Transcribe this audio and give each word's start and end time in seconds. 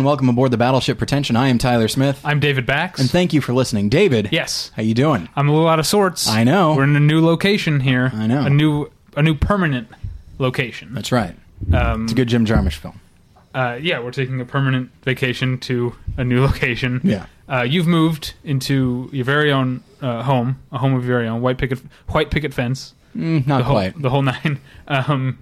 and 0.00 0.06
welcome 0.06 0.30
aboard 0.30 0.50
the 0.50 0.56
Battleship 0.56 0.96
Pretension. 0.96 1.36
I 1.36 1.48
am 1.48 1.58
Tyler 1.58 1.86
Smith, 1.86 2.22
I'm 2.24 2.40
David 2.40 2.64
Bax. 2.64 2.98
and 2.98 3.10
thank 3.10 3.34
you 3.34 3.42
for 3.42 3.52
listening. 3.52 3.90
David, 3.90 4.30
yes, 4.32 4.72
how 4.74 4.80
you 4.82 4.94
doing? 4.94 5.28
I'm 5.36 5.46
a 5.46 5.52
little 5.52 5.68
out 5.68 5.78
of 5.78 5.86
sorts. 5.86 6.26
I 6.26 6.42
know. 6.42 6.74
We're 6.74 6.84
in 6.84 6.96
a 6.96 7.00
new 7.00 7.22
location 7.22 7.80
here. 7.80 8.10
I 8.14 8.26
know. 8.26 8.40
a 8.46 8.48
new 8.48 8.90
a 9.14 9.22
new 9.22 9.34
permanent 9.34 9.88
location. 10.38 10.94
That's 10.94 11.12
right. 11.12 11.34
Um, 11.74 12.04
It's 12.04 12.12
a 12.12 12.16
good 12.16 12.28
Jim 12.28 12.46
Jarmusch 12.46 12.76
film. 12.76 12.98
uh, 13.54 13.78
yeah, 13.78 14.00
we're 14.00 14.10
taking 14.10 14.40
a 14.40 14.46
permanent 14.46 14.90
vacation 15.02 15.58
to 15.58 15.94
a 16.16 16.24
new 16.24 16.40
location. 16.46 17.02
Yeah. 17.04 17.26
Uh, 17.46 17.60
you've 17.62 17.86
moved 17.86 18.32
into 18.42 19.10
your 19.12 19.26
very 19.26 19.52
own 19.52 19.82
uh, 20.00 20.22
home, 20.22 20.60
a 20.72 20.78
home 20.78 20.94
of 20.94 21.04
your 21.04 21.18
very 21.18 21.28
own, 21.28 21.42
white 21.42 21.58
picket 21.58 21.78
white 22.08 22.30
picket 22.30 22.54
fence, 22.54 22.94
Mm, 23.14 23.46
not 23.46 23.58
the 23.58 23.64
whole 23.64 23.74
quite. 23.74 24.00
the 24.00 24.08
whole 24.08 24.22
nine. 24.34 24.60
Um, 24.88 25.38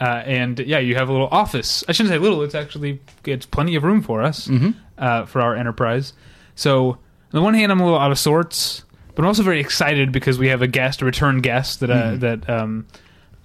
uh, 0.00 0.04
and 0.24 0.58
yeah, 0.60 0.78
you 0.78 0.94
have 0.96 1.08
a 1.08 1.12
little 1.12 1.28
office. 1.30 1.84
I 1.88 1.92
shouldn't 1.92 2.12
say 2.12 2.18
little. 2.18 2.42
It's 2.42 2.54
actually 2.54 3.00
it's 3.24 3.46
plenty 3.46 3.74
of 3.76 3.84
room 3.84 4.02
for 4.02 4.22
us 4.22 4.48
Mhm. 4.48 4.74
uh, 4.98 5.24
for 5.26 5.40
our 5.40 5.54
enterprise. 5.54 6.12
So 6.54 6.90
on 6.90 6.98
the 7.32 7.42
one 7.42 7.54
hand, 7.54 7.70
I'm 7.72 7.80
a 7.80 7.84
little 7.84 7.98
out 7.98 8.10
of 8.10 8.18
sorts, 8.18 8.84
but 9.14 9.22
I'm 9.22 9.28
also 9.28 9.42
very 9.42 9.60
excited 9.60 10.12
because 10.12 10.38
we 10.38 10.48
have 10.48 10.62
a 10.62 10.66
guest, 10.66 11.02
a 11.02 11.04
return 11.04 11.40
guest 11.40 11.80
that 11.80 11.90
uh, 11.90 11.94
Mhm. 12.12 12.20
that 12.20 12.50
um, 12.50 12.86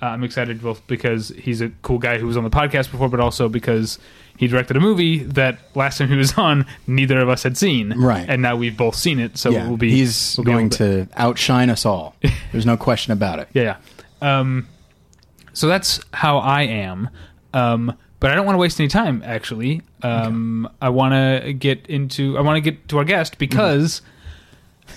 uh, 0.01 0.05
I'm 0.07 0.23
excited 0.23 0.61
both 0.61 0.85
because 0.87 1.29
he's 1.37 1.59
a 1.61 1.69
cool 1.81 1.97
guy 1.99 2.17
who 2.19 2.27
was 2.27 2.37
on 2.37 2.43
the 2.43 2.49
podcast 2.49 2.91
before, 2.91 3.09
but 3.09 3.19
also 3.19 3.49
because 3.49 3.97
he 4.37 4.45
directed 4.47 4.77
a 4.77 4.79
movie 4.79 5.23
that 5.23 5.57
last 5.73 5.97
time 5.97 6.09
he 6.09 6.15
was 6.15 6.33
on, 6.37 6.65
neither 6.85 7.19
of 7.19 7.27
us 7.29 7.41
had 7.43 7.57
seen, 7.57 7.93
Right. 7.97 8.25
And 8.29 8.41
now 8.41 8.55
we've 8.55 8.77
both 8.77 8.93
seen 8.95 9.19
it, 9.19 9.37
so 9.37 9.49
yeah, 9.49 9.67
we'll 9.67 9.77
be 9.77 9.89
he's 9.91 10.35
we'll 10.37 10.45
be 10.45 10.51
going 10.51 10.69
to 10.71 11.07
outshine 11.17 11.69
us 11.71 11.85
all. 11.85 12.15
There's 12.51 12.65
no 12.65 12.77
question 12.77 13.11
about 13.13 13.39
it. 13.39 13.49
yeah, 13.53 13.77
yeah. 14.21 14.39
Um, 14.39 14.67
so 15.57 15.67
that's 15.67 15.99
how 16.13 16.37
I 16.37 16.61
am. 16.63 17.09
Um, 17.53 17.95
but 18.19 18.31
I 18.31 18.35
don't 18.35 18.45
want 18.45 18.55
to 18.55 18.59
waste 18.59 18.79
any 18.79 18.89
time. 18.89 19.21
Actually, 19.25 19.81
um, 20.01 20.67
I 20.81 20.89
want 20.89 21.13
to 21.43 21.53
get 21.53 21.85
into. 21.87 22.37
I 22.37 22.41
want 22.41 22.57
to 22.57 22.61
get 22.71 22.87
to 22.89 22.97
our 22.97 23.03
guest 23.03 23.37
because, 23.37 24.01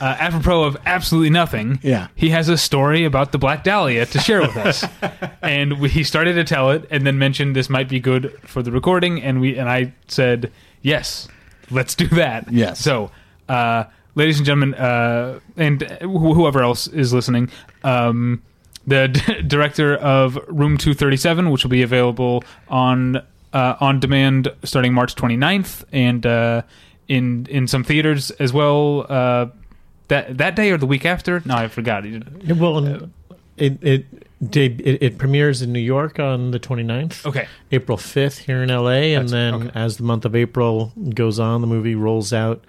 uh, 0.00 0.16
apropos 0.18 0.64
of 0.64 0.76
absolutely 0.86 1.28
nothing, 1.30 1.78
Yeah. 1.82 2.08
he 2.14 2.30
has 2.30 2.48
a 2.48 2.56
story 2.56 3.04
about 3.04 3.32
the 3.32 3.38
Black 3.38 3.62
Dahlia 3.64 4.06
to 4.06 4.18
share 4.18 4.40
with 4.40 4.56
us, 4.56 4.84
and 5.42 5.78
we, 5.80 5.88
he 5.90 6.02
started 6.04 6.34
to 6.34 6.44
tell 6.44 6.70
it, 6.70 6.86
and 6.90 7.06
then 7.06 7.18
mentioned 7.18 7.54
this 7.54 7.68
might 7.68 7.88
be 7.88 8.00
good 8.00 8.32
for 8.46 8.62
the 8.62 8.70
recording, 8.72 9.22
and 9.22 9.40
we 9.40 9.58
and 9.58 9.68
I 9.68 9.92
said 10.08 10.50
yes, 10.82 11.28
let's 11.70 11.94
do 11.94 12.06
that. 12.08 12.50
Yes. 12.50 12.80
So, 12.80 13.10
uh, 13.50 13.84
ladies 14.14 14.38
and 14.38 14.46
gentlemen, 14.46 14.74
uh, 14.74 15.40
and 15.58 15.82
wh- 16.00 16.34
whoever 16.34 16.62
else 16.62 16.86
is 16.86 17.12
listening, 17.12 17.50
um, 17.84 18.42
the 18.90 19.08
d- 19.12 19.42
director 19.42 19.96
of 19.96 20.36
Room 20.48 20.76
237, 20.76 21.50
which 21.50 21.64
will 21.64 21.70
be 21.70 21.82
available 21.82 22.44
on 22.68 23.16
uh, 23.52 23.76
on 23.80 23.98
demand 24.00 24.52
starting 24.64 24.92
March 24.92 25.14
29th, 25.14 25.84
and 25.92 26.24
uh, 26.26 26.62
in 27.08 27.46
in 27.48 27.66
some 27.66 27.82
theaters 27.84 28.30
as 28.32 28.52
well. 28.52 29.06
Uh, 29.08 29.46
that 30.08 30.36
that 30.38 30.56
day 30.56 30.70
or 30.72 30.76
the 30.76 30.86
week 30.86 31.04
after? 31.06 31.40
No, 31.44 31.54
I 31.54 31.68
forgot. 31.68 32.04
He 32.04 32.10
did- 32.10 32.42
Yeah, 32.42 32.54
Well, 32.54 32.78
and 32.84 33.12
it 33.56 33.78
it, 33.82 34.50
deb- 34.50 34.80
it 34.80 35.00
it 35.02 35.18
premieres 35.18 35.62
in 35.62 35.72
New 35.72 35.78
York 35.80 36.18
on 36.18 36.50
the 36.50 36.58
29th, 36.58 37.24
Okay. 37.26 37.46
April 37.70 37.96
5th 37.98 38.38
here 38.38 38.62
in 38.62 38.70
LA, 38.70 39.14
and 39.14 39.28
That's- 39.28 39.30
then 39.30 39.54
okay. 39.54 39.70
as 39.74 39.96
the 39.98 40.02
month 40.02 40.24
of 40.24 40.34
April 40.34 40.92
goes 41.14 41.38
on, 41.38 41.60
the 41.60 41.66
movie 41.68 41.94
rolls 41.94 42.32
out 42.32 42.64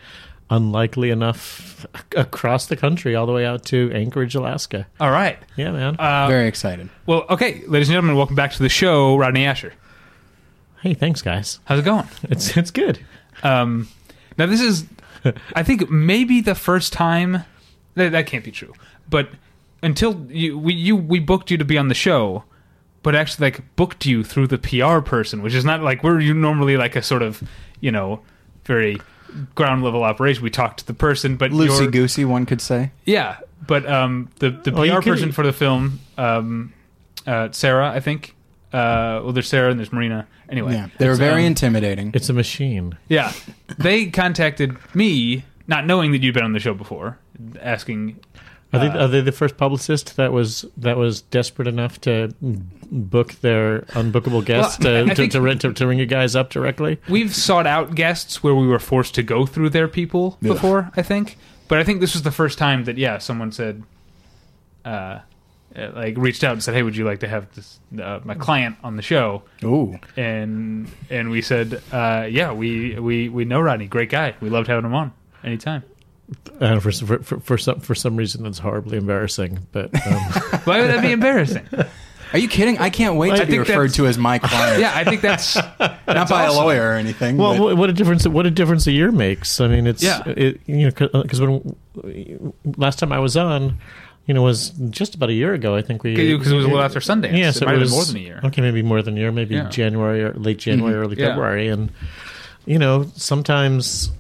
unlikely 0.52 1.10
enough 1.10 1.86
across 2.16 2.68
the 2.68 2.76
country, 2.76 3.16
all 3.16 3.26
the 3.26 3.32
way 3.32 3.46
out 3.46 3.66
to 3.66 3.90
Anchorage, 3.94 4.36
Alaska. 4.36 4.86
All 5.00 5.10
right. 5.10 5.40
Yeah, 5.56 5.72
man. 5.72 5.96
Uh, 5.96 6.28
Very 6.28 6.48
excited. 6.48 6.90
well, 7.08 7.26
okay, 7.30 7.64
ladies 7.68 7.88
and 7.90 7.96
gentlemen, 7.96 8.16
welcome 8.18 8.36
back 8.36 8.52
to 8.52 8.62
the 8.62 8.70
show. 8.70 9.18
Rodney 9.18 9.46
Ascher, 9.46 9.72
hey, 10.84 10.94
thanks, 10.94 11.22
guys. 11.22 11.60
how's 11.66 11.80
it 11.80 11.86
going? 11.86 12.08
It's 12.24 12.56
it's 12.56 12.70
good. 12.70 13.00
Um, 13.44 13.88
now 14.38 14.46
this 14.46 14.62
is, 14.62 14.86
I 15.56 15.64
think 15.64 15.90
maybe 15.90 16.42
the 16.42 16.54
first 16.56 16.94
time 16.94 17.46
that, 17.96 18.12
that 18.12 18.28
can't 18.28 18.44
be 18.44 18.52
true, 18.52 18.74
but 19.10 19.30
until 19.82 20.26
you 20.30 20.60
we 20.60 20.74
you 20.74 20.96
we 20.96 21.20
booked 21.20 21.50
you 21.50 21.58
to 21.58 21.66
be 21.66 21.78
on 21.78 21.88
the 21.88 21.96
show, 21.96 22.44
but 23.04 23.16
actually 23.16 23.48
like 23.48 23.76
booked 23.78 24.06
you 24.06 24.24
through 24.24 24.48
the 24.48 24.58
PR 24.58 25.00
person, 25.00 25.42
which 25.42 25.54
is 25.54 25.64
not 25.66 25.82
like 25.82 26.04
we're 26.04 26.20
you 26.20 26.34
normally 26.34 26.76
like 26.78 26.96
a 26.98 27.02
sort 27.02 27.22
of 27.22 27.42
you 27.80 27.92
know 27.92 28.20
very 28.66 28.98
ground 29.56 29.84
level 29.84 30.04
operation. 30.04 30.44
We 30.44 30.50
talk 30.50 30.78
to 30.78 30.86
the 30.86 30.94
person, 30.94 31.36
but 31.38 31.52
Loosey 31.52 31.92
goosey, 31.92 32.26
one 32.26 32.46
could 32.46 32.62
say. 32.62 32.92
yeah, 33.06 33.38
but 33.68 33.86
um, 33.90 34.30
the 34.40 34.50
the 34.52 34.74
Oh, 34.74 34.84
you 34.84 34.94
PR 34.94 35.02
person 35.02 35.32
for 35.32 35.46
the 35.46 35.54
film, 35.54 36.00
um, 36.18 36.74
uh, 37.28 37.50
Sarah, 37.52 37.90
I 37.90 38.00
think. 38.00 38.36
Uh, 38.74 39.20
well, 39.24 39.34
there's 39.34 39.50
Sarah 39.50 39.70
and 39.70 39.78
there's 39.80 39.92
Marina. 39.92 40.28
Anyway, 40.50 40.74
Yeah, 40.74 40.88
they 40.98 41.08
were 41.08 41.16
very 41.16 41.42
um, 41.42 41.48
intimidating. 41.48 42.12
It's 42.14 42.30
a 42.30 42.34
machine. 42.34 42.98
yeah, 43.10 43.34
they 43.78 44.08
contacted 44.08 44.78
me, 44.96 45.44
not 45.68 45.86
knowing 45.86 46.12
that 46.14 46.22
you'd 46.24 46.34
been 46.34 46.44
on 46.44 46.54
the 46.54 46.60
show 46.60 46.74
before, 46.74 47.18
asking. 47.62 48.20
Are 48.74 48.80
they, 48.80 48.88
uh, 48.88 49.04
are 49.04 49.08
they 49.10 49.20
the 49.22 49.32
first 49.34 49.58
publicist 49.58 50.16
that 50.16 50.32
was 50.32 50.66
that 50.78 50.96
was 50.98 51.22
desperate 51.24 51.68
enough 51.68 52.00
to 52.02 52.34
book 52.42 53.34
their 53.42 53.82
unbookable 53.92 54.46
guests 54.46 54.80
Well, 54.84 55.04
to, 55.04 55.10
to, 55.10 55.16
think- 55.16 55.32
to, 55.34 55.42
ring- 55.42 55.60
to, 55.60 55.74
to 55.74 55.88
ring 55.88 56.00
you 56.00 56.06
guys 56.06 56.36
up 56.36 56.50
directly? 56.50 57.00
We've 57.10 57.36
sought 57.36 57.68
out 57.68 57.96
guests 57.96 58.42
where 58.44 58.56
we 58.56 58.68
were 58.68 58.80
forced 58.80 59.14
to 59.16 59.24
go 59.24 59.46
through 59.46 59.72
their 59.72 59.88
people 59.90 60.38
Yeah. 60.42 60.54
before, 60.54 60.92
I 60.96 61.02
think, 61.02 61.38
but 61.68 61.80
I 61.80 61.84
think 61.84 62.00
this 62.00 62.14
was 62.14 62.24
the 62.24 62.32
first 62.32 62.58
time 62.58 62.86
that 62.86 62.98
yeah, 62.98 63.18
someone 63.18 63.52
said, 63.52 63.84
uh, 64.86 65.20
uh, 65.76 65.90
like 65.96 66.18
reached 66.18 66.44
out 66.44 66.54
and 66.54 66.64
said, 66.64 66.74
"Hey, 66.74 66.84
would 66.84 66.96
you 66.98 67.06
like 67.06 67.20
to 67.22 67.28
have 67.28 67.54
this 67.56 67.80
uh, 68.02 68.20
my 68.24 68.36
client 68.36 68.76
on 68.84 68.96
the 68.98 69.02
show?" 69.02 69.44
Ooh, 69.64 69.98
and 70.18 70.90
and 71.10 71.30
we 71.30 71.42
said, 71.42 71.82
uh, 71.92 72.26
yeah, 72.30 72.52
we 72.52 73.00
we 73.00 73.30
we 73.30 73.46
know 73.46 73.60
Rodney, 73.62 73.88
great 73.88 74.10
guy. 74.10 74.36
We 74.42 74.50
loved 74.50 74.68
having 74.68 74.86
him 74.86 74.94
on 74.96 75.14
anytime. 75.44 75.84
And 76.60 76.82
for, 76.82 76.92
for, 76.92 77.20
for, 77.24 77.40
for 77.40 77.58
some 77.58 77.80
for 77.80 77.96
some 77.96 78.16
reason, 78.16 78.46
it's 78.46 78.60
horribly 78.60 78.98
embarrassing. 78.98 79.68
But 79.72 79.94
um, 80.08 80.14
Why 80.66 80.80
would 80.82 80.90
that 80.90 81.02
be 81.02 81.12
embarrassing? 81.12 81.68
are 82.34 82.38
you 82.40 82.48
kidding? 82.48 82.78
I 82.78 82.90
can't 82.90 83.16
wait 83.16 83.34
I 83.34 83.40
to 83.40 83.46
be 83.46 83.60
referred 83.60 83.94
to 83.96 84.08
as 84.08 84.18
my 84.18 84.40
client. 84.40 84.80
yeah, 84.80 84.92
I 84.96 85.04
think 85.04 85.22
that's 85.22 85.56
not 85.80 86.00
by 86.08 86.46
awesome. 86.46 86.50
a 86.50 86.52
lawyer 86.54 86.90
or 86.92 86.94
anything. 86.94 87.38
well, 87.38 87.54
but- 87.58 87.62
what 87.64 87.78
what 87.78 87.90
a 87.90 87.94
difference! 87.94 88.28
What 88.28 88.46
a 88.46 88.52
difference 88.52 88.88
a 88.88 88.92
year 88.92 89.12
makes. 89.12 89.60
I 89.60 89.68
mean, 89.68 89.88
it's 89.88 90.02
Yeah. 90.04 90.24
it, 90.28 90.62
you 90.68 90.90
know 90.90 91.22
because 91.22 91.42
when 91.42 91.76
last 92.78 93.00
time 93.00 93.12
I 93.12 93.20
was 93.20 93.36
on, 93.36 93.78
you 94.28 94.34
know, 94.34 94.44
was 94.44 94.70
just 94.92 95.16
about 95.16 95.30
a 95.30 95.34
year 95.34 95.54
ago. 95.54 95.76
I 95.76 95.82
think 95.82 96.04
we 96.04 96.14
because 96.16 96.52
it 96.52 96.56
was 96.56 96.64
a 96.64 96.68
little 96.68 96.84
after 96.84 97.00
Sundance. 97.00 97.36
Yeah, 97.38 97.50
it 97.50 97.54
so 97.54 97.66
might 97.66 97.76
it 97.76 97.80
was 97.80 97.92
more 97.92 98.06
than 98.06 98.16
a 98.18 98.20
year. 98.20 98.40
Okay, 98.46 98.62
maybe 98.62 98.84
more 98.84 99.02
than 99.02 99.18
a 99.18 99.20
year, 99.20 99.32
maybe 99.32 99.56
Yeah. 99.56 99.68
January 99.70 100.24
or 100.24 100.34
late 100.34 100.60
January, 100.60 100.94
early 100.96 101.18
Yeah. 101.20 101.30
February, 101.30 101.68
and 101.68 101.92
you 102.66 102.78
know, 102.80 103.08
sometimes. 103.16 104.12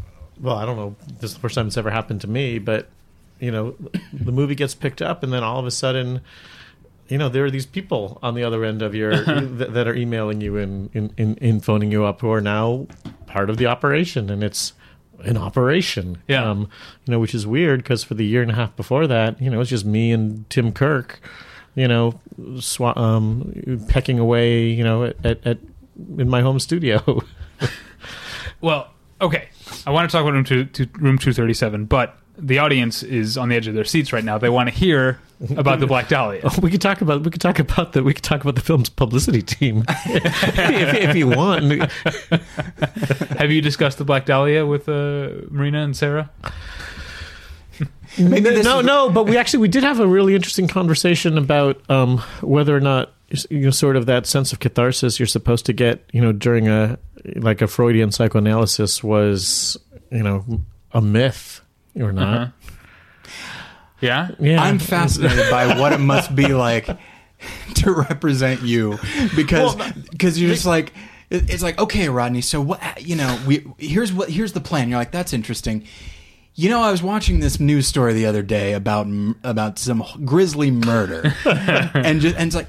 Well, 0.41 0.55
I 0.55 0.65
don't 0.65 0.75
know. 0.75 0.95
This 1.19 1.31
is 1.31 1.33
the 1.35 1.39
first 1.39 1.55
time 1.55 1.67
it's 1.67 1.77
ever 1.77 1.91
happened 1.91 2.21
to 2.21 2.27
me, 2.27 2.59
but 2.59 2.89
you 3.39 3.51
know, 3.51 3.75
the 4.13 4.31
movie 4.31 4.55
gets 4.55 4.75
picked 4.75 5.01
up, 5.01 5.23
and 5.23 5.31
then 5.31 5.43
all 5.43 5.59
of 5.59 5.65
a 5.65 5.71
sudden, 5.71 6.21
you 7.07 7.17
know, 7.17 7.29
there 7.29 7.43
are 7.45 7.51
these 7.51 7.65
people 7.65 8.19
on 8.21 8.35
the 8.35 8.43
other 8.43 8.63
end 8.63 8.81
of 8.81 8.93
your 8.95 9.15
that, 9.23 9.73
that 9.73 9.87
are 9.87 9.95
emailing 9.95 10.41
you 10.41 10.57
and 10.57 10.89
in, 10.93 11.13
in, 11.17 11.35
in 11.35 11.59
phoning 11.59 11.91
you 11.91 12.03
up 12.05 12.21
who 12.21 12.31
are 12.31 12.41
now 12.41 12.87
part 13.25 13.49
of 13.49 13.57
the 13.57 13.65
operation, 13.65 14.29
and 14.29 14.43
it's 14.43 14.73
an 15.23 15.37
operation. 15.37 16.21
Yeah. 16.27 16.49
Um, 16.49 16.69
you 17.05 17.11
know, 17.11 17.19
which 17.19 17.35
is 17.35 17.45
weird 17.45 17.83
because 17.83 18.03
for 18.03 18.15
the 18.15 18.25
year 18.25 18.41
and 18.41 18.51
a 18.51 18.55
half 18.55 18.75
before 18.75 19.07
that, 19.07 19.39
you 19.41 19.49
know, 19.49 19.61
it's 19.61 19.69
just 19.69 19.85
me 19.85 20.11
and 20.11 20.49
Tim 20.49 20.71
Kirk, 20.71 21.19
you 21.75 21.87
know, 21.87 22.19
swa- 22.39 22.97
um, 22.97 23.85
pecking 23.87 24.17
away, 24.17 24.67
you 24.67 24.83
know, 24.83 25.05
at, 25.05 25.45
at 25.45 25.57
in 26.17 26.29
my 26.29 26.41
home 26.41 26.59
studio. 26.59 27.23
Well, 28.61 28.91
okay, 29.19 29.49
I 29.85 29.91
want 29.91 30.09
to 30.09 30.15
talk 30.15 30.21
about 30.23 30.33
room 30.33 30.43
two, 30.43 30.65
two, 30.65 30.87
room 30.99 31.17
two 31.17 31.33
thirty 31.33 31.53
seven, 31.53 31.85
but 31.85 32.17
the 32.37 32.59
audience 32.59 33.03
is 33.03 33.37
on 33.37 33.49
the 33.49 33.55
edge 33.55 33.67
of 33.67 33.75
their 33.75 33.83
seats 33.83 34.11
right 34.13 34.23
now. 34.23 34.37
They 34.37 34.49
want 34.49 34.69
to 34.69 34.75
hear 34.75 35.19
about 35.55 35.79
the 35.79 35.87
Black 35.87 36.07
Dahlia. 36.07 36.49
we 36.61 36.71
could 36.71 36.81
talk 36.81 37.01
about 37.01 37.23
we 37.23 37.31
could 37.31 37.41
talk 37.41 37.59
about 37.59 37.93
the 37.93 38.03
we 38.03 38.13
could 38.13 38.23
talk 38.23 38.41
about 38.41 38.55
the 38.55 38.61
film's 38.61 38.89
publicity 38.89 39.41
team 39.41 39.83
if, 40.05 40.93
if 40.95 41.15
you 41.15 41.27
want. 41.27 41.91
Have 43.37 43.51
you 43.51 43.61
discussed 43.61 43.97
the 43.97 44.05
Black 44.05 44.25
Dahlia 44.25 44.65
with 44.65 44.87
uh, 44.89 45.29
Marina 45.49 45.83
and 45.83 45.95
Sarah? 45.95 46.29
Maybe 48.17 48.41
this 48.41 48.65
no, 48.65 48.79
is- 48.79 48.85
no, 48.85 49.09
but 49.09 49.25
we 49.25 49.37
actually 49.37 49.59
we 49.59 49.67
did 49.67 49.83
have 49.83 49.99
a 49.99 50.07
really 50.07 50.35
interesting 50.35 50.67
conversation 50.67 51.37
about 51.37 51.81
um, 51.89 52.17
whether 52.41 52.75
or 52.75 52.81
not 52.81 53.13
you 53.49 53.59
know 53.61 53.71
sort 53.71 53.95
of 53.95 54.05
that 54.07 54.25
sense 54.25 54.51
of 54.51 54.59
catharsis 54.59 55.17
you're 55.19 55.27
supposed 55.27 55.65
to 55.65 55.73
get 55.73 56.03
you 56.11 56.21
know 56.21 56.33
during 56.33 56.67
a 56.67 56.99
like 57.35 57.61
a 57.61 57.67
Freudian 57.67 58.11
psychoanalysis 58.11 59.03
was 59.03 59.77
you 60.11 60.23
know 60.23 60.61
a 60.91 61.01
myth 61.01 61.61
or 61.95 62.11
not. 62.11 62.37
Uh-huh. 62.37 62.51
Yeah. 64.01 64.29
Yeah, 64.39 64.61
I'm 64.61 64.79
fascinated 64.79 65.49
by 65.51 65.79
what 65.79 65.93
it 65.93 65.99
must 65.99 66.35
be 66.35 66.47
like 66.53 66.87
to 67.75 67.91
represent 67.91 68.63
you 68.63 68.97
because 69.35 69.75
because 70.09 70.41
you're 70.41 70.51
just 70.51 70.65
like 70.65 70.91
it's 71.29 71.63
like 71.63 71.79
okay 71.79 72.09
Rodney 72.09 72.41
so 72.41 72.59
what 72.59 73.01
you 73.01 73.15
know 73.15 73.39
we 73.47 73.65
here's 73.77 74.11
what 74.11 74.29
here's 74.29 74.53
the 74.53 74.59
plan 74.59 74.89
you're 74.89 74.99
like 74.99 75.11
that's 75.11 75.33
interesting 75.33 75.85
you 76.55 76.69
know 76.69 76.81
I 76.81 76.91
was 76.91 77.01
watching 77.01 77.39
this 77.39 77.59
news 77.59 77.87
story 77.87 78.13
the 78.13 78.25
other 78.25 78.43
day 78.43 78.73
about 78.73 79.07
about 79.43 79.79
some 79.79 80.03
grisly 80.25 80.71
murder 80.71 81.33
and 81.45 82.21
just 82.21 82.35
and 82.35 82.47
it's 82.47 82.55
like 82.55 82.67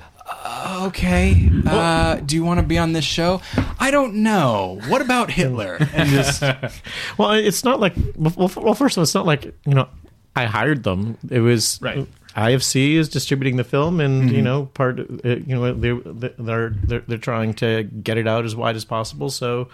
okay, 0.86 1.50
uh, 1.66 2.16
do 2.16 2.34
you 2.34 2.44
want 2.44 2.60
to 2.60 2.66
be 2.66 2.78
on 2.78 2.92
this 2.92 3.04
show? 3.04 3.40
I 3.78 3.90
don't 3.90 4.16
know. 4.16 4.80
What 4.88 5.02
about 5.02 5.30
Hitler? 5.30 5.78
And 5.92 6.08
just 6.10 6.42
Well, 7.18 7.32
it's 7.32 7.64
not 7.64 7.80
like 7.80 7.94
well, 8.16 8.50
well. 8.56 8.74
First 8.74 8.96
of 8.96 9.00
all, 9.00 9.02
it's 9.02 9.14
not 9.14 9.26
like 9.26 9.44
you 9.66 9.74
know 9.74 9.88
I 10.34 10.44
hired 10.46 10.82
them. 10.82 11.18
It 11.30 11.40
was 11.40 11.78
Right. 11.82 12.06
IFC 12.34 12.94
is 12.94 13.10
distributing 13.10 13.56
the 13.56 13.64
film, 13.64 14.00
and 14.00 14.30
you 14.30 14.40
know 14.40 14.66
part 14.72 14.98
uh, 15.00 15.04
you 15.24 15.54
know 15.54 15.74
they're 15.74 16.00
they're 16.38 16.70
they're 16.70 17.00
they're 17.00 17.18
trying 17.18 17.52
to 17.54 17.82
get 17.82 18.16
it 18.16 18.26
out 18.26 18.44
as 18.46 18.56
wide 18.56 18.74
as 18.74 18.86
possible. 18.86 19.28
So 19.28 19.68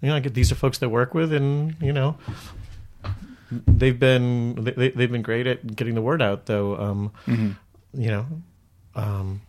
you 0.00 0.08
know, 0.08 0.16
I 0.16 0.20
get 0.20 0.32
these 0.32 0.50
are 0.50 0.54
folks 0.54 0.78
they 0.78 0.86
work 0.86 1.12
with, 1.12 1.30
and 1.32 1.76
you 1.80 1.92
know 1.92 2.16
they've 3.50 3.98
been 3.98 4.54
they, 4.64 4.88
they've 4.90 5.12
been 5.12 5.20
great 5.22 5.46
at 5.46 5.76
getting 5.76 5.94
the 5.94 6.00
word 6.00 6.22
out. 6.22 6.46
Though, 6.46 6.76
um, 6.76 7.12
you 7.26 8.08
know, 8.08 8.26
um, 8.94 9.42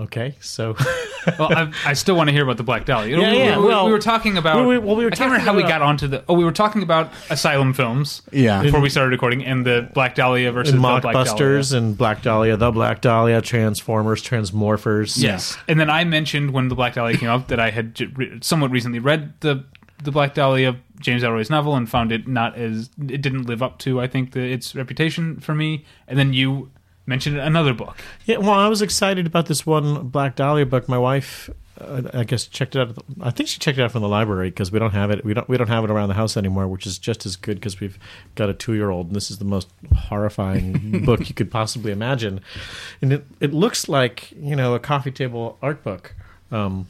okay, 0.00 0.34
so. 0.40 0.76
well, 1.38 1.52
I, 1.52 1.72
I 1.86 1.92
still 1.94 2.16
want 2.16 2.28
to 2.28 2.32
hear 2.32 2.42
about 2.42 2.56
the 2.56 2.62
Black 2.62 2.84
Dahlia. 2.84 3.18
Yeah, 3.18 3.30
we, 3.32 3.38
yeah, 3.38 3.58
we- 3.58 3.64
well- 3.66 3.86
we 3.86 3.92
were 3.92 3.98
talking 3.98 4.36
about. 4.36 4.56
Well, 4.56 4.66
we- 4.66 4.78
well, 4.78 4.96
we 4.96 5.04
were 5.04 5.10
I 5.12 5.16
can't 5.16 5.30
remember 5.30 5.50
how 5.50 5.56
we 5.56 5.62
got 5.62 5.82
onto 5.82 6.06
the. 6.08 6.24
Oh, 6.28 6.34
we 6.34 6.44
were 6.44 6.52
talking 6.52 6.82
about 6.82 7.12
asylum 7.30 7.72
films. 7.72 8.22
Yeah. 8.32 8.62
Before 8.62 8.80
we 8.80 8.88
started 8.90 9.10
recording, 9.10 9.44
and 9.44 9.64
the 9.64 9.88
Black 9.94 10.14
Dahlia 10.14 10.52
versus 10.52 10.74
and 10.74 10.82
the 10.82 10.88
Black 10.88 11.02
Dahlia. 11.02 11.18
Mockbusters 11.32 11.74
and 11.76 11.96
Black 11.96 12.22
Dahlia, 12.22 12.56
the 12.56 12.70
Black 12.70 13.00
Dahlia, 13.00 13.40
Transformers, 13.40 14.22
Transmorphers. 14.22 15.20
Yes, 15.20 15.56
and 15.68 15.78
then 15.80 15.90
I 15.90 16.04
mentioned 16.04 16.52
when 16.52 16.68
the 16.68 16.74
Black 16.74 16.94
Dahlia 16.94 17.16
came 17.16 17.28
out 17.28 17.48
that 17.48 17.60
I 17.60 17.70
had 17.70 17.98
somewhat 18.42 18.70
recently 18.70 18.98
read 18.98 19.32
the 19.40 19.64
the 20.02 20.10
Black 20.10 20.34
Dahlia 20.34 20.76
James 21.00 21.22
Ellroy's 21.22 21.48
novel 21.50 21.74
and 21.76 21.88
found 21.88 22.12
it 22.12 22.28
not 22.28 22.56
as 22.56 22.90
it 22.98 23.22
didn't 23.22 23.44
live 23.44 23.62
up 23.62 23.78
to 23.80 24.00
I 24.00 24.06
think 24.06 24.32
the, 24.32 24.40
its 24.40 24.74
reputation 24.74 25.38
for 25.40 25.54
me. 25.54 25.84
And 26.08 26.18
then 26.18 26.32
you 26.32 26.70
mentioned 27.06 27.38
another 27.38 27.74
book. 27.74 27.96
Yeah, 28.24 28.38
well, 28.38 28.50
I 28.52 28.68
was 28.68 28.82
excited 28.82 29.26
about 29.26 29.46
this 29.46 29.66
one 29.66 30.08
Black 30.08 30.36
Dahlia 30.36 30.66
book. 30.66 30.88
My 30.88 30.98
wife, 30.98 31.50
uh, 31.80 32.02
I 32.12 32.24
guess, 32.24 32.46
checked 32.46 32.76
it 32.76 32.80
out. 32.80 33.04
I 33.20 33.30
think 33.30 33.48
she 33.48 33.58
checked 33.58 33.78
it 33.78 33.82
out 33.82 33.92
from 33.92 34.02
the 34.02 34.08
library 34.08 34.50
because 34.50 34.72
we 34.72 34.78
don't 34.78 34.92
have 34.92 35.10
it. 35.10 35.24
We 35.24 35.34
don't. 35.34 35.48
We 35.48 35.56
don't 35.56 35.68
have 35.68 35.84
it 35.84 35.90
around 35.90 36.08
the 36.08 36.14
house 36.14 36.36
anymore, 36.36 36.66
which 36.68 36.86
is 36.86 36.98
just 36.98 37.26
as 37.26 37.36
good 37.36 37.56
because 37.56 37.80
we've 37.80 37.98
got 38.34 38.48
a 38.48 38.54
two-year-old, 38.54 39.08
and 39.08 39.16
this 39.16 39.30
is 39.30 39.38
the 39.38 39.44
most 39.44 39.68
horrifying 39.94 41.04
book 41.04 41.28
you 41.28 41.34
could 41.34 41.50
possibly 41.50 41.92
imagine. 41.92 42.40
And 43.02 43.12
it 43.12 43.26
it 43.40 43.52
looks 43.52 43.88
like 43.88 44.32
you 44.32 44.56
know 44.56 44.74
a 44.74 44.80
coffee 44.80 45.10
table 45.10 45.58
art 45.62 45.82
book. 45.82 46.14
Um, 46.50 46.86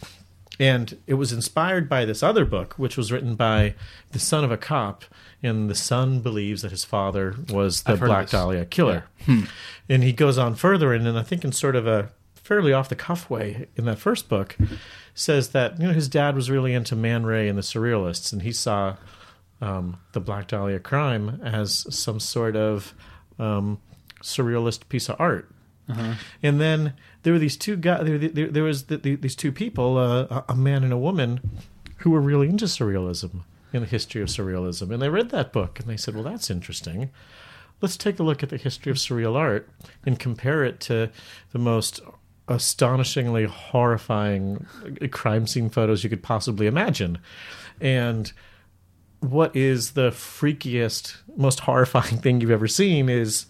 and 0.61 0.97
it 1.07 1.15
was 1.15 1.33
inspired 1.33 1.89
by 1.89 2.05
this 2.05 2.23
other 2.23 2.45
book, 2.45 2.75
which 2.75 2.97
was 2.97 3.11
written 3.11 3.35
by 3.35 3.75
the 4.13 4.19
son 4.19 4.45
of 4.45 4.53
a 4.53 4.57
cop, 4.57 5.05
and 5.45 5.69
the 5.71 5.75
son 5.75 6.21
believes 6.21 6.63
that 6.63 6.71
his 6.73 6.85
father 6.85 7.35
was 7.51 7.83
the 7.83 7.93
I've 7.93 8.01
heard 8.01 8.07
of 8.07 8.17
Black. 8.17 8.29
Dahlia 8.31 8.65
killer. 8.65 9.05
And 9.89 10.03
he 10.03 10.13
goes 10.13 10.39
on 10.39 10.55
further, 10.55 10.93
and 10.93 11.05
then 11.07 11.17
I 11.17 11.23
think 11.23 11.45
in 11.45 11.53
sort 11.53 11.77
of 11.77 11.87
a 11.87 12.11
fairly 12.35 12.73
off 12.73 12.89
the 12.89 12.97
cuff 12.97 13.31
way 13.31 13.69
in 13.77 13.85
that 13.87 13.99
first 13.99 14.29
book, 14.29 14.57
says 15.15 15.51
that 15.51 15.79
you 15.81 15.87
know 15.87 15.93
his 15.93 16.09
dad 16.09 16.35
was 16.35 16.51
really 16.51 16.73
into 16.75 16.97
Man 16.97 17.25
Ray 17.25 17.49
and 17.49 17.57
the 17.57 17.63
Surrealists, 17.63 18.33
and 18.33 18.43
he 18.43 18.53
saw 18.53 18.97
um, 19.61 19.99
the 20.13 20.21
Black 20.21 20.49
Dahlia 20.49 20.79
crime 20.81 21.41
as 21.45 21.87
some 21.95 22.19
sort 22.21 22.57
of 22.57 22.93
um, 23.39 23.79
surrealist 24.23 24.89
piece 24.89 25.09
of 25.09 25.17
art. 25.21 25.51
And 26.43 26.61
then 26.63 26.95
there 27.23 27.33
were 27.35 27.39
these 27.39 27.59
two 27.59 27.77
guys. 27.77 28.07
There, 28.07 28.17
there, 28.19 28.49
there 28.49 28.63
was 28.63 28.85
the, 28.85 28.97
the, 28.97 29.17
these 29.17 29.37
two 29.37 29.53
people, 29.53 29.99
uh, 29.99 30.27
a- 30.49 30.53
a 30.53 30.55
man 30.57 30.83
and 30.83 30.93
a 30.95 30.99
woman, 30.99 31.41
who 31.99 32.11
were 32.11 32.21
really 32.23 32.49
into 32.49 32.65
surrealism 32.65 33.43
and 33.75 33.83
the 33.83 33.89
history 33.89 34.23
of 34.23 34.29
surrealism. 34.29 34.93
And 34.93 35.03
they 35.03 35.09
read 35.09 35.31
that 35.31 35.53
book 35.53 35.79
and 35.81 35.89
they 35.89 35.97
said, 35.97 36.15
"Well, 36.15 36.25
that's 36.25 36.51
interesting. 36.51 37.11
Let's 37.81 37.97
take 37.97 38.19
a 38.19 38.23
look 38.23 38.43
at 38.43 38.49
the 38.49 38.57
history 38.57 38.91
of 38.91 38.97
surreal 38.97 39.37
art 39.37 39.69
and 40.07 40.19
compare 40.19 40.65
it 40.65 40.81
to 40.81 41.11
the 41.53 41.59
most 41.59 42.01
astonishingly 42.47 43.45
horrifying 43.45 44.67
crime 45.11 45.47
scene 45.47 45.71
photos 45.71 46.05
you 46.05 46.11
could 46.11 46.23
possibly 46.23 46.67
imagine." 46.67 47.19
And 47.81 48.33
what 49.21 49.55
is 49.57 49.93
the 49.93 50.11
freakiest, 50.11 51.17
most 51.37 51.61
horrifying 51.61 52.19
thing 52.19 52.41
you've 52.41 52.51
ever 52.51 52.69
seen 52.69 53.09
is 53.09 53.47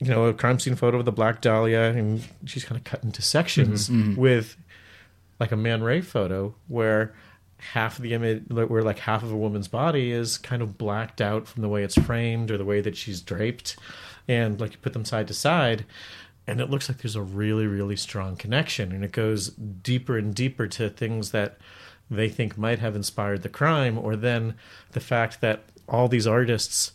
you 0.00 0.08
know, 0.08 0.24
a 0.24 0.34
crime 0.34 0.58
scene 0.58 0.76
photo 0.76 0.98
of 0.98 1.04
the 1.04 1.12
Black 1.12 1.42
Dahlia, 1.42 1.90
and 1.90 2.24
she's 2.46 2.64
kind 2.64 2.78
of 2.78 2.84
cut 2.84 3.04
into 3.04 3.20
sections 3.20 3.88
mm-hmm, 3.88 4.12
mm-hmm. 4.12 4.20
with 4.20 4.56
like 5.38 5.52
a 5.52 5.56
Man 5.56 5.82
Ray 5.82 6.00
photo 6.00 6.54
where 6.68 7.14
half 7.60 7.96
of 7.96 8.02
the 8.02 8.14
image, 8.14 8.44
where 8.48 8.82
like 8.82 8.98
half 8.98 9.22
of 9.22 9.32
a 9.32 9.36
woman's 9.36 9.68
body 9.68 10.12
is 10.12 10.38
kind 10.38 10.62
of 10.62 10.78
blacked 10.78 11.20
out 11.20 11.46
from 11.46 11.62
the 11.62 11.68
way 11.68 11.82
it's 11.82 11.98
framed 11.98 12.50
or 12.50 12.58
the 12.58 12.64
way 12.64 12.80
that 12.80 12.96
she's 12.96 13.20
draped, 13.20 13.76
and 14.26 14.60
like 14.60 14.72
you 14.72 14.78
put 14.78 14.92
them 14.92 15.04
side 15.04 15.28
to 15.28 15.34
side. 15.34 15.84
And 16.46 16.60
it 16.60 16.70
looks 16.70 16.88
like 16.88 16.98
there's 16.98 17.16
a 17.16 17.22
really, 17.22 17.66
really 17.66 17.96
strong 17.96 18.34
connection, 18.34 18.92
and 18.92 19.04
it 19.04 19.12
goes 19.12 19.50
deeper 19.50 20.18
and 20.18 20.34
deeper 20.34 20.66
to 20.66 20.90
things 20.90 21.30
that 21.30 21.58
they 22.10 22.28
think 22.28 22.58
might 22.58 22.80
have 22.80 22.96
inspired 22.96 23.42
the 23.42 23.48
crime, 23.48 23.96
or 23.96 24.16
then 24.16 24.54
the 24.92 25.00
fact 25.00 25.40
that 25.42 25.64
all 25.88 26.08
these 26.08 26.26
artists 26.26 26.92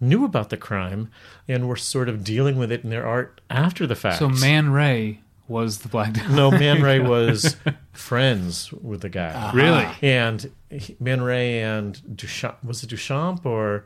knew 0.00 0.24
about 0.24 0.50
the 0.50 0.56
crime 0.56 1.10
and 1.46 1.68
were 1.68 1.76
sort 1.76 2.08
of 2.08 2.22
dealing 2.22 2.58
with 2.58 2.70
it 2.70 2.84
in 2.84 2.90
their 2.90 3.06
art 3.06 3.40
after 3.48 3.86
the 3.86 3.96
fact. 3.96 4.18
So 4.18 4.28
Man 4.28 4.70
Ray 4.70 5.20
was 5.48 5.78
the 5.78 5.88
Black 5.88 6.12
Dahlia. 6.12 6.36
no, 6.36 6.50
Man 6.50 6.82
Ray 6.88 7.00
was 7.00 7.56
friends 7.92 8.72
with 8.72 9.00
the 9.00 9.08
guy, 9.08 9.50
Really? 9.54 9.86
and 10.02 10.50
he- 10.70 10.96
Man 11.00 11.22
Ray 11.22 11.60
and 11.62 11.94
Duchamp 12.14 12.62
was 12.64 12.82
it 12.82 12.90
Duchamp 12.90 13.44
or? 13.46 13.84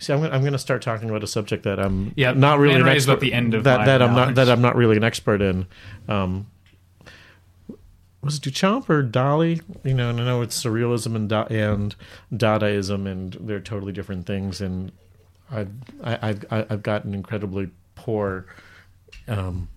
See, 0.00 0.12
I'm 0.12 0.20
gonna, 0.20 0.32
I'm 0.32 0.42
going 0.42 0.52
to 0.52 0.58
start 0.60 0.80
talking 0.82 1.10
about 1.10 1.24
a 1.24 1.26
subject 1.26 1.64
that 1.64 1.80
I'm 1.80 2.12
Yeah, 2.14 2.30
not 2.32 2.60
really 2.60 2.74
Man 2.74 2.82
an 2.82 2.86
Ray 2.86 2.96
is 2.96 3.02
expert 3.04 3.12
about 3.14 3.20
the 3.20 3.32
end 3.32 3.54
of 3.54 3.64
that 3.64 3.84
that 3.86 4.00
I'm 4.00 4.14
not 4.14 4.34
that 4.36 4.48
I'm 4.48 4.60
not 4.62 4.76
really 4.76 4.96
an 4.96 5.02
expert 5.02 5.42
in. 5.42 5.66
Um, 6.06 6.46
was 8.22 8.36
it 8.36 8.42
Duchamp 8.42 8.88
or 8.88 9.02
Dali? 9.02 9.60
You 9.84 9.94
know, 9.94 10.10
and 10.10 10.20
I 10.20 10.24
know 10.24 10.42
it's 10.42 10.60
surrealism 10.62 11.14
and 11.16 11.28
da- 11.28 11.46
and 11.50 11.94
Dadaism, 12.32 13.06
and 13.10 13.36
they're 13.40 13.60
totally 13.60 13.92
different 13.92 14.26
things. 14.26 14.60
And 14.60 14.92
I've 15.50 15.70
I, 16.02 16.18
I've 16.28 16.44
I- 16.50 16.66
I've 16.70 16.82
gotten 16.82 17.14
incredibly 17.14 17.70
poor, 17.94 18.46
um, 19.26 19.68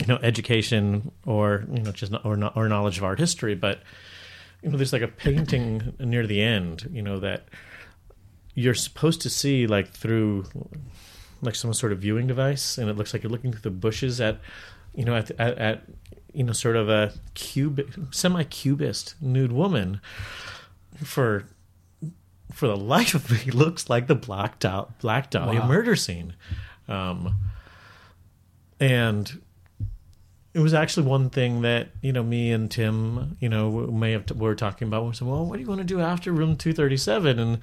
you 0.00 0.06
know, 0.06 0.18
education 0.22 1.10
or 1.26 1.64
you 1.72 1.82
know 1.82 1.92
just 1.92 2.12
not, 2.12 2.24
or 2.24 2.38
or 2.56 2.68
knowledge 2.68 2.98
of 2.98 3.04
art 3.04 3.18
history. 3.18 3.54
But 3.54 3.80
you 4.62 4.70
know, 4.70 4.76
there's 4.76 4.92
like 4.92 5.02
a 5.02 5.08
painting 5.08 5.94
near 5.98 6.26
the 6.26 6.40
end, 6.42 6.88
you 6.92 7.02
know, 7.02 7.18
that 7.20 7.48
you're 8.54 8.74
supposed 8.74 9.20
to 9.22 9.30
see 9.30 9.66
like 9.66 9.88
through 9.90 10.46
like 11.42 11.54
some 11.54 11.74
sort 11.74 11.92
of 11.92 11.98
viewing 11.98 12.26
device, 12.26 12.78
and 12.78 12.88
it 12.88 12.96
looks 12.96 13.12
like 13.12 13.22
you're 13.22 13.32
looking 13.32 13.52
through 13.52 13.60
the 13.62 13.70
bushes 13.70 14.20
at, 14.20 14.38
you 14.94 15.04
know, 15.04 15.14
at 15.14 15.30
at, 15.32 15.58
at 15.58 15.82
you 16.32 16.42
know, 16.44 16.52
sort 16.52 16.76
of 16.76 16.88
a 16.88 17.12
cube 17.34 18.08
semi-cubist 18.10 19.14
nude 19.20 19.52
woman. 19.52 20.00
For 21.02 21.44
for 22.52 22.68
the 22.68 22.76
life 22.76 23.14
of 23.14 23.30
me, 23.30 23.50
looks 23.52 23.90
like 23.90 24.06
the 24.06 24.14
Black 24.14 24.58
Dahlia 24.60 25.60
Wow. 25.60 25.66
murder 25.68 25.96
scene, 25.96 26.34
um, 26.88 27.34
and 28.80 29.40
it 30.54 30.60
was 30.60 30.72
actually 30.72 31.06
one 31.06 31.30
thing 31.30 31.62
that 31.62 31.88
you 32.00 32.12
know 32.12 32.22
me 32.22 32.52
and 32.52 32.70
Tim, 32.70 33.36
you 33.40 33.48
know, 33.48 33.70
may 33.88 34.12
have 34.12 34.30
were 34.30 34.54
talking 34.54 34.86
about. 34.86 35.04
We 35.04 35.12
said, 35.12 35.26
"Well, 35.26 35.44
what 35.44 35.56
do 35.56 35.62
you 35.62 35.68
want 35.68 35.80
to 35.80 35.84
do 35.84 36.00
after 36.00 36.32
Room 36.32 36.56
237?" 36.56 37.38
And 37.40 37.58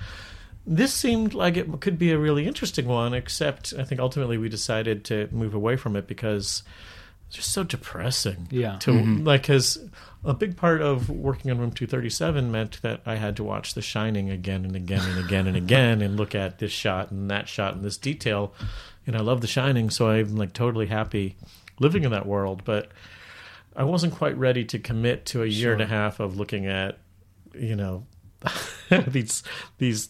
this 0.67 0.93
seemed 0.93 1.33
like 1.33 1.55
it 1.55 1.79
could 1.79 1.97
be 1.97 2.11
a 2.11 2.17
really 2.17 2.45
interesting 2.45 2.87
one. 2.87 3.13
Except, 3.13 3.73
I 3.77 3.85
think 3.85 4.01
ultimately 4.01 4.37
we 4.37 4.49
decided 4.49 5.05
to 5.05 5.29
move 5.31 5.53
away 5.53 5.77
from 5.77 5.95
it 5.95 6.05
because 6.05 6.63
it's 7.27 7.37
just 7.37 7.53
so 7.53 7.63
depressing. 7.63 8.49
Yeah. 8.51 8.75
To 8.79 8.91
mm-hmm. 8.91 9.23
like, 9.23 9.43
because 9.43 9.79
a 10.25 10.33
big 10.33 10.57
part 10.57 10.81
of 10.81 11.09
working 11.09 11.49
on 11.49 11.59
Room 11.59 11.71
237 11.71 12.51
meant 12.51 12.81
that 12.81 12.99
I 13.05 13.15
had 13.15 13.37
to 13.37 13.43
watch 13.45 13.73
The 13.73 13.81
Shining 13.81 14.29
again 14.29 14.65
and 14.65 14.75
again 14.75 15.09
and 15.09 15.17
again 15.17 15.47
and 15.47 15.55
again 15.55 16.01
and 16.01 16.17
look 16.17 16.35
at 16.35 16.59
this 16.59 16.73
shot 16.73 17.09
and 17.09 17.31
that 17.31 17.47
shot 17.47 17.73
and 17.73 17.85
this 17.85 17.95
detail. 17.95 18.53
And 19.07 19.15
I 19.15 19.21
love 19.21 19.39
The 19.39 19.47
Shining, 19.47 19.89
so 19.89 20.09
I'm 20.09 20.35
like 20.35 20.51
totally 20.51 20.87
happy 20.87 21.37
living 21.81 22.03
in 22.05 22.11
that 22.11 22.25
world. 22.25 22.63
But 22.63 22.89
I 23.75 23.83
wasn't 23.83 24.13
quite 24.13 24.37
ready 24.37 24.63
to 24.65 24.79
commit 24.79 25.25
to 25.27 25.43
a 25.43 25.45
year 25.47 25.73
and 25.73 25.81
a 25.81 25.85
half 25.87 26.19
of 26.21 26.37
looking 26.37 26.65
at, 26.67 26.97
you 27.53 27.75
know, 27.75 28.05
these 29.07 29.43
these 29.77 30.07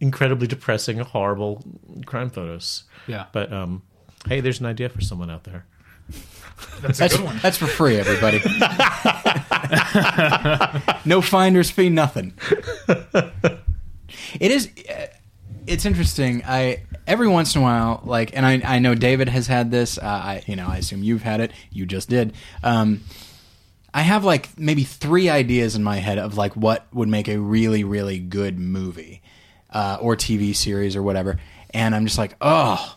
incredibly 0.00 0.46
depressing, 0.46 0.98
horrible 0.98 1.64
crime 2.06 2.30
photos. 2.30 2.84
Yeah. 3.06 3.26
But 3.32 3.52
um, 3.52 3.82
hey, 4.28 4.40
there's 4.40 4.60
an 4.60 4.66
idea 4.66 4.88
for 4.90 5.00
someone 5.00 5.30
out 5.30 5.44
there. 5.44 5.66
That's 6.80 6.98
a 6.98 7.02
That's 7.02 7.16
good 7.16 7.24
one. 7.24 7.38
that's 7.42 7.56
for 7.58 7.66
free, 7.66 7.96
everybody. 7.98 8.40
no 11.04 11.20
finder's 11.20 11.70
fee, 11.70 11.88
nothing. 11.90 12.34
It 14.40 14.50
is. 14.50 14.68
uh, 14.88 15.06
It's 15.66 15.84
interesting. 15.84 16.42
I 16.46 16.82
every 17.08 17.26
once 17.26 17.56
in 17.56 17.62
a 17.62 17.64
while, 17.64 18.00
like, 18.04 18.36
and 18.36 18.46
I 18.46 18.60
I 18.64 18.78
know 18.78 18.94
David 18.94 19.28
has 19.28 19.48
had 19.48 19.72
this. 19.72 19.98
Uh, 19.98 20.02
I 20.04 20.42
you 20.46 20.54
know 20.54 20.68
I 20.68 20.76
assume 20.76 21.02
you've 21.02 21.22
had 21.22 21.40
it. 21.40 21.50
You 21.70 21.86
just 21.86 22.08
did. 22.08 22.34
Um, 22.62 23.00
I 23.92 24.02
have 24.02 24.24
like 24.24 24.56
maybe 24.56 24.84
three 24.84 25.28
ideas 25.28 25.74
in 25.74 25.82
my 25.82 25.96
head 25.96 26.18
of 26.18 26.36
like 26.36 26.54
what 26.54 26.86
would 26.92 27.08
make 27.08 27.26
a 27.26 27.38
really 27.38 27.82
really 27.82 28.18
good 28.20 28.58
movie 28.58 29.22
uh, 29.70 29.98
or 30.00 30.14
TV 30.14 30.54
series 30.54 30.94
or 30.94 31.02
whatever, 31.02 31.40
and 31.70 31.94
I'm 31.94 32.06
just 32.06 32.18
like, 32.18 32.36
oh 32.40 32.96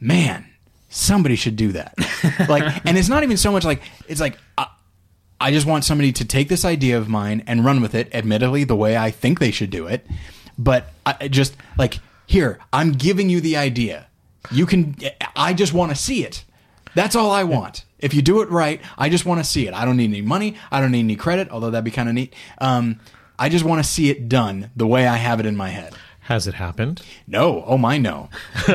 man, 0.00 0.46
somebody 0.88 1.36
should 1.36 1.56
do 1.56 1.72
that. 1.72 1.94
like, 2.48 2.84
and 2.86 2.98
it's 2.98 3.08
not 3.08 3.22
even 3.22 3.36
so 3.36 3.52
much 3.52 3.64
like 3.64 3.82
it's 4.08 4.20
like. 4.20 4.38
I, 4.56 4.66
I 5.40 5.52
just 5.52 5.68
want 5.68 5.84
somebody 5.84 6.10
to 6.14 6.24
take 6.24 6.48
this 6.48 6.64
idea 6.64 6.98
of 6.98 7.08
mine 7.08 7.44
and 7.46 7.64
run 7.64 7.80
with 7.80 7.94
it, 7.94 8.12
admittedly, 8.12 8.64
the 8.64 8.74
way 8.74 8.96
I 8.96 9.12
think 9.12 9.38
they 9.38 9.52
should 9.52 9.70
do 9.70 9.86
it. 9.86 10.04
But 10.58 10.92
I 11.06 11.28
just 11.28 11.56
like, 11.78 12.00
here, 12.28 12.58
I'm 12.74 12.92
giving 12.92 13.30
you 13.30 13.40
the 13.40 13.56
idea. 13.56 14.06
You 14.50 14.66
can, 14.66 14.96
I 15.34 15.54
just 15.54 15.72
want 15.72 15.90
to 15.92 15.96
see 15.96 16.24
it. 16.24 16.44
That's 16.94 17.16
all 17.16 17.30
I 17.30 17.42
want. 17.42 17.86
If 17.98 18.12
you 18.12 18.20
do 18.20 18.42
it 18.42 18.50
right, 18.50 18.82
I 18.98 19.08
just 19.08 19.24
want 19.24 19.40
to 19.40 19.44
see 19.44 19.66
it. 19.66 19.72
I 19.72 19.86
don't 19.86 19.96
need 19.96 20.10
any 20.10 20.20
money. 20.20 20.56
I 20.70 20.80
don't 20.80 20.92
need 20.92 21.00
any 21.00 21.16
credit, 21.16 21.48
although 21.50 21.70
that'd 21.70 21.84
be 21.84 21.90
kind 21.90 22.08
of 22.08 22.14
neat. 22.14 22.34
Um, 22.58 23.00
I 23.38 23.48
just 23.48 23.64
want 23.64 23.82
to 23.82 23.88
see 23.88 24.10
it 24.10 24.28
done 24.28 24.70
the 24.76 24.86
way 24.86 25.06
I 25.06 25.16
have 25.16 25.40
it 25.40 25.46
in 25.46 25.56
my 25.56 25.70
head. 25.70 25.94
Has 26.20 26.46
it 26.46 26.52
happened? 26.52 27.00
No. 27.26 27.64
Oh 27.66 27.78
my 27.78 27.96
no. 27.96 28.28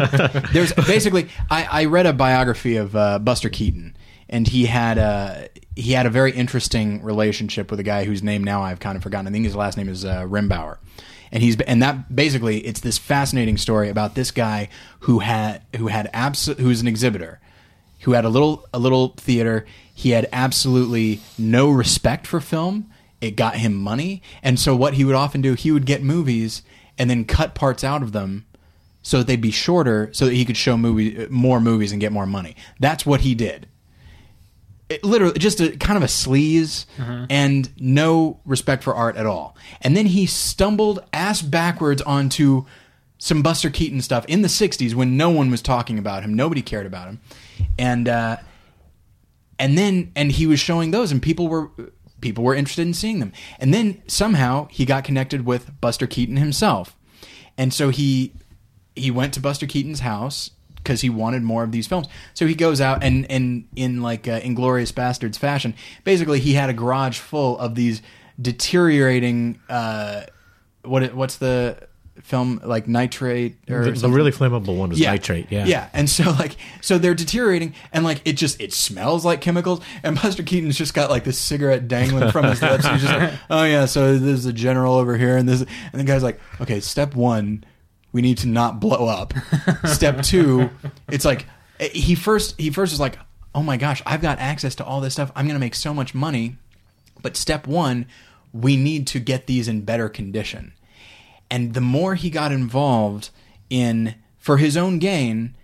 There's 0.51 0.73
basically 0.73 1.29
I, 1.51 1.67
I 1.71 1.85
read 1.85 2.07
a 2.07 2.13
biography 2.13 2.77
of 2.77 2.95
uh, 2.95 3.19
Buster 3.19 3.49
Keaton, 3.49 3.95
and 4.27 4.47
he 4.47 4.65
had 4.65 4.97
a 4.97 5.49
he 5.75 5.91
had 5.91 6.07
a 6.07 6.09
very 6.09 6.31
interesting 6.31 7.03
relationship 7.03 7.69
with 7.69 7.79
a 7.79 7.83
guy 7.83 8.05
whose 8.05 8.23
name 8.23 8.43
now 8.43 8.63
I've 8.63 8.79
kind 8.79 8.97
of 8.97 9.03
forgotten. 9.03 9.27
I 9.27 9.31
think 9.31 9.45
his 9.45 9.55
last 9.55 9.77
name 9.77 9.87
is 9.87 10.03
uh, 10.03 10.23
Rimbauer, 10.23 10.77
and 11.33 11.41
he's 11.41 11.59
and 11.61 11.81
that 11.81 12.15
basically 12.15 12.59
it's 12.59 12.79
this 12.79 12.99
fascinating 12.99 13.57
story 13.57 13.89
about 13.89 14.13
this 14.13 14.29
guy 14.29 14.69
who 15.01 15.19
had 15.19 15.63
who 15.75 15.87
had 15.87 16.09
abs- 16.13 16.45
who 16.45 16.67
was 16.67 16.79
an 16.79 16.87
exhibitor, 16.87 17.41
who 18.01 18.11
had 18.13 18.23
a 18.23 18.29
little 18.29 18.65
a 18.71 18.79
little 18.79 19.09
theater. 19.17 19.65
He 19.93 20.11
had 20.11 20.29
absolutely 20.31 21.21
no 21.37 21.69
respect 21.71 22.27
for 22.27 22.39
film. 22.39 22.89
It 23.19 23.35
got 23.35 23.55
him 23.55 23.73
money, 23.73 24.21
and 24.43 24.59
so 24.59 24.75
what 24.75 24.93
he 24.93 25.03
would 25.03 25.15
often 25.15 25.41
do, 25.41 25.55
he 25.55 25.71
would 25.71 25.87
get 25.87 26.03
movies 26.03 26.61
and 26.99 27.09
then 27.09 27.25
cut 27.25 27.55
parts 27.55 27.83
out 27.83 28.03
of 28.03 28.11
them 28.11 28.45
so 29.01 29.17
that 29.17 29.27
they'd 29.27 29.41
be 29.41 29.51
shorter 29.51 30.09
so 30.13 30.25
that 30.25 30.33
he 30.33 30.45
could 30.45 30.55
show 30.55 30.77
movie 30.77 31.27
more 31.29 31.59
movies 31.59 31.91
and 31.91 31.99
get 31.99 32.11
more 32.11 32.27
money. 32.27 32.55
That's 32.79 33.07
what 33.07 33.21
he 33.21 33.33
did. 33.33 33.67
It, 34.89 35.03
literally 35.03 35.39
just 35.39 35.61
a 35.61 35.75
kind 35.77 35.97
of 35.97 36.03
a 36.03 36.07
sleaze 36.07 36.85
and 37.29 37.71
no 37.81 38.39
respect 38.45 38.83
for 38.83 38.93
art 38.93 39.15
at 39.15 39.25
all. 39.25 39.55
And 39.81 39.95
then 39.95 40.07
he 40.07 40.25
stumbled 40.25 41.03
ass 41.13 41.41
backwards 41.41 42.01
onto 42.01 42.65
some 43.17 43.41
Buster 43.41 43.69
Keaton 43.69 44.01
stuff 44.01 44.25
in 44.27 44.41
the 44.41 44.49
60s 44.49 44.93
when 44.93 45.15
no 45.15 45.29
one 45.29 45.49
was 45.49 45.61
talking 45.61 45.97
about 45.97 46.23
him. 46.23 46.33
Nobody 46.33 46.61
cared 46.61 46.85
about 46.85 47.07
him. 47.07 47.21
And 47.79 48.09
uh 48.09 48.37
and 49.57 49.77
then 49.77 50.11
and 50.15 50.31
he 50.31 50.45
was 50.45 50.59
showing 50.59 50.91
those 50.91 51.11
and 51.11 51.21
people 51.21 51.47
were 51.47 51.71
people 52.19 52.43
were 52.43 52.55
interested 52.55 52.85
in 52.85 52.93
seeing 52.93 53.19
them. 53.19 53.31
And 53.59 53.73
then 53.73 54.01
somehow 54.07 54.67
he 54.69 54.85
got 54.85 55.03
connected 55.05 55.45
with 55.45 55.79
Buster 55.79 56.07
Keaton 56.07 56.37
himself. 56.37 56.97
And 57.57 57.73
so 57.73 57.89
he 57.89 58.33
he 58.95 59.09
went 59.09 59.33
to 59.35 59.39
Buster 59.39 59.65
Keaton's 59.65 60.01
house 60.01 60.51
because 60.83 61.01
he 61.01 61.09
wanted 61.09 61.41
more 61.43 61.63
of 61.63 61.71
these 61.71 61.87
films. 61.87 62.07
So 62.33 62.45
he 62.45 62.55
goes 62.55 62.81
out 62.81 63.03
and 63.03 63.29
and 63.31 63.65
in 63.75 64.01
like 64.01 64.27
uh, 64.27 64.41
Inglourious 64.41 64.91
Basterds 64.91 65.37
fashion, 65.37 65.73
basically 66.03 66.39
he 66.39 66.53
had 66.53 66.69
a 66.69 66.73
garage 66.73 67.17
full 67.19 67.57
of 67.57 67.75
these 67.75 68.01
deteriorating 68.41 69.59
uh 69.69 70.23
what 70.83 71.13
what's 71.13 71.37
the 71.37 71.77
film 72.21 72.61
like 72.63 72.87
nitrate 72.87 73.57
or 73.69 73.85
The, 73.85 73.91
the 73.91 74.09
really 74.09 74.31
flammable 74.31 74.77
one 74.77 74.89
was 74.89 74.99
nitrate. 74.99 75.47
Yeah. 75.49 75.65
Yeah. 75.65 75.89
And 75.93 76.09
so 76.09 76.29
like 76.31 76.55
so 76.81 76.97
they're 76.97 77.15
deteriorating 77.15 77.73
and 77.91 78.03
like 78.03 78.21
it 78.25 78.33
just 78.33 78.61
it 78.61 78.71
smells 78.71 79.25
like 79.25 79.41
chemicals 79.41 79.81
and 80.03 80.19
Buster 80.21 80.43
Keaton's 80.43 80.77
just 80.77 80.93
got 80.93 81.09
like 81.09 81.23
this 81.23 81.39
cigarette 81.39 81.87
dangling 81.87 82.31
from 82.31 82.45
his 82.45 82.61
lips. 82.61 82.85
He's 82.87 83.01
just 83.01 83.13
like, 83.13 83.33
Oh 83.49 83.63
yeah, 83.63 83.85
so 83.85 84.17
there's 84.17 84.45
a 84.45 84.53
general 84.53 84.95
over 84.95 85.17
here 85.17 85.37
and 85.37 85.49
this 85.49 85.61
and 85.61 85.99
the 85.99 86.03
guy's 86.03 86.23
like, 86.23 86.39
Okay, 86.61 86.79
step 86.79 87.15
one, 87.15 87.63
we 88.13 88.21
need 88.21 88.37
to 88.39 88.47
not 88.47 88.79
blow 88.79 89.07
up. 89.07 89.33
step 89.85 90.21
two, 90.21 90.69
it's 91.11 91.25
like 91.25 91.45
eh, 91.81 91.89
he 91.89 92.15
first 92.15 92.59
he 92.59 92.69
first 92.69 92.93
is 92.93 92.99
like, 92.99 93.19
Oh 93.53 93.61
my 93.61 93.75
gosh, 93.75 94.01
I've 94.05 94.21
got 94.21 94.39
access 94.39 94.75
to 94.75 94.85
all 94.85 95.01
this 95.01 95.13
stuff. 95.13 95.31
I'm 95.35 95.45
gonna 95.45 95.59
make 95.59 95.75
so 95.75 95.93
much 95.93 96.15
money. 96.15 96.55
But 97.21 97.35
step 97.35 97.67
one, 97.67 98.05
we 98.53 98.77
need 98.77 99.07
to 99.07 99.19
get 99.19 99.47
these 99.47 99.67
in 99.67 99.81
better 99.81 100.07
condition. 100.07 100.73
And 101.49 101.73
the 101.73 101.81
more 101.81 102.15
he 102.15 102.29
got 102.29 102.51
involved 102.51 103.29
in, 103.69 104.15
for 104.37 104.57
his 104.57 104.75
own 104.75 104.99
gain, 104.99 105.55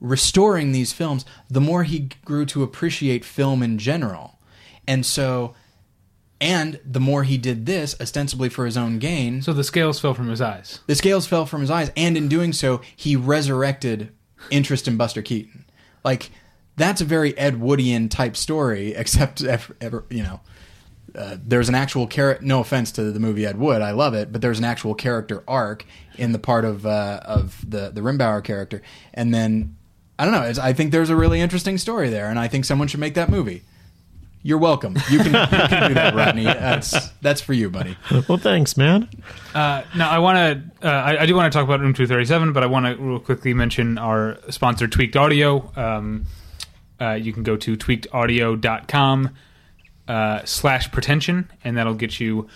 restoring 0.00 0.72
these 0.72 0.92
films, 0.92 1.24
the 1.48 1.60
more 1.60 1.84
he 1.84 2.10
grew 2.24 2.44
to 2.46 2.62
appreciate 2.62 3.24
film 3.24 3.62
in 3.62 3.78
general. 3.78 4.38
And 4.86 5.04
so, 5.04 5.54
and 6.40 6.80
the 6.84 7.00
more 7.00 7.24
he 7.24 7.36
did 7.38 7.66
this, 7.66 7.96
ostensibly 8.00 8.48
for 8.48 8.64
his 8.64 8.76
own 8.76 8.98
gain, 8.98 9.42
So 9.42 9.52
the 9.52 9.64
scales 9.64 9.98
fell 10.00 10.14
from 10.14 10.28
his 10.28 10.40
eyes. 10.40 10.80
the 10.86 10.94
scales 10.94 11.26
fell 11.26 11.46
from 11.46 11.60
his 11.60 11.70
eyes. 11.70 11.90
And 11.96 12.16
in 12.16 12.28
doing 12.28 12.52
so, 12.52 12.80
he 12.94 13.16
resurrected 13.16 14.12
interest 14.50 14.86
in 14.86 14.96
Buster 14.96 15.20
Keaton. 15.22 15.64
Like, 16.04 16.30
that's 16.76 17.00
a 17.00 17.04
very 17.04 17.36
Ed 17.36 17.56
Woodian 17.60 18.08
type 18.08 18.36
story, 18.36 18.94
except, 18.96 19.42
ever, 19.42 19.76
ever 19.80 20.04
you 20.10 20.22
know, 20.22 20.40
uh, 21.14 21.36
there's 21.44 21.68
an 21.68 21.74
actual 21.74 22.06
character. 22.06 22.44
No 22.44 22.60
offense 22.60 22.92
to 22.92 23.10
the 23.10 23.18
movie 23.18 23.44
Ed 23.44 23.58
Wood, 23.58 23.82
I 23.82 23.90
love 23.90 24.14
it, 24.14 24.30
but 24.30 24.40
there's 24.40 24.58
an 24.58 24.64
actual 24.64 24.94
character 24.94 25.42
arc 25.48 25.84
in 26.16 26.32
the 26.32 26.38
part 26.38 26.64
of 26.64 26.86
uh, 26.86 27.20
of 27.24 27.68
the 27.68 27.90
the 27.90 28.02
Rimbauer 28.02 28.44
character, 28.44 28.82
and 29.14 29.34
then 29.34 29.74
I 30.18 30.24
don't 30.24 30.34
know. 30.34 30.42
It's, 30.42 30.58
I 30.58 30.72
think 30.74 30.92
there's 30.92 31.10
a 31.10 31.16
really 31.16 31.40
interesting 31.40 31.78
story 31.78 32.10
there, 32.10 32.28
and 32.28 32.38
I 32.38 32.46
think 32.46 32.64
someone 32.66 32.86
should 32.88 33.00
make 33.00 33.14
that 33.14 33.30
movie. 33.30 33.62
You're 34.42 34.58
welcome. 34.58 34.96
You 35.10 35.18
can, 35.18 35.26
you 35.26 35.32
can 35.32 35.88
do 35.88 35.94
that, 35.94 36.14
Rodney. 36.14 36.44
That's 36.44 37.08
that's 37.20 37.40
for 37.40 37.52
you, 37.52 37.70
buddy. 37.70 37.96
Well, 38.28 38.38
thanks, 38.38 38.76
man. 38.76 39.08
Uh, 39.54 39.82
now 39.96 40.10
I 40.10 40.18
want 40.18 40.36
to. 40.80 40.88
Uh, 40.88 40.90
I, 40.90 41.22
I 41.22 41.26
do 41.26 41.34
want 41.34 41.52
to 41.52 41.56
talk 41.56 41.64
about 41.66 41.80
Room 41.80 41.92
Two 41.92 42.06
Thirty 42.06 42.24
Seven, 42.24 42.52
but 42.52 42.62
I 42.62 42.66
want 42.66 42.86
to 42.86 43.02
real 43.02 43.18
quickly 43.18 43.52
mention 43.52 43.98
our 43.98 44.38
sponsor, 44.50 44.86
Tweaked 44.86 45.16
Audio. 45.16 45.72
Um, 45.76 46.26
uh, 47.00 47.12
you 47.12 47.32
can 47.32 47.42
go 47.42 47.56
to 47.56 47.76
tweakedaudio.com 47.76 49.30
uh, 50.08 50.44
slash 50.44 50.90
pretension, 50.90 51.50
and 51.64 51.76
that'll 51.76 51.94
get 51.94 52.18
you 52.20 52.48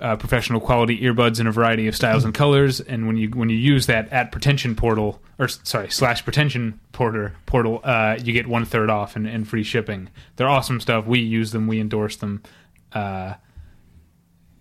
uh, 0.00 0.16
professional 0.16 0.60
quality 0.60 1.00
earbuds 1.00 1.40
in 1.40 1.46
a 1.46 1.52
variety 1.52 1.86
of 1.86 1.94
styles 1.96 2.24
and 2.24 2.34
colors. 2.34 2.80
And 2.80 3.06
when 3.06 3.16
you 3.16 3.28
when 3.30 3.48
you 3.48 3.56
use 3.56 3.86
that 3.86 4.10
at 4.12 4.32
pretension 4.32 4.74
portal 4.76 5.20
or 5.38 5.48
sorry 5.48 5.90
slash 5.90 6.24
pretension 6.24 6.80
porter 6.92 7.34
portal, 7.46 7.80
uh, 7.84 8.16
you 8.22 8.32
get 8.32 8.46
one 8.46 8.64
third 8.64 8.90
off 8.90 9.16
and, 9.16 9.26
and 9.26 9.46
free 9.48 9.62
shipping. 9.64 10.08
They're 10.36 10.48
awesome 10.48 10.80
stuff. 10.80 11.06
We 11.06 11.20
use 11.20 11.52
them. 11.52 11.66
We 11.66 11.80
endorse 11.80 12.16
them. 12.16 12.42
Uh, 12.92 13.34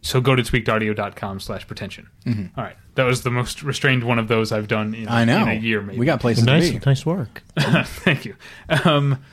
so 0.02 0.20
go 0.20 0.36
to 0.36 0.44
tweakedaudio.com 0.44 1.40
slash 1.40 1.66
pretension. 1.66 2.10
All 2.28 2.64
right. 2.64 2.76
That 2.96 3.04
was 3.06 3.24
the 3.24 3.32
most 3.32 3.64
restrained 3.64 4.04
one 4.04 4.20
of 4.20 4.28
those 4.28 4.52
I've 4.52 4.68
done 4.68 4.94
in, 4.94 5.08
I 5.08 5.24
know. 5.24 5.44
in 5.44 5.48
a 5.50 5.54
year, 5.54 5.82
maybe. 5.82 5.98
We 5.98 6.06
got 6.06 6.20
places 6.20 6.44
Nice, 6.44 6.68
to 6.72 6.80
be. 6.80 6.86
nice 6.86 7.06
work. 7.06 7.42
Thank 7.58 8.26
you. 8.26 8.36
Um, 8.86 9.24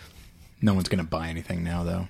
No 0.62 0.72
one's 0.74 0.88
gonna 0.88 1.02
buy 1.04 1.28
anything 1.28 1.64
now, 1.64 1.82
though. 1.82 2.08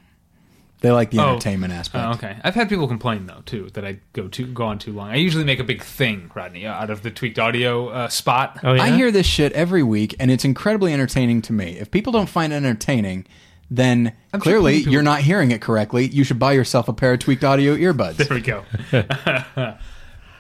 They 0.81 0.91
like 0.91 1.11
the 1.11 1.19
Oh. 1.21 1.31
entertainment 1.33 1.73
aspect. 1.75 2.05
oh, 2.07 2.11
okay. 2.13 2.39
I've 2.43 2.55
had 2.55 2.69
people 2.71 2.89
complain, 2.89 3.27
though, 3.27 3.43
too, 3.45 3.69
that 3.75 3.85
I 3.85 3.99
go 4.15 4.29
too 4.29 4.47
go 4.47 4.65
on 4.65 4.79
too 4.79 4.93
long. 4.93 5.11
I 5.11 5.17
usually 5.17 5.45
make 5.45 5.59
a 5.61 5.65
big 5.65 5.83
thing, 5.83 6.31
Rodney, 6.35 6.67
out 6.67 6.89
of 6.91 7.03
the 7.03 7.11
tweaked 7.11 7.39
audio 7.39 7.89
uh, 7.89 8.09
spot. 8.09 8.59
Oh 8.65 8.73
yeah. 8.73 8.83
I 8.83 8.91
hear 8.93 9.11
this 9.11 9.27
shit 9.27 9.53
every 9.53 9.83
week, 9.83 10.15
and 10.19 10.31
it's 10.31 10.45
incredibly 10.45 10.93
entertaining 10.95 11.43
to 11.43 11.53
me. 11.53 11.77
If 11.79 11.91
people 11.91 12.13
don't 12.13 12.29
find 12.31 12.53
it 12.53 12.57
entertaining, 12.57 13.27
then 13.71 14.13
I'm 14.33 14.41
sure 14.41 14.53
clearly 14.53 14.79
people- 14.79 14.93
you're 14.95 15.03
not 15.03 15.21
hearing 15.21 15.51
it 15.51 15.61
correctly. 15.61 16.07
You 16.09 16.25
should 16.25 16.39
buy 16.39 16.53
yourself 16.53 16.89
a 16.89 16.93
pair 16.95 17.13
of 17.13 17.19
tweaked 17.19 17.45
audio 17.45 17.77
earbuds. 17.77 18.17
There 18.17 18.35
we 18.35 18.41
go. 18.41 18.65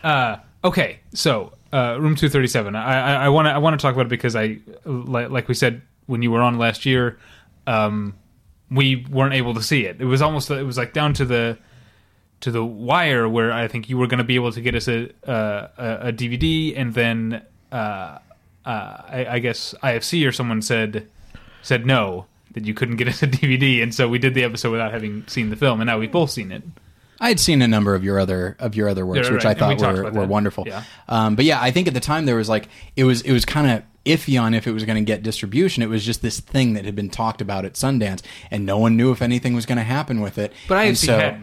uh, 0.02 0.36
okay, 0.64 1.00
so 1.14 1.52
uh, 1.72 1.96
room 2.00 2.16
two 2.16 2.28
thirty 2.28 2.48
seven. 2.48 2.74
I 2.76 3.28
want 3.28 3.46
to 3.46 3.50
I 3.52 3.58
want 3.58 3.78
to 3.78 3.82
talk 3.82 3.94
about 3.94 4.06
it 4.06 4.10
because 4.10 4.34
I 4.36 4.58
like, 4.84 5.30
like 5.30 5.48
we 5.48 5.54
said 5.54 5.82
when 6.06 6.22
you 6.22 6.30
were 6.30 6.40
on 6.42 6.58
last 6.58 6.86
year, 6.86 7.18
um, 7.66 8.14
we 8.70 9.06
weren't 9.10 9.34
able 9.34 9.54
to 9.54 9.62
see 9.62 9.84
it. 9.86 10.00
It 10.00 10.04
was 10.04 10.22
almost 10.22 10.50
it 10.50 10.62
was 10.62 10.78
like 10.78 10.92
down 10.92 11.14
to 11.14 11.24
the 11.24 11.58
to 12.40 12.50
the 12.50 12.64
wire 12.64 13.28
where 13.28 13.52
I 13.52 13.68
think 13.68 13.88
you 13.88 13.98
were 13.98 14.06
going 14.06 14.18
to 14.18 14.24
be 14.24 14.36
able 14.36 14.52
to 14.52 14.60
get 14.60 14.74
us 14.74 14.88
a 14.88 15.10
a, 15.24 16.08
a 16.08 16.12
DVD 16.12 16.74
and 16.76 16.94
then 16.94 17.42
uh, 17.72 17.74
uh, 17.74 18.18
I, 18.66 19.26
I 19.30 19.38
guess 19.38 19.74
IFC 19.82 20.26
or 20.26 20.32
someone 20.32 20.62
said 20.62 21.08
said 21.62 21.84
no 21.84 22.26
that 22.52 22.64
you 22.64 22.74
couldn't 22.74 22.96
get 22.96 23.08
us 23.08 23.22
a 23.22 23.26
DVD 23.26 23.82
and 23.82 23.94
so 23.94 24.08
we 24.08 24.18
did 24.18 24.34
the 24.34 24.44
episode 24.44 24.70
without 24.70 24.92
having 24.92 25.26
seen 25.26 25.50
the 25.50 25.56
film 25.56 25.80
and 25.80 25.88
now 25.88 25.98
we've 25.98 26.12
both 26.12 26.30
seen 26.30 26.52
it. 26.52 26.62
I 27.20 27.28
had 27.28 27.38
seen 27.38 27.60
a 27.62 27.68
number 27.68 27.94
of 27.94 28.02
your 28.02 28.18
other 28.18 28.56
of 28.58 28.74
your 28.74 28.88
other 28.88 29.04
works, 29.04 29.28
Yeah, 29.28 29.34
which 29.34 29.44
right, 29.44 29.60
I 29.62 29.68
and 29.70 29.78
we 29.78 29.82
thought 29.84 29.94
were, 29.94 30.10
were 30.22 30.26
wonderful. 30.26 30.64
Yeah. 30.66 30.84
Um, 31.08 31.36
but 31.36 31.44
yeah, 31.44 31.60
I 31.60 31.70
think 31.70 31.86
at 31.86 31.94
the 31.94 32.00
time 32.00 32.24
there 32.26 32.36
was 32.36 32.48
like 32.48 32.68
it 32.96 33.04
was 33.04 33.20
it 33.22 33.32
was 33.32 33.44
kind 33.44 33.70
of 33.70 33.82
iffy 34.06 34.40
on 34.40 34.54
if 34.54 34.66
it 34.66 34.72
was 34.72 34.84
going 34.84 34.96
to 34.96 35.04
get 35.04 35.22
distribution. 35.22 35.82
It 35.82 35.88
was 35.90 36.04
just 36.04 36.22
this 36.22 36.40
thing 36.40 36.72
that 36.72 36.84
had 36.86 36.96
been 36.96 37.10
talked 37.10 37.42
about 37.42 37.64
at 37.66 37.74
Sundance, 37.74 38.22
and 38.50 38.64
no 38.64 38.78
one 38.78 38.96
knew 38.96 39.12
if 39.12 39.20
anything 39.20 39.54
was 39.54 39.66
going 39.66 39.76
to 39.78 39.84
happen 39.84 40.20
with 40.20 40.38
it. 40.38 40.52
But 40.66 40.78
I 40.78 40.88
IFC 40.88 41.06
so- 41.06 41.18
had 41.18 41.40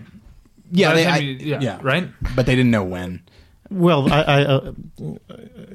yeah, 0.72 0.90
by 0.90 0.96
they, 0.96 1.06
I, 1.06 1.18
you- 1.18 1.58
yeah, 1.62 1.80
right? 1.82 2.10
But 2.36 2.46
they 2.48 2.56
didn't 2.56 2.72
know 2.72 2.84
when. 2.84 3.22
Well, 3.70 4.12
I, 4.12 4.22
I 4.22 4.42
uh, 4.46 4.72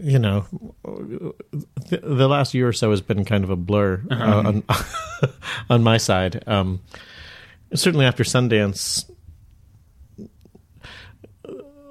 you 0.01 0.19
know, 0.19 0.47
the, 0.83 2.01
the 2.03 2.29
last 2.29 2.55
year 2.55 2.67
or 2.69 2.73
so 2.73 2.91
has 2.91 3.01
been 3.03 3.25
kind 3.25 3.45
of 3.45 3.51
a 3.51 3.57
blur 3.57 4.03
uh, 4.11 4.15
on, 4.15 4.65
on 5.71 5.83
my 5.83 5.99
side. 5.99 6.43
Um, 6.47 6.81
certainly 7.75 8.07
after 8.07 8.25
Sundance, 8.25 9.11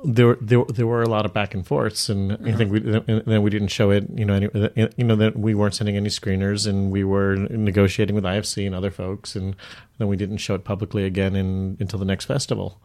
there, 0.03 0.27
were- 0.27 0.37
there 0.41 0.63
there 0.67 0.87
were 0.87 1.01
a 1.03 1.09
lot 1.09 1.25
of 1.25 1.33
back 1.33 1.53
and 1.53 1.65
forths, 1.65 2.09
and 2.09 2.33
I 2.47 2.51
think 2.53 2.71
we 2.71 2.79
and 2.79 3.23
then 3.25 3.41
we 3.43 3.49
didn't 3.49 3.69
show 3.69 3.91
it. 3.91 4.07
You 4.15 4.25
know, 4.25 4.33
any, 4.33 4.89
you 4.97 5.03
know 5.03 5.15
that 5.15 5.37
we 5.37 5.53
weren't 5.53 5.75
sending 5.75 5.95
any 5.95 6.09
screeners, 6.09 6.67
and 6.67 6.91
we 6.91 7.03
were 7.03 7.35
negotiating 7.35 8.15
with 8.15 8.23
IFC 8.23 8.65
and 8.65 8.73
other 8.75 8.91
folks, 8.91 9.35
and 9.35 9.55
then 9.97 10.07
we 10.07 10.17
didn't 10.17 10.37
show 10.37 10.55
it 10.55 10.63
publicly 10.63 11.03
again 11.05 11.35
in, 11.35 11.77
until 11.79 11.99
the 11.99 12.05
next 12.05 12.25
festival. 12.25 12.79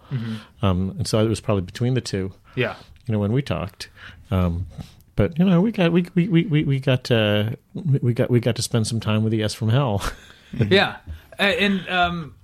Um, 0.63 0.95
and 0.99 1.07
so 1.07 1.19
it 1.25 1.29
was 1.29 1.41
probably 1.41 1.63
between 1.63 1.95
the 1.95 2.01
two 2.01 2.33
Yeah. 2.55 2.77
you 3.07 3.13
know 3.13 3.19
when 3.19 3.33
we 3.33 3.43
talked 3.43 3.89
um 4.31 4.67
but 5.15 5.39
you 5.39 5.45
know 5.45 5.61
we 5.61 5.71
got 5.73 5.93
we 5.93 6.07
we 6.15 6.29
we, 6.29 6.45
we- 6.47 6.65
we 6.65 6.81
got 6.81 7.11
uh 7.11 7.51
we 8.03 8.13
got 8.13 8.29
we 8.31 8.41
got 8.41 8.57
to 8.57 8.63
spend 8.63 8.87
some 8.87 9.01
time 9.01 9.23
with 9.23 9.31
the 9.31 9.43
s 9.43 9.55
from 9.55 9.69
hell 9.71 10.03
yeah, 10.53 10.97
and 11.39 11.89
um, 11.89 12.35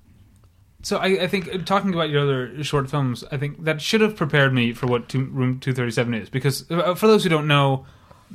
so 0.83 0.99
I, 0.99 1.07
I 1.23 1.27
think 1.29 1.49
uh, 1.55 1.59
talking 1.59 1.95
about 1.95 2.11
your 2.11 2.23
other 2.23 2.63
short 2.65 2.91
films, 2.91 3.25
I 3.33 3.37
think 3.37 3.65
that 3.65 3.81
should 3.81 4.01
have 4.01 4.17
prepared 4.17 4.53
me 4.53 4.73
for 4.73 4.87
what 4.87 5.09
two, 5.09 5.25
Room 5.27 5.61
Two 5.61 5.73
Thirty 5.73 5.91
Seven 5.93 6.15
is. 6.15 6.29
Because 6.29 6.71
uh, 6.71 6.95
for 6.95 7.07
those 7.07 7.23
who 7.23 7.29
don't 7.31 7.47
know, 7.47 7.87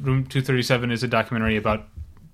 Room 0.02 0.26
Two 0.26 0.42
Thirty 0.42 0.64
Seven 0.64 0.92
is 0.92 1.04
a 1.04 1.08
documentary 1.08 1.58
about 1.58 1.88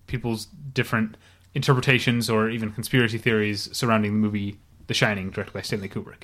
people's 0.07 0.45
different 0.73 1.17
interpretations 1.55 2.29
or 2.29 2.49
even 2.49 2.71
conspiracy 2.71 3.17
theories 3.17 3.69
surrounding 3.75 4.11
the 4.13 4.17
movie 4.19 4.59
The 4.87 4.93
Shining, 4.93 5.29
directed 5.31 5.53
by 5.53 5.61
Stanley 5.61 5.89
Kubrick. 5.89 6.23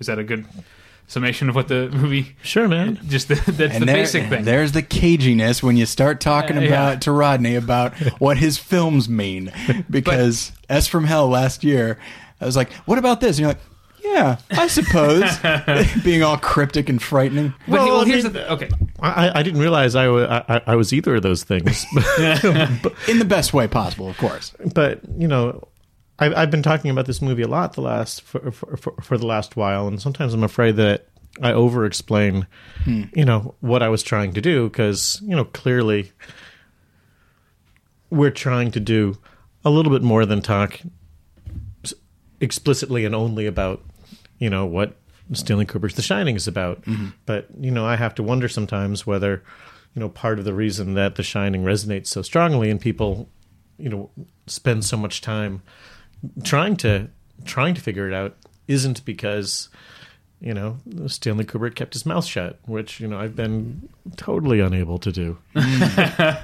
Is 0.00 0.06
that 0.08 0.18
a 0.18 0.24
good 0.24 0.44
summation 1.06 1.48
of 1.48 1.54
what 1.54 1.68
the 1.68 1.88
movie? 1.90 2.34
sure 2.42 2.66
man 2.66 2.98
Just 3.08 3.28
the, 3.28 3.34
that's 3.34 3.78
the 3.78 3.84
there- 3.84 3.94
basic 3.96 4.28
thing. 4.28 4.44
There's 4.44 4.72
the 4.72 4.82
caginess 4.82 5.62
when 5.62 5.76
you 5.76 5.86
start 5.86 6.20
talking 6.20 6.56
Uh, 6.58 6.62
yeah. 6.62 6.66
about 6.68 7.02
to 7.02 7.12
Rodney 7.12 7.54
about 7.56 7.94
what 8.20 8.38
his 8.38 8.58
films 8.58 9.08
mean. 9.08 9.52
Because 9.90 10.52
S 10.68 10.86
from 10.88 11.04
Hell 11.04 11.28
last 11.28 11.62
year, 11.62 11.98
I 12.40 12.46
was 12.46 12.56
like, 12.56 12.72
"What 12.86 12.98
about 12.98 13.20
this?" 13.20 13.36
And 13.38 13.40
you're 13.40 13.48
like, 13.48 13.60
"Yeah, 14.02 14.36
I 14.50 14.66
suppose." 14.68 15.24
Being 16.04 16.22
all 16.22 16.36
cryptic 16.36 16.88
and 16.88 17.00
frightening. 17.02 17.54
But 17.66 17.72
Well, 17.72 17.86
well, 17.86 18.00
I 18.00 18.04
here's 18.06 18.24
mean- 18.24 18.32
the 18.32 18.38
th- 18.40 18.50
okay. 18.50 18.68
I, 19.00 19.40
I 19.40 19.42
didn't 19.42 19.60
realize 19.60 19.94
I, 19.94 20.08
wa- 20.08 20.42
I, 20.48 20.62
I 20.66 20.76
was 20.76 20.92
either 20.92 21.16
of 21.16 21.22
those 21.22 21.44
things 21.44 21.84
in 23.08 23.18
the 23.18 23.26
best 23.26 23.52
way 23.52 23.66
possible, 23.68 24.08
of 24.08 24.16
course. 24.16 24.52
but 24.74 25.00
you 25.18 25.28
know 25.28 25.66
I've, 26.18 26.32
I've 26.34 26.50
been 26.50 26.62
talking 26.62 26.90
about 26.90 27.04
this 27.06 27.20
movie 27.20 27.42
a 27.42 27.48
lot 27.48 27.72
the 27.74 27.80
last 27.82 28.22
for, 28.22 28.50
for, 28.52 28.76
for, 28.76 28.92
for 29.02 29.18
the 29.18 29.26
last 29.26 29.56
while 29.56 29.88
and 29.88 30.00
sometimes 30.00 30.32
i'm 30.32 30.44
afraid 30.44 30.76
that 30.76 31.08
i 31.42 31.52
over 31.52 31.84
explain 31.84 32.46
hmm. 32.84 33.02
you 33.14 33.24
know 33.24 33.56
what 33.60 33.82
i 33.82 33.88
was 33.88 34.02
trying 34.04 34.32
to 34.34 34.40
do 34.40 34.68
because 34.70 35.20
you 35.24 35.34
know 35.34 35.44
clearly 35.44 36.12
we're 38.10 38.30
trying 38.30 38.70
to 38.70 38.80
do 38.80 39.18
a 39.64 39.70
little 39.70 39.92
bit 39.92 40.02
more 40.02 40.24
than 40.24 40.40
talk 40.40 40.74
s- 40.74 40.86
explicitly 42.44 43.04
and 43.04 43.14
only 43.14 43.46
about 43.46 43.82
you 44.38 44.50
know 44.50 44.66
what 44.66 44.96
Stanley 45.32 45.66
Kubrick's 45.66 45.94
The 45.94 46.02
Shining 46.02 46.36
is 46.36 46.46
about. 46.46 46.82
Mm-hmm. 46.82 47.08
But 47.26 47.48
you 47.58 47.70
know, 47.70 47.86
I 47.86 47.96
have 47.96 48.14
to 48.16 48.22
wonder 48.22 48.48
sometimes 48.48 49.06
whether 49.06 49.42
you 49.94 50.00
know 50.00 50.08
part 50.08 50.38
of 50.38 50.44
the 50.44 50.54
reason 50.54 50.94
that 50.94 51.16
The 51.16 51.22
Shining 51.22 51.64
resonates 51.64 52.08
so 52.08 52.22
strongly 52.22 52.70
and 52.70 52.80
people 52.80 53.28
you 53.78 53.88
know 53.88 54.10
spend 54.46 54.84
so 54.84 54.96
much 54.96 55.20
time 55.20 55.62
trying 56.42 56.76
to 56.76 57.08
trying 57.44 57.74
to 57.74 57.80
figure 57.80 58.06
it 58.06 58.14
out 58.14 58.36
isn't 58.68 59.04
because 59.04 59.68
you 60.40 60.54
know 60.54 60.78
Stanley 61.06 61.44
Kubrick 61.44 61.74
kept 61.74 61.94
his 61.94 62.06
mouth 62.06 62.24
shut, 62.24 62.58
which 62.66 63.00
you 63.00 63.08
know 63.08 63.18
I've 63.18 63.36
been 63.36 63.88
totally 64.16 64.60
unable 64.60 64.98
to 64.98 65.12
do. 65.12 65.38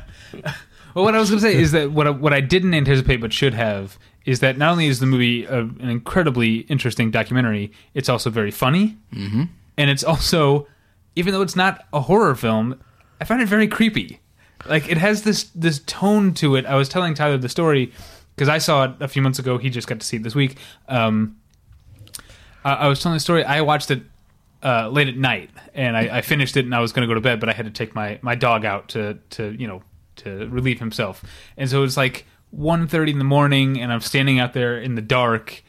Well, 0.94 1.04
what 1.04 1.14
I 1.14 1.18
was 1.18 1.30
going 1.30 1.40
to 1.40 1.46
say 1.46 1.54
is 1.54 1.72
that 1.72 1.92
what 1.92 2.06
I, 2.06 2.10
what 2.10 2.32
I 2.32 2.40
didn't 2.40 2.74
anticipate 2.74 3.20
but 3.20 3.32
should 3.32 3.54
have 3.54 3.98
is 4.30 4.38
that 4.38 4.56
not 4.56 4.70
only 4.70 4.86
is 4.86 5.00
the 5.00 5.06
movie 5.06 5.44
a, 5.44 5.58
an 5.58 5.88
incredibly 5.88 6.58
interesting 6.60 7.10
documentary, 7.10 7.72
it's 7.94 8.08
also 8.08 8.30
very 8.30 8.52
funny, 8.52 8.96
mm-hmm. 9.12 9.42
and 9.76 9.90
it's 9.90 10.04
also, 10.04 10.68
even 11.16 11.34
though 11.34 11.42
it's 11.42 11.56
not 11.56 11.84
a 11.92 12.00
horror 12.02 12.36
film, 12.36 12.80
I 13.20 13.24
find 13.24 13.42
it 13.42 13.48
very 13.48 13.66
creepy. 13.66 14.20
Like 14.66 14.88
it 14.88 14.98
has 14.98 15.24
this 15.24 15.50
this 15.56 15.80
tone 15.80 16.32
to 16.34 16.54
it. 16.54 16.64
I 16.64 16.76
was 16.76 16.88
telling 16.88 17.14
Tyler 17.14 17.38
the 17.38 17.48
story 17.48 17.92
because 18.36 18.48
I 18.48 18.58
saw 18.58 18.84
it 18.84 18.92
a 19.00 19.08
few 19.08 19.20
months 19.20 19.40
ago. 19.40 19.58
He 19.58 19.68
just 19.68 19.88
got 19.88 19.98
to 19.98 20.06
see 20.06 20.18
it 20.18 20.22
this 20.22 20.36
week. 20.36 20.58
Um, 20.86 21.40
I, 22.64 22.74
I 22.74 22.86
was 22.86 23.02
telling 23.02 23.16
the 23.16 23.20
story. 23.20 23.42
I 23.42 23.62
watched 23.62 23.90
it 23.90 24.02
uh, 24.62 24.90
late 24.90 25.08
at 25.08 25.16
night, 25.16 25.50
and 25.74 25.96
I, 25.96 26.18
I 26.18 26.20
finished 26.20 26.56
it, 26.56 26.64
and 26.66 26.72
I 26.72 26.78
was 26.78 26.92
going 26.92 27.02
to 27.02 27.10
go 27.10 27.14
to 27.14 27.20
bed, 27.20 27.40
but 27.40 27.48
I 27.48 27.52
had 27.52 27.64
to 27.64 27.72
take 27.72 27.96
my, 27.96 28.20
my 28.22 28.36
dog 28.36 28.64
out 28.64 28.90
to 28.90 29.18
to 29.30 29.56
you 29.58 29.66
know 29.66 29.82
to 30.16 30.46
relieve 30.50 30.78
himself, 30.78 31.24
and 31.56 31.68
so 31.68 31.78
it 31.78 31.82
was 31.82 31.96
like 31.96 32.26
1.30 32.56 33.10
in 33.10 33.18
the 33.18 33.24
morning, 33.24 33.80
and 33.80 33.92
I'm 33.92 34.00
standing 34.00 34.38
out 34.38 34.52
there 34.52 34.78
in 34.78 34.94
the 34.94 35.02
dark. 35.02 35.62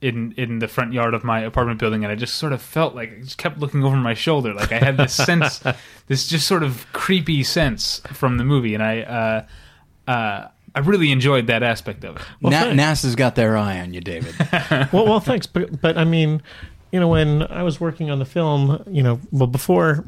In, 0.00 0.34
in 0.36 0.58
the 0.58 0.66
front 0.66 0.92
yard 0.92 1.14
of 1.14 1.22
my 1.22 1.42
apartment 1.42 1.78
building, 1.78 2.02
and 2.02 2.10
I 2.10 2.16
just 2.16 2.34
sort 2.34 2.52
of 2.52 2.60
felt 2.60 2.96
like 2.96 3.12
I 3.12 3.20
just 3.20 3.38
kept 3.38 3.58
looking 3.60 3.84
over 3.84 3.94
my 3.94 4.14
shoulder, 4.14 4.52
like 4.52 4.72
I 4.72 4.78
had 4.78 4.96
this 4.96 5.14
sense, 5.28 5.62
this 6.08 6.26
just 6.26 6.48
sort 6.48 6.64
of 6.64 6.92
creepy 6.92 7.44
sense 7.44 8.02
from 8.12 8.36
the 8.36 8.42
movie, 8.42 8.74
and 8.74 8.82
I 8.82 9.02
uh, 9.02 10.10
uh, 10.10 10.48
I 10.74 10.80
really 10.80 11.12
enjoyed 11.12 11.46
that 11.46 11.62
aspect 11.62 12.02
of 12.04 12.16
it. 12.16 12.22
Well, 12.40 12.50
Na- 12.50 12.72
NASA's 12.72 13.14
got 13.14 13.34
their 13.34 13.56
eye 13.56 13.78
on 13.80 13.92
you, 13.94 14.00
David. 14.00 14.34
well, 14.92 15.06
well, 15.06 15.20
thanks, 15.20 15.46
but 15.46 15.80
but 15.80 15.96
I 15.96 16.04
mean, 16.04 16.42
you 16.90 16.98
know, 17.00 17.08
when 17.08 17.42
I 17.44 17.62
was 17.62 17.80
working 17.80 18.10
on 18.10 18.18
the 18.18 18.24
film, 18.24 18.82
you 18.90 19.02
know, 19.02 19.20
well 19.30 19.46
before, 19.46 20.04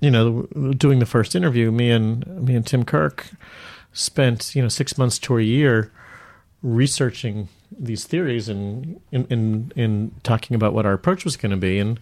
you 0.00 0.10
know, 0.10 0.42
doing 0.76 1.00
the 1.00 1.06
first 1.06 1.34
interview, 1.34 1.70
me 1.70 1.90
and 1.90 2.26
me 2.44 2.54
and 2.54 2.66
Tim 2.66 2.84
Kirk 2.84 3.28
spent 3.96 4.54
you 4.54 4.62
know 4.62 4.68
six 4.68 4.98
months 4.98 5.18
to 5.18 5.38
a 5.38 5.42
year 5.42 5.90
researching 6.62 7.48
these 7.76 8.04
theories 8.04 8.48
and 8.48 9.00
in 9.10 9.24
in, 9.26 9.72
in 9.74 10.12
talking 10.22 10.54
about 10.54 10.72
what 10.72 10.86
our 10.86 10.92
approach 10.92 11.24
was 11.24 11.36
going 11.36 11.50
to 11.50 11.56
be 11.56 11.78
and. 11.78 12.00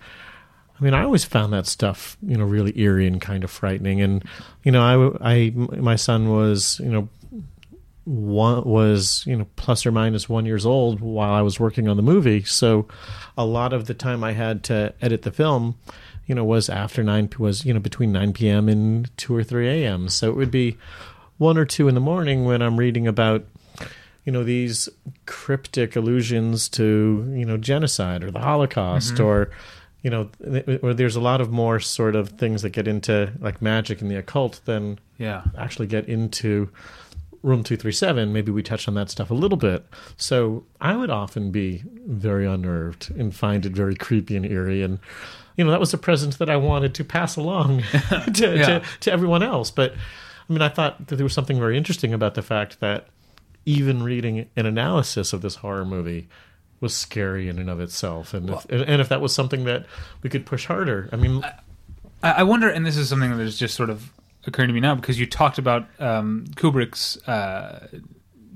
I 0.76 0.82
mean, 0.82 0.92
I 0.92 1.04
always 1.04 1.24
found 1.24 1.52
that 1.52 1.68
stuff, 1.68 2.16
you 2.20 2.36
know, 2.36 2.44
really 2.44 2.76
eerie 2.76 3.06
and 3.06 3.20
kind 3.20 3.44
of 3.44 3.50
frightening. 3.52 4.00
And, 4.00 4.24
you 4.64 4.72
know, 4.72 5.14
I, 5.22 5.32
I, 5.34 5.50
my 5.54 5.94
son 5.94 6.30
was, 6.30 6.80
you 6.80 6.90
know, 6.90 7.08
one 8.04 8.64
was 8.64 9.24
you 9.26 9.36
know 9.36 9.46
plus 9.56 9.86
or 9.86 9.92
minus 9.92 10.28
one 10.28 10.44
years 10.44 10.66
old 10.66 11.00
while 11.00 11.32
I 11.32 11.42
was 11.42 11.58
working 11.58 11.88
on 11.88 11.96
the 11.96 12.02
movie. 12.02 12.42
So 12.44 12.86
a 13.36 13.44
lot 13.44 13.72
of 13.72 13.86
the 13.86 13.94
time 13.94 14.22
I 14.22 14.32
had 14.32 14.62
to 14.64 14.92
edit 15.00 15.22
the 15.22 15.32
film, 15.32 15.76
you 16.26 16.34
know, 16.34 16.44
was 16.44 16.68
after 16.68 17.02
nine 17.02 17.30
was 17.38 17.64
you 17.64 17.72
know 17.72 17.80
between 17.80 18.12
nine 18.12 18.32
p.m. 18.32 18.68
and 18.68 19.10
two 19.16 19.34
or 19.34 19.42
three 19.42 19.68
a.m. 19.68 20.08
So 20.08 20.28
it 20.28 20.36
would 20.36 20.50
be 20.50 20.76
one 21.38 21.58
or 21.58 21.64
two 21.64 21.88
in 21.88 21.94
the 21.94 22.00
morning 22.00 22.44
when 22.44 22.62
I'm 22.62 22.76
reading 22.76 23.06
about 23.06 23.44
you 24.24 24.32
know 24.32 24.42
these 24.44 24.88
cryptic 25.26 25.96
allusions 25.96 26.68
to 26.70 27.30
you 27.36 27.44
know 27.44 27.56
genocide 27.56 28.24
or 28.24 28.30
the 28.30 28.38
Holocaust 28.40 29.14
mm-hmm. 29.14 29.24
or 29.24 29.50
you 30.02 30.10
know 30.10 30.30
th- 30.42 30.80
or 30.82 30.94
there's 30.94 31.16
a 31.16 31.20
lot 31.20 31.40
of 31.40 31.50
more 31.50 31.80
sort 31.80 32.14
of 32.16 32.30
things 32.30 32.62
that 32.62 32.70
get 32.70 32.86
into 32.88 33.32
like 33.40 33.60
magic 33.60 34.00
and 34.00 34.10
the 34.10 34.16
occult 34.16 34.60
than 34.64 34.98
Yeah, 35.18 35.42
actually 35.58 35.86
get 35.88 36.08
into 36.08 36.70
room 37.42 37.62
237 37.62 38.32
maybe 38.32 38.50
we 38.50 38.62
touched 38.62 38.88
on 38.88 38.94
that 38.94 39.10
stuff 39.10 39.30
a 39.30 39.34
little 39.34 39.58
bit. 39.58 39.84
So 40.16 40.64
i 40.80 40.96
would 40.96 41.10
often 41.10 41.50
be 41.50 41.82
very 42.06 42.46
unnerved 42.46 43.10
and 43.18 43.34
find 43.34 43.66
it 43.66 43.72
very 43.72 43.94
creepy 43.94 44.36
and 44.36 44.46
eerie. 44.46 44.82
And 44.82 44.98
you 45.56 45.64
know 45.64 45.70
that 45.70 45.80
was 45.80 45.92
a 45.92 45.98
present 45.98 46.38
that 46.38 46.48
i 46.48 46.56
wanted 46.56 46.94
to 46.94 47.04
pass 47.04 47.36
along 47.36 47.82
to, 48.34 48.56
Yeah. 48.56 48.78
to, 48.78 48.82
to 49.00 49.12
everyone 49.12 49.42
else. 49.42 49.70
But 49.70 49.94
i 50.48 50.52
mean 50.52 50.62
i 50.62 50.68
thought 50.68 51.06
that 51.06 51.16
there 51.16 51.24
was 51.24 51.34
something 51.34 51.58
very 51.58 51.76
interesting 51.76 52.12
about 52.12 52.34
the 52.34 52.42
fact 52.42 52.80
that 52.80 53.08
even 53.66 54.02
reading 54.02 54.48
an 54.56 54.66
analysis 54.66 55.32
of 55.32 55.42
this 55.42 55.56
horror 55.56 55.84
movie 55.84 56.28
was 56.80 56.94
scary 56.94 57.48
in 57.48 57.58
and 57.58 57.70
of 57.70 57.80
itself 57.80 58.34
and 58.34 58.50
if, 58.50 58.64
and, 58.66 58.82
and 58.82 59.00
if 59.00 59.08
that 59.08 59.20
was 59.20 59.34
something 59.34 59.64
that 59.64 59.86
we 60.22 60.30
could 60.30 60.44
push 60.44 60.66
harder 60.66 61.08
i 61.12 61.16
mean 61.16 61.42
I 62.24 62.30
I 62.30 62.42
wonder, 62.42 62.68
and 62.68 62.84
this 62.84 62.96
is 62.96 63.08
something 63.08 63.30
that 63.36 63.42
is 63.42 63.58
just 63.58 63.74
sort 63.74 63.90
of 63.90 64.10
occurring 64.46 64.68
to 64.68 64.74
me 64.74 64.80
now 64.80 64.94
because 64.94 65.20
you 65.20 65.26
talked 65.26 65.58
about 65.58 65.86
um, 66.00 66.46
Kubrick's 66.56 67.16
uh, 67.28 67.86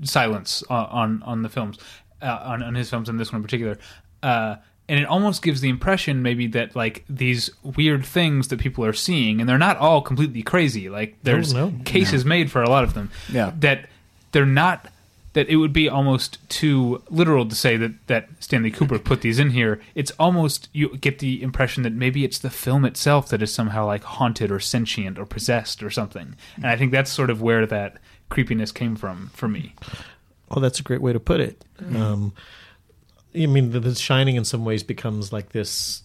silence 0.01 0.63
on, 0.69 0.85
on 0.87 1.23
on 1.23 1.41
the 1.43 1.49
films, 1.49 1.77
uh, 2.21 2.39
on 2.43 2.63
on 2.63 2.75
his 2.75 2.89
films, 2.89 3.07
and 3.09 3.19
this 3.19 3.31
one 3.31 3.37
in 3.37 3.43
particular. 3.43 3.77
Uh, 4.23 4.55
and 4.89 4.99
it 4.99 5.05
almost 5.05 5.43
gives 5.43 5.61
the 5.61 5.69
impression, 5.69 6.23
maybe, 6.23 6.47
that 6.47 6.75
like 6.75 7.05
these 7.07 7.51
weird 7.61 8.03
things 8.03 8.47
that 8.47 8.59
people 8.59 8.83
are 8.83 8.91
seeing, 8.91 9.39
and 9.39 9.47
they're 9.47 9.59
not 9.59 9.77
all 9.77 10.01
completely 10.01 10.41
crazy. 10.41 10.89
Like 10.89 11.15
there's 11.21 11.53
no. 11.53 11.71
cases 11.85 12.25
made 12.25 12.51
for 12.51 12.63
a 12.63 12.69
lot 12.69 12.83
of 12.83 12.95
them. 12.95 13.11
Yeah. 13.31 13.53
that 13.59 13.87
they're 14.31 14.47
not. 14.47 14.91
That 15.33 15.47
it 15.47 15.57
would 15.57 15.73
be 15.73 15.87
almost 15.87 16.39
too 16.49 17.03
literal 17.11 17.47
to 17.47 17.55
say 17.55 17.77
that 17.77 17.91
that 18.07 18.29
Stanley 18.39 18.71
Kubrick 18.71 19.03
put 19.03 19.21
these 19.21 19.37
in 19.37 19.51
here. 19.51 19.79
It's 19.93 20.09
almost 20.19 20.69
you 20.73 20.97
get 20.97 21.19
the 21.19 21.43
impression 21.43 21.83
that 21.83 21.93
maybe 21.93 22.25
it's 22.25 22.39
the 22.39 22.49
film 22.49 22.83
itself 22.83 23.29
that 23.29 23.43
is 23.43 23.53
somehow 23.53 23.85
like 23.85 24.03
haunted 24.03 24.51
or 24.51 24.59
sentient 24.59 25.19
or 25.19 25.27
possessed 25.27 25.83
or 25.83 25.91
something. 25.91 26.35
And 26.55 26.65
I 26.65 26.75
think 26.77 26.91
that's 26.91 27.11
sort 27.11 27.29
of 27.29 27.43
where 27.43 27.67
that 27.67 27.97
creepiness 28.29 28.71
came 28.71 28.95
from 28.95 29.29
for 29.35 29.47
me. 29.47 29.75
Oh, 30.49 30.59
that's 30.59 30.79
a 30.79 30.83
great 30.83 31.01
way 31.01 31.13
to 31.13 31.19
put 31.19 31.39
it. 31.39 31.63
Um, 31.95 32.33
I 33.35 33.45
mean, 33.45 33.71
the, 33.71 33.79
the 33.79 33.95
Shining 33.95 34.35
in 34.35 34.45
some 34.45 34.65
ways 34.65 34.83
becomes 34.83 35.31
like 35.31 35.49
this 35.49 36.03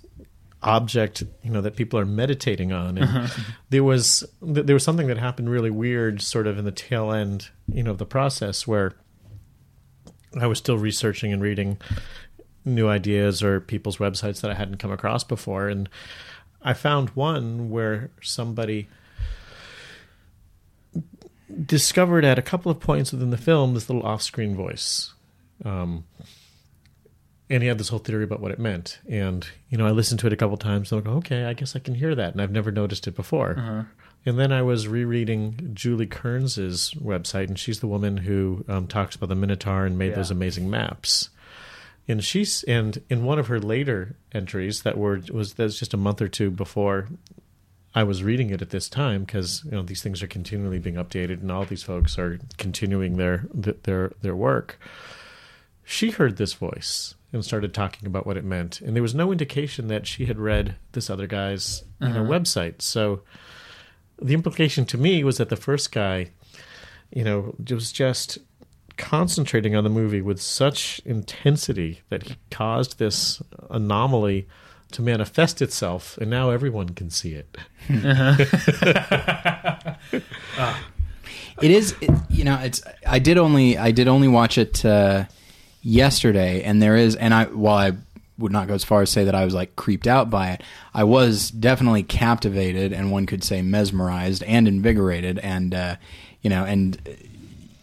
object, 0.63 1.23
you 1.43 1.51
know, 1.51 1.61
that 1.61 1.77
people 1.77 1.99
are 1.99 2.07
meditating 2.07 2.73
on. 2.73 2.99
And 2.99 3.31
there 3.71 3.85
was 3.85 4.25
there 4.43 4.75
was 4.75 4.85
something 4.85 5.07
that 5.07 5.19
happened 5.19 5.51
really 5.51 5.71
weird, 5.71 6.21
sort 6.21 6.47
of 6.47 6.59
in 6.59 6.65
the 6.65 6.73
tail 6.73 7.13
end, 7.13 7.51
you 7.69 7.83
know, 7.83 7.93
of 7.93 7.99
the 7.99 8.07
process 8.07 8.67
where 8.67 8.95
I 10.41 10.47
was 10.47 10.59
still 10.59 10.79
researching 10.79 11.33
and 11.33 11.41
reading 11.41 11.79
new 12.65 12.89
ideas 12.89 13.43
or 13.43 13.61
people's 13.61 13.99
websites 13.99 14.41
that 14.41 14.51
I 14.51 14.55
hadn't 14.55 14.79
come 14.79 14.91
across 14.91 15.23
before, 15.23 15.69
and 15.69 15.89
I 16.63 16.73
found 16.73 17.11
one 17.11 17.71
where 17.71 18.11
somebody 18.23 18.89
discovered 21.67 22.25
at 22.25 22.39
a 22.39 22.43
couple 22.43 22.73
of 22.73 22.81
points 22.81 23.13
within 23.13 23.31
the 23.31 23.37
film 23.37 23.75
this 23.75 23.89
little 23.89 24.05
off-screen 24.05 24.57
voice. 24.57 25.13
Um, 25.65 26.05
and 27.51 27.63
he 27.63 27.69
had 27.69 27.79
this 27.79 27.89
whole 27.91 27.99
theory 27.99 28.25
about 28.25 28.41
what 28.41 28.51
it 28.53 28.59
meant. 28.59 28.99
And 29.09 29.47
you 29.69 29.79
know, 29.79 29.87
I 29.87 29.91
listened 29.91 30.21
to 30.21 30.27
it 30.27 30.33
a 30.33 30.37
couple 30.37 30.57
times. 30.57 30.91
And 30.93 31.01
I 31.01 31.05
go, 31.05 31.17
okay, 31.19 31.45
I 31.45 31.53
guess 31.53 31.77
I 31.77 31.79
can 31.79 31.95
hear 31.95 32.15
that, 32.15 32.33
and 32.33 32.41
I've 32.43 32.51
never 32.53 32.71
noticed 32.71 33.07
it 33.07 33.15
before. 33.17 33.57
Uh-huh. 33.59 33.83
And 34.27 34.39
then 34.39 34.53
I 34.53 34.63
was 34.63 34.89
rereading 34.89 35.73
Juli 35.75 36.07
Kearns's 36.07 36.95
website, 36.95 37.49
and 37.49 37.59
she's 37.59 37.81
the 37.81 37.87
woman 37.87 38.17
who 38.17 38.65
um, 38.69 38.87
talks 38.87 39.15
about 39.17 39.29
the 39.29 39.35
Minotaur 39.35 39.85
and 39.85 39.99
made 39.99 40.11
Yeah. 40.11 40.17
those 40.17 40.31
amazing 40.31 40.71
maps. 40.71 41.29
And 42.09 42.23
she's 42.25 42.63
and 42.65 43.01
in 43.09 43.25
one 43.25 43.39
of 43.39 43.47
her 43.49 43.59
later 43.61 44.17
entries 44.33 44.83
that 44.83 44.97
were 44.99 45.21
was 45.33 45.55
that's 45.55 45.79
just 45.79 45.95
a 45.95 45.99
month 45.99 46.21
or 46.23 46.29
two 46.29 46.51
before 46.51 47.09
I 47.95 48.03
was 48.03 48.23
reading 48.23 48.51
it 48.51 48.61
at 48.61 48.71
this 48.71 48.89
time 48.91 49.25
because 49.25 49.63
you 49.65 49.71
know 49.71 49.83
these 49.83 50.03
things 50.03 50.23
are 50.23 50.27
continually 50.27 50.79
being 50.79 50.97
updated 50.97 51.41
and 51.41 51.51
all 51.51 51.65
these 51.65 51.83
folks 51.83 52.19
are 52.19 52.39
continuing 52.59 53.17
their 53.17 53.47
their 53.55 54.13
their 54.21 54.37
work. 54.37 54.79
She 55.85 56.11
heard 56.11 56.37
this 56.37 56.55
voice 56.55 57.15
and 57.33 57.45
started 57.45 57.75
talking 57.75 58.07
about 58.07 58.27
what 58.27 58.37
it 58.37 58.45
meant, 58.45 58.81
and 58.81 58.95
there 58.95 59.03
was 59.03 59.15
no 59.15 59.33
indication 59.33 59.89
that 59.89 60.07
she 60.07 60.27
had 60.27 60.39
read 60.39 60.77
this 60.93 61.11
other 61.11 61.27
guy's 61.27 61.83
you 62.01 62.09
know, 62.09 62.23
website. 62.23 62.81
So 62.81 63.23
the 64.21 64.35
implication 64.35 64.85
to 64.87 64.99
me 64.99 65.25
was 65.25 65.39
that 65.39 65.49
the 65.49 65.57
first 65.57 65.93
guy, 65.93 66.31
you 67.11 67.25
know, 67.25 67.55
was 67.69 67.93
just 67.93 68.39
concentrating 68.97 69.75
on 69.75 69.83
the 69.83 69.91
movie 69.91 70.23
with 70.23 70.41
such 70.41 71.01
intensity 71.05 72.01
that 72.09 72.25
he 72.25 72.37
caused 72.51 72.99
this 72.99 73.43
anomaly 73.71 74.47
to 74.93 75.03
manifest 75.03 75.61
itself, 75.61 76.17
and 76.19 76.31
now 76.31 76.51
everyone 76.51 76.91
can 76.91 77.11
see 77.11 77.35
it. 77.35 77.57
It 81.63 81.71
is, 81.71 81.95
it, 82.01 82.11
you 82.31 82.43
know, 82.45 82.59
it's. 82.61 82.83
I 83.07 83.19
did 83.21 83.39
only, 83.39 83.79
I 83.79 83.91
did 83.93 84.09
only 84.09 84.27
watch 84.29 84.59
it 84.59 84.85
uh, 84.85 85.25
yesterday, 85.85 86.63
and 86.63 86.83
there 86.83 86.97
is, 86.97 87.15
and 87.15 87.33
I, 87.33 87.45
while 87.45 87.77
I 87.77 87.93
would 88.39 88.51
not 88.51 88.67
go 88.67 88.75
as 88.75 88.83
far 88.83 89.03
as 89.03 89.11
say 89.11 89.25
that 89.25 89.35
I 89.35 89.45
was 89.45 89.55
like 89.55 89.77
creeped 89.77 90.09
out 90.09 90.31
by 90.31 90.51
it, 90.51 90.63
I 90.93 91.05
was 91.05 91.51
definitely 91.51 92.03
captivated, 92.03 92.93
and 92.93 93.13
one 93.13 93.27
could 93.27 93.45
say 93.45 93.63
mesmerized 93.63 94.43
and 94.43 94.67
invigorated, 94.67 95.39
and 95.39 95.75
uh, 95.75 95.97
you 96.43 96.51
know, 96.51 96.65
and 96.65 96.99
uh, 97.07 97.13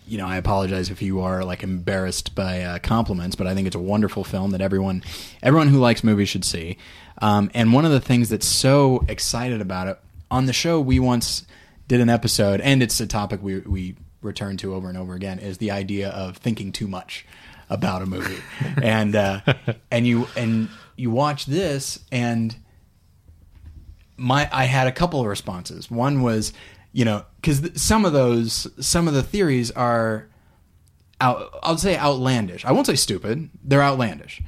you 0.08 0.18
know, 0.18 0.28
I 0.28 0.36
apologize 0.36 0.90
if 0.90 1.02
you 1.02 1.22
are 1.22 1.46
like 1.46 1.64
embarrassed 1.64 2.36
by 2.36 2.64
uh, 2.64 2.80
compliments, 2.80 3.38
but 3.38 3.48
I 3.48 3.54
think 3.54 3.68
it's 3.68 3.78
a 3.78 3.80
wonderful 3.80 4.26
film 4.26 4.52
that 4.52 4.60
everyone, 4.60 5.04
everyone 5.42 5.70
who 5.70 5.80
likes 5.80 6.04
movies 6.04 6.28
should 6.28 6.44
see. 6.44 6.78
Um, 7.22 7.50
and 7.54 7.72
one 7.72 7.86
of 7.86 7.92
the 7.92 8.02
things 8.02 8.28
that's 8.28 8.46
so 8.48 9.06
excited 9.08 9.62
about 9.62 9.88
it 9.88 9.98
on 10.30 10.48
the 10.48 10.54
show, 10.54 10.82
we 10.82 11.00
once 11.00 11.46
did 11.88 12.02
an 12.02 12.10
episode, 12.10 12.60
and 12.60 12.84
it's 12.84 13.00
a 13.00 13.08
topic 13.08 13.42
we 13.42 13.60
we 13.60 13.96
return 14.22 14.58
to 14.58 14.74
over 14.74 14.90
and 14.90 14.98
over 14.98 15.14
again, 15.14 15.40
is 15.40 15.60
the 15.60 15.72
idea 15.72 16.10
of 16.10 16.38
thinking 16.38 16.72
too 16.72 16.88
much 16.88 17.26
about 17.72 18.02
a 18.04 18.06
movie, 18.06 18.38
and 18.84 19.16
uh, 19.16 19.42
and 19.92 20.06
you 20.06 20.28
and 20.36 20.70
you 20.96 21.10
watch 21.10 21.48
this 21.48 21.98
and 22.12 22.56
my 24.18 24.48
I 24.52 24.66
had 24.66 24.88
a 24.88 24.92
couple 24.92 25.20
of 25.22 25.26
responses. 25.26 25.90
One 25.90 26.22
was, 26.22 26.54
you 26.92 27.06
know, 27.06 27.26
because 27.38 27.82
some 27.82 28.06
of 28.06 28.14
those, 28.14 28.68
some 28.86 29.08
of 29.08 29.14
the 29.16 29.24
theories 29.24 29.72
are, 29.72 30.28
out, 31.20 31.58
I'll 31.64 31.78
say 31.78 31.98
outlandish. 31.98 32.66
I 32.66 32.72
won't 32.72 32.86
say 32.86 32.96
stupid. 32.96 33.50
They're 33.64 33.82
outlandish, 33.82 34.42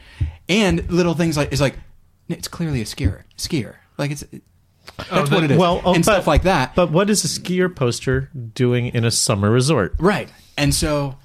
and 0.48 0.88
little 0.92 1.14
things 1.16 1.38
like 1.38 1.52
it's 1.52 1.62
like 1.62 1.78
it's 2.30 2.48
clearly 2.48 2.82
a 2.82 2.86
skier, 2.86 3.24
skier. 3.38 3.76
Like 3.98 4.12
it's 4.12 4.24
that's 5.10 5.30
the- 5.30 5.36
what 5.36 5.44
it 5.46 5.52
is. 5.52 5.58
Well, 5.58 5.82
oh, 5.86 5.94
and 5.96 6.06
but- 6.06 6.12
stuff 6.14 6.28
like 6.28 6.44
that. 6.44 6.76
But 6.76 6.92
what 6.92 7.10
is 7.10 7.24
a 7.24 7.28
skier 7.28 7.74
poster 7.74 8.30
doing 8.54 8.88
in 8.88 9.06
a 9.06 9.12
summer 9.12 9.50
resort? 9.50 9.96
Right. 9.98 10.30
And 10.58 10.74
so 10.76 11.16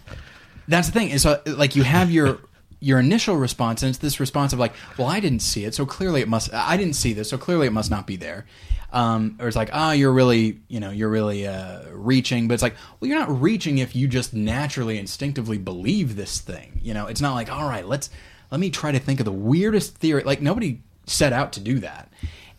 that's 0.69 0.89
the 0.89 0.93
thing. 0.93 1.11
Is 1.11 1.27
uh, 1.27 1.41
like 1.47 1.75
you 1.75 1.83
have 1.83 2.11
your 2.11 2.39
your 2.81 3.01
initial 3.01 3.37
response, 3.37 3.83
and 3.83 3.91
it's 3.91 3.99
this 3.99 4.21
response 4.21 4.53
of 4.53 4.59
like, 4.59 4.73
well, 4.97 5.09
I 5.09 5.19
didn't 5.21 5.41
see 5.41 5.65
it, 5.65 5.75
so 5.75 5.85
clearly 5.85 6.21
it 6.21 6.29
must. 6.29 6.53
I 6.53 6.77
didn't 6.77 6.95
see 6.95 7.13
this, 7.13 7.31
so 7.31 7.39
clearly 7.39 7.67
it 7.67 7.73
must 7.73 7.91
not 7.91 8.07
be 8.07 8.17
there. 8.17 8.47
Um, 8.91 9.37
or 9.39 9.49
it's 9.49 9.57
like, 9.57 9.69
ah, 9.73 9.93
you're 9.93 10.13
really, 10.13 10.61
you 10.69 10.81
know, 10.81 10.91
you're 10.91 11.11
really 11.11 11.47
uh, 11.47 11.83
reaching, 11.91 12.49
but 12.49 12.55
it's 12.55 12.63
like, 12.63 12.75
well, 12.99 13.09
you're 13.09 13.19
not 13.19 13.41
reaching 13.41 13.79
if 13.79 13.95
you 13.95 14.09
just 14.09 14.33
naturally, 14.33 14.97
instinctively 14.97 15.59
believe 15.59 16.17
this 16.17 16.41
thing. 16.41 16.81
You 16.83 16.95
know, 16.95 17.07
it's 17.07 17.21
not 17.21 17.35
like, 17.35 17.53
all 17.53 17.69
right, 17.69 17.87
let's 17.87 18.09
let 18.51 18.61
me 18.61 18.71
try 18.71 18.93
to 18.93 18.99
think 18.99 19.21
of 19.21 19.27
the 19.27 19.33
weirdest 19.33 19.97
theory. 19.97 20.23
Like 20.23 20.41
nobody 20.41 20.81
set 21.07 21.33
out 21.33 21.53
to 21.55 21.61
do 21.61 21.81
that, 21.81 22.11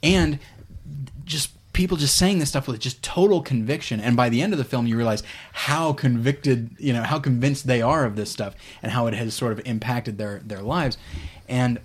and 0.04 0.39
just 1.26 1.52
people 1.73 1.97
just 1.97 2.15
saying 2.15 2.39
this 2.39 2.49
stuff 2.49 2.67
with 2.67 2.79
just 2.79 3.01
total 3.03 3.41
conviction. 3.41 3.99
And 3.99 4.15
by 4.15 4.29
the 4.29 4.41
end 4.41 4.53
of 4.53 4.60
the 4.60 4.65
film 4.65 4.88
you 4.88 4.97
realize 4.97 5.23
how 5.53 5.93
convicted 5.93 6.75
you 6.79 6.93
know 6.93 7.03
how 7.03 7.19
convinced 7.19 7.67
they 7.67 7.82
are 7.82 8.05
of 8.05 8.15
this 8.15 8.32
stuff 8.32 8.55
and 8.82 8.91
how 8.91 9.08
it 9.08 9.13
has 9.13 9.34
sort 9.34 9.51
of 9.51 9.62
impacted 9.65 10.17
their 10.17 10.39
their 10.39 10.62
lives. 10.62 10.97
And 11.47 11.79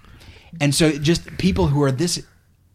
and 0.60 0.74
so 0.74 0.92
just 0.92 1.38
people 1.38 1.68
who 1.68 1.82
are 1.82 1.92
this 1.92 2.22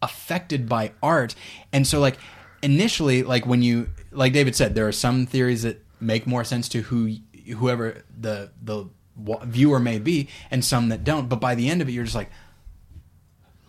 affected 0.02 0.68
by 0.68 0.90
art 1.00 1.36
and 1.72 1.86
so 1.86 2.00
like 2.00 2.18
initially 2.60 3.22
like 3.22 3.46
when 3.46 3.62
you 3.62 3.88
like 4.10 4.32
david 4.32 4.56
said 4.56 4.74
there 4.74 4.88
are 4.88 4.92
some 4.92 5.26
theories 5.26 5.62
that 5.62 5.80
make 6.00 6.26
more 6.26 6.42
sense 6.42 6.68
to 6.68 6.82
who 6.82 7.14
whoever 7.54 8.02
the 8.18 8.50
the 8.60 8.88
viewer 9.16 9.78
may 9.78 9.98
be 9.98 10.28
and 10.50 10.64
some 10.64 10.88
that 10.88 11.04
don't. 11.04 11.28
But 11.28 11.40
by 11.40 11.54
the 11.54 11.68
end 11.68 11.82
of 11.82 11.88
it 11.88 11.92
you're 11.92 12.04
just 12.04 12.16
like 12.16 12.30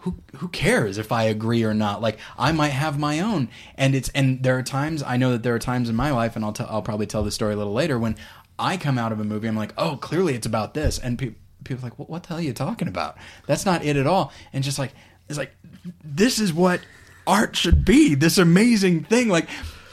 who 0.03 0.15
who 0.35 0.49
cares 0.49 0.97
if 0.97 1.13
I 1.13 1.23
agree 1.23 1.63
or 1.63 1.73
not? 1.73 2.01
Like 2.01 2.19
I 2.37 2.51
might 2.51 2.69
have 2.69 2.99
my 2.99 3.21
own, 3.21 3.47
and 3.75 3.95
it's 3.95 4.09
and 4.09 4.43
there 4.43 4.57
are 4.57 4.63
times 4.63 5.01
I 5.01 5.15
know 5.15 5.31
that 5.31 5.43
there 5.43 5.55
are 5.55 5.59
times 5.59 5.87
in 5.87 5.95
my 5.95 6.11
life, 6.11 6.35
and 6.35 6.43
I'll 6.43 6.51
t- 6.51 6.65
I'll 6.67 6.81
probably 6.81 7.05
tell 7.05 7.23
this 7.23 7.35
story 7.35 7.53
a 7.53 7.57
little 7.57 7.71
later 7.71 7.97
when 7.97 8.17
I 8.59 8.75
come 8.75 8.97
out 8.97 9.13
of 9.13 9.21
a 9.21 9.23
movie, 9.23 9.47
I'm 9.47 9.55
like, 9.55 9.73
oh, 9.77 9.95
clearly 9.95 10.35
it's 10.35 10.45
about 10.45 10.73
this, 10.73 10.99
and 10.99 11.17
pe- 11.17 11.35
people 11.63 11.85
are 11.85 11.89
like, 11.89 11.97
what, 11.97 12.09
what 12.09 12.23
the 12.23 12.29
hell 12.29 12.37
are 12.37 12.41
you 12.41 12.51
talking 12.51 12.89
about? 12.89 13.17
That's 13.47 13.65
not 13.65 13.85
it 13.85 13.95
at 13.95 14.05
all, 14.05 14.33
and 14.51 14.61
just 14.61 14.77
like 14.77 14.91
it's 15.29 15.37
like 15.37 15.55
this 16.03 16.37
is 16.37 16.51
what 16.51 16.81
art 17.25 17.55
should 17.55 17.85
be. 17.85 18.13
This 18.15 18.37
amazing 18.37 19.05
thing, 19.05 19.29
like. 19.29 19.47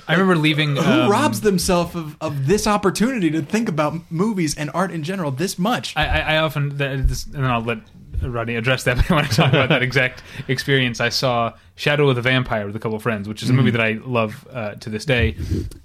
I 0.09 0.15
remember 0.15 0.35
leaving. 0.35 0.75
Who 0.75 0.83
um, 0.83 1.09
robs 1.09 1.43
themselves 1.43 1.95
of, 1.95 2.17
of 2.21 2.49
this 2.49 2.67
opportunity 2.67 3.31
to 3.31 3.43
think 3.43 3.69
about 3.69 4.11
movies 4.11 4.57
and 4.57 4.69
art 4.75 4.91
in 4.91 5.05
general 5.05 5.31
this 5.31 5.57
much? 5.57 5.97
I, 5.97 6.21
I, 6.21 6.37
often 6.39 6.77
this, 6.77 7.27
and 7.27 7.35
then 7.35 7.45
I'll 7.45 7.63
let 7.63 7.79
Rodney 8.23 8.57
address 8.57 8.85
that. 8.85 8.97
But 9.09 9.11
want 9.11 9.31
to 9.31 9.37
talk 9.37 9.53
about 9.53 9.69
that 9.69 9.83
exact 9.83 10.23
experience, 10.49 11.01
I 11.01 11.09
saw 11.09 11.55
Shadow 11.75 12.09
of 12.09 12.17
the 12.17 12.23
Vampire 12.23 12.67
with 12.67 12.77
a 12.77 12.79
couple 12.79 12.97
of 12.97 13.03
friends, 13.03 13.29
which 13.29 13.43
is 13.43 13.51
a 13.51 13.53
movie 13.53 13.71
that 13.71 13.81
I 13.81 13.93
love 14.05 14.47
uh, 14.53 14.75
to 14.75 14.91
this 14.91 15.05
day. 15.05 15.37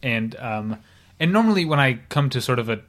And 0.03 0.35
um, 0.37 0.79
and 1.19 1.31
normally 1.31 1.65
when 1.65 1.79
I 1.79 1.99
come 2.09 2.29
to 2.31 2.41
sort 2.41 2.59
of 2.59 2.69
a 2.69 2.81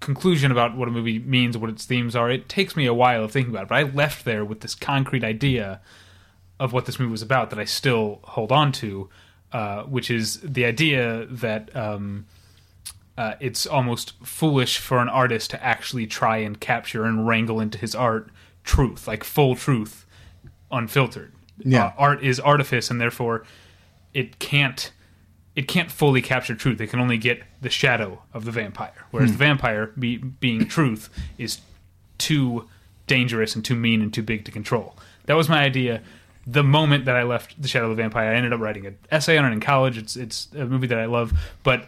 conclusion 0.00 0.52
about 0.52 0.76
what 0.76 0.88
a 0.88 0.90
movie 0.90 1.18
means, 1.18 1.56
what 1.56 1.70
its 1.70 1.84
themes 1.86 2.14
are, 2.14 2.30
it 2.30 2.48
takes 2.48 2.76
me 2.76 2.86
a 2.86 2.94
while 2.94 3.24
of 3.24 3.32
thinking 3.32 3.52
about 3.52 3.64
it. 3.64 3.68
But 3.68 3.76
I 3.76 3.82
left 3.84 4.24
there 4.24 4.44
with 4.44 4.60
this 4.60 4.74
concrete 4.74 5.24
idea 5.24 5.80
of 6.60 6.72
what 6.72 6.86
this 6.86 6.98
movie 6.98 7.12
was 7.12 7.22
about 7.22 7.50
that 7.50 7.58
I 7.58 7.64
still 7.64 8.20
hold 8.22 8.52
on 8.52 8.72
to, 8.72 9.08
uh, 9.52 9.82
which 9.84 10.10
is 10.10 10.40
the 10.40 10.64
idea 10.64 11.26
that. 11.26 11.74
Um, 11.74 12.26
uh, 13.18 13.34
it's 13.40 13.66
almost 13.66 14.12
foolish 14.22 14.76
for 14.76 14.98
an 14.98 15.08
artist 15.08 15.50
to 15.50 15.64
actually 15.64 16.06
try 16.06 16.36
and 16.36 16.60
capture 16.60 17.06
and 17.06 17.26
wrangle 17.26 17.60
into 17.60 17.78
his 17.78 17.94
art 17.94 18.28
truth, 18.66 19.08
like 19.08 19.24
full 19.24 19.54
truth, 19.56 20.04
unfiltered. 20.70 21.32
Yeah. 21.58 21.86
Uh, 21.86 21.92
art 21.96 22.22
is 22.22 22.38
artifice, 22.38 22.90
and 22.90 23.00
therefore 23.00 23.44
it 24.12 24.38
can't 24.38 24.92
it 25.54 25.68
can't 25.68 25.90
fully 25.90 26.20
capture 26.20 26.54
truth. 26.54 26.78
It 26.82 26.88
can 26.88 27.00
only 27.00 27.16
get 27.16 27.42
the 27.62 27.70
shadow 27.70 28.22
of 28.34 28.44
the 28.44 28.50
vampire, 28.50 29.06
whereas 29.10 29.32
the 29.32 29.38
vampire, 29.38 29.86
be, 29.98 30.18
being 30.18 30.68
truth, 30.68 31.08
is 31.38 31.60
too 32.18 32.68
dangerous 33.06 33.54
and 33.54 33.64
too 33.64 33.74
mean 33.74 34.02
and 34.02 34.12
too 34.12 34.22
big 34.22 34.44
to 34.44 34.50
control. 34.50 34.94
That 35.24 35.34
was 35.34 35.48
my 35.48 35.64
idea. 35.64 36.02
The 36.46 36.62
moment 36.62 37.06
that 37.06 37.16
I 37.16 37.22
left 37.22 37.60
the 37.60 37.68
Shadow 37.68 37.90
of 37.90 37.96
the 37.96 38.02
Vampire, 38.02 38.30
I 38.30 38.34
ended 38.36 38.52
up 38.52 38.60
writing 38.60 38.84
an 38.86 38.98
essay 39.10 39.38
on 39.38 39.46
it 39.46 39.52
in 39.52 39.60
college. 39.60 39.96
It's 39.96 40.14
it's 40.14 40.48
a 40.54 40.66
movie 40.66 40.86
that 40.88 40.98
I 40.98 41.06
love, 41.06 41.32
but 41.62 41.86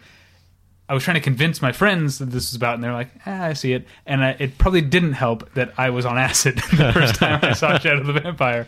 I 0.89 0.93
was 0.95 1.03
trying 1.03 1.15
to 1.15 1.21
convince 1.21 1.61
my 1.61 1.71
friends 1.71 2.17
that 2.17 2.25
this 2.31 2.49
was 2.51 2.55
about, 2.55 2.73
and 2.75 2.83
they're 2.83 2.91
like, 2.93 3.09
ah, 3.25 3.43
"I 3.43 3.53
see 3.53 3.73
it." 3.73 3.85
And 4.07 4.23
I, 4.23 4.31
it 4.39 4.57
probably 4.57 4.81
didn't 4.81 5.13
help 5.13 5.53
that 5.53 5.71
I 5.77 5.91
was 5.91 6.05
on 6.05 6.17
acid 6.17 6.57
the 6.71 6.91
first 6.91 7.15
time 7.15 7.39
I 7.43 7.53
saw 7.53 7.77
Shadow 7.77 8.01
of 8.01 8.07
the 8.07 8.13
Vampire. 8.13 8.65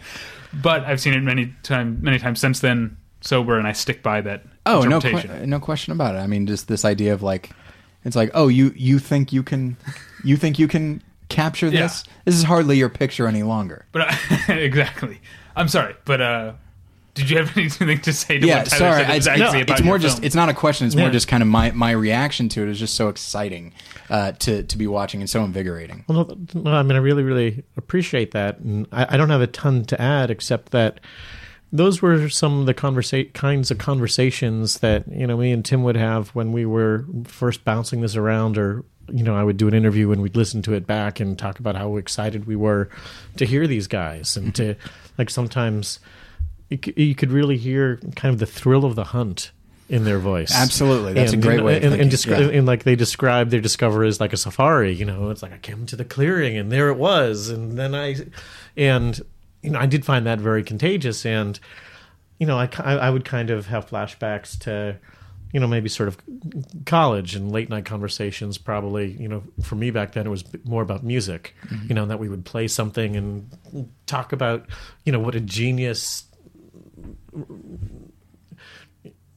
But 0.53 0.83
I've 0.83 1.01
seen 1.01 1.13
it 1.13 1.21
many 1.21 1.53
time, 1.63 1.99
many 2.01 2.19
times 2.19 2.39
since 2.39 2.59
then, 2.59 2.97
sober, 3.21 3.57
and 3.57 3.67
I 3.67 3.71
stick 3.73 4.03
by 4.03 4.21
that 4.21 4.43
Oh, 4.65 4.81
no, 4.83 5.01
que- 5.01 5.45
no 5.47 5.59
question 5.59 5.91
about 5.93 6.15
it. 6.15 6.19
I 6.19 6.27
mean, 6.27 6.45
just 6.45 6.67
this 6.67 6.85
idea 6.85 7.13
of 7.13 7.23
like, 7.23 7.49
it's 8.05 8.15
like, 8.15 8.29
oh, 8.35 8.47
you 8.49 8.71
you 8.75 8.99
think 8.99 9.33
you 9.33 9.41
can, 9.43 9.75
you 10.23 10.37
think 10.37 10.59
you 10.59 10.67
can 10.67 11.01
capture 11.29 11.67
Yeah. 11.69 11.81
this? 11.83 12.03
This 12.25 12.35
is 12.35 12.43
hardly 12.43 12.77
your 12.77 12.89
picture 12.89 13.27
any 13.27 13.41
longer. 13.43 13.85
But 13.91 14.13
exactly, 14.49 15.19
I'm 15.55 15.67
sorry, 15.69 15.95
but 16.05 16.21
uh, 16.21 16.53
did 17.13 17.29
you 17.29 17.37
have 17.37 17.55
anything 17.57 17.99
to 18.01 18.13
say 18.13 18.39
to 18.39 18.47
yeah, 18.47 18.59
what 18.59 18.67
Tyler 18.67 18.79
sorry. 18.91 19.03
said 19.05 19.09
It's, 19.15 19.27
exactly 19.27 19.59
it's, 19.61 19.69
about 19.69 19.79
it's 19.79 19.85
more 19.85 19.93
your 19.95 19.99
just 19.99 20.17
film? 20.17 20.25
it's 20.25 20.35
not 20.35 20.49
a 20.49 20.53
question. 20.53 20.87
It's 20.87 20.95
more 20.95 21.09
just 21.09 21.27
kind 21.27 21.43
of 21.43 21.49
my 21.49 21.71
my 21.71 21.91
reaction 21.91 22.49
to 22.49 22.63
it 22.63 22.69
is 22.69 22.79
just 22.79 22.93
so 22.95 23.09
exciting 23.09 23.73
uh, 24.09 24.31
to 24.33 24.63
to 24.63 24.77
be 24.77 24.87
watching 24.87 25.21
and 25.21 25.29
so 25.29 25.43
invigorating. 25.43 26.05
Well, 26.07 26.25
no, 26.53 26.61
no, 26.61 26.71
I 26.71 26.83
mean, 26.83 26.95
I 26.95 26.99
really, 26.99 27.23
really 27.23 27.63
appreciate 27.77 28.31
that, 28.31 28.59
and 28.59 28.87
I, 28.91 29.15
I 29.15 29.17
don't 29.17 29.29
have 29.29 29.41
a 29.41 29.47
ton 29.47 29.85
to 29.85 30.01
add 30.01 30.31
except 30.31 30.71
that 30.71 30.99
those 31.73 32.01
were 32.01 32.27
some 32.27 32.59
of 32.59 32.65
the 32.65 32.73
conversa- 32.73 33.31
kinds 33.33 33.71
of 33.71 33.77
conversations 33.77 34.79
that 34.79 35.07
you 35.07 35.25
know 35.27 35.37
me 35.37 35.51
and 35.51 35.63
Tim 35.63 35.83
would 35.83 35.95
have 35.97 36.29
when 36.29 36.51
we 36.51 36.65
were 36.65 37.05
first 37.25 37.63
bouncing 37.63 38.01
this 38.01 38.15
around, 38.15 38.57
or 38.57 38.83
you 39.11 39.23
know 39.23 39.35
I 39.35 39.43
would 39.43 39.57
do 39.57 39.67
an 39.67 39.73
interview 39.73 40.11
and 40.11 40.21
we'd 40.21 40.35
listen 40.35 40.61
to 40.63 40.73
it 40.73 40.85
back 40.87 41.19
and 41.19 41.37
talk 41.37 41.59
about 41.59 41.75
how 41.75 41.97
excited 41.97 42.45
we 42.45 42.55
were 42.55 42.89
to 43.37 43.45
hear 43.45 43.67
these 43.67 43.87
guys 43.87 44.35
and 44.37 44.53
to 44.55 44.75
like 45.17 45.29
sometimes 45.29 45.99
you, 46.71 46.93
you 46.95 47.15
could 47.15 47.31
really 47.31 47.57
hear 47.57 47.97
kind 48.15 48.33
of 48.33 48.39
the 48.39 48.45
thrill 48.45 48.85
of 48.85 48.95
the 48.95 49.03
hunt 49.05 49.51
in 49.91 50.05
their 50.05 50.19
voice. 50.19 50.55
Absolutely. 50.55 51.13
That's 51.13 51.33
a 51.33 51.37
great 51.37 51.57
and, 51.57 51.65
way 51.65 51.81
And, 51.81 51.93
and, 51.93 52.09
descri- 52.09 52.39
yeah. 52.39 52.57
and 52.57 52.65
like 52.65 52.83
they 52.83 52.95
describe 52.95 53.49
their 53.49 53.59
discovery 53.59 54.07
as 54.07 54.21
like 54.21 54.31
a 54.31 54.37
safari. 54.37 54.93
You 54.93 55.03
know, 55.03 55.29
it's 55.29 55.43
like 55.43 55.51
I 55.51 55.57
came 55.57 55.85
to 55.87 55.97
the 55.97 56.05
clearing 56.05 56.57
and 56.57 56.71
there 56.71 56.87
it 56.87 56.97
was, 56.97 57.49
and 57.49 57.77
then 57.77 57.93
I, 57.93 58.15
and 58.77 59.19
you 59.61 59.71
know 59.71 59.79
I 59.79 59.85
did 59.85 60.05
find 60.05 60.25
that 60.25 60.39
very 60.39 60.63
contagious, 60.63 61.25
and 61.25 61.59
you 62.39 62.47
know 62.47 62.57
I 62.57 62.69
I 62.79 63.09
would 63.09 63.25
kind 63.25 63.49
of 63.51 63.67
have 63.67 63.87
flashbacks 63.87 64.57
to. 64.61 64.97
You 65.53 65.59
know, 65.59 65.67
maybe 65.67 65.89
sort 65.89 66.07
of 66.07 66.17
college 66.85 67.35
and 67.35 67.51
late 67.51 67.69
night 67.69 67.83
conversations. 67.83 68.57
Probably, 68.57 69.11
you 69.11 69.27
know, 69.27 69.43
for 69.61 69.75
me 69.75 69.91
back 69.91 70.13
then, 70.13 70.25
it 70.25 70.29
was 70.29 70.45
more 70.63 70.81
about 70.81 71.03
music. 71.03 71.53
Mm-hmm. 71.65 71.87
You 71.89 71.95
know, 71.95 72.05
that 72.05 72.19
we 72.19 72.29
would 72.29 72.45
play 72.45 72.69
something 72.69 73.17
and 73.17 73.89
talk 74.05 74.31
about, 74.31 74.67
you 75.03 75.11
know, 75.11 75.19
what 75.19 75.35
a 75.35 75.41
genius 75.41 76.23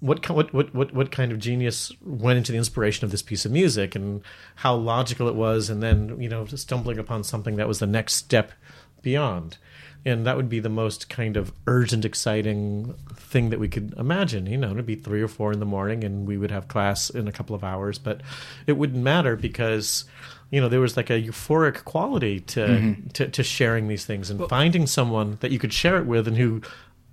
what, 0.04 0.28
what 0.28 0.52
what 0.52 0.74
what 0.74 0.92
what 0.92 1.10
kind 1.10 1.32
of 1.32 1.38
genius 1.38 1.90
went 2.02 2.36
into 2.36 2.52
the 2.52 2.58
inspiration 2.58 3.06
of 3.06 3.10
this 3.10 3.22
piece 3.22 3.46
of 3.46 3.52
music 3.52 3.94
and 3.94 4.20
how 4.56 4.74
logical 4.74 5.28
it 5.28 5.34
was 5.34 5.70
and 5.70 5.82
then 5.82 6.20
you 6.20 6.28
know 6.28 6.44
stumbling 6.44 6.98
upon 6.98 7.24
something 7.24 7.56
that 7.56 7.66
was 7.66 7.78
the 7.78 7.86
next 7.86 8.14
step 8.14 8.52
beyond. 9.00 9.58
And 10.06 10.26
that 10.26 10.36
would 10.36 10.50
be 10.50 10.60
the 10.60 10.68
most 10.68 11.08
kind 11.08 11.38
of 11.38 11.54
urgent 11.66 12.04
exciting 12.04 12.94
thing 13.14 13.48
that 13.48 13.58
we 13.58 13.68
could 13.68 13.94
imagine 13.96 14.44
you 14.44 14.58
know 14.58 14.72
it'd 14.72 14.84
be 14.84 14.96
three 14.96 15.22
or 15.22 15.28
four 15.28 15.52
in 15.52 15.60
the 15.60 15.66
morning 15.66 16.04
and 16.04 16.28
we 16.28 16.36
would 16.36 16.50
have 16.50 16.68
class 16.68 17.08
in 17.08 17.26
a 17.26 17.32
couple 17.32 17.56
of 17.56 17.64
hours. 17.64 17.98
But 17.98 18.20
it 18.66 18.72
wouldn't 18.72 19.02
matter 19.02 19.36
because 19.36 20.04
you 20.50 20.60
know 20.60 20.68
there 20.68 20.80
was 20.80 20.98
like 20.98 21.08
a 21.08 21.20
euphoric 21.20 21.84
quality 21.84 22.40
to 22.40 22.60
mm-hmm. 22.60 23.08
to, 23.08 23.28
to 23.28 23.42
sharing 23.42 23.88
these 23.88 24.04
things 24.04 24.28
and 24.28 24.46
finding 24.50 24.86
someone 24.86 25.38
that 25.40 25.50
you 25.50 25.58
could 25.58 25.72
share 25.72 25.96
it 25.96 26.04
with 26.04 26.28
and 26.28 26.36
who 26.36 26.60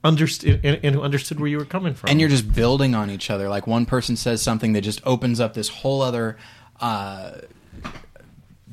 understood 0.03 0.59
and, 0.63 0.79
and 0.83 0.95
who 0.95 1.01
understood 1.01 1.39
where 1.39 1.49
you 1.49 1.57
were 1.57 1.65
coming 1.65 1.93
from 1.93 2.09
and 2.09 2.19
you're 2.19 2.29
just 2.29 2.53
building 2.53 2.95
on 2.95 3.09
each 3.09 3.29
other. 3.29 3.49
Like 3.49 3.67
one 3.67 3.85
person 3.85 4.15
says 4.15 4.41
something 4.41 4.73
that 4.73 4.81
just 4.81 5.01
opens 5.05 5.39
up 5.39 5.53
this 5.53 5.69
whole 5.69 6.01
other. 6.01 6.37
Uh, 6.79 7.33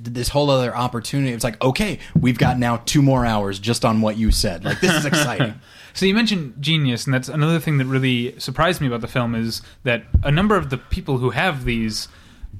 this 0.00 0.28
whole 0.28 0.48
other 0.48 0.74
opportunity. 0.74 1.32
It's 1.32 1.42
like, 1.42 1.60
okay, 1.62 1.98
we've 2.18 2.38
got 2.38 2.56
now 2.56 2.76
two 2.86 3.02
more 3.02 3.26
hours 3.26 3.58
just 3.58 3.84
on 3.84 4.00
what 4.00 4.16
you 4.16 4.30
said. 4.30 4.64
Like, 4.64 4.80
this 4.80 4.94
is 4.94 5.04
exciting. 5.04 5.60
So 5.92 6.06
you 6.06 6.14
mentioned 6.14 6.54
genius, 6.60 7.04
and 7.04 7.12
that's 7.12 7.28
another 7.28 7.58
thing 7.58 7.78
that 7.78 7.86
really 7.86 8.38
surprised 8.38 8.80
me 8.80 8.86
about 8.86 9.00
the 9.00 9.08
film 9.08 9.34
is 9.34 9.60
that 9.82 10.04
a 10.22 10.30
number 10.30 10.56
of 10.56 10.70
the 10.70 10.78
people 10.78 11.18
who 11.18 11.30
have 11.30 11.64
these 11.64 12.06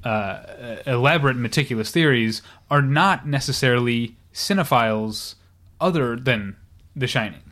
uh, 0.03 0.79
elaborate, 0.87 1.37
meticulous 1.37 1.93
theories 1.93 2.43
are 2.71 2.83
not 2.83 3.27
necessarily 3.27 4.17
cinephiles 4.33 5.37
other 5.81 6.17
than 6.17 6.57
The 6.97 7.07
Shining, 7.07 7.43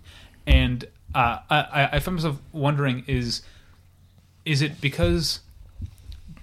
and 0.47 0.85
uh, 1.17 1.43
I, 1.49 1.89
I 1.93 2.01
found 2.01 2.17
myself 2.17 2.39
wondering 2.53 3.05
is 3.07 3.43
is 4.45 4.63
it 4.63 4.81
because 4.81 5.41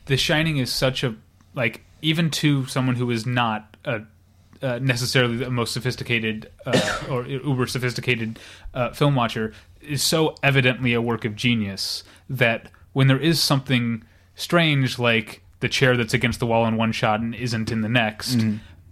The 0.07 0.17
Shining 0.17 0.57
is 0.57 0.71
such 0.71 1.03
a 1.03 1.15
like 1.53 1.83
even 2.01 2.29
to 2.31 2.65
someone 2.65 2.95
who 2.95 3.11
is 3.11 3.25
not 3.25 3.77
a 3.85 4.01
uh, 4.63 4.79
necessarily 4.81 5.35
the 5.35 5.49
most 5.51 5.73
sophisticated 5.73 6.49
uh, 6.65 7.03
or 7.09 7.25
uber 7.25 7.67
sophisticated 7.67 8.39
uh, 8.73 8.91
film 8.91 9.13
watcher 9.13 9.53
is 9.81 10.01
so 10.01 10.35
evidently 10.41 10.93
a 10.93 11.01
work 11.01 11.25
of 11.25 11.35
genius 11.35 12.03
that 12.29 12.69
when 12.93 13.07
there 13.07 13.19
is 13.19 13.41
something 13.41 14.03
strange 14.35 14.97
like 14.97 15.43
the 15.59 15.67
chair 15.69 15.97
that's 15.97 16.13
against 16.13 16.39
the 16.39 16.45
wall 16.45 16.65
in 16.65 16.77
one 16.77 16.91
shot 16.93 17.19
and 17.19 17.35
isn't 17.35 17.71
in 17.71 17.81
the 17.81 17.89
next, 17.89 18.41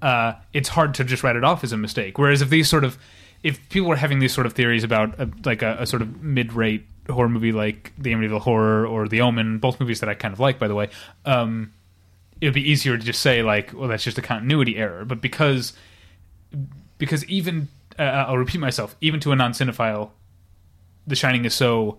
uh, 0.01 0.33
it's 0.53 0.69
hard 0.69 0.93
to 0.93 1.03
just 1.03 1.23
write 1.23 1.35
it 1.37 1.43
off 1.43 1.63
as 1.63 1.71
a 1.71 1.77
mistake. 1.77 2.17
Whereas 2.17 2.41
if 2.41 2.49
these 2.49 2.67
sort 2.69 2.83
of 2.83 2.97
if 3.43 3.69
people 3.69 3.91
are 3.91 3.95
having 3.95 4.19
these 4.19 4.33
sort 4.33 4.45
of 4.45 4.53
theories 4.53 4.83
about 4.83 5.19
a, 5.19 5.29
like 5.45 5.61
a, 5.61 5.77
a 5.79 5.85
sort 5.85 6.01
of 6.01 6.21
mid-rate 6.21 6.85
horror 7.09 7.29
movie 7.29 7.51
like 7.51 7.91
The 7.97 8.13
Amityville 8.13 8.41
Horror 8.41 8.85
or 8.85 9.07
The 9.07 9.21
Omen, 9.21 9.57
both 9.57 9.79
movies 9.79 9.99
that 10.01 10.09
I 10.09 10.13
kind 10.13 10.33
of 10.33 10.39
like, 10.39 10.59
by 10.59 10.67
the 10.67 10.75
way. 10.75 10.89
Um, 11.25 11.73
it 12.39 12.45
would 12.45 12.53
be 12.53 12.69
easier 12.69 12.97
to 12.97 13.03
just 13.03 13.21
say 13.21 13.43
like, 13.43 13.73
well, 13.73 13.87
that's 13.87 14.03
just 14.03 14.17
a 14.17 14.21
continuity 14.21 14.77
error. 14.77 15.05
But 15.05 15.21
because 15.21 15.73
because 16.97 17.25
even 17.25 17.67
uh, 17.97 18.03
I'll 18.03 18.37
repeat 18.37 18.59
myself, 18.59 18.95
even 19.01 19.19
to 19.21 19.31
a 19.31 19.35
non-cinephile, 19.35 20.11
The 21.07 21.15
Shining 21.15 21.45
is 21.45 21.53
so 21.53 21.97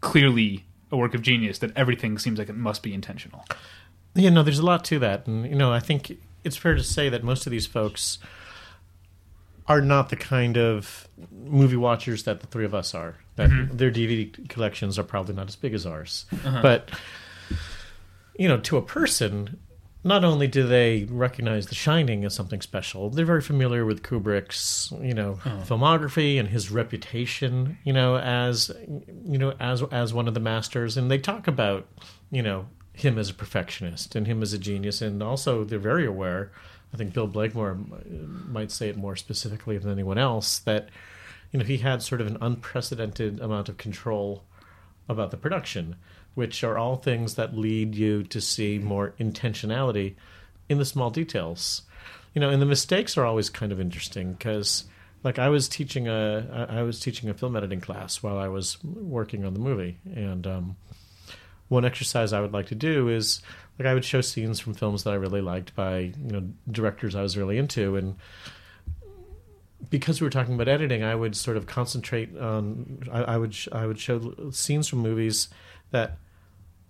clearly 0.00 0.64
a 0.90 0.96
work 0.96 1.14
of 1.14 1.22
genius 1.22 1.58
that 1.58 1.76
everything 1.76 2.18
seems 2.18 2.38
like 2.38 2.48
it 2.48 2.56
must 2.56 2.82
be 2.82 2.92
intentional. 2.92 3.44
Yeah, 4.14 4.30
no, 4.30 4.42
there's 4.42 4.58
a 4.58 4.64
lot 4.64 4.84
to 4.86 4.98
that, 4.98 5.26
and 5.28 5.46
you 5.46 5.54
know, 5.54 5.72
I 5.72 5.78
think 5.78 6.18
it's 6.42 6.56
fair 6.56 6.74
to 6.74 6.82
say 6.82 7.08
that 7.08 7.22
most 7.22 7.46
of 7.46 7.52
these 7.52 7.66
folks 7.66 8.18
are 9.70 9.80
not 9.80 10.08
the 10.08 10.16
kind 10.16 10.56
of 10.56 11.08
movie 11.30 11.76
watchers 11.76 12.24
that 12.24 12.40
the 12.40 12.46
three 12.48 12.64
of 12.64 12.74
us 12.74 12.92
are. 12.92 13.14
That 13.36 13.50
mm-hmm. 13.50 13.76
their 13.76 13.90
DVD 13.92 14.48
collections 14.48 14.98
are 14.98 15.04
probably 15.04 15.34
not 15.34 15.46
as 15.46 15.54
big 15.54 15.74
as 15.74 15.86
ours, 15.86 16.26
uh-huh. 16.32 16.60
but 16.60 16.90
you 18.36 18.48
know, 18.48 18.58
to 18.58 18.76
a 18.76 18.82
person, 18.82 19.60
not 20.02 20.24
only 20.24 20.48
do 20.48 20.66
they 20.66 21.04
recognize 21.08 21.66
The 21.66 21.76
Shining 21.76 22.24
as 22.24 22.34
something 22.34 22.60
special, 22.60 23.10
they're 23.10 23.24
very 23.24 23.42
familiar 23.42 23.84
with 23.84 24.02
Kubrick's, 24.02 24.92
you 25.00 25.14
know, 25.14 25.38
filmography 25.44 26.40
and 26.40 26.48
his 26.48 26.72
reputation, 26.72 27.78
you 27.84 27.92
know, 27.92 28.16
as 28.16 28.72
you 29.24 29.38
know, 29.38 29.54
as 29.60 29.84
as 29.92 30.12
one 30.12 30.26
of 30.26 30.34
the 30.34 30.40
masters, 30.40 30.96
and 30.96 31.08
they 31.08 31.18
talk 31.18 31.46
about, 31.46 31.86
you 32.32 32.42
know, 32.42 32.66
him 32.92 33.18
as 33.18 33.30
a 33.30 33.34
perfectionist 33.34 34.16
and 34.16 34.26
him 34.26 34.42
as 34.42 34.52
a 34.52 34.58
genius, 34.58 35.00
and 35.00 35.22
also 35.22 35.62
they're 35.62 35.78
very 35.78 36.06
aware. 36.06 36.50
I 36.92 36.96
think 36.96 37.12
Bill 37.12 37.26
Blakemore 37.26 37.78
might 38.48 38.70
say 38.70 38.88
it 38.88 38.96
more 38.96 39.16
specifically 39.16 39.78
than 39.78 39.92
anyone 39.92 40.18
else 40.18 40.58
that, 40.60 40.88
you 41.52 41.58
know, 41.58 41.64
he 41.64 41.78
had 41.78 42.02
sort 42.02 42.20
of 42.20 42.26
an 42.26 42.38
unprecedented 42.40 43.40
amount 43.40 43.68
of 43.68 43.76
control 43.76 44.44
about 45.08 45.30
the 45.30 45.36
production, 45.36 45.96
which 46.34 46.64
are 46.64 46.78
all 46.78 46.96
things 46.96 47.34
that 47.34 47.56
lead 47.56 47.94
you 47.94 48.22
to 48.24 48.40
see 48.40 48.78
more 48.78 49.14
intentionality 49.20 50.14
in 50.68 50.78
the 50.78 50.84
small 50.84 51.10
details. 51.10 51.82
You 52.34 52.40
know, 52.40 52.50
and 52.50 52.62
the 52.62 52.66
mistakes 52.66 53.16
are 53.16 53.24
always 53.24 53.50
kind 53.50 53.72
of 53.72 53.80
interesting 53.80 54.32
because, 54.32 54.84
like, 55.24 55.38
I 55.38 55.48
was 55.48 55.68
teaching 55.68 56.06
a 56.08 56.68
I 56.70 56.82
was 56.82 57.00
teaching 57.00 57.28
a 57.28 57.34
film 57.34 57.56
editing 57.56 57.80
class 57.80 58.22
while 58.22 58.38
I 58.38 58.48
was 58.48 58.82
working 58.84 59.44
on 59.44 59.52
the 59.54 59.60
movie, 59.60 59.98
and 60.14 60.46
um, 60.46 60.76
one 61.68 61.84
exercise 61.84 62.32
I 62.32 62.40
would 62.40 62.52
like 62.52 62.66
to 62.66 62.76
do 62.76 63.08
is 63.08 63.42
like 63.80 63.86
I 63.86 63.94
would 63.94 64.04
show 64.04 64.20
scenes 64.20 64.60
from 64.60 64.74
films 64.74 65.04
that 65.04 65.12
I 65.12 65.14
really 65.14 65.40
liked 65.40 65.74
by 65.74 65.98
you 65.98 66.14
know 66.32 66.42
directors 66.70 67.14
I 67.14 67.22
was 67.22 67.38
really 67.38 67.56
into, 67.56 67.96
and 67.96 68.16
because 69.88 70.20
we 70.20 70.26
were 70.26 70.30
talking 70.30 70.52
about 70.52 70.68
editing, 70.68 71.02
I 71.02 71.14
would 71.14 71.34
sort 71.34 71.56
of 71.56 71.66
concentrate 71.66 72.36
on. 72.36 73.08
I, 73.10 73.22
I 73.22 73.36
would 73.38 73.54
sh- 73.54 73.68
I 73.72 73.86
would 73.86 73.98
show 73.98 74.50
scenes 74.50 74.86
from 74.86 74.98
movies 74.98 75.48
that 75.92 76.18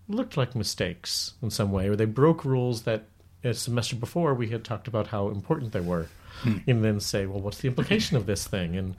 looked 0.09 0.37
like 0.37 0.57
mistakes 0.57 1.35
in 1.41 1.51
some 1.51 1.71
way, 1.71 1.87
or 1.87 1.95
they 1.95 2.07
broke 2.07 2.45
rules 2.45 2.83
that 2.83 3.05
a 3.45 3.55
semester 3.55 3.95
before 3.95 4.35
we 4.35 4.49
had 4.49 4.65
talked 4.65 4.89
about 4.89 5.07
how 5.07 5.29
important 5.29 5.71
they 5.71 5.81
were, 5.81 6.09
hmm. 6.41 6.59
and 6.67 6.85
then 6.85 6.99
say, 6.99 7.25
well, 7.25 7.41
what's 7.41 7.59
the 7.59 7.69
implication 7.69 8.17
of 8.17 8.27
this 8.27 8.49
thing? 8.49 8.75
And 8.75 8.97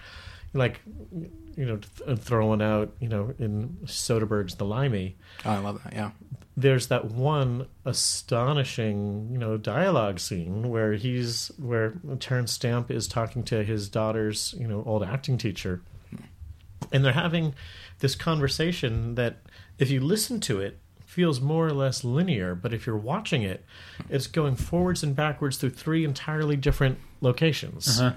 like, 0.54 0.80
you 1.56 1.66
know, 1.66 1.78
th- 1.78 2.10
uh, 2.10 2.16
throwing 2.16 2.62
out, 2.62 2.94
you 3.00 3.08
know, 3.10 3.34
in 3.40 3.78
Soderbergh's 3.86 4.56
The 4.56 4.66
Limey, 4.66 5.18
Oh, 5.46 5.52
I 5.52 5.58
love 5.60 5.82
that. 5.84 5.94
Yeah. 5.94 6.12
there's 6.58 6.88
that 6.88 7.06
one 7.06 7.68
astonishing, 7.86 9.30
you 9.32 9.38
know, 9.38 9.58
dialogue 9.58 10.20
scene 10.20 10.70
where 10.70 10.94
he's 10.94 11.52
where 11.58 11.94
Terrence 12.20 12.52
Stamp 12.54 12.92
is 12.92 13.08
talking 13.08 13.44
to 13.44 13.64
his 13.64 13.90
daughter's, 13.90 14.54
you 14.58 14.68
know, 14.68 14.84
old 14.86 15.04
acting 15.04 15.38
teacher, 15.38 15.82
and 16.92 17.04
they're 17.04 17.14
having 17.14 17.54
this 18.00 18.16
conversation 18.16 19.16
that, 19.16 19.38
if 19.78 19.90
you 19.92 20.00
listen 20.00 20.40
to 20.42 20.60
it, 20.60 20.80
feels 21.06 21.42
more 21.42 21.68
or 21.68 21.74
less 21.74 22.04
linear, 22.06 22.56
but 22.56 22.74
if 22.74 22.86
you're 22.86 22.96
watching 22.98 23.42
it, 23.44 23.66
it's 24.10 24.28
going 24.28 24.56
forwards 24.56 25.04
and 25.04 25.14
backwards 25.16 25.58
through 25.58 25.70
three 25.70 26.06
entirely 26.06 26.56
different 26.56 26.98
locations. 27.20 28.00
Uh-huh. 28.00 28.16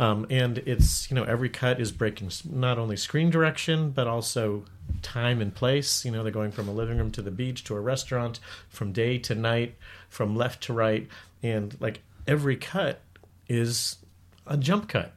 Um, 0.00 0.26
and 0.30 0.58
it's 0.58 1.10
you 1.10 1.14
know 1.16 1.24
every 1.24 1.48
cut 1.48 1.80
is 1.80 1.90
breaking 1.90 2.30
not 2.48 2.78
only 2.78 2.96
screen 2.96 3.30
direction 3.30 3.90
but 3.90 4.06
also 4.06 4.64
time 5.02 5.40
and 5.40 5.54
place. 5.54 6.04
You 6.04 6.12
know 6.12 6.22
they're 6.22 6.32
going 6.32 6.52
from 6.52 6.68
a 6.68 6.72
living 6.72 6.98
room 6.98 7.10
to 7.12 7.22
the 7.22 7.30
beach 7.30 7.64
to 7.64 7.74
a 7.74 7.80
restaurant, 7.80 8.38
from 8.68 8.92
day 8.92 9.18
to 9.18 9.34
night, 9.34 9.74
from 10.08 10.36
left 10.36 10.62
to 10.64 10.72
right, 10.72 11.08
and 11.42 11.76
like 11.80 12.00
every 12.26 12.56
cut 12.56 13.00
is 13.48 13.96
a 14.46 14.56
jump 14.56 14.88
cut, 14.88 15.12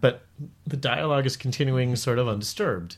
but 0.00 0.22
the 0.66 0.76
dialogue 0.76 1.26
is 1.26 1.36
continuing 1.36 1.94
sort 1.96 2.18
of 2.18 2.26
undisturbed. 2.28 2.96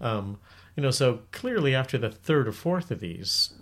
Um, 0.00 0.38
you 0.76 0.82
know, 0.82 0.90
so 0.90 1.20
clearly 1.32 1.74
after 1.74 1.98
the 1.98 2.10
third 2.10 2.46
or 2.48 2.52
fourth 2.52 2.90
of 2.90 3.00
these, 3.00 3.52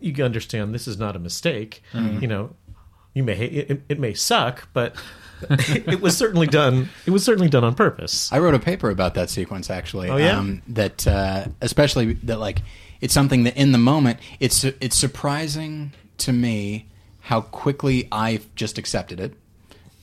you 0.00 0.24
understand 0.24 0.74
this 0.74 0.86
is 0.88 0.98
not 0.98 1.16
a 1.16 1.18
mistake. 1.18 1.82
You 2.20 2.26
know, 2.28 2.54
you 3.14 3.22
may 3.22 3.36
it, 3.38 3.82
it 3.88 3.98
may 3.98 4.14
suck, 4.14 4.68
but 4.72 4.94
it 5.50 6.00
was 6.00 6.16
certainly 6.16 6.46
done. 6.46 6.88
It 7.06 7.10
was 7.10 7.24
certainly 7.24 7.48
done 7.48 7.64
on 7.64 7.74
purpose. 7.74 8.32
I 8.32 8.38
wrote 8.38 8.54
a 8.54 8.58
paper 8.58 8.90
about 8.90 9.14
that 9.14 9.30
sequence 9.30 9.70
actually. 9.70 10.10
Oh, 10.10 10.16
yeah? 10.16 10.38
um, 10.38 10.62
that 10.68 11.06
uh, 11.06 11.46
especially 11.60 12.14
that 12.14 12.38
like 12.38 12.62
it's 13.00 13.14
something 13.14 13.44
that 13.44 13.56
in 13.56 13.72
the 13.72 13.78
moment 13.78 14.18
it's 14.40 14.64
it's 14.64 14.96
surprising 14.96 15.92
to 16.18 16.32
me 16.32 16.88
how 17.20 17.40
quickly 17.40 18.08
I 18.10 18.40
just 18.54 18.78
accepted 18.78 19.20
it, 19.20 19.34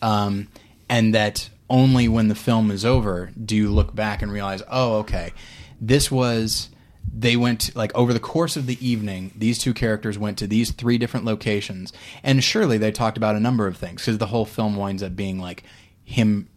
um, 0.02 0.48
and 0.88 1.14
that 1.16 1.50
only 1.70 2.08
when 2.08 2.28
the 2.28 2.36
film 2.36 2.72
is 2.72 2.84
over 2.84 3.32
do 3.44 3.56
you 3.56 3.70
look 3.70 3.94
back 3.94 4.22
and 4.22 4.32
realize, 4.32 4.64
oh, 4.70 4.98
okay, 5.00 5.32
this 5.80 6.12
was. 6.12 6.70
They 7.12 7.36
went 7.36 7.76
like 7.76 7.94
over 7.96 8.14
the 8.14 8.20
course 8.20 8.56
of 8.56 8.66
the 8.66 8.78
evening. 8.86 9.32
These 9.36 9.60
two 9.60 9.74
characters 9.74 10.18
went 10.18 10.38
to 10.40 10.48
these 10.48 10.72
three 10.72 10.98
different 10.98 11.26
locations, 11.26 11.92
and 12.24 12.44
surely 12.44 12.78
they 12.78 12.92
talked 12.92 13.18
about 13.18 13.36
a 13.36 13.40
number 13.40 13.68
of 13.68 13.78
things 13.78 14.02
because 14.02 14.18
the 14.18 14.28
whole 14.28 14.46
film 14.46 14.76
winds 14.76 15.04
up 15.04 15.16
being 15.16 15.40
like 15.40 15.64
him 16.04 16.48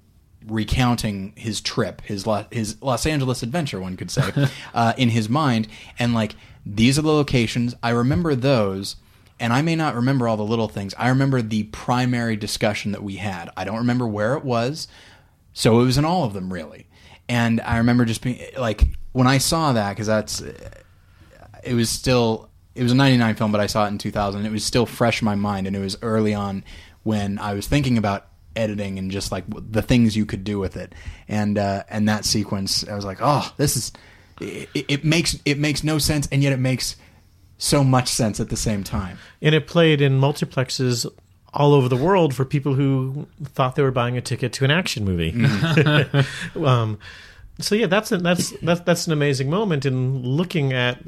recounting 0.46 1.32
his 1.36 1.60
trip, 1.60 2.02
his 2.02 2.26
Lo- 2.26 2.46
his 2.50 2.80
Los 2.82 3.06
Angeles 3.06 3.42
adventure, 3.42 3.80
one 3.80 3.96
could 3.96 4.10
say, 4.10 4.30
uh, 4.74 4.92
in 4.96 5.10
his 5.10 5.28
mind, 5.28 5.68
and 5.98 6.14
like 6.14 6.34
these 6.64 6.98
are 6.98 7.02
the 7.02 7.12
locations. 7.12 7.74
I 7.82 7.90
remember 7.90 8.34
those, 8.34 8.96
and 9.40 9.52
I 9.52 9.62
may 9.62 9.76
not 9.76 9.94
remember 9.94 10.28
all 10.28 10.36
the 10.36 10.42
little 10.42 10.68
things. 10.68 10.94
I 10.98 11.08
remember 11.08 11.42
the 11.42 11.64
primary 11.64 12.36
discussion 12.36 12.92
that 12.92 13.02
we 13.02 13.16
had. 13.16 13.50
I 13.56 13.64
don't 13.64 13.78
remember 13.78 14.06
where 14.06 14.34
it 14.34 14.44
was, 14.44 14.88
so 15.52 15.80
it 15.80 15.84
was 15.84 15.98
in 15.98 16.04
all 16.04 16.24
of 16.24 16.32
them 16.32 16.52
really. 16.52 16.86
And 17.28 17.60
I 17.60 17.78
remember 17.78 18.04
just 18.04 18.22
being 18.22 18.40
like 18.58 18.84
when 19.12 19.26
I 19.26 19.38
saw 19.38 19.72
that 19.72 19.90
because 19.90 20.06
that's 20.06 20.42
it 21.64 21.74
was 21.74 21.88
still 21.88 22.50
it 22.74 22.82
was 22.82 22.92
a 22.92 22.94
99 22.94 23.34
film 23.34 23.52
but 23.52 23.60
i 23.60 23.66
saw 23.66 23.84
it 23.84 23.88
in 23.88 23.98
2000 23.98 24.46
it 24.46 24.50
was 24.50 24.64
still 24.64 24.86
fresh 24.86 25.20
in 25.20 25.26
my 25.26 25.34
mind 25.34 25.66
and 25.66 25.76
it 25.76 25.78
was 25.78 25.96
early 26.00 26.32
on 26.32 26.64
when 27.02 27.38
i 27.38 27.52
was 27.52 27.68
thinking 27.68 27.98
about 27.98 28.28
editing 28.56 28.98
and 28.98 29.10
just 29.10 29.32
like 29.32 29.44
the 29.48 29.82
things 29.82 30.16
you 30.16 30.26
could 30.26 30.44
do 30.44 30.58
with 30.58 30.76
it. 30.76 30.94
And 31.28 31.58
uh, 31.58 31.84
and 31.88 32.08
that 32.08 32.24
sequence 32.24 32.86
i 32.88 32.94
was 32.94 33.04
like 33.04 33.18
oh 33.20 33.52
this 33.56 33.76
is 33.76 33.92
it, 34.40 34.68
it 34.74 35.04
makes 35.04 35.38
it 35.44 35.58
makes 35.58 35.84
no 35.84 35.98
sense 35.98 36.28
and 36.32 36.42
yet 36.42 36.52
it 36.52 36.58
makes 36.58 36.96
so 37.58 37.84
much 37.84 38.08
sense 38.08 38.40
at 38.40 38.48
the 38.48 38.56
same 38.56 38.82
time. 38.82 39.18
And 39.40 39.54
it 39.54 39.68
played 39.68 40.00
in 40.00 40.18
multiplexes 40.20 41.06
all 41.54 41.74
over 41.74 41.88
the 41.88 41.96
world 41.96 42.34
for 42.34 42.44
people 42.44 42.74
who 42.74 43.26
thought 43.44 43.76
they 43.76 43.82
were 43.82 43.90
buying 43.90 44.16
a 44.16 44.20
ticket 44.20 44.52
to 44.54 44.64
an 44.64 44.70
action 44.70 45.04
movie. 45.04 45.32
um, 46.64 46.98
so 47.60 47.74
yeah, 47.74 47.86
that's 47.86 48.10
a, 48.12 48.18
that's 48.18 48.50
that's 48.62 48.80
that's 48.80 49.06
an 49.06 49.12
amazing 49.12 49.50
moment 49.50 49.84
in 49.84 50.22
looking 50.22 50.72
at 50.72 50.98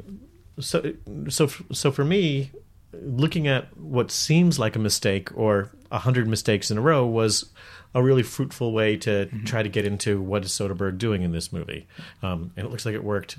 so 0.59 0.93
so 1.29 1.47
so 1.71 1.91
for 1.91 2.05
me, 2.05 2.51
looking 2.93 3.47
at 3.47 3.75
what 3.77 4.11
seems 4.11 4.59
like 4.59 4.75
a 4.75 4.79
mistake 4.79 5.29
or 5.35 5.71
a 5.91 5.99
hundred 5.99 6.27
mistakes 6.27 6.69
in 6.69 6.77
a 6.77 6.81
row 6.81 7.05
was 7.05 7.49
a 7.93 8.03
really 8.03 8.23
fruitful 8.23 8.73
way 8.73 8.97
to 8.97 9.25
try 9.45 9.63
to 9.63 9.69
get 9.69 9.85
into 9.85 10.21
what 10.21 10.43
is 10.43 10.51
Soderbergh 10.51 10.97
doing 10.97 11.21
in 11.21 11.31
this 11.31 11.51
movie, 11.51 11.87
um, 12.21 12.51
and 12.55 12.67
it 12.67 12.69
looks 12.69 12.85
like 12.85 12.93
it 12.93 13.03
worked. 13.03 13.37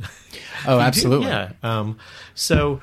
oh 0.67 0.81
absolutely 0.81 1.29
yeah. 1.29 1.53
Um, 1.63 1.99
so 2.35 2.81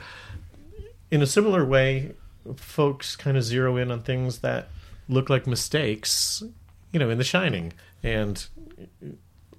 in 1.11 1.21
a 1.21 1.27
similar 1.27 1.65
way, 1.65 2.13
folks 2.55 3.15
kind 3.15 3.37
of 3.37 3.43
zero 3.43 3.77
in 3.77 3.91
on 3.91 4.03
things 4.03 4.39
that 4.39 4.69
look 5.07 5.29
like 5.29 5.47
mistakes, 5.47 6.43
you 6.91 6.99
know, 6.99 7.09
in 7.09 7.17
The 7.17 7.23
Shining, 7.23 7.73
and 8.01 8.45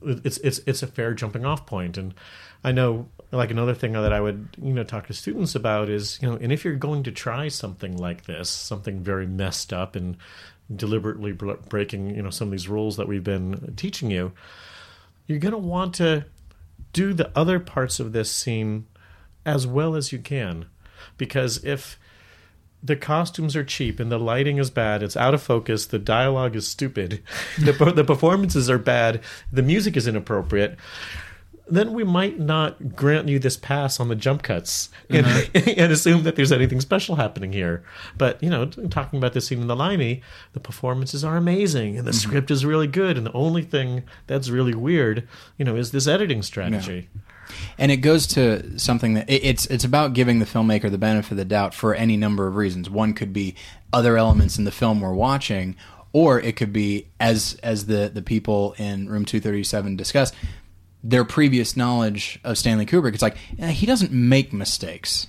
it's 0.02 0.38
it's 0.38 0.60
it's 0.66 0.82
a 0.82 0.86
fair 0.86 1.14
jumping 1.14 1.44
off 1.44 1.66
point. 1.66 1.96
And 1.96 2.14
I 2.62 2.72
know, 2.72 3.08
like 3.30 3.50
another 3.50 3.74
thing 3.74 3.92
that 3.92 4.12
I 4.12 4.20
would 4.20 4.48
you 4.60 4.72
know 4.72 4.84
talk 4.84 5.06
to 5.06 5.14
students 5.14 5.54
about 5.54 5.88
is 5.88 6.18
you 6.20 6.30
know, 6.30 6.36
and 6.36 6.52
if 6.52 6.64
you're 6.64 6.76
going 6.76 7.02
to 7.04 7.12
try 7.12 7.48
something 7.48 7.96
like 7.96 8.24
this, 8.24 8.48
something 8.48 9.00
very 9.00 9.26
messed 9.26 9.72
up 9.72 9.96
and 9.96 10.16
deliberately 10.74 11.32
breaking 11.32 12.14
you 12.14 12.22
know 12.22 12.30
some 12.30 12.48
of 12.48 12.52
these 12.52 12.68
rules 12.68 12.96
that 12.96 13.08
we've 13.08 13.24
been 13.24 13.74
teaching 13.76 14.10
you, 14.10 14.32
you're 15.26 15.38
going 15.38 15.52
to 15.52 15.58
want 15.58 15.94
to 15.94 16.24
do 16.92 17.12
the 17.12 17.30
other 17.36 17.58
parts 17.58 17.98
of 17.98 18.12
this 18.12 18.30
scene 18.30 18.86
as 19.44 19.66
well 19.66 19.94
as 19.94 20.12
you 20.12 20.18
can, 20.18 20.66
because 21.18 21.62
if 21.64 21.98
the 22.84 22.96
costumes 22.96 23.56
are 23.56 23.64
cheap 23.64 23.98
and 23.98 24.12
the 24.12 24.18
lighting 24.18 24.58
is 24.58 24.70
bad. 24.70 25.02
It's 25.02 25.16
out 25.16 25.32
of 25.32 25.42
focus. 25.42 25.86
The 25.86 25.98
dialogue 25.98 26.54
is 26.54 26.68
stupid. 26.68 27.22
the, 27.58 27.72
the 27.72 28.04
performances 28.04 28.68
are 28.68 28.78
bad. 28.78 29.22
The 29.50 29.62
music 29.62 29.96
is 29.96 30.06
inappropriate. 30.06 30.76
Then 31.66 31.94
we 31.94 32.04
might 32.04 32.38
not 32.38 32.94
grant 32.94 33.26
you 33.28 33.38
this 33.38 33.56
pass 33.56 33.98
on 33.98 34.08
the 34.08 34.14
jump 34.14 34.42
cuts 34.42 34.90
and, 35.08 35.24
uh-huh. 35.24 35.60
and 35.78 35.90
assume 35.90 36.24
that 36.24 36.36
there's 36.36 36.52
anything 36.52 36.82
special 36.82 37.16
happening 37.16 37.54
here. 37.54 37.82
But, 38.18 38.42
you 38.42 38.50
know, 38.50 38.66
talking 38.66 39.16
about 39.16 39.32
this 39.32 39.46
scene 39.46 39.62
in 39.62 39.66
the 39.66 39.74
Limey, 39.74 40.20
the 40.52 40.60
performances 40.60 41.24
are 41.24 41.38
amazing 41.38 41.96
and 41.96 42.06
the 42.06 42.10
mm-hmm. 42.10 42.28
script 42.28 42.50
is 42.50 42.66
really 42.66 42.86
good. 42.86 43.16
And 43.16 43.26
the 43.26 43.32
only 43.32 43.62
thing 43.62 44.02
that's 44.26 44.50
really 44.50 44.74
weird, 44.74 45.26
you 45.56 45.64
know, 45.64 45.74
is 45.74 45.90
this 45.90 46.06
editing 46.06 46.42
strategy. 46.42 47.08
And 47.78 47.90
it 47.92 47.98
goes 47.98 48.26
to 48.28 48.78
something 48.78 49.14
that 49.14 49.26
it's 49.28 49.66
it's 49.66 49.84
about 49.84 50.12
giving 50.12 50.38
the 50.38 50.44
filmmaker 50.44 50.90
the 50.90 50.98
benefit 50.98 51.32
of 51.32 51.36
the 51.36 51.44
doubt 51.44 51.74
for 51.74 51.94
any 51.94 52.16
number 52.16 52.46
of 52.46 52.56
reasons. 52.56 52.88
One 52.90 53.14
could 53.14 53.32
be 53.32 53.54
other 53.92 54.16
elements 54.16 54.58
in 54.58 54.64
the 54.64 54.70
film 54.72 55.00
we're 55.00 55.12
watching, 55.12 55.76
or 56.12 56.40
it 56.40 56.56
could 56.56 56.72
be 56.72 57.08
as 57.20 57.58
as 57.62 57.86
the 57.86 58.10
the 58.12 58.22
people 58.22 58.74
in 58.78 59.08
room 59.08 59.24
237 59.24 59.96
discuss 59.96 60.32
their 61.02 61.24
previous 61.24 61.76
knowledge 61.76 62.40
of 62.44 62.56
Stanley 62.56 62.86
Kubrick. 62.86 63.12
It's 63.12 63.22
like 63.22 63.36
eh, 63.58 63.70
he 63.70 63.86
doesn't 63.86 64.12
make 64.12 64.52
mistakes. 64.52 65.26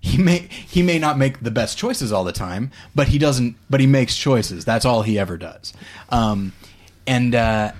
He 0.00 0.18
may 0.18 0.48
he 0.50 0.82
may 0.82 0.98
not 0.98 1.18
make 1.18 1.40
the 1.40 1.50
best 1.50 1.78
choices 1.78 2.12
all 2.12 2.24
the 2.24 2.32
time, 2.32 2.70
but 2.94 3.08
he 3.08 3.18
doesn't. 3.18 3.56
But 3.70 3.80
he 3.80 3.86
makes 3.86 4.16
choices. 4.16 4.64
That's 4.64 4.84
all 4.84 5.02
he 5.02 5.18
ever 5.18 5.38
does. 5.38 5.72
Um, 6.10 6.52
and 7.06 7.34
uh, 7.34 7.72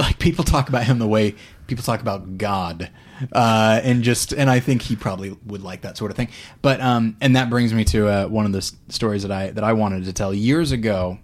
like 0.00 0.18
people 0.18 0.44
talk 0.44 0.68
about 0.68 0.84
him 0.84 0.98
the 0.98 1.08
way 1.08 1.34
people 1.68 1.84
talk 1.84 2.00
about 2.00 2.36
God, 2.36 2.90
uh, 3.32 3.80
and 3.84 4.02
just 4.02 4.32
and 4.32 4.50
I 4.50 4.58
think 4.58 4.82
he 4.82 4.96
probably 4.96 5.36
would 5.46 5.62
like 5.62 5.82
that 5.82 5.96
sort 5.96 6.10
of 6.10 6.16
thing. 6.16 6.28
But 6.60 6.80
um, 6.80 7.16
and 7.20 7.36
that 7.36 7.48
brings 7.48 7.72
me 7.72 7.84
to 7.84 8.08
uh, 8.08 8.26
one 8.26 8.44
of 8.46 8.50
the 8.50 8.58
s- 8.58 8.72
stories 8.88 9.22
that 9.22 9.30
I 9.30 9.50
that 9.50 9.62
I 9.62 9.74
wanted 9.74 10.04
to 10.06 10.12
tell 10.12 10.34
years 10.34 10.72
ago. 10.72 11.18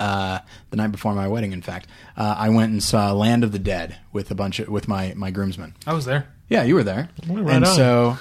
Uh, 0.00 0.40
the 0.70 0.76
night 0.76 0.90
before 0.90 1.14
my 1.14 1.28
wedding, 1.28 1.52
in 1.52 1.62
fact, 1.62 1.86
uh, 2.16 2.34
I 2.36 2.48
went 2.48 2.72
and 2.72 2.82
saw 2.82 3.12
Land 3.12 3.44
of 3.44 3.52
the 3.52 3.58
Dead 3.60 3.98
with 4.12 4.30
a 4.32 4.34
bunch 4.34 4.58
of 4.58 4.68
with 4.68 4.88
my 4.88 5.12
my 5.16 5.30
groomsmen. 5.30 5.74
I 5.86 5.92
was 5.94 6.04
there. 6.04 6.28
Yeah, 6.48 6.64
you 6.64 6.74
were 6.74 6.82
there. 6.82 7.08
right 7.28 7.54
and 7.54 7.64
on. 7.64 7.74
so, 7.76 8.16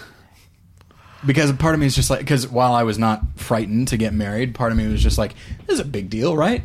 because 1.26 1.52
part 1.54 1.74
of 1.74 1.80
me 1.80 1.88
is 1.88 1.96
just 1.96 2.10
like, 2.10 2.20
because 2.20 2.48
while 2.48 2.74
I 2.74 2.84
was 2.84 2.98
not 3.00 3.22
frightened 3.36 3.88
to 3.90 3.98
get 3.98 4.14
married, 4.14 4.56
part 4.56 4.72
of 4.72 4.78
me 4.78 4.88
was 4.88 5.02
just 5.02 5.18
like, 5.18 5.34
this 5.66 5.76
is 5.76 5.80
a 5.80 5.86
big 5.86 6.10
deal, 6.10 6.36
right? 6.38 6.64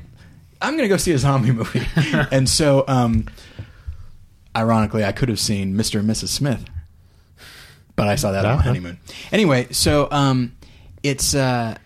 I'm 0.61 0.75
going 0.75 0.85
to 0.85 0.89
go 0.89 0.97
see 0.97 1.13
a 1.13 1.19
zombie 1.19 1.51
movie. 1.53 1.87
and 2.31 2.49
so, 2.49 2.85
um, 2.87 3.27
ironically, 4.57 5.05
I 5.05 5.13
could 5.13 5.29
have 5.29 5.39
seen 5.41 5.75
Mr. 5.75 6.01
and 6.01 6.09
Mrs. 6.09 6.29
Smith, 6.29 6.65
but 7.95 8.09
I 8.09 8.15
saw 8.17 8.33
that 8.33 8.45
on 8.45 8.53
my 8.53 8.55
Uh-huh. 8.55 8.63
honeymoon. 8.69 8.99
Anyway, 9.33 9.69
so 9.73 10.09
um, 10.11 10.57
it's. 11.03 11.35
Uh, 11.35 11.77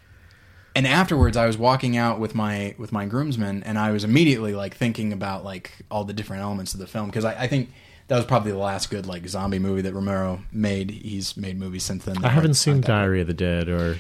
and 0.77 0.87
afterwards 0.87 1.37
i 1.37 1.47
was 1.47 1.59
walking 1.59 1.97
out 1.97 2.21
with 2.21 2.33
my 2.33 2.77
with 2.79 2.93
my 2.93 3.05
groomsmen 3.05 3.61
and 3.65 3.77
i 3.77 3.91
was 3.91 4.05
immediately 4.05 4.55
like 4.55 4.73
thinking 4.77 5.13
about 5.13 5.45
like 5.45 5.73
all 5.91 6.05
the 6.05 6.13
different 6.13 6.43
elements 6.43 6.75
of 6.75 6.79
the 6.79 6.87
film 6.87 7.07
because 7.07 7.25
I, 7.25 7.35
I 7.43 7.47
think 7.49 7.73
that 8.07 8.15
was 8.15 8.25
probably 8.25 8.53
the 8.53 8.59
last 8.59 8.89
good 8.89 9.05
like 9.05 9.27
zombie 9.27 9.59
movie 9.59 9.83
that 9.83 9.93
romero 9.93 10.43
made 10.53 10.93
he's 10.93 11.37
made 11.37 11.59
movies 11.59 11.83
since 11.83 12.05
then 12.05 12.25
I 12.25 12.29
haven't 12.29 12.55
seen 12.55 12.81
Diary 12.83 13.21
of 13.21 13.27
the 13.27 13.35
Dead 13.35 13.69
or. 13.69 13.99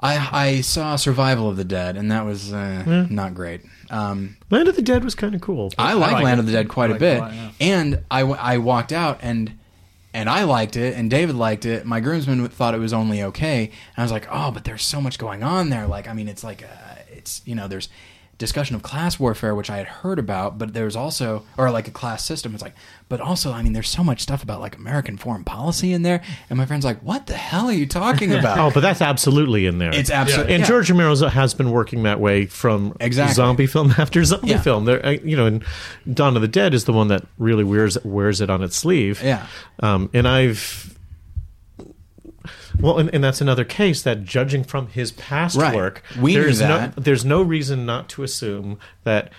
I, 0.00 0.28
I 0.32 0.60
saw 0.62 0.96
survival 0.96 1.48
of 1.50 1.58
the 1.58 1.62
dead 1.64 1.98
and 1.98 2.10
that 2.10 2.24
was 2.24 2.54
uh, 2.54 3.06
not 3.10 3.34
great 3.34 3.60
um, 3.92 4.36
Land 4.50 4.68
of 4.68 4.76
the 4.76 4.82
Dead 4.82 5.04
was 5.04 5.14
kind 5.14 5.34
of 5.34 5.40
cool. 5.40 5.72
I 5.78 5.92
like 5.92 6.22
Land 6.22 6.40
of 6.40 6.46
the 6.46 6.52
Dead 6.52 6.68
quite 6.68 6.90
a 6.90 6.94
bit, 6.94 7.16
it 7.16 7.18
a 7.18 7.20
lot, 7.20 7.34
yeah. 7.34 7.50
and 7.60 8.04
I, 8.10 8.20
w- 8.20 8.38
I 8.40 8.58
walked 8.58 8.92
out 8.92 9.20
and 9.22 9.58
and 10.14 10.28
I 10.28 10.44
liked 10.44 10.76
it, 10.76 10.94
and 10.94 11.10
David 11.10 11.36
liked 11.36 11.64
it. 11.64 11.86
My 11.86 12.00
groomsmen 12.00 12.46
thought 12.48 12.74
it 12.74 12.78
was 12.78 12.92
only 12.92 13.22
okay, 13.22 13.64
and 13.66 13.98
I 13.98 14.02
was 14.02 14.12
like, 14.12 14.26
oh, 14.30 14.50
but 14.50 14.64
there's 14.64 14.84
so 14.84 15.00
much 15.00 15.18
going 15.18 15.42
on 15.42 15.70
there. 15.70 15.86
Like, 15.86 16.08
I 16.08 16.12
mean, 16.12 16.28
it's 16.28 16.44
like, 16.44 16.62
uh, 16.62 16.96
it's 17.10 17.42
you 17.44 17.54
know, 17.54 17.68
there's 17.68 17.88
discussion 18.42 18.74
of 18.74 18.82
class 18.82 19.20
warfare, 19.20 19.54
which 19.54 19.70
I 19.70 19.76
had 19.78 19.86
heard 19.86 20.18
about, 20.18 20.58
but 20.58 20.74
there's 20.74 20.96
also, 20.96 21.44
or 21.56 21.70
like 21.70 21.86
a 21.86 21.92
class 21.92 22.24
system. 22.24 22.52
It's 22.54 22.62
like, 22.62 22.74
but 23.08 23.20
also, 23.20 23.52
I 23.52 23.62
mean, 23.62 23.72
there's 23.72 23.88
so 23.88 24.02
much 24.02 24.20
stuff 24.20 24.42
about 24.42 24.60
like 24.60 24.76
American 24.76 25.16
foreign 25.16 25.44
policy 25.44 25.92
in 25.92 26.02
there, 26.02 26.20
and 26.50 26.56
my 26.58 26.66
friend's 26.66 26.84
like, 26.84 26.98
what 27.04 27.26
the 27.28 27.34
hell 27.36 27.66
are 27.66 27.72
you 27.72 27.86
talking 27.86 28.34
about? 28.38 28.58
Oh, 28.58 28.70
but 28.74 28.80
that's 28.80 29.00
absolutely 29.00 29.66
in 29.66 29.78
there. 29.78 29.94
It's 29.94 30.10
absolutely- 30.10 30.54
and 30.54 30.60
yeah. 30.62 30.66
George 30.66 30.90
Romero 30.90 31.14
has 31.28 31.54
been 31.54 31.70
working 31.70 32.02
that 32.02 32.18
way 32.18 32.46
from 32.46 32.96
Exactly. 33.00 33.34
zombie 33.34 33.66
film 33.66 33.92
after 33.98 34.24
zombie 34.24 34.48
Yeah. 34.48 34.60
film. 34.60 34.84
There, 34.86 35.12
you 35.24 35.36
know, 35.36 35.46
and 35.46 35.64
Dawn 36.12 36.34
of 36.34 36.42
the 36.42 36.48
Dead 36.48 36.74
is 36.74 36.84
the 36.84 36.92
one 36.92 37.08
that 37.08 37.24
really 37.38 37.64
wears 37.64 37.96
wears 38.04 38.40
it 38.40 38.50
on 38.50 38.62
its 38.62 38.74
sleeve. 38.76 39.22
Yeah. 39.22 39.46
um, 39.80 40.10
and 40.12 40.26
I've. 40.26 40.91
Well, 42.82 42.98
and, 42.98 43.08
and 43.14 43.22
that's 43.24 43.40
another 43.40 43.64
case 43.64 44.02
that 44.02 44.24
judging 44.24 44.64
from 44.64 44.88
his 44.88 45.12
past 45.12 45.56
Right. 45.56 45.74
work, 45.74 46.02
We 46.20 46.34
there's 46.34 46.60
no 46.60 46.92
there's 46.96 47.24
no 47.24 47.40
reason 47.42 47.86
not 47.86 48.08
to 48.10 48.22
assume 48.22 48.78
that 49.04 49.32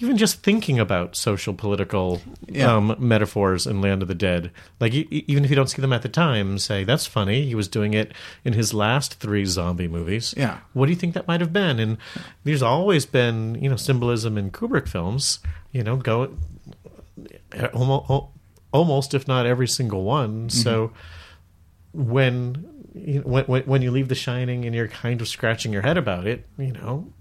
even 0.00 0.16
just 0.16 0.44
thinking 0.44 0.78
about 0.78 1.16
social 1.16 1.52
political 1.54 2.20
Yeah. 2.46 2.72
um, 2.76 2.94
metaphors 3.00 3.66
in 3.66 3.80
Land 3.80 4.00
of 4.02 4.06
the 4.08 4.14
Dead. 4.14 4.52
Like 4.78 4.94
even 4.94 5.44
if 5.44 5.50
you 5.50 5.56
don't 5.56 5.68
see 5.68 5.82
them 5.82 5.92
at 5.92 6.02
the 6.02 6.08
time, 6.08 6.58
say 6.58 6.84
that's 6.84 7.04
funny. 7.06 7.46
He 7.46 7.54
was 7.56 7.66
doing 7.66 7.94
it 7.94 8.12
in 8.44 8.52
his 8.52 8.72
last 8.72 9.14
three 9.14 9.44
zombie 9.44 9.88
movies. 9.88 10.34
Yeah. 10.36 10.58
What 10.72 10.86
do 10.86 10.92
you 10.92 10.96
think 10.96 11.14
that 11.14 11.26
might 11.26 11.40
have 11.40 11.52
been? 11.52 11.80
And 11.80 11.98
there's 12.44 12.62
always 12.62 13.06
been 13.06 13.56
you 13.60 13.68
know 13.68 13.76
symbolism 13.76 14.38
in 14.38 14.50
Kubrick 14.52 14.86
films. 14.86 15.40
You 15.72 15.82
know, 15.82 15.96
go 15.96 16.36
almost, 17.74 18.28
almost 18.72 19.14
if 19.14 19.26
not 19.28 19.46
every 19.46 19.68
single 19.68 20.04
one. 20.04 20.48
So 20.50 20.92
when 21.92 22.68
you 22.94 23.20
when 23.20 23.44
when 23.44 23.62
when 23.62 23.82
you 23.82 23.90
leave 23.90 24.08
The 24.08 24.14
Shining 24.14 24.64
and 24.64 24.74
you're 24.74 24.88
kind 24.88 25.20
of 25.20 25.28
scratching 25.28 25.72
your 25.72 25.82
head 25.82 25.96
about 25.96 26.26
it, 26.26 26.46
you 26.58 26.72
know, 26.72 27.12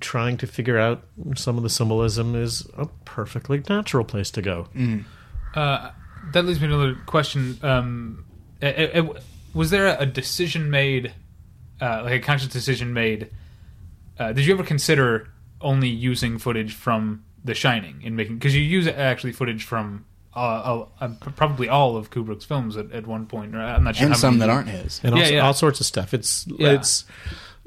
trying 0.00 0.36
to 0.38 0.46
figure 0.46 0.78
out 0.78 1.02
some 1.36 1.56
of 1.56 1.62
the 1.62 1.70
symbolism 1.70 2.34
is 2.34 2.66
a 2.76 2.86
perfectly 3.04 3.62
natural 3.68 4.04
place 4.04 4.30
to 4.32 4.42
go. 4.42 4.68
Uh, 5.54 5.90
that 6.32 6.44
leads 6.44 6.60
me 6.60 6.68
to 6.68 6.74
another 6.74 6.94
question. 7.06 7.58
Um, 7.62 8.24
it, 8.60 8.90
it- 8.96 9.22
was 9.54 9.70
there 9.70 9.96
a 9.98 10.04
decision 10.04 10.70
made, 10.70 11.12
uh, 11.80 12.02
like 12.04 12.12
a 12.12 12.20
conscious 12.20 12.48
decision 12.48 12.92
made? 12.92 13.30
Uh, 14.18 14.32
did 14.32 14.44
you 14.44 14.52
ever 14.52 14.62
consider 14.62 15.28
only 15.62 15.88
using 15.88 16.36
footage 16.38 16.74
from 16.74 17.24
The 17.44 17.54
Shining 17.54 18.02
in 18.02 18.14
making? 18.14 18.36
Because 18.36 18.54
you 18.54 18.60
use 18.60 18.86
actually 18.86 19.32
footage 19.32 19.64
from 19.64 20.04
uh, 20.38 20.86
uh, 21.00 21.04
uh, 21.04 21.08
probably 21.36 21.68
all 21.68 21.96
of 21.96 22.10
Kubrick's 22.10 22.44
films 22.44 22.76
at, 22.76 22.90
at 22.92 23.06
one 23.06 23.26
point. 23.26 23.54
Or 23.54 23.60
I'm 23.60 23.84
not 23.84 23.96
sure. 23.96 24.06
and 24.06 24.16
some 24.16 24.38
that 24.38 24.50
aren't 24.50 24.68
his. 24.68 25.00
and 25.02 25.16
Yeah, 25.16 25.24
all, 25.24 25.30
yeah. 25.30 25.46
all 25.46 25.54
sorts 25.54 25.80
of 25.80 25.86
stuff. 25.86 26.14
It's 26.14 26.46
Yeah. 26.46 26.72
it's 26.72 27.04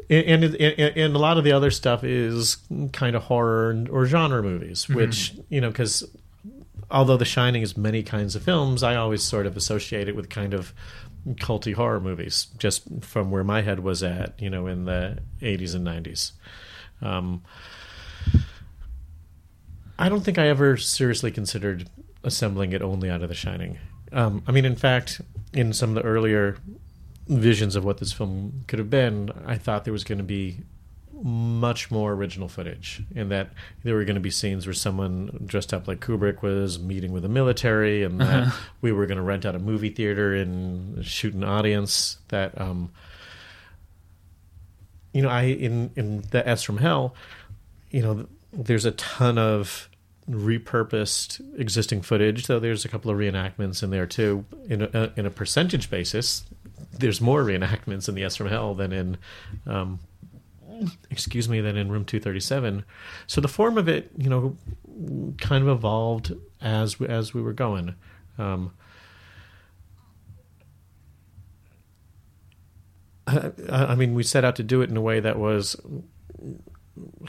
and, 0.10 0.44
and 0.44 0.54
and 0.56 1.16
a 1.16 1.20
lot 1.20 1.38
of 1.38 1.44
the 1.44 1.52
other 1.54 1.72
stuff 1.72 2.04
is 2.04 2.58
kind 2.94 3.16
of 3.16 3.24
horror 3.24 3.70
and- 3.72 3.88
or 3.90 4.06
genre 4.06 4.42
movies, 4.44 4.84
Mm-hmm. 4.86 4.96
which 4.96 5.34
you 5.50 5.62
know 5.62 5.70
because 5.70 6.04
although 6.90 7.18
The 7.18 7.26
Shining 7.26 7.62
is 7.62 7.78
many 7.78 8.04
kinds 8.04 8.36
of 8.36 8.44
films, 8.44 8.84
I 8.84 8.96
always 8.96 9.24
sort 9.24 9.46
of 9.46 9.56
associate 9.56 10.10
it 10.10 10.16
with 10.16 10.30
kind 10.30 10.54
of 10.54 10.74
culty 11.36 11.74
horror 11.74 12.02
movies, 12.02 12.48
just 12.58 12.84
from 13.02 13.32
where 13.32 13.44
my 13.44 13.62
head 13.62 13.80
was 13.82 14.02
at, 14.04 14.34
you 14.42 14.50
know, 14.50 14.68
in 14.68 14.86
the 14.86 15.20
'80s 15.42 15.76
and 15.76 15.86
'90s. 15.88 16.32
Um, 17.02 17.42
I 19.98 20.10
don't 20.10 20.22
think 20.22 20.38
I 20.40 20.48
ever 20.48 20.78
seriously 20.78 21.32
considered 21.32 21.88
assembling 22.24 22.74
it 22.74 22.82
only 22.82 23.10
out 23.10 23.22
of 23.22 23.30
The 23.30 23.36
Shining. 23.36 23.78
Um, 24.12 24.44
I 24.48 24.52
mean, 24.52 24.66
in 24.66 24.76
fact, 24.76 25.22
in 25.54 25.74
some 25.74 25.90
of 25.90 25.96
the 25.96 26.10
earlier 26.10 26.58
visions 27.28 27.76
of 27.76 27.86
what 27.86 27.98
this 28.00 28.12
film 28.12 28.66
could 28.68 28.80
have 28.80 28.90
been, 28.90 29.32
I 29.46 29.58
thought 29.58 29.86
there 29.86 29.94
was 29.94 30.04
going 30.04 30.18
to 30.18 30.24
be 30.24 30.58
much 31.24 31.92
more 31.92 32.14
original 32.14 32.48
footage, 32.48 33.04
and 33.16 33.30
that 33.30 33.52
there 33.84 33.94
were 33.94 34.04
going 34.04 34.16
to 34.16 34.22
be 34.22 34.32
scenes 34.32 34.66
where 34.66 34.74
someone 34.74 35.44
dressed 35.46 35.72
up 35.72 35.88
like 35.88 36.00
Kubrick 36.00 36.42
was 36.42 36.80
meeting 36.80 37.12
with 37.12 37.22
the 37.22 37.30
military, 37.30 38.04
and 38.04 38.20
that 38.20 38.52
we 38.82 38.92
were 38.92 39.06
going 39.06 39.18
to 39.18 39.24
rent 39.24 39.46
out 39.46 39.56
a 39.56 39.60
movie 39.60 39.92
theater 39.92 40.34
and 40.34 41.06
shoot 41.06 41.36
an 41.36 41.44
audience. 41.44 42.18
That, 42.30 42.60
um, 42.60 42.92
you 45.14 45.22
know, 45.22 45.30
I 45.30 45.44
in 45.44 45.92
in 45.96 46.24
the 46.32 46.48
S 46.48 46.64
from 46.64 46.78
Hell, 46.78 47.14
you 47.92 48.02
know, 48.02 48.28
there's 48.52 48.86
a 48.86 48.92
ton 48.92 49.38
of 49.38 49.90
repurposed 50.30 51.42
existing 51.60 52.02
footage, 52.02 52.48
though 52.48 52.60
there's 52.60 52.86
a 52.86 52.90
couple 52.90 53.12
of 53.12 53.18
reenactments 53.18 53.84
in 53.84 53.90
there 53.90 54.06
too. 54.06 54.46
In 54.68 54.84
a, 54.84 55.12
in 55.16 55.26
a 55.26 55.32
percentage 55.32 55.90
basis, 55.90 56.44
there's 56.92 57.22
more 57.22 57.44
reenactments 57.44 58.08
in 58.08 58.16
the 58.16 58.24
S 58.24 58.36
from 58.36 58.48
Hell 58.48 58.76
than 58.76 58.92
in, 58.92 59.18
um, 59.66 60.00
excuse 61.10 61.50
me, 61.50 61.62
than 61.62 61.78
in 61.78 61.92
Room 61.92 62.06
237. 62.06 62.84
So 63.28 63.42
the 63.42 63.48
form 63.48 63.78
of 63.78 63.88
it, 63.88 64.12
you 64.18 64.30
know, 64.30 64.58
kind 65.40 65.64
of 65.64 65.70
evolved 65.70 66.34
as 66.62 67.00
we, 67.00 67.08
as 67.08 67.34
we 67.34 67.42
were 67.42 67.54
going. 67.54 67.96
Um, 68.38 68.74
I, 73.28 73.52
I 73.70 73.96
mean, 73.96 74.14
we 74.14 74.24
set 74.24 74.44
out 74.44 74.56
to 74.58 74.64
do 74.64 74.82
it 74.82 74.90
in 74.90 74.98
a 74.98 75.02
way 75.02 75.20
that 75.20 75.40
was 75.40 75.76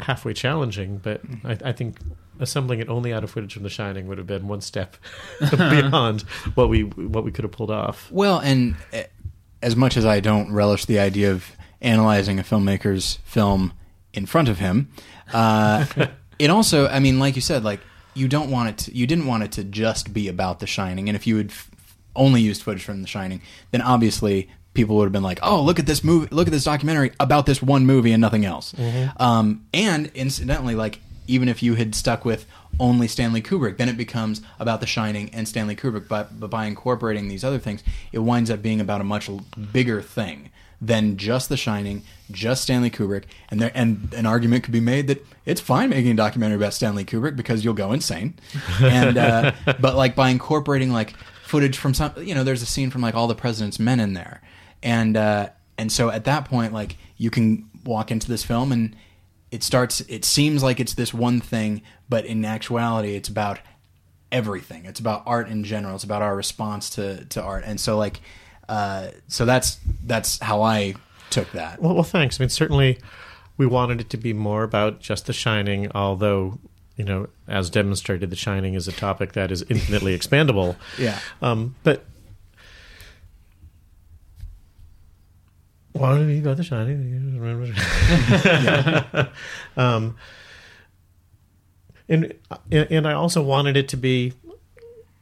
halfway 0.01 0.35
challenging, 0.35 0.99
but 0.99 1.21
I, 1.45 1.59
I 1.67 1.73
think 1.73 1.99
assembling 2.41 2.81
it 2.81 2.89
only 2.89 3.13
out 3.13 3.25
of 3.25 3.31
footage 3.31 3.55
from 3.55 3.63
The 3.63 3.71
Shining 3.71 4.07
would 4.09 4.19
have 4.19 4.27
been 4.27 4.49
one 4.49 4.61
step 4.61 4.97
beyond 5.51 6.23
what 6.55 6.69
we 6.69 6.83
what 6.83 7.25
we 7.25 7.31
could 7.31 7.45
have 7.45 7.53
pulled 7.53 7.71
off. 7.71 8.11
Well, 8.11 8.39
and 8.39 8.77
eh, 8.93 9.05
as 9.63 9.77
much 9.77 9.97
as 9.97 10.05
I 10.05 10.21
don't 10.21 10.53
relish 10.53 10.87
the 10.87 10.99
idea 10.99 11.33
of 11.33 11.57
analyzing 11.81 12.39
a 12.39 12.43
filmmaker's 12.43 13.19
film 13.25 13.73
in 14.13 14.27
front 14.27 14.49
of 14.49 14.59
him, 14.59 14.89
uh, 15.33 15.87
it 16.39 16.51
also, 16.51 16.89
I 16.89 16.99
mean, 16.99 17.19
like 17.19 17.37
you 17.37 17.43
said, 17.43 17.65
like 17.65 17.81
you 18.15 18.29
don't 18.29 18.51
want 18.51 18.69
it, 18.69 18.79
to, 18.79 18.97
you 18.97 19.07
didn't 19.07 19.27
want 19.27 19.43
it 19.43 19.53
to 19.53 19.65
just 19.65 20.13
be 20.13 20.29
about 20.29 20.61
The 20.61 20.67
Shining, 20.67 21.09
and 21.09 21.17
if 21.17 21.27
you 21.27 21.37
had 21.37 21.51
f- 21.51 21.71
only 22.15 22.41
used 22.41 22.63
footage 22.63 22.85
from 22.85 23.03
The 23.03 23.09
Shining, 23.09 23.41
then 23.71 23.81
obviously 23.81 24.51
people 24.75 24.97
would 24.97 25.05
have 25.05 25.13
been 25.13 25.23
like, 25.23 25.39
"Oh, 25.43 25.63
look 25.63 25.79
at 25.79 25.87
this 25.87 26.03
movie, 26.03 26.29
look 26.31 26.47
at 26.47 26.53
this 26.53 26.65
documentary 26.65 27.13
about 27.21 27.47
this 27.47 27.63
one 27.63 27.87
movie 27.87 28.13
and 28.13 28.21
nothing 28.21 28.45
else." 28.45 28.75
Um, 29.19 29.67
and 29.73 30.11
incidentally, 30.15 30.75
like 30.75 31.01
even 31.27 31.49
if 31.49 31.63
you 31.63 31.75
had 31.75 31.95
stuck 31.95 32.25
with 32.25 32.47
only 32.81 33.07
Stanley 33.07 33.43
Kubrick, 33.43 33.77
then 33.77 33.89
it 33.89 33.97
becomes 33.97 34.43
about 34.59 34.81
The 34.81 34.87
Shining 34.87 35.31
and 35.31 35.47
Stanley 35.47 35.77
Kubrick. 35.77 36.09
But, 36.09 36.39
but 36.39 36.49
by 36.49 36.67
incorporating 36.67 37.29
these 37.29 37.45
other 37.45 37.59
things, 37.59 37.83
it 38.13 38.21
winds 38.21 38.51
up 38.51 38.63
being 38.63 38.81
about 38.81 39.01
a 39.01 39.05
much 39.05 39.31
bigger 39.73 40.03
thing 40.03 40.51
than 40.81 41.17
just 41.17 41.49
The 41.49 41.57
Shining, 41.57 42.03
just 42.31 42.65
Stanley 42.65 42.91
Kubrick. 42.91 43.25
And 43.51 43.61
there, 43.61 43.71
and 43.75 44.13
an 44.15 44.27
argument 44.27 44.65
could 44.65 44.73
be 44.73 44.81
made 44.81 45.07
that 45.07 45.25
it's 45.47 45.61
fine 45.61 45.91
making 45.91 46.13
a 46.13 46.15
documentary 46.15 46.57
about 46.57 46.75
Stanley 46.75 47.05
Kubrick 47.05 47.37
because 47.37 47.65
you'll 47.65 47.75
go 47.75 47.93
insane. 47.93 48.35
And 48.81 49.17
uh, 49.17 49.53
but 49.81 49.95
like 49.95 50.17
by 50.17 50.31
incorporating 50.31 50.93
like 50.93 51.15
footage 51.45 51.79
from 51.79 51.95
some, 51.95 52.13
you 52.17 52.35
know, 52.35 52.43
there's 52.45 52.63
a 52.63 52.67
scene 52.67 52.91
from 52.91 53.03
like 53.03 53.15
All 53.15 53.29
the 53.29 53.35
President's 53.35 53.79
Men 53.79 54.01
in 54.01 54.15
there, 54.15 54.43
and 54.83 55.17
uh, 55.17 55.51
and 55.79 55.93
so 55.93 56.11
at 56.11 56.25
that 56.25 56.47
point, 56.47 56.73
like 56.73 56.97
you 57.17 57.31
can 57.31 57.69
walk 57.85 58.11
into 58.11 58.29
this 58.29 58.43
film 58.43 58.73
and 58.73 58.97
it 59.53 59.63
starts 59.63 60.01
it 60.03 60.25
seems 60.25 60.65
like 60.65 60.81
it's 60.81 60.95
this 60.95 61.15
one 61.15 61.41
thing 61.41 61.83
but 62.09 62.25
in 62.27 62.45
actuality 62.45 63.15
it's 63.15 63.29
about 63.29 63.61
everything. 64.33 64.87
It's 64.87 64.99
about 64.99 65.23
art 65.27 65.49
in 65.49 65.63
general. 65.63 65.95
It's 65.95 66.05
about 66.05 66.23
our 66.23 66.35
response 66.35 66.91
to 66.91 67.25
to 67.27 67.43
art. 67.43 67.65
And 67.67 67.79
so 67.79 67.97
like 67.97 68.21
uh 68.69 69.09
so 69.29 69.45
that's 69.45 69.79
that's 70.07 70.39
how 70.41 70.63
i 70.63 70.95
took 71.31 71.51
that. 71.53 71.81
Well, 71.81 71.95
well, 71.95 72.03
thanks. 72.03 72.41
I 72.41 72.45
mean, 72.45 72.49
certainly 72.49 72.99
we 73.57 73.67
wanted 73.67 74.01
it 74.01 74.11
to 74.11 74.17
be 74.17 74.33
more 74.33 74.63
about 74.63 75.01
just 75.01 75.27
The 75.27 75.33
Shining, 75.33 75.91
although, 75.95 76.59
you 76.97 77.05
know, 77.05 77.29
as 77.49 77.71
demonstrated, 77.71 78.31
The 78.31 78.37
Shining 78.37 78.75
is 78.75 78.89
a 78.89 78.93
topic 78.93 79.33
that 79.33 79.51
is 79.51 79.63
infinitely 79.69 80.17
expandable. 80.19 80.77
yeah. 80.99 81.19
Um, 81.41 81.75
but 81.83 82.05
wanted 85.95 86.21
to 86.21 86.27
be 86.27 86.39
about 86.39 86.57
The 86.57 86.65
Shining. 86.65 87.39
um, 89.77 90.17
and 92.09 92.35
and 92.71 93.07
I 93.07 93.13
also 93.13 93.43
wanted 93.43 93.77
it 93.77 93.89
to 93.89 93.97
be, 93.97 94.33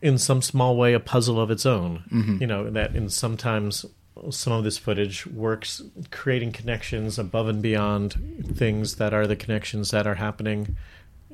in 0.01 0.18
some 0.18 0.43
small 0.43 0.77
way, 0.77 0.93
a 0.95 1.01
puzzle 1.01 1.41
of 1.41 1.51
its 1.51 1.66
own. 1.66 2.05
You 2.41 2.47
know 2.47 2.71
that 2.71 2.95
in 2.95 3.09
sometimes 3.09 3.85
some 4.31 4.53
of 4.53 4.64
this 4.64 4.77
footage 4.77 5.27
works 5.27 5.83
creating 6.11 6.53
connections 6.53 7.18
above 7.18 7.49
and 7.49 7.62
beyond 7.62 8.45
things 8.55 8.97
that 8.97 9.14
are 9.14 9.27
the 9.27 9.37
connections 9.37 9.91
that 9.93 10.07
are 10.07 10.16
happening 10.16 10.77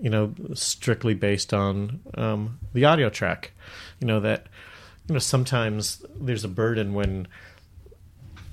you 0.01 0.11
know 0.11 0.33
strictly 0.55 1.15
based 1.15 1.53
on 1.53 2.01
um, 2.15 2.59
the 2.75 2.85
audio 2.85 3.09
track 3.09 3.51
you 3.99 4.07
know 4.07 4.21
that 4.21 4.47
you 5.09 5.15
know 5.15 5.19
sometimes 5.19 6.05
there's 6.21 6.45
a 6.45 6.49
burden 6.49 6.95
when 6.95 7.27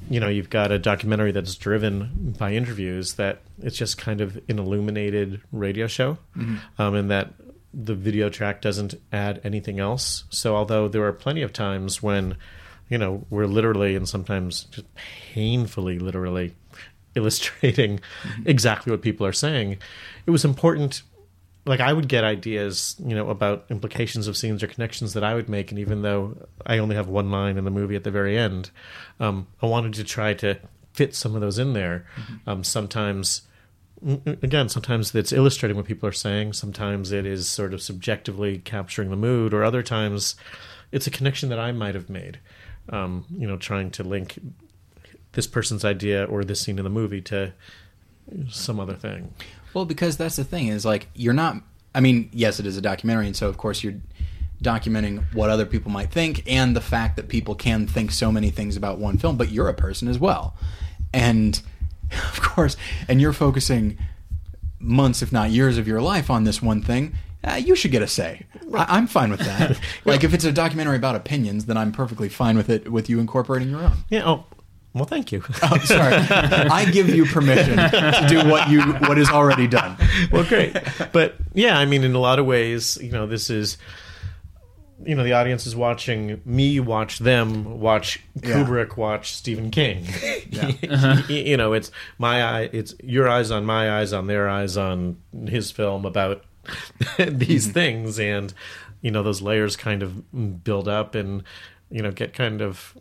you 0.09 0.19
know 0.19 0.27
you've 0.27 0.49
got 0.49 0.71
a 0.71 0.79
documentary 0.79 1.31
that's 1.31 1.55
driven 1.55 2.35
by 2.37 2.53
interviews 2.53 3.13
that 3.15 3.41
it's 3.61 3.77
just 3.77 3.97
kind 3.97 4.21
of 4.21 4.37
an 4.49 4.59
illuminated 4.59 5.41
radio 5.51 5.87
show 5.87 6.17
um, 6.77 6.95
and 6.95 7.09
that 7.11 7.33
the 7.73 7.95
video 7.95 8.29
track 8.29 8.61
doesn't 8.61 8.93
add 9.11 9.41
anything 9.43 9.79
else. 9.79 10.25
So 10.29 10.55
although 10.55 10.87
there 10.87 11.03
are 11.05 11.13
plenty 11.13 11.41
of 11.41 11.53
times 11.53 12.03
when 12.03 12.37
you 12.89 12.97
know 12.97 13.25
we're 13.29 13.47
literally 13.47 13.95
and 13.95 14.07
sometimes 14.07 14.65
just 14.65 14.85
painfully 14.95 15.99
literally 15.99 16.53
illustrating 17.15 17.99
exactly 18.45 18.91
what 18.91 19.01
people 19.01 19.25
are 19.25 19.33
saying 19.33 19.77
it 20.25 20.31
was 20.31 20.43
important 20.43 21.03
like 21.65 21.79
I 21.79 21.93
would 21.93 22.09
get 22.09 22.23
ideas, 22.23 22.95
you 23.03 23.15
know, 23.15 23.29
about 23.29 23.65
implications 23.69 24.27
of 24.27 24.35
scenes 24.35 24.61
or 24.61 24.67
connections 24.67 25.13
that 25.13 25.23
I 25.23 25.33
would 25.33 25.47
make, 25.47 25.71
and 25.71 25.79
even 25.79 26.01
though 26.01 26.35
I 26.65 26.77
only 26.77 26.95
have 26.95 27.07
one 27.07 27.31
line 27.31 27.57
in 27.57 27.63
the 27.63 27.71
movie 27.71 27.95
at 27.95 28.03
the 28.03 28.11
very 28.11 28.37
end, 28.37 28.69
um, 29.19 29.47
I 29.61 29.67
wanted 29.67 29.93
to 29.93 30.03
try 30.03 30.33
to 30.35 30.59
fit 30.93 31.15
some 31.15 31.35
of 31.35 31.41
those 31.41 31.57
in 31.57 31.73
there. 31.73 32.05
Um, 32.45 32.63
sometimes, 32.63 33.43
again, 34.25 34.67
sometimes 34.67 35.15
it's 35.15 35.31
illustrating 35.31 35.77
what 35.77 35.85
people 35.85 36.07
are 36.07 36.13
saying. 36.13 36.53
Sometimes 36.53 37.11
it 37.11 37.25
is 37.25 37.49
sort 37.49 37.73
of 37.73 37.81
subjectively 37.81 38.59
capturing 38.59 39.09
the 39.09 39.15
mood, 39.15 39.53
or 39.53 39.63
other 39.63 39.83
times 39.83 40.35
it's 40.91 41.07
a 41.07 41.11
connection 41.11 41.49
that 41.49 41.59
I 41.59 41.71
might 41.71 41.95
have 41.95 42.09
made. 42.09 42.39
Um, 42.89 43.25
you 43.35 43.47
know, 43.47 43.55
trying 43.55 43.91
to 43.91 44.03
link 44.03 44.37
this 45.31 45.47
person's 45.47 45.85
idea 45.85 46.25
or 46.25 46.43
this 46.43 46.59
scene 46.59 46.77
in 46.77 46.83
the 46.83 46.89
movie 46.89 47.21
to 47.21 47.53
some 48.49 48.79
other 48.79 48.95
thing. 48.95 49.33
Well, 49.73 49.85
because 49.85 50.17
that's 50.17 50.35
the 50.35 50.43
thing 50.43 50.67
is 50.67 50.85
like 50.85 51.07
you're 51.15 51.33
not. 51.33 51.57
I 51.95 51.99
mean, 51.99 52.29
yes, 52.33 52.59
it 52.59 52.65
is 52.65 52.77
a 52.77 52.81
documentary, 52.81 53.27
and 53.27 53.35
so 53.35 53.47
of 53.49 53.57
course 53.57 53.83
you're 53.83 53.95
documenting 54.63 55.23
what 55.33 55.49
other 55.49 55.65
people 55.65 55.91
might 55.91 56.09
think 56.11 56.43
and 56.47 56.75
the 56.75 56.81
fact 56.81 57.17
that 57.17 57.27
people 57.27 57.53
can 57.53 57.85
think 57.85 58.11
so 58.11 58.31
many 58.31 58.49
things 58.49 58.77
about 58.77 58.97
one 58.97 59.17
film, 59.17 59.35
but 59.37 59.51
you're 59.51 59.67
a 59.69 59.73
person 59.73 60.07
as 60.07 60.17
well, 60.17 60.55
and 61.13 61.61
of 62.11 62.41
course, 62.41 62.77
and 63.07 63.19
you're 63.21 63.33
focusing 63.33 63.97
months, 64.79 65.21
if 65.21 65.31
not 65.31 65.49
years, 65.51 65.77
of 65.77 65.87
your 65.87 66.01
life 66.01 66.29
on 66.29 66.43
this 66.43 66.61
one 66.61 66.81
thing. 66.81 67.13
Uh, 67.45 67.55
you 67.55 67.75
should 67.75 67.91
get 67.91 68.01
a 68.01 68.07
say. 68.07 68.45
I- 68.73 68.85
I'm 68.97 69.05
fine 69.07 69.29
with 69.29 69.41
that. 69.41 69.77
like 70.05 70.23
if 70.23 70.33
it's 70.33 70.45
a 70.45 70.51
documentary 70.53 70.95
about 70.95 71.15
opinions, 71.15 71.65
then 71.65 71.75
I'm 71.75 71.91
perfectly 71.91 72.29
fine 72.29 72.55
with 72.55 72.69
it. 72.69 72.89
With 72.89 73.09
you 73.09 73.19
incorporating 73.19 73.69
your 73.69 73.81
own. 73.81 73.91
Yeah. 74.09 74.23
Oh, 74.25 74.45
well, 74.93 75.05
thank 75.05 75.31
you. 75.31 75.43
Oh, 75.63 75.77
sorry. 75.79 76.13
I 76.15 76.85
give 76.91 77.09
you 77.09 77.25
permission 77.25 77.77
to 77.77 78.25
do 78.27 78.47
what 78.47 78.69
you 78.69 78.81
what 78.81 79.17
is 79.17 79.29
already 79.29 79.67
done. 79.67 79.97
well, 80.31 80.43
great. 80.43 80.75
But 81.11 81.35
yeah, 81.53 81.77
I 81.77 81.85
mean, 81.85 82.03
in 82.03 82.13
a 82.13 82.19
lot 82.19 82.37
of 82.37 82.45
ways, 82.45 82.97
you 83.01 83.11
know, 83.11 83.25
this 83.25 83.49
is, 83.49 83.77
you 85.03 85.15
know, 85.15 85.23
the 85.23 85.33
audience 85.33 85.65
is 85.65 85.75
watching 85.75 86.41
me 86.45 86.79
watch 86.79 87.19
them 87.19 87.79
watch 87.79 88.19
Yeah. 88.35 88.63
Kubrick 88.63 88.97
watch 88.97 89.33
Stephen 89.33 89.71
King. 89.71 90.05
Yeah. 90.49 91.21
you 91.27 91.57
know, 91.57 91.73
it's 91.73 91.89
my 92.17 92.43
eye, 92.43 92.69
it's 92.71 92.93
your 93.01 93.27
eyes 93.27 93.51
on 93.51 93.65
my 93.65 93.99
eyes 93.99 94.13
on 94.13 94.27
their 94.27 94.47
eyes 94.47 94.77
on 94.77 95.17
his 95.47 95.71
film 95.71 96.05
about 96.05 96.43
these 97.17 97.65
mm-hmm. 97.65 97.73
things, 97.73 98.19
and 98.19 98.53
you 99.01 99.11
know, 99.11 99.23
those 99.23 99.41
layers 99.41 99.75
kind 99.75 100.03
of 100.03 100.63
build 100.63 100.87
up 100.87 101.15
and 101.15 101.43
you 101.89 102.01
know 102.01 102.11
get 102.11 102.33
kind 102.33 102.61
of 102.61 102.97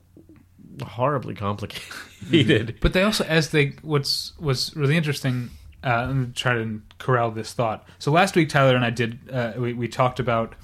horribly 0.83 1.35
complicated. 1.35 2.79
But 2.81 2.93
they 2.93 3.03
also, 3.03 3.25
as 3.25 3.51
they, 3.51 3.75
what's 3.83 4.33
was 4.39 4.75
really 4.77 4.97
interesting. 4.97 5.51
Uh, 5.85 5.89
I'm 6.09 6.33
try 6.33 6.55
to 6.55 6.81
corral 6.99 7.33
this 7.33 7.53
thought. 7.53 7.85
So 7.99 8.12
last 8.12 8.37
week, 8.37 8.49
Tyler 8.49 8.77
and 8.77 8.85
I 8.85 8.91
did. 8.91 9.18
Uh, 9.29 9.55
we, 9.57 9.73
we 9.73 9.89
talked 9.89 10.20
about 10.20 10.55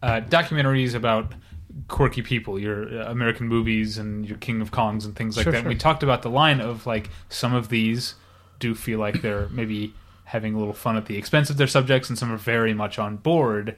uh, 0.00 0.20
documentaries 0.20 0.94
about 0.94 1.32
quirky 1.88 2.22
people, 2.22 2.56
your 2.56 3.00
uh, 3.02 3.10
American 3.10 3.48
movies 3.48 3.98
and 3.98 4.28
your 4.28 4.38
King 4.38 4.60
of 4.60 4.70
Kongs 4.70 5.04
and 5.04 5.16
things 5.16 5.36
like 5.36 5.42
Sure, 5.42 5.52
that. 5.52 5.62
sure. 5.62 5.68
We 5.68 5.74
talked 5.74 6.04
about 6.04 6.22
the 6.22 6.30
line 6.30 6.60
of 6.60 6.86
like 6.86 7.10
some 7.28 7.52
of 7.52 7.68
these 7.68 8.14
do 8.60 8.76
feel 8.76 9.00
like 9.00 9.22
they're 9.22 9.48
maybe 9.48 9.92
having 10.24 10.54
a 10.54 10.58
little 10.58 10.72
fun 10.74 10.96
at 10.96 11.06
the 11.06 11.16
expense 11.16 11.50
of 11.50 11.56
their 11.56 11.66
subjects, 11.66 12.08
and 12.08 12.16
some 12.16 12.30
are 12.32 12.36
very 12.36 12.72
much 12.72 12.96
on 13.00 13.16
board. 13.16 13.74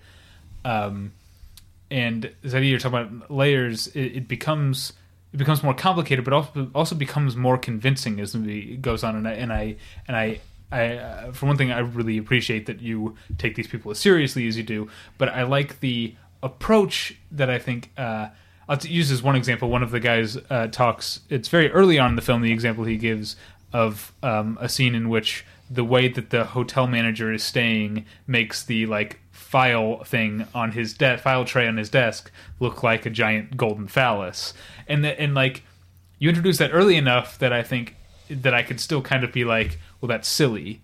Um, 0.63 1.13
and 1.91 2.31
Zeddy, 2.45 2.69
you're 2.69 2.79
talking 2.79 2.99
about 2.99 3.31
layers. 3.31 3.87
It, 3.89 4.01
it 4.17 4.29
becomes 4.29 4.93
it 5.33 5.37
becomes 5.37 5.63
more 5.63 5.75
complicated, 5.75 6.25
but 6.25 6.35
also 6.35 6.71
also 6.75 6.95
becomes 6.95 7.37
more 7.37 7.59
convincing 7.59 8.21
as 8.21 8.33
the 8.33 8.39
movie 8.39 8.77
goes 8.77 9.03
on. 9.03 9.17
And 9.17 9.27
I 9.29 9.33
and 9.33 9.53
I 9.53 9.77
and 10.07 10.17
I. 10.17 10.41
I, 10.75 10.97
uh, 10.97 11.33
for 11.33 11.45
one 11.45 11.59
thing, 11.59 11.71
I 11.71 11.81
really 11.81 12.17
appreciate 12.17 12.65
that 12.65 12.81
you 12.81 13.15
take 13.37 13.57
these 13.57 13.67
people 13.67 13.91
as 13.91 13.99
seriously 13.99 14.49
as 14.49 14.57
you 14.57 14.63
do, 14.63 14.89
but 15.19 15.29
I 15.29 15.43
like 15.43 15.81
the 15.81 16.15
approach 16.43 17.15
that 17.31 17.51
I 17.51 17.59
think. 17.59 17.91
Uh, 17.95 18.29
I'll 18.67 18.79
use 18.79 19.11
as 19.11 19.23
one 19.23 19.37
example. 19.37 19.69
One 19.69 19.83
of 19.83 19.91
the 19.91 20.01
guys 20.01 20.39
uh, 20.49 20.69
talks. 20.69 21.21
It's 21.29 21.49
very 21.49 21.71
early 21.73 21.99
on 21.99 22.11
in 22.11 22.17
the 22.17 22.23
film. 22.23 22.41
The 22.41 22.53
example 22.53 22.85
he 22.85 22.97
gives 22.97 23.37
of 23.75 24.15
um, 24.23 24.57
a 24.63 24.69
scene 24.69 24.95
in 24.95 25.11
which 25.11 25.45
the 25.71 25.85
way 25.85 26.09
that 26.09 26.31
the 26.31 26.45
hotel 26.45 26.87
manager 26.87 27.33
is 27.33 27.43
staying 27.43 28.05
makes 28.27 28.63
the 28.65 28.87
like 28.87 29.21
file 29.53 30.03
thing 30.05 30.47
on 30.55 30.73
his 30.73 30.95
de- 30.95 31.19
file 31.19 31.45
tray 31.45 31.69
on 31.69 31.77
his 31.77 31.91
desk 31.91 32.33
look 32.59 32.83
like 32.83 33.05
a 33.05 33.11
giant 33.11 33.55
golden 33.57 33.87
phallus, 33.87 34.55
and 34.89 35.05
the, 35.05 35.21
and 35.21 35.35
like 35.35 35.63
you 36.19 36.31
introduce 36.31 36.57
that 36.57 36.71
early 36.73 36.97
enough 36.97 37.39
that 37.39 37.53
I 37.53 37.63
think 37.63 37.95
that 38.31 38.55
I 38.55 38.63
could 38.63 38.81
still 38.81 39.03
kind 39.03 39.25
of 39.25 39.31
be 39.33 39.45
like, 39.45 39.79
well, 40.01 40.09
that's 40.09 40.27
silly, 40.27 40.81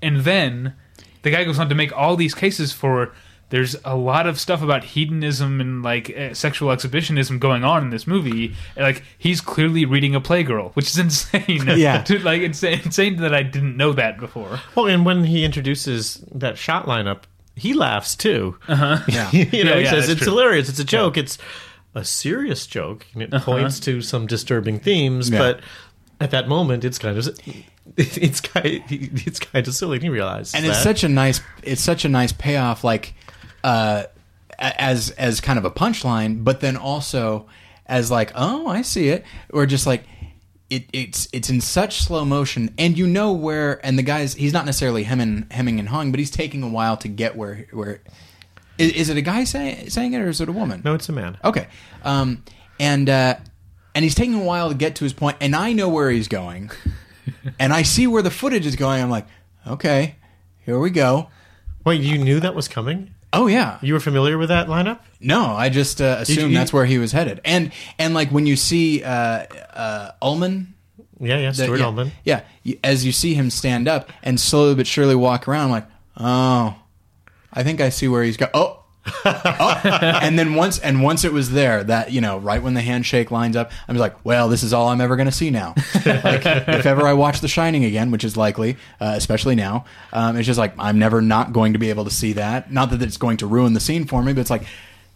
and 0.00 0.20
then 0.22 0.74
the 1.22 1.30
guy 1.30 1.44
goes 1.44 1.58
on 1.58 1.68
to 1.68 1.74
make 1.74 1.92
all 1.96 2.16
these 2.16 2.34
cases 2.34 2.72
for. 2.72 3.12
There's 3.48 3.76
a 3.84 3.94
lot 3.94 4.26
of 4.26 4.40
stuff 4.40 4.60
about 4.60 4.82
hedonism 4.82 5.60
and 5.60 5.80
like 5.80 6.10
uh, 6.10 6.34
sexual 6.34 6.72
exhibitionism 6.72 7.38
going 7.38 7.62
on 7.62 7.84
in 7.84 7.90
this 7.90 8.04
movie. 8.04 8.56
And, 8.74 8.84
like 8.84 9.04
he's 9.18 9.40
clearly 9.40 9.84
reading 9.84 10.16
a 10.16 10.20
Playgirl, 10.20 10.74
which 10.74 10.86
is 10.88 10.98
insane. 11.06 11.44
Yeah. 11.78 12.02
To- 12.02 12.18
like 12.18 12.42
it's 12.42 12.60
insane 12.64 13.18
that 13.18 13.32
I 13.32 13.44
didn't 13.44 13.76
know 13.76 13.92
that 13.92 14.18
before. 14.18 14.58
Well, 14.74 14.88
and 14.88 15.06
when 15.06 15.22
he 15.22 15.44
introduces 15.44 16.24
that 16.34 16.58
shot 16.58 16.86
lineup, 16.86 17.22
he 17.56 17.72
laughs 17.74 18.14
too. 18.14 18.56
Uh-huh. 18.68 18.98
Yeah. 19.08 19.30
you 19.32 19.64
know, 19.64 19.72
Yeah, 19.72 19.78
he 19.78 19.84
yeah, 19.84 19.90
says 19.90 20.08
it's 20.10 20.20
true. 20.20 20.32
hilarious. 20.32 20.68
It's 20.68 20.78
a 20.78 20.84
joke. 20.84 21.16
It's 21.16 21.38
a 21.94 22.04
serious 22.04 22.66
joke, 22.66 23.06
and 23.14 23.22
it 23.22 23.32
Uh-huh. 23.34 23.44
points 23.44 23.80
to 23.80 24.02
some 24.02 24.26
disturbing 24.26 24.78
themes. 24.78 25.30
Yeah. 25.30 25.38
But 25.38 25.60
at 26.20 26.30
that 26.30 26.46
moment, 26.48 26.84
it's 26.84 26.98
kind 26.98 27.16
of 27.18 27.26
it's 27.96 28.40
kind 28.40 28.82
it's 28.90 29.40
kind 29.40 29.66
of 29.66 29.74
silly. 29.74 29.96
And 29.96 30.02
he 30.04 30.10
realizes, 30.10 30.54
and 30.54 30.66
it's 30.66 30.76
that. 30.76 30.82
such 30.82 31.02
a 31.04 31.08
nice 31.08 31.40
it's 31.62 31.80
such 31.82 32.04
a 32.04 32.08
nice 32.08 32.32
payoff 32.32 32.84
like 32.84 33.14
uh 33.64 34.04
as 34.58 35.10
as 35.12 35.40
kind 35.40 35.58
of 35.58 35.64
a 35.64 35.70
punchline 35.70 36.42
but 36.44 36.60
then 36.60 36.76
also 36.76 37.46
as 37.86 38.10
like 38.10 38.32
oh 38.34 38.66
i 38.66 38.80
see 38.82 39.08
it 39.08 39.24
or 39.52 39.66
just 39.66 39.86
like 39.86 40.04
it, 40.68 40.86
it's 40.92 41.28
it's 41.32 41.48
in 41.48 41.60
such 41.60 42.00
slow 42.00 42.24
motion 42.24 42.74
and 42.76 42.98
you 42.98 43.06
know 43.06 43.32
where 43.32 43.84
and 43.86 43.98
the 43.98 44.02
guys 44.02 44.34
he's 44.34 44.52
not 44.52 44.64
necessarily 44.66 45.04
hemming 45.04 45.46
hemming 45.50 45.78
and 45.78 45.88
hawing 45.88 46.10
but 46.10 46.18
he's 46.18 46.30
taking 46.30 46.62
a 46.62 46.68
while 46.68 46.96
to 46.96 47.08
get 47.08 47.36
where 47.36 47.66
where 47.70 48.00
is, 48.78 48.92
is 48.92 49.08
it 49.08 49.16
a 49.16 49.22
guy 49.22 49.44
saying 49.44 49.90
saying 49.90 50.12
it 50.12 50.18
or 50.18 50.28
is 50.28 50.40
it 50.40 50.48
a 50.48 50.52
woman 50.52 50.82
no, 50.84 50.94
it's 50.94 51.08
a 51.08 51.12
man. 51.12 51.36
Okay. 51.42 51.66
Um, 52.04 52.44
and 52.78 53.08
uh, 53.08 53.36
and 53.94 54.04
he's 54.04 54.14
taking 54.14 54.34
a 54.34 54.44
while 54.44 54.68
to 54.68 54.74
get 54.74 54.96
to 54.96 55.04
his 55.04 55.12
point, 55.12 55.36
and 55.40 55.56
I 55.56 55.72
know 55.72 55.88
where 55.88 56.10
he's 56.10 56.28
going, 56.28 56.70
and 57.58 57.72
I 57.72 57.82
see 57.82 58.06
where 58.06 58.22
the 58.22 58.30
footage 58.30 58.66
is 58.66 58.76
going. 58.76 59.02
I'm 59.02 59.10
like, 59.10 59.26
okay, 59.66 60.16
here 60.64 60.78
we 60.78 60.90
go. 60.90 61.28
Wait, 61.84 62.02
you 62.02 62.18
knew 62.18 62.40
that 62.40 62.54
was 62.54 62.68
coming? 62.68 63.14
Oh 63.32 63.46
yeah. 63.46 63.78
You 63.82 63.94
were 63.94 64.00
familiar 64.00 64.38
with 64.38 64.48
that 64.48 64.68
lineup? 64.68 65.00
No, 65.20 65.46
I 65.46 65.68
just 65.68 66.00
uh, 66.00 66.16
assumed 66.20 66.52
you- 66.52 66.58
that's 66.58 66.72
where 66.72 66.84
he 66.84 66.98
was 66.98 67.12
headed, 67.12 67.40
and 67.44 67.72
and 67.98 68.14
like 68.14 68.30
when 68.30 68.46
you 68.46 68.56
see 68.56 69.02
uh, 69.02 69.08
uh, 69.74 70.10
Ullman. 70.20 70.74
Yeah, 71.18 71.38
yeah, 71.38 71.50
the- 71.50 71.62
Stuart 71.64 71.78
yeah, 71.78 71.86
Ullman. 71.86 72.12
Yeah, 72.24 72.40
you- 72.62 72.78
as 72.84 73.04
you 73.06 73.12
see 73.12 73.34
him 73.34 73.48
stand 73.50 73.88
up 73.88 74.10
and 74.22 74.38
slowly 74.38 74.74
but 74.74 74.86
surely 74.86 75.14
walk 75.14 75.48
around, 75.48 75.64
I'm 75.66 75.70
like, 75.70 75.86
oh, 76.18 76.74
I 77.52 77.62
think 77.62 77.80
I 77.80 77.88
see 77.88 78.06
where 78.08 78.22
he's 78.22 78.36
going. 78.36 78.50
Oh, 78.52 78.82
oh. 79.24 79.80
and 80.22 80.38
then 80.38 80.54
once 80.54 80.78
and 80.78 81.02
once 81.02 81.24
it 81.24 81.32
was 81.32 81.52
there, 81.52 81.82
that 81.84 82.12
you 82.12 82.20
know, 82.20 82.38
right 82.38 82.62
when 82.62 82.74
the 82.74 82.82
handshake 82.82 83.30
lines 83.30 83.56
up, 83.56 83.70
I'm 83.88 83.96
like, 83.96 84.22
well, 84.24 84.48
this 84.50 84.62
is 84.62 84.74
all 84.74 84.88
I'm 84.88 85.00
ever 85.00 85.16
going 85.16 85.26
to 85.28 85.32
see 85.32 85.48
now. 85.50 85.74
like, 86.04 86.44
if 86.44 86.84
ever 86.84 87.06
I 87.06 87.14
watch 87.14 87.40
The 87.40 87.48
Shining 87.48 87.84
again, 87.86 88.10
which 88.10 88.24
is 88.24 88.36
likely, 88.36 88.76
uh, 89.00 89.14
especially 89.16 89.54
now, 89.54 89.86
um, 90.12 90.36
it's 90.36 90.46
just 90.46 90.58
like 90.58 90.74
I'm 90.78 90.98
never 90.98 91.22
not 91.22 91.54
going 91.54 91.72
to 91.72 91.78
be 91.78 91.88
able 91.88 92.04
to 92.04 92.10
see 92.10 92.34
that. 92.34 92.70
Not 92.70 92.90
that 92.90 93.00
it's 93.00 93.16
going 93.16 93.38
to 93.38 93.46
ruin 93.46 93.72
the 93.72 93.80
scene 93.80 94.04
for 94.04 94.22
me, 94.22 94.34
but 94.34 94.42
it's 94.42 94.50
like. 94.50 94.64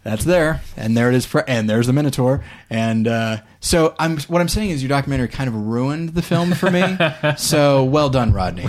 That's 0.02 0.24
there, 0.24 0.62
and 0.78 0.96
there 0.96 1.10
it 1.10 1.14
is, 1.14 1.26
for, 1.26 1.44
and 1.48 1.68
there's 1.68 1.86
the 1.86 1.92
Minotaur, 1.92 2.42
and 2.70 3.06
uh, 3.06 3.42
so 3.60 3.94
I'm. 3.98 4.16
What 4.20 4.40
I'm 4.40 4.48
saying 4.48 4.70
is, 4.70 4.82
your 4.82 4.88
documentary 4.88 5.28
kind 5.28 5.46
of 5.48 5.54
ruined 5.54 6.10
the 6.14 6.22
film 6.22 6.52
for 6.52 6.70
me. 6.70 6.96
so 7.36 7.84
well 7.84 8.08
done, 8.08 8.32
Rodney. 8.32 8.66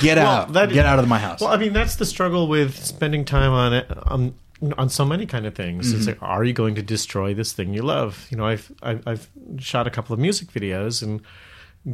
Get 0.00 0.18
out, 0.18 0.52
that- 0.54 0.70
get 0.72 0.84
out 0.84 0.98
of 0.98 1.06
my 1.06 1.20
house. 1.20 1.40
Well, 1.40 1.50
I 1.50 1.58
mean, 1.58 1.72
that's 1.72 1.94
the 1.94 2.04
struggle 2.04 2.48
with 2.48 2.76
spending 2.84 3.24
time 3.24 3.52
on 3.52 3.72
it 3.72 3.86
on 4.08 4.34
on 4.76 4.88
so 4.88 5.04
many 5.04 5.26
kind 5.26 5.46
of 5.46 5.54
things. 5.54 5.92
It's 5.92 6.06
Mm-hmm. 6.06 6.20
like, 6.24 6.28
are 6.28 6.42
you 6.42 6.52
going 6.52 6.74
to 6.74 6.82
destroy 6.82 7.34
this 7.34 7.52
thing 7.52 7.72
you 7.72 7.82
love? 7.82 8.26
You 8.28 8.36
know, 8.38 8.46
I've 8.46 8.72
I've, 8.82 9.06
I've 9.06 9.28
shot 9.58 9.86
a 9.86 9.90
couple 9.90 10.12
of 10.12 10.18
music 10.18 10.48
videos, 10.48 11.04
and 11.04 11.22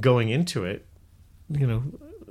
going 0.01 0.31
into 0.31 0.65
it, 0.65 0.87
you 1.51 1.67
know, 1.67 1.83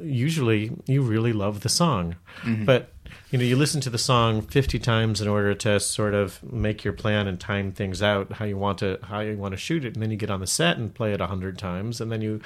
usually 0.02 0.72
you 0.88 1.02
really 1.04 1.34
love 1.34 1.62
the 1.62 1.70
song, 1.70 2.16
Mm-hmm. 2.42 2.66
but 2.66 2.92
you 3.34 3.40
know, 3.40 3.46
you 3.46 3.56
listen 3.56 3.82
to 3.82 3.90
the 3.90 3.98
song 3.98 4.44
fifty 4.44 4.78
times 4.78 5.20
in 5.20 5.28
order 5.28 5.56
to 5.56 5.80
sort 5.80 6.14
of 6.14 6.42
make 6.54 6.84
your 6.84 6.94
plan 6.94 7.28
and 7.28 7.40
time 7.40 7.72
things 7.72 8.04
out 8.04 8.34
how 8.34 8.46
you 8.46 8.58
want 8.58 8.78
to 8.78 9.00
how 9.02 9.22
you 9.22 9.36
want 9.36 9.54
to 9.54 9.58
shoot 9.58 9.84
it, 9.84 9.96
and 9.96 10.04
then 10.04 10.12
you 10.12 10.18
get 10.18 10.30
on 10.30 10.40
the 10.40 10.46
set 10.46 10.78
and 10.78 10.94
play 10.94 11.14
it 11.14 11.20
a 11.20 11.26
hundred 11.26 11.58
times, 11.58 12.00
and 12.00 12.12
then 12.12 12.22
you 12.22 12.42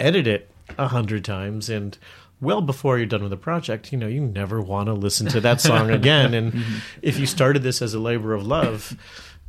edit 0.00 0.26
it 0.26 0.50
a 0.78 0.88
hundred 0.88 1.22
times 1.22 1.68
and 1.68 1.98
well 2.40 2.62
before 2.62 2.96
you're 2.96 3.06
done 3.06 3.20
with 3.20 3.30
the 3.30 3.36
project 3.36 3.92
you 3.92 3.98
know 3.98 4.06
you 4.06 4.20
never 4.20 4.60
want 4.60 4.86
to 4.86 4.92
listen 4.94 5.28
to 5.28 5.40
that 5.40 5.60
song 5.60 5.90
again 6.00 6.32
and 6.32 6.64
if 7.02 7.18
you 7.18 7.26
started 7.26 7.62
this 7.62 7.82
as 7.82 7.94
a 7.94 7.98
labor 7.98 8.32
of 8.32 8.44
love 8.44 8.96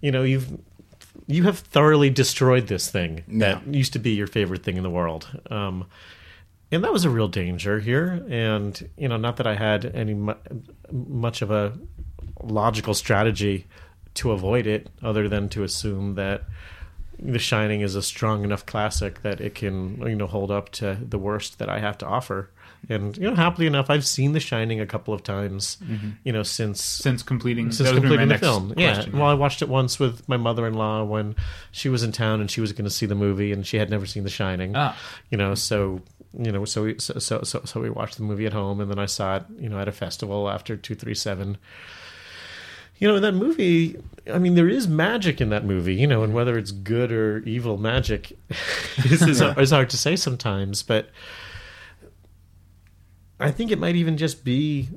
you 0.02 0.12
know 0.12 0.22
you've 0.22 0.52
you 1.28 1.44
have 1.44 1.60
thoroughly 1.60 2.10
destroyed 2.10 2.68
this 2.68 2.90
thing 2.90 3.24
that 3.28 3.66
used 3.68 3.94
to 3.94 4.00
be 4.00 4.12
your 4.12 4.28
favorite 4.28 4.64
thing 4.64 4.78
in 4.78 4.84
the 4.84 4.90
world. 4.90 5.28
Um, 5.50 5.86
and 6.74 6.84
that 6.84 6.92
was 6.92 7.06
a 7.06 7.10
real 7.10 7.28
danger 7.28 7.80
here 7.80 8.26
and 8.30 8.90
you 8.98 9.08
know 9.08 9.18
not 9.18 9.38
that 9.38 9.48
i 9.48 9.56
had 9.56 9.86
any 9.96 10.14
mu- 10.14 10.34
much 10.92 11.42
of 11.42 11.52
a 11.52 11.74
logical 12.42 12.94
strategy 12.94 13.66
to 14.14 14.32
avoid 14.32 14.68
it 14.68 14.90
other 15.02 15.28
than 15.30 15.50
to 15.50 15.64
assume 15.64 16.16
that 16.16 16.44
the 17.20 17.40
Shining 17.40 17.82
is 17.82 17.96
a 17.96 18.02
strong 18.02 18.44
enough 18.44 18.66
classic 18.66 19.22
that 19.22 19.40
it 19.40 19.56
can, 19.56 20.02
you 20.02 20.16
know, 20.16 20.28
hold 20.28 20.52
up 20.52 20.72
to 20.72 20.98
the 21.02 21.18
worst 21.18 21.60
that 21.60 21.70
I 21.70 21.80
have 21.80 21.98
to 22.00 22.06
offer. 22.06 22.50
And 22.90 23.16
you 23.16 23.30
know, 23.30 23.36
happily 23.36 23.66
enough, 23.66 23.90
I've 23.90 24.06
seen 24.06 24.34
The 24.34 24.42
Shining 24.42 24.82
a 24.82 24.86
couple 24.86 25.14
of 25.14 25.24
times, 25.24 25.78
you 26.26 26.34
know, 26.34 26.44
since 26.44 26.84
Since 26.84 27.24
completing, 27.24 27.72
since 27.72 27.88
that 27.90 27.94
was 27.96 28.04
gonna 28.04 28.16
be 28.16 28.18
completing 28.18 28.28
the 28.28 28.38
film. 28.40 28.74
Yeah, 28.76 29.06
well, 29.14 29.28
I 29.28 29.36
watched 29.36 29.62
it 29.62 29.70
once 29.70 30.00
with 30.00 30.28
my 30.28 30.36
mother-in-law 30.36 31.06
when 31.06 31.36
she 31.72 31.88
was 31.88 32.04
in 32.04 32.12
town 32.12 32.42
and 32.42 32.52
she 32.52 32.60
was 32.60 32.74
going 32.74 32.84
to 32.84 32.92
see 32.92 33.06
the 33.06 33.16
movie, 33.16 33.54
and 33.54 33.66
she 33.66 33.78
had 33.78 33.90
never 33.90 34.06
seen 34.06 34.24
The 34.24 34.30
Shining. 34.30 34.74
Ah. 34.76 34.98
You 35.30 35.38
know, 35.38 35.56
so 35.56 36.02
you 36.38 36.52
know, 36.52 36.66
so 36.66 36.84
we 36.84 36.96
so, 37.00 37.20
so 37.20 37.42
so 37.44 37.62
so 37.66 37.80
we 37.80 37.90
watched 37.90 38.18
the 38.18 38.24
movie 38.24 38.46
at 38.46 38.54
home, 38.54 38.80
and 38.82 38.90
then 38.90 39.00
I 39.00 39.06
saw 39.06 39.38
it, 39.38 39.44
you 39.60 39.70
know, 39.70 39.80
at 39.80 39.88
a 39.88 39.92
festival 39.92 40.50
after 40.50 40.76
two 40.76 40.96
three 40.96 41.16
seven. 41.16 41.58
You 42.98 43.08
know, 43.08 43.16
in 43.16 43.22
that 43.24 43.34
movie, 43.34 43.98
I 44.32 44.38
mean, 44.38 44.56
there 44.56 44.70
is 44.70 44.88
magic 44.88 45.42
in 45.42 45.50
that 45.50 45.66
movie, 45.66 45.96
you 45.96 46.08
know, 46.08 46.24
and 46.24 46.34
whether 46.34 46.58
it's 46.58 46.72
good 46.72 47.12
or 47.12 47.40
evil 47.40 47.78
magic 47.78 48.38
is, 49.06 49.22
is, 49.24 49.42
is 49.42 49.72
hard 49.72 49.90
to 49.90 49.98
say 49.98 50.16
sometimes. 50.16 50.84
But 50.84 51.10
I 53.40 53.52
think 53.52 53.72
it 53.72 53.80
might 53.80 53.96
even 53.96 54.16
just 54.16 54.46
be, 54.46 54.90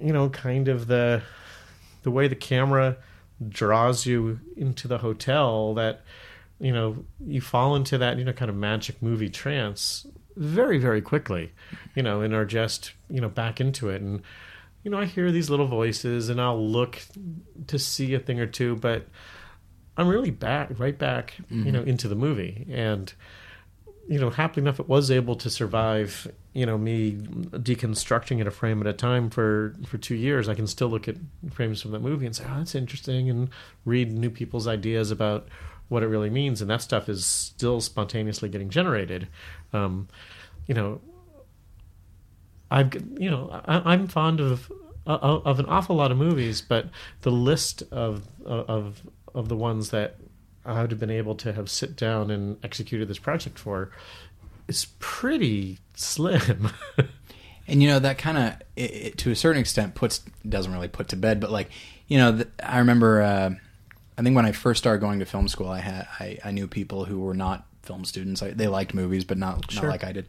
you 0.00 0.12
know, 0.12 0.28
kind 0.28 0.68
of 0.68 0.86
the 0.86 1.22
the 2.02 2.10
way 2.10 2.28
the 2.28 2.36
camera 2.36 2.96
draws 3.48 4.06
you 4.06 4.38
into 4.56 4.86
the 4.86 4.98
hotel 4.98 5.74
that 5.74 6.02
you 6.60 6.72
know 6.72 7.04
you 7.26 7.40
fall 7.40 7.76
into 7.76 7.98
that 7.98 8.16
you 8.18 8.24
know 8.24 8.32
kind 8.32 8.48
of 8.48 8.56
magic 8.56 9.02
movie 9.02 9.28
trance 9.28 10.06
very 10.36 10.78
very 10.78 11.00
quickly 11.00 11.52
you 11.94 12.02
know 12.02 12.20
and 12.20 12.34
are 12.34 12.44
just 12.44 12.92
you 13.08 13.20
know 13.20 13.28
back 13.28 13.60
into 13.60 13.88
it. 13.88 14.02
And 14.02 14.22
you 14.82 14.90
know 14.90 14.98
i 14.98 15.04
hear 15.04 15.32
these 15.32 15.50
little 15.50 15.66
voices 15.66 16.28
and 16.28 16.40
i'll 16.40 16.64
look 16.64 17.02
to 17.66 17.76
see 17.76 18.14
a 18.14 18.20
thing 18.20 18.38
or 18.38 18.46
two 18.46 18.76
but 18.76 19.08
i'm 19.96 20.06
really 20.06 20.30
back 20.30 20.70
right 20.78 20.96
back 20.96 21.34
you 21.50 21.72
know 21.72 21.80
mm-hmm. 21.80 21.88
into 21.88 22.06
the 22.06 22.14
movie. 22.14 22.66
And 22.70 23.12
you 24.08 24.20
know 24.20 24.30
happily 24.30 24.62
enough 24.62 24.78
it 24.78 24.88
was 24.88 25.10
able 25.10 25.34
to 25.36 25.50
survive 25.50 26.28
you 26.52 26.64
know 26.64 26.78
me 26.78 27.12
deconstructing 27.12 28.40
it 28.40 28.46
a 28.46 28.50
frame 28.50 28.80
at 28.80 28.86
a 28.86 28.92
time 28.92 29.30
for 29.30 29.74
for 29.86 29.98
two 29.98 30.14
years. 30.14 30.48
I 30.48 30.54
can 30.54 30.66
still 30.66 30.88
look 30.88 31.08
at 31.08 31.16
frames 31.50 31.82
from 31.82 31.90
that 31.90 32.00
movie 32.00 32.26
and 32.26 32.34
say 32.34 32.44
oh 32.48 32.58
that's 32.58 32.74
interesting 32.74 33.28
and 33.28 33.50
read 33.84 34.12
new 34.12 34.30
people's 34.30 34.68
ideas 34.68 35.10
about 35.10 35.48
what 35.88 36.02
it 36.02 36.06
really 36.06 36.30
means 36.30 36.60
and 36.60 36.70
that 36.70 36.82
stuff 36.82 37.08
is 37.08 37.24
still 37.24 37.80
spontaneously 37.80 38.48
getting 38.48 38.70
generated. 38.70 39.28
Um, 39.72 40.08
you 40.66 40.74
know 40.74 41.00
i've 42.70 42.92
you 43.18 43.30
know 43.30 43.48
I, 43.66 43.92
i'm 43.92 44.08
fond 44.08 44.40
of 44.40 44.70
of 45.06 45.46
of 45.46 45.58
an 45.60 45.66
awful 45.66 45.96
lot 45.96 46.10
of 46.10 46.18
movies 46.18 46.60
but 46.60 46.88
the 47.22 47.30
list 47.30 47.82
of 47.90 48.26
of 48.44 49.00
of 49.34 49.48
the 49.48 49.56
ones 49.56 49.90
that 49.90 50.16
i 50.64 50.80
would 50.80 50.90
have 50.90 51.00
been 51.00 51.10
able 51.10 51.34
to 51.36 51.52
have 51.52 51.70
sit 51.70 51.96
down 51.96 52.30
and 52.30 52.58
executed 52.64 53.08
this 53.08 53.18
project 53.18 53.58
for 53.58 53.90
is 54.68 54.86
pretty 54.98 55.78
slim. 55.94 56.70
And 57.68 57.82
you 57.82 57.88
know 57.88 57.98
that 57.98 58.16
kind 58.16 58.38
of 58.38 59.16
to 59.16 59.32
a 59.32 59.34
certain 59.34 59.60
extent 59.60 59.96
puts 59.96 60.20
doesn't 60.48 60.72
really 60.72 60.86
put 60.86 61.08
to 61.08 61.16
bed 61.16 61.40
but 61.40 61.50
like 61.50 61.68
you 62.06 62.16
know 62.16 62.32
th- 62.36 62.48
i 62.62 62.78
remember 62.78 63.20
uh, 63.22 63.50
i 64.18 64.22
think 64.22 64.34
when 64.36 64.44
i 64.46 64.52
first 64.52 64.78
started 64.78 65.00
going 65.00 65.18
to 65.18 65.24
film 65.26 65.48
school 65.48 65.68
i 65.68 65.80
had 65.80 66.06
i, 66.20 66.38
I 66.44 66.50
knew 66.50 66.66
people 66.66 67.04
who 67.04 67.20
were 67.20 67.34
not 67.34 67.66
film 67.82 68.04
students. 68.04 68.42
I, 68.42 68.50
they 68.50 68.66
liked 68.66 68.94
movies 68.94 69.24
but 69.24 69.38
not 69.38 69.70
Sure. 69.70 69.84
not 69.84 69.90
like 69.92 70.02
i 70.02 70.10
did. 70.10 70.26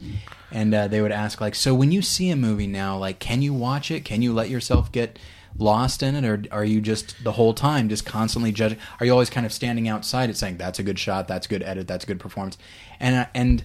And 0.51 0.71
uh, 0.75 0.87
they 0.87 1.01
would 1.01 1.11
ask 1.11 1.41
like 1.41 1.55
so 1.55 1.73
when 1.73 1.91
you 1.91 2.03
see 2.03 2.29
a 2.29 2.35
movie 2.35 2.67
now 2.67 2.95
like 2.99 3.17
can 3.17 3.41
you 3.41 3.51
watch 3.51 3.89
it? 3.89 4.05
Can 4.05 4.21
you 4.21 4.31
let 4.31 4.47
yourself 4.51 4.91
get 4.91 5.17
lost 5.57 6.03
in 6.03 6.13
it? 6.15 6.23
Or 6.23 6.43
are 6.51 6.63
you 6.63 6.81
just 6.81 7.23
the 7.23 7.31
whole 7.31 7.55
time 7.55 7.89
just 7.89 8.05
constantly 8.05 8.51
judging 8.51 8.77
are 8.99 9.07
you 9.07 9.11
always 9.11 9.31
kind 9.31 9.43
of 9.43 9.51
standing 9.51 9.87
outside 9.87 10.29
it 10.29 10.37
saying 10.37 10.57
that's 10.57 10.77
a 10.77 10.83
good 10.83 10.99
shot. 10.99 11.27
That's 11.27 11.47
good 11.47 11.63
edit. 11.63 11.87
That's 11.87 12.05
good 12.05 12.19
performance 12.19 12.59
and 12.99 13.15
uh, 13.15 13.25
and 13.33 13.63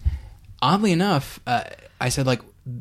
oddly 0.62 0.92
enough, 0.92 1.38
uh, 1.46 1.64
I 2.00 2.08
said 2.08 2.24
like, 2.26 2.40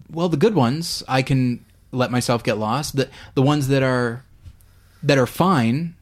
well, 0.09 0.29
the 0.29 0.37
good 0.37 0.55
ones 0.55 1.03
I 1.09 1.23
can 1.23 1.65
let 1.91 2.09
myself 2.09 2.41
get 2.41 2.57
lost. 2.57 2.95
The 2.95 3.09
the 3.33 3.41
ones 3.41 3.67
that 3.67 3.83
are 3.83 4.23
that 5.03 5.17
are 5.17 5.27
fine, 5.27 5.95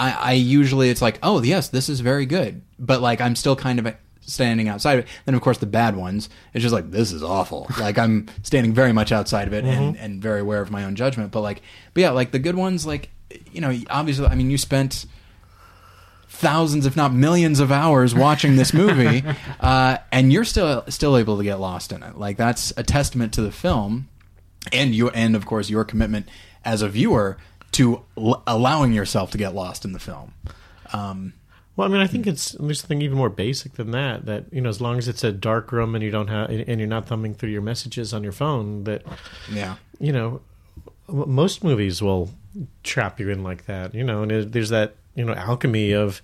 I, 0.00 0.12
I 0.12 0.32
usually 0.32 0.88
it's 0.88 1.02
like, 1.02 1.18
oh 1.22 1.42
yes, 1.42 1.68
this 1.68 1.90
is 1.90 2.00
very 2.00 2.24
good, 2.24 2.62
but 2.78 3.02
like 3.02 3.20
I'm 3.20 3.36
still 3.36 3.54
kind 3.54 3.78
of 3.78 3.94
standing 4.22 4.66
outside 4.66 4.98
of 4.98 5.04
it. 5.04 5.10
Then 5.26 5.34
of 5.34 5.42
course 5.42 5.58
the 5.58 5.66
bad 5.66 5.94
ones, 5.94 6.30
it's 6.54 6.62
just 6.62 6.72
like 6.72 6.90
this 6.90 7.12
is 7.12 7.22
awful. 7.22 7.66
like 7.78 7.98
I'm 7.98 8.26
standing 8.42 8.72
very 8.72 8.94
much 8.94 9.12
outside 9.12 9.46
of 9.46 9.52
it 9.52 9.64
and 9.64 9.98
and 9.98 10.22
very 10.22 10.40
aware 10.40 10.62
of 10.62 10.70
my 10.70 10.84
own 10.84 10.96
judgment. 10.96 11.32
But 11.32 11.42
like, 11.42 11.60
but 11.92 12.00
yeah, 12.00 12.10
like 12.10 12.30
the 12.30 12.38
good 12.38 12.56
ones, 12.56 12.86
like 12.86 13.10
you 13.52 13.60
know, 13.60 13.78
obviously, 13.90 14.26
I 14.26 14.34
mean, 14.36 14.50
you 14.50 14.56
spent 14.56 15.04
thousands, 16.28 16.86
if 16.86 16.96
not 16.96 17.12
millions, 17.12 17.60
of 17.60 17.70
hours 17.70 18.14
watching 18.14 18.56
this 18.56 18.72
movie, 18.72 19.22
uh, 19.60 19.98
and 20.10 20.32
you're 20.32 20.44
still 20.46 20.82
still 20.88 21.18
able 21.18 21.36
to 21.36 21.44
get 21.44 21.60
lost 21.60 21.92
in 21.92 22.02
it. 22.02 22.16
Like 22.16 22.38
that's 22.38 22.72
a 22.78 22.82
testament 22.82 23.34
to 23.34 23.42
the 23.42 23.52
film, 23.52 24.08
and 24.72 24.94
you, 24.94 25.10
and 25.10 25.36
of 25.36 25.44
course 25.44 25.68
your 25.68 25.84
commitment 25.84 26.26
as 26.64 26.80
a 26.80 26.88
viewer 26.88 27.36
to 27.72 28.02
l- 28.16 28.42
allowing 28.46 28.92
yourself 28.92 29.30
to 29.32 29.38
get 29.38 29.54
lost 29.54 29.84
in 29.84 29.92
the 29.92 29.98
film. 30.00 30.34
Um, 30.92 31.32
Well, 31.76 31.88
I 31.88 31.92
mean, 31.92 32.00
I 32.02 32.06
think 32.06 32.26
it's 32.26 32.52
there's 32.52 32.80
something 32.80 33.00
even 33.00 33.16
more 33.16 33.30
basic 33.30 33.74
than 33.74 33.92
that. 33.92 34.26
That 34.26 34.44
you 34.52 34.60
know, 34.60 34.68
as 34.68 34.80
long 34.80 34.98
as 34.98 35.08
it's 35.08 35.24
a 35.24 35.32
dark 35.32 35.72
room 35.72 35.94
and 35.94 36.04
you 36.04 36.10
don't 36.10 36.28
have 36.28 36.50
and 36.50 36.80
you're 36.80 36.88
not 36.88 37.06
thumbing 37.06 37.34
through 37.34 37.50
your 37.50 37.62
messages 37.62 38.12
on 38.12 38.22
your 38.22 38.32
phone, 38.32 38.84
that 38.84 39.02
yeah, 39.50 39.76
you 39.98 40.12
know, 40.12 40.40
most 41.08 41.64
movies 41.64 42.02
will 42.02 42.30
trap 42.82 43.18
you 43.20 43.30
in 43.30 43.42
like 43.42 43.66
that. 43.66 43.94
You 43.94 44.04
know, 44.04 44.22
and 44.22 44.32
it, 44.32 44.52
there's 44.52 44.70
that 44.70 44.96
you 45.14 45.24
know 45.24 45.32
alchemy 45.32 45.92
of 45.92 46.20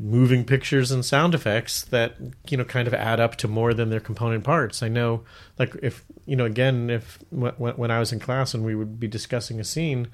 moving 0.00 0.44
pictures 0.44 0.90
and 0.90 1.04
sound 1.04 1.34
effects 1.34 1.82
that 1.82 2.16
you 2.48 2.56
know 2.56 2.64
kind 2.64 2.86
of 2.86 2.94
add 2.94 3.20
up 3.20 3.36
to 3.36 3.48
more 3.48 3.74
than 3.74 3.90
their 3.90 4.00
component 4.00 4.44
parts. 4.44 4.82
I 4.82 4.88
know, 4.88 5.24
like 5.58 5.74
if 5.82 6.04
you 6.26 6.36
know, 6.36 6.44
again, 6.44 6.90
if 6.90 7.18
when, 7.30 7.52
when 7.54 7.90
I 7.90 7.98
was 7.98 8.12
in 8.12 8.20
class 8.20 8.54
and 8.54 8.64
we 8.64 8.74
would 8.74 9.00
be 9.00 9.08
discussing 9.08 9.60
a 9.60 9.64
scene, 9.64 10.08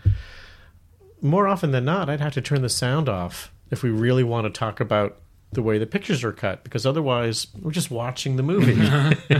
more 1.21 1.47
often 1.47 1.71
than 1.71 1.85
not, 1.85 2.09
I'd 2.09 2.21
have 2.21 2.35
to 2.35 2.43
turn 2.43 2.63
the 2.63 2.69
sound 2.69 3.09
off 3.09 3.53
if 3.71 3.83
we 3.83 3.91
really 3.91 4.25
want 4.25 4.47
to 4.47 4.59
talk 4.59 4.81
about 4.81 5.19
the 5.53 5.63
way 5.63 5.79
the 5.79 5.87
pictures 5.87 6.23
are 6.25 6.33
cut 6.33 6.63
because 6.63 6.85
otherwise 6.85 7.47
we're 7.61 7.71
just 7.71 7.91
watching 7.91 8.37
the 8.37 8.43
movie. 8.43 8.75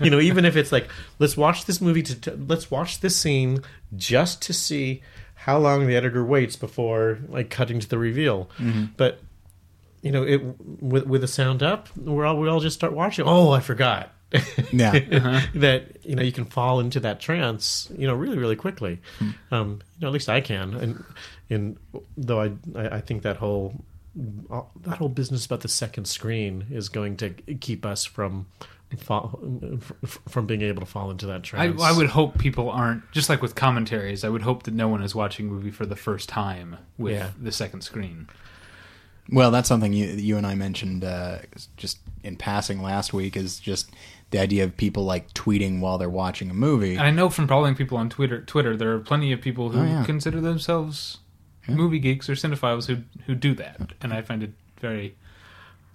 You 0.00 0.10
know 0.10 0.20
even 0.20 0.44
if 0.44 0.56
it's 0.56 0.72
like 0.72 0.88
let's 1.18 1.36
watch 1.36 1.66
this 1.66 1.80
movie 1.80 2.02
to, 2.02 2.20
to 2.22 2.38
let's 2.48 2.70
watch 2.70 3.00
this 3.00 3.16
scene 3.16 3.62
just 3.96 4.42
to 4.42 4.52
see 4.52 5.02
how 5.34 5.58
long 5.58 5.86
the 5.86 5.96
editor 5.96 6.24
waits 6.24 6.56
before 6.56 7.18
like 7.28 7.50
cutting 7.50 7.80
to 7.80 7.88
the 7.88 7.98
reveal. 7.98 8.48
Mm-hmm. 8.58 8.84
But 8.96 9.20
you 10.02 10.10
know 10.10 10.22
it 10.24 10.38
with 10.80 11.06
with 11.06 11.20
the 11.22 11.28
sound 11.28 11.62
up 11.62 11.88
we're 11.96 12.24
all 12.26 12.36
we 12.38 12.48
all 12.48 12.60
just 12.60 12.74
start 12.74 12.92
watching 12.92 13.24
oh 13.26 13.50
i 13.52 13.60
forgot 13.60 14.12
yeah. 14.72 14.92
that 15.54 15.96
you 16.04 16.14
know 16.16 16.22
you 16.22 16.32
can 16.32 16.44
fall 16.44 16.80
into 16.80 16.98
that 17.00 17.20
trance 17.20 17.90
you 17.96 18.06
know 18.06 18.14
really 18.14 18.38
really 18.38 18.56
quickly 18.56 19.00
um 19.50 19.80
you 19.96 20.00
know 20.00 20.08
at 20.08 20.12
least 20.12 20.28
i 20.28 20.40
can 20.40 20.74
and 20.74 21.04
and 21.50 21.76
though 22.16 22.40
i 22.40 22.50
i 22.74 22.96
I 22.96 23.00
think 23.00 23.22
that 23.22 23.36
whole 23.36 23.84
that 24.14 24.98
whole 24.98 25.08
business 25.08 25.46
about 25.46 25.60
the 25.60 25.68
second 25.68 26.06
screen 26.06 26.66
is 26.70 26.88
going 26.88 27.16
to 27.18 27.30
keep 27.30 27.86
us 27.86 28.04
from 28.04 28.46
fall, 28.98 29.40
from 30.28 30.46
being 30.46 30.60
able 30.62 30.80
to 30.80 30.86
fall 30.86 31.10
into 31.10 31.26
that 31.26 31.36
I, 31.36 31.38
trance 31.40 31.82
I 31.82 31.92
would 31.96 32.08
hope 32.10 32.38
people 32.38 32.70
aren't 32.70 33.10
just 33.12 33.28
like 33.30 33.40
with 33.40 33.54
commentaries. 33.54 34.22
I 34.24 34.28
would 34.28 34.42
hope 34.42 34.64
that 34.64 34.74
no 34.74 34.86
one 34.88 35.02
is 35.02 35.14
watching 35.14 35.48
a 35.48 35.50
movie 35.52 35.70
for 35.70 35.86
the 35.86 35.96
first 35.96 36.28
time 36.28 36.76
with 36.98 37.14
Yeah. 37.14 37.30
the 37.40 37.52
second 37.52 37.82
screen. 37.82 38.28
Well, 39.30 39.50
that's 39.50 39.68
something 39.68 39.92
you 39.92 40.06
you 40.06 40.36
and 40.36 40.46
I 40.46 40.54
mentioned 40.54 41.04
uh, 41.04 41.38
just 41.76 41.98
in 42.24 42.36
passing 42.36 42.82
last 42.82 43.12
week. 43.12 43.36
Is 43.36 43.58
just 43.60 43.90
the 44.30 44.38
idea 44.40 44.64
of 44.64 44.76
people 44.76 45.04
like 45.04 45.32
tweeting 45.34 45.80
while 45.80 45.98
they're 45.98 46.10
watching 46.10 46.50
a 46.50 46.54
movie. 46.54 46.92
And 46.96 47.02
I 47.02 47.10
know 47.10 47.28
from 47.28 47.46
following 47.46 47.74
people 47.74 47.98
on 47.98 48.08
Twitter, 48.08 48.42
Twitter, 48.42 48.76
there 48.76 48.92
are 48.94 48.98
plenty 48.98 49.30
of 49.32 49.40
people 49.40 49.70
who 49.70 49.80
Oh, 49.80 49.84
yeah. 49.84 50.04
consider 50.04 50.40
themselves 50.40 51.18
movie 51.68 52.00
geeks 52.00 52.28
or 52.28 52.32
cinephiles 52.34 52.86
who 52.86 53.02
who 53.26 53.34
do 53.34 53.54
that, 53.54 53.92
and 54.00 54.12
I 54.12 54.22
find 54.22 54.42
it 54.42 54.52
very 54.80 55.14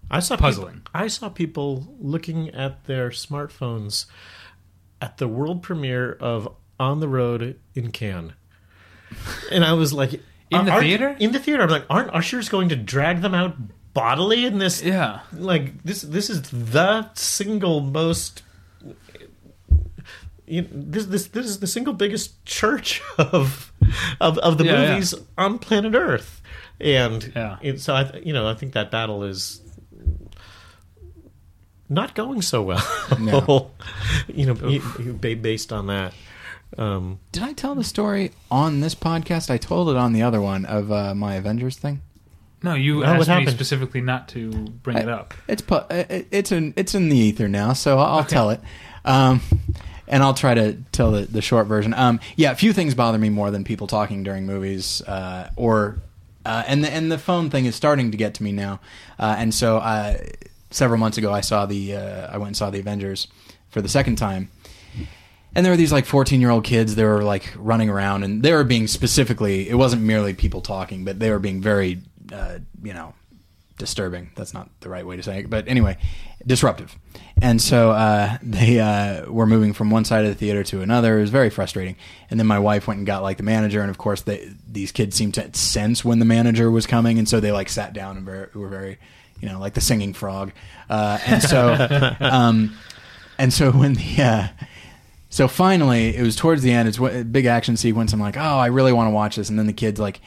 I 0.10 0.22
saw 0.22 0.38
puzzling. 0.38 0.76
People, 0.76 0.92
I 0.94 1.08
saw 1.08 1.28
people 1.30 1.94
looking 2.00 2.50
at 2.52 2.86
their 2.86 3.10
smartphones 3.10 4.06
at 5.02 5.18
the 5.18 5.28
world 5.28 5.62
premiere 5.62 6.14
of 6.14 6.48
On 6.80 7.02
the 7.02 7.10
Road 7.10 7.60
in 7.76 7.92
Cannes, 7.92 8.32
and 9.52 9.66
I 9.66 9.74
was 9.74 9.92
like, 9.92 10.22
In 10.50 10.60
uh, 10.60 10.64
the 10.76 10.82
theater? 10.82 11.16
In 11.20 11.32
the 11.32 11.40
theater, 11.40 11.64
I'm 11.64 11.70
like, 11.70 11.86
aren't 11.90 12.14
ushers 12.14 12.48
going 12.50 12.70
to 12.70 12.76
drag 12.76 13.22
them 13.22 13.34
out 13.34 13.56
bodily 13.94 14.46
in 14.46 14.60
this? 14.60 14.82
yeah. 14.82 15.20
Like 15.34 15.84
this, 15.84 16.02
this 16.04 16.30
is 16.30 16.42
the 16.52 17.12
single 17.14 17.82
most. 17.82 18.44
You 20.46 20.62
know, 20.62 20.68
this 20.72 21.06
this 21.08 21.28
this 21.28 21.46
is 21.46 21.60
the 21.60 21.68
single 21.68 21.94
biggest 21.94 22.46
church 22.46 23.02
of 23.18 23.74
of 24.22 24.38
of 24.38 24.58
the 24.58 24.64
Yeah, 24.66 24.82
yeah. 24.82 24.90
movies 24.94 25.14
on 25.38 25.60
planet 25.60 25.94
Earth, 25.94 26.42
and 26.80 27.32
Yeah. 27.36 27.58
it, 27.62 27.82
so 27.82 27.94
I 27.94 28.04
th- 28.06 28.26
you 28.26 28.32
know 28.32 28.48
I 28.48 28.54
think 28.54 28.72
that 28.74 28.90
battle 28.90 29.24
is 29.26 29.60
not 31.90 32.16
going 32.16 32.42
so 32.42 32.62
well. 32.64 32.86
No. 33.20 33.72
you 34.28 34.46
know, 34.46 34.56
you- 34.70 34.84
you- 35.00 35.14
based 35.14 35.72
on 35.74 35.88
that. 35.88 36.14
Um, 36.78 37.20
Did 37.32 37.44
I 37.44 37.54
tell 37.54 37.76
the 37.76 37.84
story 37.84 38.32
on 38.52 38.82
this 38.82 38.96
podcast? 38.96 39.50
I 39.50 39.58
told 39.58 39.90
it 39.90 39.96
on 39.96 40.14
the 40.14 40.22
other 40.24 40.42
one 40.42 40.66
of 40.66 40.92
uh, 40.92 41.14
my 41.16 41.36
Avengers 41.36 41.78
thing. 41.78 42.02
No, 42.64 42.74
you 42.74 42.96
No, 42.96 43.00
what 43.12 43.20
asked 43.20 43.28
me 43.30 43.34
happened? 43.36 43.52
specifically 43.52 44.02
not 44.02 44.28
to 44.30 44.50
bring 44.52 44.98
it 44.98 45.08
up. 45.08 45.34
It's 45.48 45.62
pu- 45.62 45.86
it- 45.92 46.28
it's 46.32 46.52
in 46.52 46.74
it's 46.76 46.96
in 46.96 47.10
the 47.10 47.16
ether 47.18 47.48
now, 47.48 47.74
so 47.74 48.00
I'll 48.00 48.24
tell 48.24 48.50
it. 48.50 48.60
Um, 49.06 49.42
and 50.08 50.24
I'll 50.24 50.34
try 50.34 50.54
to 50.56 50.74
tell 50.92 51.12
the, 51.12 51.22
the 51.22 51.42
short 51.42 51.68
version. 51.68 51.94
Um, 51.94 52.20
yeah, 52.36 52.52
a 52.52 52.56
few 52.56 52.74
things 52.74 52.96
bother 52.96 53.18
me 53.18 53.30
more 53.30 53.52
than 53.52 53.64
people 53.64 53.86
talking 53.88 54.24
during 54.24 54.46
movies, 54.46 55.02
uh, 55.04 55.50
or 55.56 56.00
uh, 56.46 56.64
and 56.68 56.84
the 56.84 56.92
and 56.92 57.12
the 57.12 57.18
phone 57.20 57.50
thing 57.50 57.66
is 57.66 57.76
starting 57.76 58.12
to 58.12 58.18
get 58.18 58.34
to 58.36 58.44
me 58.44 58.52
now. 58.52 58.80
Uh, 59.20 59.36
and 59.38 59.54
so 59.54 59.78
uh, 59.78 60.18
several 60.72 61.00
months 61.00 61.18
ago, 61.18 61.32
I 61.32 61.42
saw 61.42 61.66
the 61.68 61.96
uh, 61.96 62.28
I 62.34 62.38
went 62.38 62.48
and 62.48 62.58
saw 62.58 62.70
the 62.72 62.80
Avengers 62.80 63.28
for 63.70 63.82
the 63.82 63.90
second 63.90 64.16
time. 64.18 64.50
And 65.56 65.66
there 65.66 65.74
were 65.74 65.78
these 65.78 65.92
like 65.92 66.06
14 66.06 66.40
year 66.40 66.50
old 66.50 66.64
kids. 66.64 66.96
They 66.96 67.04
were 67.04 67.24
like 67.24 67.54
running 67.58 67.90
around, 67.90 68.24
and 68.24 68.44
they 68.44 68.54
were 68.54 68.64
being 68.64 68.88
specifically. 68.88 69.70
It 69.70 69.76
wasn't 69.76 70.04
merely 70.04 70.34
people 70.34 70.62
talking, 70.62 71.04
but 71.04 71.20
they 71.20 71.32
were 71.32 71.40
being 71.40 71.62
very, 71.62 72.02
uh, 72.32 72.60
you 72.84 72.94
know, 72.94 73.14
disturbing. 73.78 74.32
That's 74.36 74.54
not 74.54 74.70
the 74.82 74.90
right 74.90 75.06
way 75.06 75.18
to 75.18 75.24
say 75.24 75.40
it, 75.40 75.50
but 75.50 75.68
anyway, 75.68 75.98
disruptive. 76.46 76.96
And 77.42 77.62
so 77.62 77.92
uh, 77.92 78.38
they 78.44 78.80
uh, 78.80 79.32
were 79.32 79.46
moving 79.46 79.74
from 79.74 79.90
one 79.90 80.06
side 80.06 80.26
of 80.26 80.30
the 80.30 80.36
theater 80.36 80.64
to 80.66 80.82
another. 80.82 81.18
It 81.18 81.22
was 81.22 81.30
very 81.30 81.50
frustrating. 81.50 81.96
And 82.30 82.40
then 82.40 82.48
my 82.48 82.60
wife 82.60 82.88
went 82.88 83.00
and 83.00 83.08
got 83.08 83.24
like 83.24 83.38
the 83.38 83.44
manager, 83.44 83.82
and 83.82 83.90
of 83.90 83.98
course, 83.98 84.22
they, 84.22 84.52
these 84.70 84.92
kids 84.92 85.16
seemed 85.16 85.36
to 85.36 85.54
sense 85.54 86.04
when 86.04 86.20
the 86.20 86.26
manager 86.26 86.70
was 86.72 86.86
coming, 86.86 87.18
and 87.18 87.28
so 87.28 87.40
they 87.40 87.52
like 87.52 87.70
sat 87.70 87.94
down 87.94 88.18
and 88.18 88.26
very, 88.26 88.48
were 88.54 88.68
very, 88.68 88.98
you 89.40 89.48
know, 89.48 89.60
like 89.60 89.74
the 89.74 89.82
singing 89.82 90.14
frog. 90.14 90.52
Uh, 90.90 91.20
and 91.26 91.44
so, 91.44 92.16
um, 92.20 92.76
and 93.38 93.54
so 93.54 93.72
when 93.72 93.94
the 93.94 94.22
uh, 94.22 94.48
so 95.30 95.48
finally, 95.48 96.16
it 96.16 96.22
was 96.22 96.36
towards 96.36 96.62
the 96.62 96.72
end. 96.72 96.88
It's 96.88 97.00
a 97.00 97.24
big 97.24 97.46
action 97.46 97.78
sequence. 97.78 98.14
I'm 98.14 98.20
like, 98.20 98.38
oh, 98.38 98.58
I 98.58 98.68
really 98.68 98.94
want 98.94 99.08
to 99.08 99.12
watch 99.12 99.36
this. 99.36 99.50
And 99.50 99.58
then 99.60 99.68
the 99.68 99.74
kids 99.74 100.00
like 100.00 100.22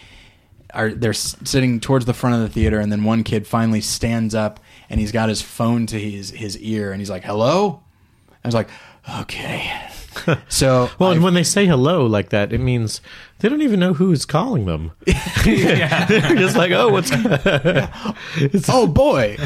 are 0.73 0.91
they're 0.91 1.13
sitting 1.13 1.81
towards 1.81 2.05
the 2.05 2.15
front 2.15 2.37
of 2.37 2.43
the 2.43 2.49
theater, 2.49 2.81
and 2.81 2.93
then 2.93 3.05
one 3.05 3.25
kid 3.25 3.47
finally 3.47 3.81
stands 3.81 4.35
up 4.35 4.61
and 4.89 5.01
he's 5.01 5.13
got 5.13 5.29
his 5.29 5.43
phone 5.43 5.87
to 5.87 5.99
his 5.99 6.31
his 6.31 6.59
ear, 6.59 6.93
and 6.93 7.01
he's 7.01 7.11
like, 7.11 7.25
"Hello." 7.25 7.83
I 8.43 8.49
was 8.49 8.55
like, 8.55 8.71
okay. 9.21 9.89
So 10.49 10.91
Well, 10.99 11.11
I- 11.11 11.15
and 11.15 11.23
when 11.23 11.35
they 11.35 11.43
say 11.45 11.67
hello 11.67 12.05
like 12.07 12.31
that, 12.31 12.53
it 12.53 12.59
means 12.61 13.01
they 13.39 13.49
don't 13.49 13.63
even 13.63 13.81
know 13.81 13.95
who's 13.95 14.25
calling 14.27 14.67
them. 14.67 14.93
They're 15.45 16.35
just 16.37 16.57
like, 16.57 16.73
oh, 16.73 16.89
what's 16.91 17.11
it's, 18.37 18.69
oh 18.69 18.87
boy. 18.87 19.37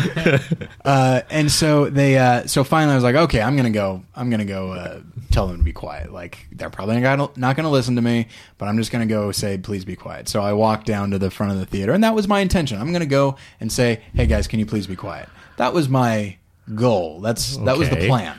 Uh, 0.85 1.21
and 1.31 1.51
so 1.51 1.89
they 1.91 2.19
uh, 2.19 2.47
so 2.47 2.65
finally 2.65 2.93
i 2.93 2.95
was 2.97 3.05
like 3.05 3.15
okay 3.15 3.41
i'm 3.41 3.57
gonna 3.57 3.71
go 3.71 4.03
i'm 4.17 4.31
gonna 4.31 4.45
go 4.45 4.73
uh, 4.73 5.01
tell 5.31 5.47
them 5.47 5.59
to 5.59 5.63
be 5.63 5.73
quiet. 5.73 6.13
Like 6.13 6.47
they're 6.53 6.71
probably 6.71 7.01
not 7.01 7.17
gonna, 7.17 7.31
not 7.37 7.57
gonna 7.57 7.71
listen 7.71 7.97
to 7.97 8.03
me 8.03 8.27
but 8.59 8.67
i'm 8.67 8.77
just 8.77 8.91
gonna 8.93 9.07
go 9.07 9.33
say 9.33 9.59
please 9.59 9.85
be 9.85 9.97
quiet. 9.97 10.29
So 10.29 10.41
i 10.43 10.53
walked 10.53 10.87
down 10.87 11.11
to 11.13 11.19
the 11.19 11.31
front 11.31 11.53
of 11.53 11.59
the 11.59 11.67
theater 11.67 11.93
and 11.93 12.03
that 12.05 12.15
was 12.15 12.27
my 12.29 12.41
intention. 12.41 12.81
I'm 12.81 12.93
gonna 12.93 13.07
go 13.07 13.37
and 13.61 13.71
say 13.73 14.03
hey 14.15 14.27
guys 14.27 14.47
can 14.47 14.59
you 14.59 14.67
please 14.67 14.87
be 14.87 14.97
quiet? 14.97 15.29
That 15.57 15.73
was 15.73 15.89
my 15.89 16.37
goal. 16.75 17.21
That's 17.21 17.57
that 17.59 17.77
was 17.79 17.89
the 17.91 17.97
Okay. 17.99 18.07
plan. 18.09 18.39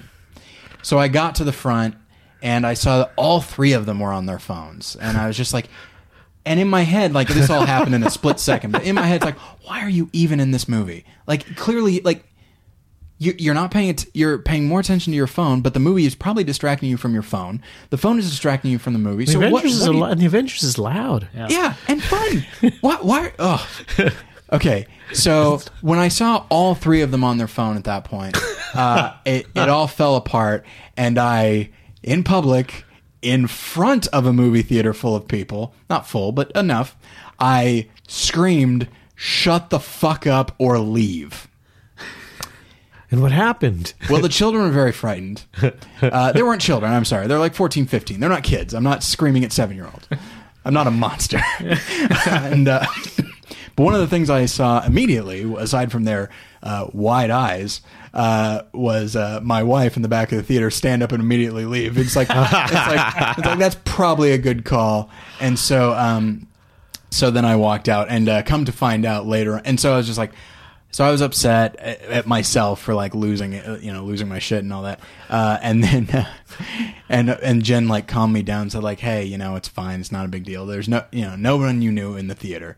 So 0.82 1.00
i 1.00 1.08
got 1.08 1.36
to 1.36 1.44
the 1.44 1.54
front 1.54 1.96
and 2.46 2.66
i 2.66 2.74
saw 2.74 3.00
that 3.00 3.12
all 3.18 3.42
three 3.42 3.74
of 3.74 3.86
them 3.86 4.00
were 4.00 4.12
on 4.14 4.26
their 4.26 4.40
phones 4.40 4.96
and 4.96 5.18
i 5.18 5.28
was 5.28 5.36
just 5.36 5.54
like 5.54 5.68
and 6.48 6.60
in 6.60 6.68
my 6.70 6.82
head, 6.84 7.12
like 7.12 7.28
this 7.28 7.50
all 7.50 7.66
happened 7.66 7.96
in 7.96 8.04
a 8.04 8.10
split 8.12 8.40
second, 8.40 8.70
but 8.70 8.84
in 8.84 8.94
my 8.94 9.02
head, 9.02 9.16
it's 9.16 9.26
like, 9.26 9.40
why 9.64 9.80
are 9.82 9.90
you 9.90 10.12
even 10.14 10.40
in 10.40 10.52
this 10.52 10.68
movie? 10.70 11.04
Like 11.26 11.56
clearly, 11.56 12.02
like 12.02 12.24
you, 13.18 13.34
you're 13.40 13.56
not 13.56 13.72
paying 13.72 13.90
it. 13.90 14.06
You're 14.14 14.38
paying 14.38 14.68
more 14.68 14.80
attention 14.80 15.10
to 15.10 15.18
your 15.18 15.26
phone, 15.26 15.62
but 15.62 15.74
the 15.74 15.80
movie 15.80 16.06
is 16.06 16.14
probably 16.14 16.44
distracting 16.44 16.88
you 16.88 16.98
from 16.98 17.16
your 17.16 17.24
phone. 17.24 17.64
The 17.90 17.98
phone 17.98 18.20
is 18.20 18.30
distracting 18.30 18.70
you 18.70 18.78
from 18.78 18.94
the 18.94 19.00
movie. 19.00 19.26
the 19.26 19.32
So 19.32 19.38
Avengers 19.40 19.54
what? 19.64 19.66
is 19.66 19.80
what 19.80 19.88
a 19.90 19.92
do 19.92 19.98
you- 19.98 20.04
lo- 20.04 20.10
and 20.12 20.22
the 20.22 20.26
Avengers 20.28 20.62
is 20.62 20.78
loud. 20.78 21.28
yeah, 21.34 21.74
and 21.88 22.04
fun. 22.04 22.46
why? 22.82 22.98
Why? 23.02 23.34
Oh. 23.40 23.68
Okay, 24.54 24.86
so 25.14 25.62
when 25.82 25.98
I 25.98 26.10
saw 26.10 26.46
all 26.50 26.76
three 26.76 27.02
of 27.02 27.10
them 27.10 27.24
on 27.24 27.40
their 27.40 27.48
phone 27.48 27.76
at 27.76 27.86
that 27.86 28.04
point, 28.04 28.38
uh, 28.76 29.14
it, 29.26 29.48
it 29.56 29.68
all 29.68 29.88
fell 29.88 30.16
apart, 30.16 30.64
and 30.96 31.18
I, 31.18 31.72
in 32.06 32.24
public, 32.24 32.86
in 33.22 33.48
front 33.48 34.08
of 34.08 34.26
a 34.26 34.32
movie 34.32 34.62
theater 34.62 34.94
full 34.94 35.16
of 35.16 35.28
people, 35.28 35.74
not 35.90 36.08
full, 36.08 36.32
but 36.32 36.52
enough, 36.52 36.96
I 37.40 37.90
screamed, 38.08 38.88
"Shut 39.16 39.70
the 39.72 39.80
fuck 39.80 40.26
up 40.26 40.54
or 40.58 40.80
leave!" 40.80 41.50
And 43.12 43.22
what 43.22 43.32
happened? 43.32 43.94
Well, 44.10 44.22
the 44.22 44.30
children 44.30 44.64
were 44.64 44.72
very 44.72 44.92
frightened. 44.92 45.44
Uh, 46.02 46.32
they 46.34 46.44
weren't 46.44 46.62
children. 46.62 46.92
I'm 46.92 47.06
sorry. 47.06 47.26
They're 47.26 47.40
like 47.40 47.56
14, 47.56 47.88
15. 47.88 48.20
They're 48.20 48.30
not 48.30 48.44
kids. 48.44 48.76
I'm 48.76 48.84
not 48.84 49.02
screaming 49.02 49.44
at 49.44 49.52
seven 49.52 49.76
year 49.76 49.86
olds. 49.86 50.08
I'm 50.64 50.74
not 50.74 50.86
a 50.86 50.92
monster. 50.92 51.42
and 52.28 52.68
uh, 52.68 52.86
but 53.76 53.84
one 53.84 53.96
of 53.96 54.02
the 54.02 54.08
things 54.08 54.30
I 54.30 54.46
saw 54.46 54.86
immediately, 54.86 55.52
aside 55.58 55.92
from 55.92 56.04
their 56.04 56.30
uh, 56.62 56.88
wide 56.94 57.32
eyes, 57.32 57.82
uh, 58.16 58.62
was 58.74 59.16
uh, 59.16 59.42
my 59.44 59.62
wife 59.62 59.98
in 59.98 60.02
the 60.02 60.08
back 60.08 60.32
of 60.32 60.38
the 60.38 60.44
theater 60.44 60.72
stand 60.72 61.04
up 61.04 61.12
and 61.12 61.22
immediately 61.22 61.66
leave. 61.66 61.98
It's 61.98 62.16
like, 62.16 62.30
it's 62.32 62.52
like, 62.52 63.38
it's 63.38 63.46
like 63.46 63.60
that's 63.60 63.78
probably 63.84 64.32
a 64.32 64.38
good 64.38 64.64
call. 64.64 65.10
And 65.42 65.60
so, 65.60 65.94
um, 65.94 66.48
so 67.12 67.30
then 67.30 67.44
I 67.46 67.58
walked 67.58 67.90
out, 67.90 68.08
and 68.10 68.28
uh, 68.28 68.44
come 68.44 68.66
to 68.66 68.72
find 68.72 69.06
out 69.06 69.26
later, 69.26 69.62
and 69.64 69.80
so 69.80 69.94
I 69.94 69.98
was 69.98 70.08
just 70.08 70.18
like, 70.18 70.32
so 70.92 71.04
I 71.04 71.12
was 71.12 71.20
upset 71.20 71.76
at, 71.76 72.02
at 72.04 72.26
myself 72.26 72.82
for 72.82 72.94
like 72.94 73.14
losing 73.14 73.52
it, 73.52 73.68
uh, 73.68 73.76
you 73.80 73.92
know, 73.92 74.06
losing 74.06 74.30
my 74.30 74.40
shit 74.40 74.64
and 74.64 74.72
all 74.72 74.84
that. 74.84 75.02
Uh, 75.30 75.58
and 75.62 75.84
then, 75.84 76.10
uh, 76.10 76.26
and 77.10 77.30
and 77.30 77.64
Jen 77.64 77.90
like 77.90 78.08
calmed 78.08 78.34
me 78.34 78.44
down, 78.44 78.64
and 78.64 78.72
said 78.72 78.84
like, 78.84 79.02
hey, 79.02 79.26
you 79.26 79.38
know, 79.38 79.58
it's 79.58 79.68
fine, 79.68 80.00
it's 80.00 80.12
not 80.12 80.26
a 80.26 80.30
big 80.30 80.46
deal. 80.46 80.66
There's 80.66 80.88
no, 80.88 81.04
you 81.12 81.24
know, 81.24 81.36
no 81.36 81.58
one 81.58 81.82
you 81.82 81.92
knew 81.92 82.16
in 82.16 82.28
the 82.28 82.36
theater. 82.36 82.78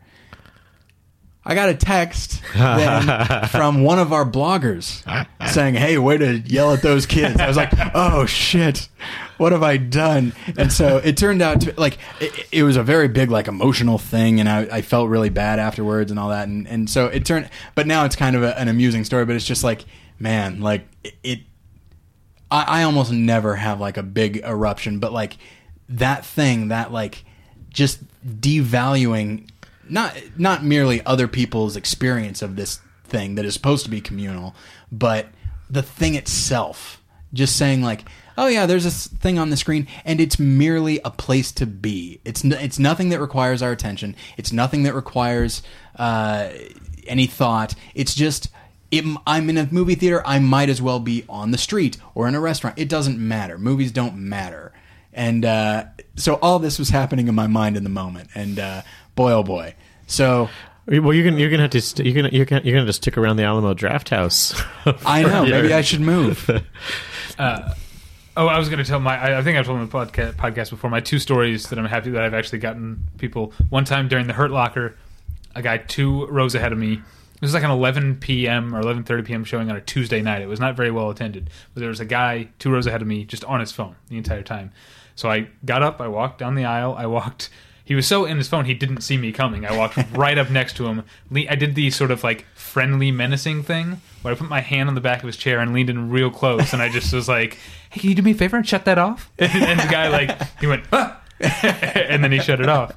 I 1.49 1.55
got 1.55 1.69
a 1.69 1.75
text 1.75 2.41
then 2.53 3.47
from 3.47 3.81
one 3.81 3.99
of 3.99 4.11
our 4.11 4.25
bloggers 4.29 5.01
saying, 5.49 5.75
"Hey, 5.75 5.97
way 5.97 6.17
to 6.17 6.39
yell 6.39 6.73
at 6.73 6.81
those 6.81 7.05
kids." 7.05 7.39
I 7.39 7.47
was 7.47 7.55
like, 7.55 7.71
"Oh 7.95 8.25
shit, 8.25 8.89
what 9.37 9.53
have 9.53 9.63
I 9.63 9.77
done?" 9.77 10.33
And 10.57 10.73
so 10.73 10.97
it 10.97 11.15
turned 11.15 11.41
out 11.41 11.61
to 11.61 11.73
like 11.77 11.99
it, 12.19 12.47
it 12.51 12.63
was 12.63 12.75
a 12.75 12.83
very 12.83 13.07
big 13.07 13.31
like 13.31 13.47
emotional 13.47 13.97
thing, 13.97 14.41
and 14.41 14.49
I, 14.49 14.67
I 14.69 14.81
felt 14.81 15.07
really 15.07 15.29
bad 15.29 15.57
afterwards 15.57 16.11
and 16.11 16.19
all 16.19 16.29
that. 16.29 16.49
And 16.49 16.67
and 16.67 16.89
so 16.89 17.05
it 17.05 17.23
turned, 17.23 17.49
but 17.75 17.87
now 17.87 18.03
it's 18.03 18.17
kind 18.17 18.35
of 18.35 18.43
a, 18.43 18.59
an 18.59 18.67
amusing 18.67 19.05
story. 19.05 19.25
But 19.25 19.37
it's 19.37 19.45
just 19.45 19.63
like, 19.63 19.85
man, 20.19 20.59
like 20.59 20.85
it. 21.05 21.15
it 21.23 21.39
I, 22.51 22.81
I 22.81 22.83
almost 22.83 23.11
never 23.13 23.55
have 23.55 23.79
like 23.79 23.95
a 23.95 24.03
big 24.03 24.43
eruption, 24.43 24.99
but 24.99 25.13
like 25.13 25.37
that 25.87 26.25
thing, 26.25 26.67
that 26.69 26.91
like 26.91 27.23
just 27.69 27.99
devaluing 28.25 29.47
not 29.89 30.17
not 30.37 30.63
merely 30.63 31.05
other 31.05 31.27
people's 31.27 31.75
experience 31.75 32.41
of 32.41 32.55
this 32.55 32.79
thing 33.03 33.35
that 33.35 33.45
is 33.45 33.53
supposed 33.53 33.85
to 33.85 33.91
be 33.91 34.01
communal, 34.01 34.55
but 34.91 35.27
the 35.69 35.83
thing 35.83 36.15
itself. 36.15 37.01
Just 37.33 37.57
saying 37.57 37.81
like, 37.81 38.05
oh 38.37 38.47
yeah, 38.47 38.65
there's 38.65 38.85
this 38.85 39.07
thing 39.07 39.37
on 39.37 39.49
the 39.49 39.57
screen, 39.57 39.85
and 40.05 40.21
it's 40.21 40.39
merely 40.39 41.01
a 41.03 41.11
place 41.11 41.51
to 41.53 41.65
be. 41.65 42.21
It's 42.23 42.45
n- 42.45 42.53
it's 42.53 42.79
nothing 42.79 43.09
that 43.09 43.19
requires 43.19 43.61
our 43.61 43.71
attention. 43.71 44.15
It's 44.37 44.53
nothing 44.53 44.83
that 44.83 44.95
requires 44.95 45.61
uh, 45.97 46.49
any 47.05 47.27
thought. 47.27 47.75
It's 47.95 48.15
just. 48.15 48.49
It, 48.89 49.03
I'm 49.27 49.49
in 49.49 49.57
a 49.57 49.67
movie 49.69 49.95
theater. 49.95 50.23
I 50.25 50.39
might 50.39 50.69
as 50.69 50.81
well 50.81 51.01
be 51.01 51.25
on 51.27 51.51
the 51.51 51.57
street 51.57 51.97
or 52.15 52.25
in 52.29 52.35
a 52.35 52.39
restaurant. 52.39 52.79
It 52.79 52.87
doesn't 52.87 53.19
matter. 53.19 53.57
Movies 53.57 53.91
don't 53.91 54.15
matter. 54.15 54.71
And 55.11 55.43
uh, 55.43 55.85
so 56.15 56.35
all 56.35 56.59
this 56.59 56.79
was 56.79 56.87
happening 56.89 57.27
in 57.27 57.35
my 57.35 57.47
mind 57.47 57.75
in 57.75 57.83
the 57.83 57.89
moment. 57.89 58.29
And 58.33 58.59
uh, 58.59 58.83
boy, 59.17 59.33
oh 59.33 59.43
boy. 59.43 59.75
So 60.05 60.49
Well, 60.85 61.13
you're 61.13 61.25
gonna 61.25 61.37
you're 61.37 61.49
gonna 61.49 61.63
have 61.63 61.71
to 61.71 61.81
st- 61.81 62.05
you're 62.07 62.15
gonna 62.15 62.29
you're 62.33 62.45
gonna 62.45 62.61
you're 62.63 62.75
gonna 62.75 62.85
just 62.85 63.01
stick 63.03 63.17
around 63.17 63.35
the 63.35 63.43
Alamo 63.43 63.73
Drafthouse. 63.73 64.55
I 65.05 65.23
know. 65.23 65.43
Maybe 65.45 65.73
I 65.73 65.81
should 65.81 65.99
move. 66.01 66.49
Uh, 67.39 67.71
oh, 68.35 68.47
I 68.47 68.57
was 68.57 68.67
going 68.67 68.79
to 68.79 68.83
tell 68.83 68.99
my. 68.99 69.15
I, 69.15 69.37
I 69.37 69.43
think 69.43 69.59
I've 69.59 69.65
told 69.67 69.75
them 69.77 69.83
in 69.83 69.89
the 69.89 69.95
podcast, 69.95 70.33
podcast 70.37 70.71
before. 70.71 70.89
My 70.89 71.01
two 71.01 71.19
stories 71.19 71.69
that 71.69 71.77
I'm 71.77 71.85
happy 71.85 72.09
that 72.09 72.23
I've 72.23 72.33
actually 72.33 72.57
gotten 72.57 73.03
people. 73.19 73.53
One 73.69 73.85
time 73.85 74.07
during 74.07 74.25
the 74.25 74.33
Hurt 74.33 74.49
Locker, 74.49 74.97
a 75.53 75.61
guy 75.61 75.77
two 75.77 76.25
rows 76.25 76.55
ahead 76.55 76.71
of 76.71 76.79
me. 76.79 76.93
It 76.93 77.41
was 77.41 77.53
like 77.53 77.61
an 77.61 77.69
11 77.69 78.15
p.m. 78.15 78.73
or 78.73 78.81
11:30 78.81 79.25
p.m. 79.25 79.43
showing 79.43 79.69
on 79.69 79.75
a 79.75 79.81
Tuesday 79.81 80.19
night. 80.23 80.41
It 80.41 80.47
was 80.47 80.59
not 80.59 80.75
very 80.75 80.89
well 80.89 81.11
attended, 81.11 81.51
but 81.75 81.81
there 81.81 81.89
was 81.89 81.99
a 81.99 82.05
guy 82.05 82.49
two 82.57 82.71
rows 82.71 82.87
ahead 82.87 83.03
of 83.03 83.07
me 83.07 83.23
just 83.23 83.45
on 83.45 83.59
his 83.59 83.71
phone 83.71 83.95
the 84.09 84.17
entire 84.17 84.41
time. 84.41 84.71
So 85.13 85.29
I 85.29 85.47
got 85.63 85.83
up, 85.83 86.01
I 86.01 86.07
walked 86.07 86.39
down 86.39 86.55
the 86.55 86.65
aisle, 86.65 86.95
I 86.97 87.05
walked. 87.05 87.51
He 87.87 87.95
was 87.95 88.05
so 88.05 88.25
in 88.25 88.35
his 88.35 88.49
phone 88.49 88.65
he 88.65 88.73
didn't 88.73 88.99
see 88.99 89.15
me 89.15 89.31
coming. 89.31 89.65
I 89.65 89.75
walked 89.75 89.97
right 90.11 90.37
up 90.37 90.49
next 90.49 90.75
to 90.75 90.87
him. 90.87 91.03
Le- 91.31 91.49
I 91.49 91.55
did 91.55 91.73
the 91.73 91.89
sort 91.89 92.11
of 92.11 92.21
like 92.21 92.45
friendly 92.53 93.11
menacing 93.11 93.63
thing 93.63 94.01
where 94.21 94.33
I 94.33 94.37
put 94.37 94.49
my 94.49 94.59
hand 94.59 94.89
on 94.89 94.95
the 94.95 94.99
back 94.99 95.23
of 95.23 95.27
his 95.27 95.37
chair 95.37 95.61
and 95.61 95.73
leaned 95.73 95.89
in 95.89 96.09
real 96.09 96.29
close, 96.29 96.73
and 96.73 96.81
I 96.81 96.89
just 96.89 97.13
was 97.13 97.29
like, 97.29 97.57
"Hey, 97.89 98.01
can 98.01 98.09
you 98.09 98.15
do 98.17 98.21
me 98.23 98.31
a 98.31 98.33
favor 98.33 98.57
and 98.57 98.67
shut 98.67 98.83
that 98.85 98.97
off?" 98.97 99.31
And, 99.39 99.63
and 99.63 99.79
the 99.79 99.87
guy 99.89 100.09
like 100.09 100.59
he 100.59 100.67
went, 100.67 100.83
ah! 100.91 101.21
and 101.39 102.21
then 102.21 102.33
he 102.33 102.39
shut 102.39 102.59
it 102.59 102.67
off. 102.67 102.91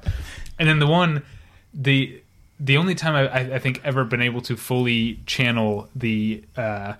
And 0.59 0.67
then 0.67 0.79
the 0.79 0.87
one, 0.87 1.23
the 1.73 2.21
the 2.59 2.75
only 2.75 2.93
time 2.93 3.15
I, 3.15 3.27
I, 3.29 3.55
I 3.55 3.59
think 3.59 3.79
ever 3.85 4.03
been 4.03 4.21
able 4.21 4.41
to 4.41 4.57
fully 4.57 5.21
channel 5.25 5.87
the 5.95 6.43
uh, 6.57 6.95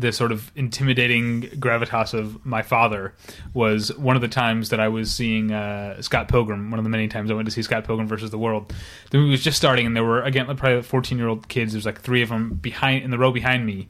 the 0.00 0.12
sort 0.12 0.32
of 0.32 0.50
intimidating 0.56 1.42
gravitas 1.42 2.14
of 2.14 2.44
my 2.44 2.62
father 2.62 3.14
was 3.54 3.94
one 3.96 4.16
of 4.16 4.22
the 4.22 4.28
times 4.28 4.70
that 4.70 4.80
I 4.80 4.88
was 4.88 5.12
seeing 5.12 5.52
uh, 5.52 6.00
Scott 6.02 6.28
Pilgrim. 6.28 6.70
One 6.70 6.78
of 6.78 6.84
the 6.84 6.90
many 6.90 7.08
times 7.08 7.30
I 7.30 7.34
went 7.34 7.46
to 7.46 7.52
see 7.52 7.62
Scott 7.62 7.84
Pilgrim 7.84 8.08
versus 8.08 8.30
the 8.30 8.38
World. 8.38 8.72
The 9.10 9.18
movie 9.18 9.32
was 9.32 9.42
just 9.42 9.56
starting, 9.56 9.86
and 9.86 9.94
there 9.94 10.04
were 10.04 10.22
again 10.22 10.46
probably 10.56 10.82
fourteen 10.82 11.18
year 11.18 11.28
old 11.28 11.48
kids. 11.48 11.72
There's 11.72 11.86
like 11.86 12.00
three 12.00 12.22
of 12.22 12.28
them 12.28 12.54
behind 12.54 13.04
in 13.04 13.10
the 13.10 13.18
row 13.18 13.32
behind 13.32 13.66
me, 13.66 13.88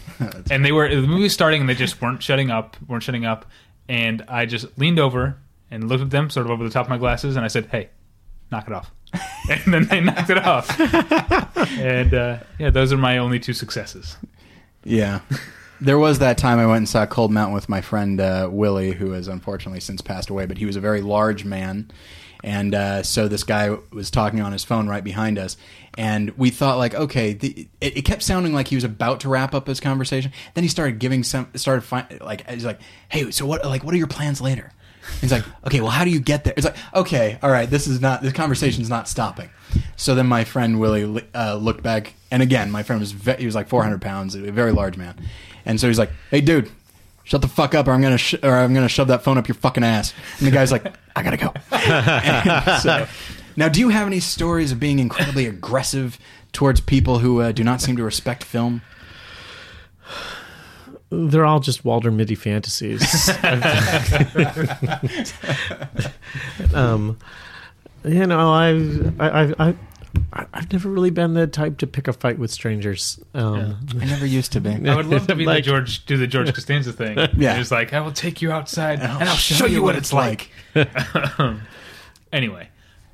and 0.50 0.64
they 0.64 0.72
were 0.72 0.88
the 0.88 1.06
movie 1.06 1.22
was 1.22 1.32
starting, 1.32 1.60
and 1.60 1.68
they 1.68 1.74
just 1.74 2.00
weren't 2.02 2.22
shutting 2.22 2.50
up, 2.50 2.76
weren't 2.88 3.02
shutting 3.02 3.24
up. 3.24 3.46
And 3.88 4.22
I 4.28 4.46
just 4.46 4.78
leaned 4.78 4.98
over 4.98 5.36
and 5.70 5.88
looked 5.88 6.02
at 6.02 6.10
them, 6.10 6.30
sort 6.30 6.46
of 6.46 6.52
over 6.52 6.64
the 6.64 6.70
top 6.70 6.86
of 6.86 6.90
my 6.90 6.98
glasses, 6.98 7.36
and 7.36 7.44
I 7.44 7.48
said, 7.48 7.66
"Hey, 7.66 7.90
knock 8.50 8.66
it 8.66 8.72
off." 8.72 8.90
and 9.50 9.74
then 9.74 9.84
they 9.86 10.00
knocked 10.00 10.30
it 10.30 10.38
off. 10.38 10.80
and 11.78 12.14
uh, 12.14 12.38
yeah, 12.58 12.70
those 12.70 12.92
are 12.92 12.96
my 12.96 13.18
only 13.18 13.38
two 13.38 13.52
successes. 13.52 14.16
Yeah. 14.84 15.20
there 15.80 15.98
was 15.98 16.20
that 16.20 16.38
time 16.38 16.58
I 16.58 16.66
went 16.66 16.78
and 16.78 16.88
saw 16.88 17.06
Cold 17.06 17.32
Mountain 17.32 17.54
with 17.54 17.68
my 17.68 17.80
friend 17.80 18.20
uh, 18.20 18.48
Willie, 18.50 18.92
who 18.92 19.10
has 19.12 19.28
unfortunately 19.28 19.80
since 19.80 20.00
passed 20.00 20.30
away, 20.30 20.46
but 20.46 20.58
he 20.58 20.66
was 20.66 20.76
a 20.76 20.80
very 20.80 21.00
large 21.00 21.44
man. 21.44 21.90
And 22.44 22.74
uh, 22.74 23.02
so 23.04 23.28
this 23.28 23.44
guy 23.44 23.76
was 23.92 24.10
talking 24.10 24.40
on 24.40 24.52
his 24.52 24.64
phone 24.64 24.88
right 24.88 25.04
behind 25.04 25.38
us, 25.38 25.56
and 25.96 26.30
we 26.36 26.50
thought 26.50 26.76
like, 26.76 26.92
okay, 26.92 27.34
the, 27.34 27.68
it, 27.80 27.98
it 27.98 28.02
kept 28.02 28.22
sounding 28.22 28.52
like 28.52 28.66
he 28.68 28.74
was 28.74 28.82
about 28.82 29.20
to 29.20 29.28
wrap 29.28 29.54
up 29.54 29.68
his 29.68 29.78
conversation. 29.78 30.32
Then 30.54 30.64
he 30.64 30.68
started 30.68 30.98
giving 30.98 31.22
some, 31.22 31.48
started 31.54 31.82
fi- 31.82 32.18
like, 32.20 32.48
he's 32.50 32.64
like, 32.64 32.80
hey, 33.10 33.30
so 33.30 33.46
what, 33.46 33.64
like, 33.64 33.84
what 33.84 33.94
are 33.94 33.98
your 33.98 34.08
plans 34.08 34.40
later? 34.40 34.72
He's 35.20 35.32
like, 35.32 35.44
okay, 35.66 35.80
well, 35.80 35.90
how 35.90 36.04
do 36.04 36.10
you 36.10 36.20
get 36.20 36.44
there? 36.44 36.54
It's 36.56 36.64
like, 36.66 36.76
okay, 36.94 37.38
all 37.42 37.50
right, 37.50 37.68
this 37.68 37.86
is 37.86 38.00
not, 38.00 38.22
this 38.22 38.32
conversation's 38.32 38.88
not 38.88 39.08
stopping. 39.08 39.50
So 39.96 40.14
then 40.14 40.26
my 40.26 40.44
friend 40.44 40.78
Willie 40.80 41.24
uh, 41.34 41.56
looked 41.56 41.82
back, 41.82 42.14
and 42.30 42.42
again, 42.42 42.70
my 42.70 42.82
friend 42.82 43.00
was, 43.00 43.12
ve- 43.12 43.36
he 43.38 43.46
was 43.46 43.54
like 43.54 43.68
400 43.68 44.00
pounds, 44.00 44.34
a 44.34 44.52
very 44.52 44.72
large 44.72 44.96
man. 44.96 45.14
And 45.64 45.80
so 45.80 45.86
he's 45.88 45.98
like, 45.98 46.10
hey, 46.30 46.40
dude, 46.40 46.70
shut 47.24 47.40
the 47.40 47.48
fuck 47.48 47.74
up 47.74 47.88
or 47.88 47.92
I'm 47.92 48.02
to, 48.02 48.18
sh- 48.18 48.34
or 48.42 48.54
I'm 48.54 48.74
to 48.74 48.88
shove 48.88 49.08
that 49.08 49.22
phone 49.22 49.38
up 49.38 49.48
your 49.48 49.54
fucking 49.56 49.84
ass. 49.84 50.12
And 50.38 50.46
the 50.46 50.50
guy's 50.52 50.70
like, 50.72 50.84
I 51.16 51.22
gotta 51.22 51.36
go. 51.36 51.52
So, 52.80 53.06
now, 53.56 53.68
do 53.68 53.80
you 53.80 53.90
have 53.90 54.06
any 54.06 54.20
stories 54.20 54.72
of 54.72 54.80
being 54.80 54.98
incredibly 54.98 55.46
aggressive 55.46 56.18
towards 56.52 56.80
people 56.80 57.18
who 57.18 57.40
uh, 57.42 57.52
do 57.52 57.62
not 57.64 57.80
seem 57.80 57.96
to 57.96 58.02
respect 58.04 58.44
film? 58.44 58.82
They're 61.14 61.44
all 61.44 61.60
just 61.60 61.84
Walter 61.84 62.10
Mitty 62.10 62.34
fantasies. 62.34 63.28
um, 66.74 67.18
you 68.02 68.26
know, 68.26 68.50
I've, 68.50 69.20
I, 69.20 69.28
I, 69.28 69.74
I, 70.32 70.46
I've 70.54 70.72
never 70.72 70.88
really 70.88 71.10
been 71.10 71.34
the 71.34 71.46
type 71.46 71.76
to 71.78 71.86
pick 71.86 72.08
a 72.08 72.14
fight 72.14 72.38
with 72.38 72.50
strangers. 72.50 73.20
Um, 73.34 73.76
I 74.00 74.06
never 74.06 74.24
used 74.24 74.52
to 74.52 74.60
be. 74.60 74.70
I 74.88 74.96
would 74.96 75.04
love 75.04 75.26
to 75.26 75.34
be 75.34 75.44
Like- 75.44 75.64
the 75.64 75.70
George, 75.70 76.06
do 76.06 76.16
the 76.16 76.26
George 76.26 76.54
Costanza 76.54 76.94
thing. 76.94 77.18
Yeah. 77.36 77.60
It's 77.60 77.70
like, 77.70 77.92
I 77.92 78.00
will 78.00 78.12
take 78.12 78.40
you 78.40 78.50
outside 78.50 79.00
and 79.00 79.28
I'll, 79.28 79.36
show, 79.36 79.66
you 79.66 79.82
what 79.82 79.96
it's 79.96 80.14
like. 80.14 80.48
anyway. 82.32 82.70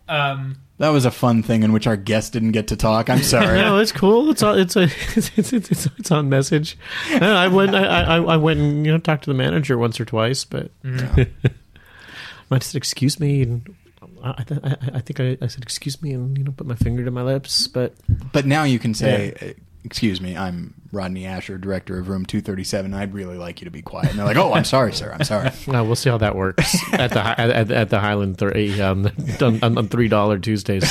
Um, 0.09 0.59
That 0.79 0.91
was 0.91 1.05
a 1.05 1.11
fun 1.11 1.43
thing 1.43 1.65
in 1.65 1.73
which 1.73 1.87
our 1.89 1.97
guest 1.97 2.33
didn't 2.33 2.53
get 2.53 2.69
to 2.69 2.77
talk. 2.77 3.11
I'm 3.11 3.23
sorry. 3.23 3.59
No, 3.59 3.79
it's 3.79 3.93
cool. 3.93 4.31
It's 4.31 4.43
all, 4.43 4.55
it's 4.55 4.77
a 4.77 4.83
it's 5.17 5.37
it's, 5.37 5.53
it's, 5.53 5.87
it's 5.99 6.11
on 6.11 6.29
message. 6.29 6.79
I 7.11 7.49
went 7.49 7.75
I, 7.75 7.85
I 7.85 8.17
I 8.17 8.37
went 8.37 8.61
and 8.61 8.87
you 8.87 8.93
know 8.93 8.99
talked 8.99 9.25
to 9.25 9.31
the 9.31 9.35
manager 9.37 9.77
once 9.77 10.01
or 10.01 10.05
twice, 10.05 10.45
but 10.45 10.71
I 10.85 12.59
said 12.61 12.77
excuse 12.77 13.19
me, 13.21 13.43
and 13.43 13.75
I 14.23 14.31
I, 14.31 14.45
I, 14.65 14.77
I 14.95 15.01
think 15.01 15.21
I, 15.21 15.37
I 15.43 15.49
said 15.49 15.63
excuse 15.63 16.01
me, 16.01 16.13
and 16.13 16.39
you 16.39 16.45
know 16.45 16.53
put 16.53 16.67
my 16.67 16.77
finger 16.77 17.05
to 17.05 17.11
my 17.11 17.23
lips, 17.23 17.67
but 17.67 17.95
But 18.33 18.47
now 18.47 18.63
you 18.63 18.79
can 18.79 18.95
say, 18.95 19.35
uh, 19.41 19.63
"Excuse 19.85 20.21
me, 20.21 20.37
I'm 20.37 20.75
Rodney 20.93 21.23
Ascher, 21.23 21.61
director 21.61 21.99
of 21.99 22.09
Room 22.09 22.25
237. 22.27 22.95
I'd 22.95 23.13
really 23.15 23.37
like 23.37 23.61
you 23.61 23.65
to 23.67 23.71
be 23.71 23.83
quiet." 23.83 24.11
And 24.11 24.19
they're 24.19 24.27
like, 24.27 24.37
"Oh, 24.37 24.53
I'm 24.55 24.65
sorry, 24.65 24.93
sir. 24.93 25.13
I'm 25.13 25.25
sorry." 25.25 25.49
uh, 25.69 25.85
we'll 25.85 25.97
see 25.97 26.11
how 26.11 26.19
that 26.19 26.37
works 26.37 26.77
at 26.93 27.13
the 27.13 27.23
Hi- 27.23 27.35
at, 27.39 27.51
at, 27.51 27.71
at 27.71 27.91
the 27.91 28.01
Highland 28.01 28.39
three 28.39 28.81
um, 28.81 29.11
on, 29.41 29.63
on, 29.63 29.79
on 29.79 29.89
three 29.89 30.09
dollar 30.09 30.39
Tuesdays. 30.39 30.89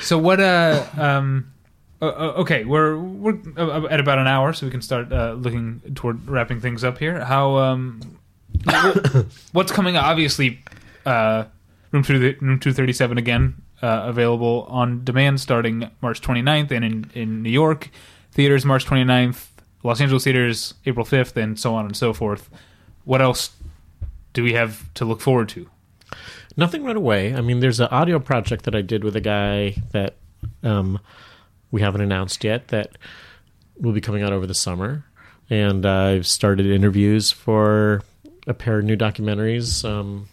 so 0.00 0.18
what, 0.18 0.40
uh, 0.40 0.84
um, 0.96 1.52
uh, 2.02 2.06
uh, 2.06 2.32
okay, 2.38 2.64
we're 2.64 2.98
we're 2.98 3.38
uh, 3.56 3.86
at 3.86 4.00
about 4.00 4.18
an 4.18 4.26
hour, 4.26 4.52
so 4.52 4.66
we 4.66 4.70
can 4.70 4.82
start 4.82 5.12
uh, 5.12 5.32
looking 5.32 5.80
toward 5.94 6.28
wrapping 6.28 6.60
things 6.60 6.84
up 6.84 6.98
here. 6.98 7.24
How 7.24 7.56
um, 7.56 8.00
what's 9.52 9.72
coming? 9.72 9.96
up? 9.96 10.04
Obviously, 10.04 10.60
uh, 11.06 11.44
Room 11.92 12.02
two 12.02 12.36
Room 12.40 12.60
two 12.60 12.72
thirty 12.72 12.92
seven 12.92 13.16
again 13.16 13.62
uh, 13.84 14.04
available 14.06 14.66
on 14.70 15.04
demand 15.04 15.40
starting 15.40 15.90
March 16.00 16.22
29th, 16.22 16.70
and 16.70 16.84
in 16.84 17.10
in 17.12 17.42
New 17.42 17.50
York 17.50 17.90
theaters 18.32 18.64
March 18.64 18.86
29th, 18.86 19.48
Los 19.82 20.00
Angeles 20.00 20.24
theaters 20.24 20.74
April 20.86 21.04
fifth, 21.04 21.36
and 21.36 21.58
so 21.58 21.74
on 21.74 21.84
and 21.84 21.94
so 21.94 22.14
forth. 22.14 22.48
What 23.04 23.20
else 23.20 23.50
do 24.32 24.42
we 24.42 24.54
have 24.54 24.92
to 24.94 25.04
look 25.04 25.20
forward 25.20 25.50
to? 25.50 25.68
Nothing 26.56 26.82
right 26.82 26.96
away. 26.96 27.34
I 27.34 27.42
mean, 27.42 27.60
there's 27.60 27.78
an 27.78 27.88
audio 27.90 28.18
project 28.18 28.64
that 28.64 28.74
I 28.74 28.80
did 28.80 29.04
with 29.04 29.16
a 29.16 29.20
guy 29.20 29.76
that 29.92 30.14
um, 30.62 30.98
we 31.70 31.82
haven't 31.82 32.00
announced 32.00 32.42
yet 32.42 32.68
that 32.68 32.96
will 33.76 33.92
be 33.92 34.00
coming 34.00 34.22
out 34.22 34.32
over 34.32 34.46
the 34.46 34.54
summer, 34.54 35.04
and 35.50 35.84
I've 35.84 36.26
started 36.26 36.64
interviews 36.64 37.30
for 37.30 38.02
a 38.46 38.54
pair 38.54 38.78
of 38.78 38.86
new 38.86 38.96
documentaries. 38.96 39.86
Um, 39.86 40.28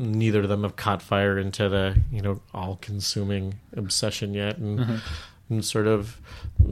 neither 0.00 0.40
of 0.40 0.48
them 0.48 0.62
have 0.62 0.76
caught 0.76 1.02
fire 1.02 1.38
into 1.38 1.68
the 1.68 2.00
you 2.10 2.22
know 2.22 2.40
all-consuming 2.54 3.54
obsession 3.76 4.34
yet, 4.34 4.56
and, 4.58 5.00
and 5.48 5.64
sort 5.64 5.86
of 5.86 6.20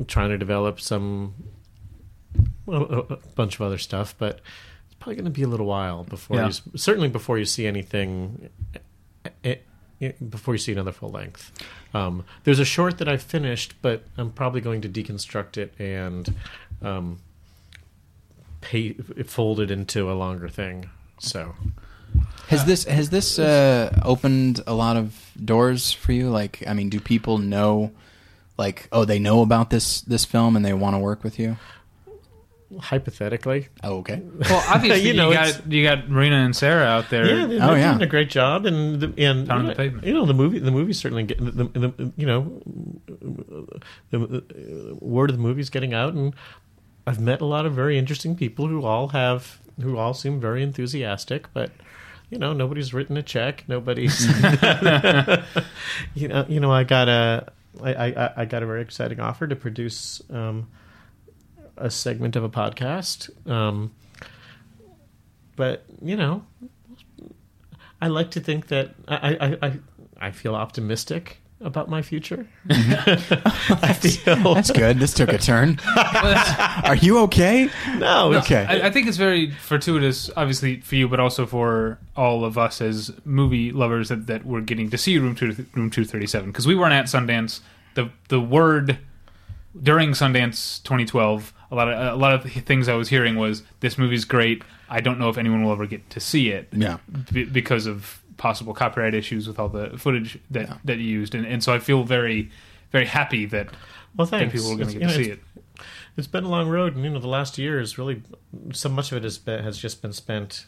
trying 0.06 0.30
to 0.30 0.38
develop 0.38 0.80
some 0.80 1.34
well, 2.66 3.06
a, 3.10 3.16
bunch 3.34 3.54
of 3.56 3.62
other 3.62 3.78
stuff, 3.78 4.14
but 4.18 4.40
it's 4.86 4.94
probably 4.98 5.16
going 5.16 5.24
to 5.24 5.30
be 5.30 5.42
a 5.42 5.48
little 5.48 5.66
while 5.66 6.04
before 6.04 6.36
Yeah. 6.38 6.46
you 6.48 6.78
certainly 6.78 7.08
before 7.08 7.38
you 7.38 7.44
see 7.44 7.66
anything 7.66 8.48
eh, 9.44 9.56
eh, 10.00 10.12
before 10.28 10.54
you 10.54 10.58
see 10.58 10.72
another 10.72 10.92
full 10.92 11.10
length. 11.10 11.52
Um, 11.94 12.24
there's 12.44 12.58
a 12.58 12.64
short 12.64 12.98
that 12.98 13.08
I 13.08 13.16
finished, 13.16 13.74
but 13.82 14.04
I'm 14.16 14.30
probably 14.30 14.60
going 14.60 14.80
to 14.82 14.88
deconstruct 14.88 15.56
it 15.56 15.74
and 15.78 16.34
um, 16.82 17.18
pay, 18.60 18.92
fold 18.92 19.60
it 19.60 19.70
into 19.70 20.10
a 20.10 20.14
longer 20.14 20.48
thing. 20.48 20.90
So 21.18 21.54
Has 22.48 22.64
this 22.64 22.84
has 22.84 23.10
this 23.10 23.38
uh, 23.38 23.90
opened 24.04 24.62
a 24.66 24.72
lot 24.74 24.96
of 24.96 25.30
doors 25.42 25.92
for 25.92 26.12
you? 26.12 26.30
Like, 26.30 26.62
I 26.66 26.72
mean, 26.72 26.88
do 26.88 26.98
people 27.00 27.36
know, 27.38 27.92
like, 28.56 28.88
oh, 28.90 29.04
they 29.04 29.18
know 29.18 29.42
about 29.42 29.68
this 29.70 30.00
this 30.00 30.24
film 30.24 30.56
and 30.56 30.64
they 30.64 30.72
want 30.72 30.94
to 30.94 30.98
work 30.98 31.22
with 31.24 31.38
you? 31.38 31.56
hypothetically, 32.80 33.68
Oh, 33.82 33.98
okay. 34.00 34.20
Well, 34.40 34.62
obviously, 34.68 35.00
You 35.00 35.08
you, 35.08 35.14
know, 35.14 35.30
it's- 35.32 35.56
got 35.56 35.72
you 35.72 35.82
got 35.82 36.10
Marina 36.10 36.36
and 36.36 36.54
Sarah 36.54 36.84
out 36.84 37.08
there. 37.08 37.24
yeah, 37.26 37.46
they're, 37.46 37.62
Oh, 37.62 37.66
they're 37.68 37.78
yeah. 37.78 37.92
doing 37.92 38.02
a 38.02 38.06
great 38.06 38.28
job, 38.28 38.66
and 38.66 39.00
the, 39.00 39.06
and 39.16 39.48
Pound 39.48 39.62
you 39.62 39.68
know, 39.70 39.74
pavement. 39.74 40.06
you 40.06 40.12
know 40.12 40.26
the 40.26 40.34
movie 40.34 40.58
the 40.58 40.70
movie 40.70 40.92
certainly 40.92 41.22
get, 41.24 41.38
the, 41.38 41.50
the, 41.50 41.64
the 41.88 42.12
you 42.16 42.26
know 42.26 42.60
the, 44.10 44.18
the 44.18 44.96
word 45.00 45.30
of 45.30 45.36
the 45.36 45.42
movie's 45.42 45.70
getting 45.70 45.94
out, 45.94 46.12
and 46.12 46.34
I've 47.06 47.20
met 47.20 47.40
a 47.40 47.46
lot 47.46 47.64
of 47.64 47.72
very 47.74 47.96
interesting 47.98 48.36
people 48.36 48.68
who 48.68 48.84
all 48.84 49.08
have 49.08 49.60
who 49.80 49.96
all 49.96 50.12
seem 50.12 50.38
very 50.40 50.62
enthusiastic, 50.62 51.46
but 51.54 51.70
you 52.30 52.38
know 52.38 52.52
nobody's 52.52 52.92
written 52.92 53.16
a 53.16 53.22
check, 53.22 53.64
nobody's 53.68 54.26
you 56.14 56.28
know 56.28 56.46
you 56.48 56.60
know 56.60 56.72
I 56.72 56.84
got 56.84 57.08
a 57.08 57.52
I, 57.82 57.92
I, 57.92 58.32
I 58.38 58.44
got 58.44 58.62
a 58.62 58.66
very 58.66 58.82
exciting 58.82 59.20
offer 59.20 59.46
to 59.46 59.56
produce 59.56 60.22
um, 60.30 60.68
a 61.76 61.90
segment 61.90 62.36
of 62.36 62.44
a 62.44 62.48
podcast. 62.48 63.30
Um, 63.48 63.92
but 65.56 65.84
you 66.02 66.16
know, 66.16 66.44
I 68.00 68.08
like 68.08 68.30
to 68.32 68.40
think 68.40 68.68
that 68.68 68.94
I 69.06 69.36
I, 69.40 69.66
I, 69.66 69.78
I 70.20 70.30
feel 70.30 70.54
optimistic 70.54 71.40
about 71.60 71.88
my 71.88 72.02
future. 72.02 72.46
Mm-hmm. 72.68 73.74
I 73.84 73.92
feel 73.92 74.54
That's 74.54 74.70
good. 74.70 74.98
This 74.98 75.12
took 75.12 75.32
a 75.32 75.38
turn. 75.38 75.78
Are 76.84 76.96
you 76.96 77.18
okay? 77.20 77.68
no, 77.96 78.32
it's, 78.32 78.46
Okay. 78.46 78.64
I, 78.68 78.86
I 78.86 78.90
think 78.90 79.08
it's 79.08 79.16
very 79.16 79.50
fortuitous, 79.50 80.30
obviously 80.36 80.80
for 80.80 80.94
you, 80.94 81.08
but 81.08 81.18
also 81.20 81.46
for 81.46 81.98
all 82.16 82.44
of 82.44 82.56
us 82.58 82.80
as 82.80 83.12
movie 83.24 83.72
lovers 83.72 84.08
that, 84.08 84.26
that 84.28 84.44
we're 84.46 84.60
getting 84.60 84.88
to 84.90 84.98
see 84.98 85.18
Room 85.18 85.34
Two 85.34 85.66
Room 85.74 85.90
Two 85.90 86.04
Thirty 86.04 86.26
Seven 86.26 86.50
because 86.50 86.66
we 86.66 86.74
weren't 86.74 86.94
at 86.94 87.06
Sundance. 87.06 87.60
The 87.94 88.10
the 88.28 88.40
word 88.40 88.98
during 89.80 90.10
Sundance 90.10 90.82
2012, 90.84 91.52
a 91.70 91.74
lot 91.74 91.88
of 91.88 92.14
a 92.14 92.16
lot 92.16 92.32
of 92.34 92.50
things 92.52 92.88
I 92.88 92.94
was 92.94 93.08
hearing 93.08 93.36
was 93.36 93.62
this 93.80 93.98
movie's 93.98 94.24
great. 94.24 94.62
I 94.88 95.00
don't 95.00 95.18
know 95.18 95.28
if 95.28 95.36
anyone 95.38 95.64
will 95.64 95.72
ever 95.72 95.86
get 95.86 96.08
to 96.10 96.20
see 96.20 96.50
it. 96.50 96.68
Yeah. 96.72 96.98
b- 97.32 97.44
because 97.44 97.86
of 97.86 98.22
possible 98.38 98.72
copyright 98.72 99.14
issues 99.14 99.46
with 99.46 99.58
all 99.58 99.68
the 99.68 99.98
footage 99.98 100.38
that 100.50 100.68
Yeah. 100.68 100.76
that 100.84 100.98
you 100.98 101.04
used, 101.04 101.34
and, 101.34 101.46
and 101.46 101.62
so 101.62 101.74
I 101.74 101.78
feel 101.78 102.04
very 102.04 102.50
very 102.90 103.04
happy 103.06 103.44
that, 103.44 103.68
well, 104.16 104.26
that 104.26 104.38
thanks. 104.38 104.54
people 104.54 104.72
are 104.72 104.76
going 104.76 104.88
to 104.88 104.98
get 104.98 105.08
to 105.10 105.14
see 105.14 105.30
it. 105.30 105.40
It's 106.16 106.26
been 106.26 106.44
a 106.44 106.48
long 106.48 106.68
road, 106.68 106.96
and 106.96 107.04
you 107.04 107.10
know, 107.10 107.18
the 107.18 107.28
last 107.28 107.58
year 107.58 107.78
is 107.78 107.98
really 107.98 108.22
so 108.72 108.88
much 108.88 109.12
of 109.12 109.18
it 109.18 109.24
has 109.24 109.36
been, 109.36 109.62
has 109.62 109.76
just 109.76 110.00
been 110.00 110.14
spent 110.14 110.64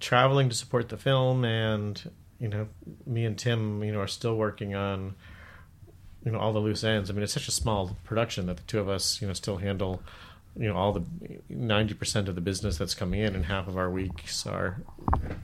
traveling 0.00 0.48
to 0.48 0.54
support 0.54 0.90
the 0.90 0.96
film, 0.96 1.44
and 1.44 2.10
you 2.38 2.48
know, 2.48 2.68
me 3.06 3.24
and 3.24 3.36
Tim, 3.38 3.82
you 3.82 3.90
know, 3.92 4.00
are 4.00 4.06
still 4.06 4.36
working 4.36 4.74
on 4.74 5.14
you 6.24 6.30
know 6.32 6.38
all 6.38 6.52
the 6.52 6.58
loose 6.60 6.84
ends. 6.84 7.10
I 7.10 7.14
mean, 7.14 7.22
it's 7.22 7.32
such 7.32 7.48
a 7.48 7.52
small 7.52 7.96
production 8.04 8.46
that 8.46 8.58
the 8.58 8.62
two 8.64 8.78
of 8.78 8.88
us, 8.88 9.20
you 9.20 9.26
know, 9.26 9.32
still 9.34 9.56
handle 9.56 10.02
you 10.58 10.68
know 10.68 10.76
all 10.76 10.92
the 10.92 11.02
ninety 11.48 11.94
percent 11.94 12.28
of 12.28 12.34
the 12.34 12.40
business 12.40 12.76
that's 12.78 12.94
coming 12.94 13.20
in, 13.20 13.34
and 13.34 13.44
half 13.46 13.68
of 13.68 13.76
our 13.78 13.88
weeks 13.90 14.46
are, 14.46 14.82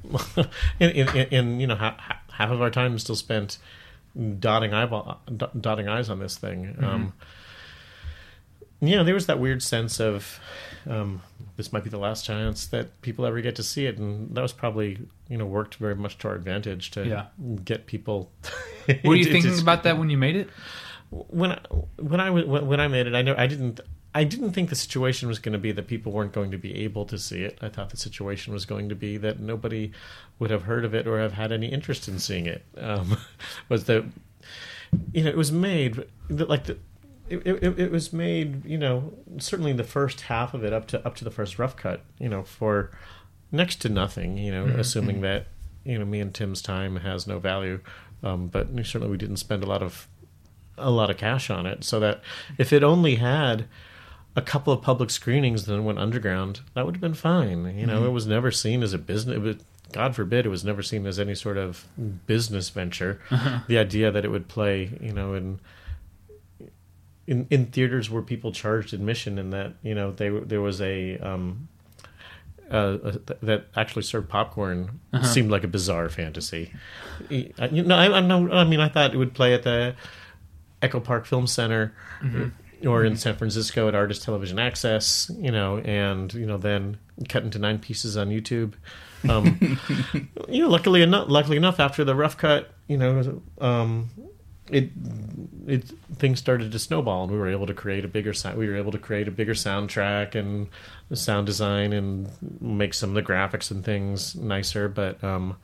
in, 0.80 0.90
in, 0.90 1.08
in, 1.30 1.60
you 1.60 1.66
know 1.66 1.76
ha, 1.76 1.96
ha- 1.98 2.20
half 2.32 2.50
of 2.50 2.60
our 2.60 2.70
time 2.70 2.96
is 2.96 3.02
still 3.02 3.14
spent 3.16 3.58
dotting 4.38 4.72
eyeball 4.74 5.20
dot- 5.36 5.60
dotting 5.60 5.88
eyes 5.88 6.10
on 6.10 6.18
this 6.18 6.36
thing. 6.36 6.76
Um, 6.82 7.12
you 8.80 8.96
know, 8.96 9.04
there 9.04 9.14
was 9.14 9.26
that 9.26 9.38
weird 9.38 9.62
sense 9.62 9.98
of 10.00 10.38
um, 10.88 11.22
this 11.56 11.72
might 11.72 11.84
be 11.84 11.90
the 11.90 11.98
last 11.98 12.24
chance 12.24 12.66
that 12.66 13.00
people 13.00 13.24
ever 13.24 13.40
get 13.40 13.56
to 13.56 13.62
see 13.62 13.86
it, 13.86 13.98
and 13.98 14.34
that 14.34 14.42
was 14.42 14.52
probably 14.52 14.98
you 15.28 15.38
know 15.38 15.46
worked 15.46 15.76
very 15.76 15.94
much 15.94 16.18
to 16.18 16.28
our 16.28 16.34
advantage 16.34 16.90
to 16.92 17.06
Yeah. 17.06 17.26
get 17.64 17.86
people. 17.86 18.30
What 18.86 19.04
were 19.04 19.14
you 19.16 19.24
thinking 19.32 19.58
about 19.60 19.84
that 19.84 19.96
when 19.98 20.10
you 20.10 20.18
made 20.18 20.36
it? 20.36 20.50
when 21.10 21.52
I, 21.52 21.58
when 21.98 22.18
I 22.20 22.30
when 22.30 22.80
I 22.80 22.88
made 22.88 23.06
it? 23.06 23.14
I 23.14 23.22
know 23.22 23.34
I 23.38 23.46
didn't 23.46 23.80
I 24.14 24.22
didn't 24.22 24.52
think 24.52 24.68
the 24.68 24.76
situation 24.76 25.26
was 25.26 25.40
going 25.40 25.54
to 25.54 25.58
be 25.58 25.72
that 25.72 25.88
people 25.88 26.12
weren't 26.12 26.32
going 26.32 26.52
to 26.52 26.58
be 26.58 26.84
able 26.84 27.04
to 27.06 27.18
see 27.18 27.42
it. 27.42 27.58
I 27.60 27.68
thought 27.68 27.90
the 27.90 27.96
situation 27.96 28.52
was 28.52 28.64
going 28.64 28.88
to 28.88 28.94
be 28.94 29.16
that 29.16 29.40
nobody 29.40 29.90
would 30.38 30.50
have 30.50 30.62
heard 30.62 30.84
of 30.84 30.94
it 30.94 31.08
or 31.08 31.18
have 31.18 31.32
had 31.32 31.50
any 31.50 31.66
interest 31.66 32.06
in 32.06 32.20
seeing 32.20 32.46
it. 32.46 32.64
Um, 32.78 33.18
was 33.68 33.84
that 33.84 34.04
you 35.12 35.24
know 35.24 35.30
it 35.30 35.36
was 35.36 35.50
made 35.50 36.04
like 36.28 36.64
the. 36.64 36.78
It, 37.26 37.46
it, 37.46 37.80
it 37.80 37.90
was 37.90 38.12
made, 38.12 38.66
you 38.66 38.76
know, 38.76 39.14
certainly 39.38 39.72
the 39.72 39.82
first 39.82 40.20
half 40.22 40.52
of 40.52 40.62
it 40.62 40.74
up 40.74 40.86
to 40.88 41.04
up 41.06 41.14
to 41.16 41.24
the 41.24 41.30
first 41.30 41.58
rough 41.58 41.74
cut, 41.74 42.02
you 42.18 42.28
know, 42.28 42.42
for 42.42 42.90
next 43.50 43.76
to 43.76 43.88
nothing, 43.88 44.36
you 44.36 44.52
know, 44.52 44.66
assuming 44.66 45.22
that 45.22 45.46
you 45.84 45.98
know 45.98 46.04
me 46.04 46.20
and 46.20 46.34
Tim's 46.34 46.60
time 46.60 46.96
has 46.96 47.26
no 47.26 47.38
value, 47.38 47.80
um, 48.22 48.48
but 48.48 48.68
certainly 48.84 49.08
we 49.08 49.16
didn't 49.16 49.38
spend 49.38 49.64
a 49.64 49.66
lot 49.66 49.82
of 49.82 50.06
a 50.76 50.90
lot 50.90 51.10
of 51.10 51.16
cash 51.16 51.50
on 51.50 51.66
it. 51.66 51.82
So 51.82 51.98
that 52.00 52.20
if 52.58 52.72
it 52.72 52.84
only 52.84 53.16
had 53.16 53.66
a 54.36 54.42
couple 54.42 54.72
of 54.72 54.82
public 54.82 55.10
screenings 55.10 55.66
and 55.68 55.76
then 55.76 55.84
went 55.84 55.98
underground, 55.98 56.60
that 56.74 56.84
would 56.84 56.96
have 56.96 57.00
been 57.00 57.14
fine. 57.14 57.76
You 57.78 57.86
know, 57.86 58.04
it 58.04 58.10
was 58.10 58.26
never 58.26 58.50
seen 58.50 58.82
as 58.82 58.92
a 58.92 58.98
business. 58.98 59.36
It 59.36 59.40
was, 59.40 59.56
God 59.92 60.14
forbid, 60.16 60.44
it 60.44 60.48
was 60.48 60.64
never 60.64 60.82
seen 60.82 61.06
as 61.06 61.20
any 61.20 61.34
sort 61.34 61.56
of 61.56 61.86
business 62.26 62.68
venture. 62.70 63.20
The 63.68 63.78
idea 63.78 64.10
that 64.10 64.24
it 64.24 64.28
would 64.28 64.48
play, 64.48 64.90
you 65.00 65.12
know, 65.12 65.34
in 65.34 65.60
in 67.26 67.46
in 67.50 67.66
theaters 67.66 68.10
where 68.10 68.22
people 68.22 68.52
charged 68.52 68.92
admission 68.92 69.38
and 69.38 69.52
that 69.52 69.74
you 69.82 69.94
know 69.94 70.12
they 70.12 70.28
there 70.28 70.60
was 70.60 70.80
a 70.80 71.16
um 71.18 71.68
uh, 72.70 72.96
that 73.42 73.66
actually 73.76 74.02
served 74.02 74.28
popcorn 74.28 74.98
seemed 75.22 75.50
like 75.50 75.64
a 75.64 75.68
bizarre 75.68 76.08
fantasy. 76.08 76.72
You 77.28 77.52
know, 77.84 77.94
I, 77.94 78.16
I 78.16 78.20
know. 78.20 78.50
I 78.50 78.64
mean, 78.64 78.80
I 78.80 78.88
thought 78.88 79.14
it 79.14 79.18
would 79.18 79.34
play 79.34 79.54
at 79.54 79.62
the 79.62 79.94
Echo 80.82 80.98
Park 80.98 81.26
Film 81.26 81.46
Center 81.46 81.94
or 82.86 83.04
in 83.04 83.16
San 83.16 83.36
Francisco 83.36 83.88
at 83.88 83.94
Artist 83.94 84.22
Television 84.22 84.58
Access. 84.58 85.30
You 85.36 85.50
know, 85.50 85.78
and 85.78 86.32
you 86.34 86.46
know 86.46 86.58
then 86.58 86.98
cut 87.28 87.44
into 87.44 87.58
nine 87.58 87.78
pieces 87.78 88.16
on 88.16 88.28
YouTube. 88.28 88.74
Um, 89.28 89.78
you 90.48 90.62
know, 90.62 90.68
luckily 90.68 91.02
enough, 91.02 91.28
luckily 91.28 91.56
enough, 91.56 91.80
after 91.80 92.04
the 92.04 92.14
rough 92.14 92.36
cut, 92.36 92.70
you 92.88 92.96
know, 92.96 93.42
um, 93.60 94.10
it 94.70 94.90
it 95.66 95.84
things 96.16 96.38
started 96.38 96.72
to 96.72 96.78
snowball, 96.78 97.24
and 97.24 97.32
we 97.32 97.38
were 97.38 97.48
able 97.48 97.66
to 97.66 97.74
create 97.74 98.04
a 98.04 98.08
bigger 98.08 98.32
sound. 98.32 98.58
We 98.58 98.68
were 98.68 98.76
able 98.76 98.92
to 98.92 98.98
create 98.98 99.28
a 99.28 99.30
bigger 99.30 99.54
soundtrack 99.54 100.34
and 100.34 100.68
sound 101.12 101.46
design, 101.46 101.92
and 101.92 102.30
make 102.60 102.94
some 102.94 103.10
of 103.10 103.14
the 103.14 103.22
graphics 103.22 103.70
and 103.70 103.84
things 103.84 104.34
nicer. 104.34 104.88
But 104.88 105.22
um, 105.22 105.56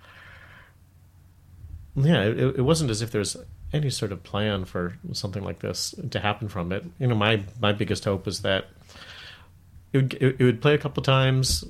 yeah, 1.96 2.22
it, 2.22 2.56
it 2.56 2.62
wasn't 2.62 2.90
as 2.90 3.02
if 3.02 3.10
there 3.10 3.20
was 3.20 3.36
any 3.72 3.90
sort 3.90 4.12
of 4.12 4.22
plan 4.22 4.64
for 4.64 4.96
something 5.12 5.42
like 5.42 5.60
this 5.60 5.94
to 6.10 6.20
happen 6.20 6.48
from 6.48 6.72
it. 6.72 6.84
You 6.98 7.06
know, 7.06 7.14
my 7.14 7.44
my 7.60 7.72
biggest 7.72 8.04
hope 8.04 8.26
was 8.26 8.42
that 8.42 8.66
it 9.92 9.98
would 9.98 10.14
it 10.14 10.40
would 10.40 10.60
play 10.60 10.74
a 10.74 10.78
couple 10.78 11.02
times. 11.02 11.64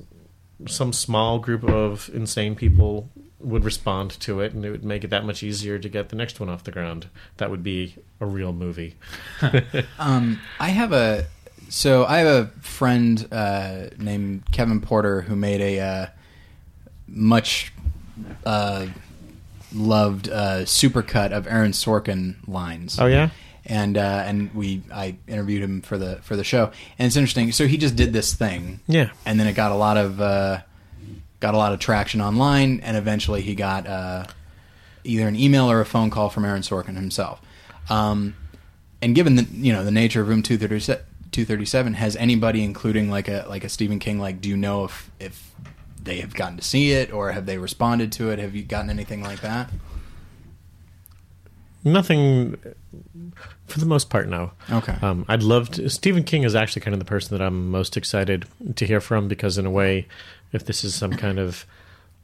Some 0.66 0.92
small 0.92 1.38
group 1.38 1.64
of 1.64 2.10
insane 2.12 2.54
people 2.54 3.08
would 3.38 3.64
respond 3.64 4.10
to 4.20 4.40
it, 4.40 4.52
and 4.52 4.64
it 4.64 4.70
would 4.70 4.84
make 4.84 5.04
it 5.04 5.08
that 5.08 5.24
much 5.24 5.42
easier 5.42 5.78
to 5.78 5.88
get 5.88 6.10
the 6.10 6.16
next 6.16 6.40
one 6.40 6.50
off 6.50 6.64
the 6.64 6.70
ground. 6.70 7.08
That 7.38 7.50
would 7.50 7.62
be 7.62 7.96
a 8.20 8.26
real 8.26 8.52
movie. 8.52 8.96
Um, 9.98 10.40
I 10.58 10.70
have 10.70 10.92
a 10.92 11.26
so 11.68 12.04
I 12.04 12.18
have 12.18 12.26
a 12.26 12.60
friend 12.60 13.26
uh, 13.30 13.86
named 13.98 14.50
Kevin 14.50 14.80
Porter 14.80 15.22
who 15.22 15.36
made 15.36 15.60
a 15.60 15.80
uh, 15.80 16.06
much 17.06 17.72
uh, 18.44 18.86
loved 19.72 20.28
uh, 20.28 20.60
supercut 20.60 21.32
of 21.32 21.46
Aaron 21.46 21.72
Sorkin 21.72 22.36
lines. 22.48 22.98
Oh 22.98 23.06
yeah, 23.06 23.30
and 23.66 23.96
uh, 23.96 24.22
and 24.26 24.54
we 24.54 24.82
I 24.92 25.16
interviewed 25.26 25.62
him 25.62 25.82
for 25.82 25.98
the 25.98 26.16
for 26.22 26.36
the 26.36 26.44
show, 26.44 26.72
and 26.98 27.06
it's 27.06 27.16
interesting. 27.16 27.52
So 27.52 27.66
he 27.66 27.76
just 27.76 27.96
did 27.96 28.12
this 28.12 28.34
thing, 28.34 28.80
yeah. 28.86 29.10
and 29.24 29.38
then 29.38 29.46
it 29.46 29.54
got 29.54 29.72
a 29.72 29.76
lot 29.76 29.96
of 29.96 30.20
uh, 30.20 30.60
got 31.40 31.54
a 31.54 31.58
lot 31.58 31.72
of 31.72 31.78
traction 31.78 32.20
online, 32.20 32.80
and 32.80 32.96
eventually 32.96 33.42
he 33.42 33.54
got 33.54 33.86
uh, 33.86 34.26
either 35.04 35.26
an 35.26 35.36
email 35.36 35.70
or 35.70 35.80
a 35.80 35.86
phone 35.86 36.10
call 36.10 36.30
from 36.30 36.44
Aaron 36.44 36.62
Sorkin 36.62 36.94
himself. 36.94 37.40
Um, 37.88 38.36
and 39.02 39.14
given 39.14 39.36
the 39.36 39.46
you 39.52 39.72
know 39.72 39.84
the 39.84 39.90
nature 39.90 40.20
of 40.20 40.28
Room 40.28 40.42
237, 40.42 41.04
237, 41.32 41.94
has 41.94 42.16
anybody, 42.16 42.62
including 42.62 43.10
like 43.10 43.28
a 43.28 43.46
like 43.48 43.64
a 43.64 43.68
Stephen 43.68 43.98
King, 43.98 44.18
like 44.18 44.40
do 44.40 44.48
you 44.48 44.56
know 44.56 44.84
if 44.84 45.10
if 45.18 45.54
they 46.02 46.20
have 46.20 46.34
gotten 46.34 46.56
to 46.56 46.62
see 46.62 46.92
it 46.92 47.12
or 47.12 47.32
have 47.32 47.46
they 47.46 47.58
responded 47.58 48.12
to 48.12 48.30
it? 48.30 48.38
Have 48.38 48.54
you 48.54 48.62
gotten 48.62 48.90
anything 48.90 49.22
like 49.22 49.40
that? 49.40 49.70
Nothing, 51.82 52.58
for 53.66 53.80
the 53.80 53.86
most 53.86 54.10
part, 54.10 54.28
no. 54.28 54.52
Okay. 54.70 54.96
Um, 55.00 55.24
I'd 55.28 55.42
love 55.42 55.70
to. 55.72 55.88
Stephen 55.88 56.24
King 56.24 56.42
is 56.42 56.54
actually 56.54 56.82
kind 56.82 56.92
of 56.92 56.98
the 56.98 57.06
person 57.06 57.36
that 57.36 57.42
I'm 57.42 57.70
most 57.70 57.96
excited 57.96 58.46
to 58.76 58.86
hear 58.86 59.00
from 59.00 59.28
because, 59.28 59.56
in 59.56 59.64
a 59.64 59.70
way, 59.70 60.06
if 60.52 60.66
this 60.66 60.84
is 60.84 60.94
some 60.94 61.12
kind 61.12 61.38
of 61.38 61.64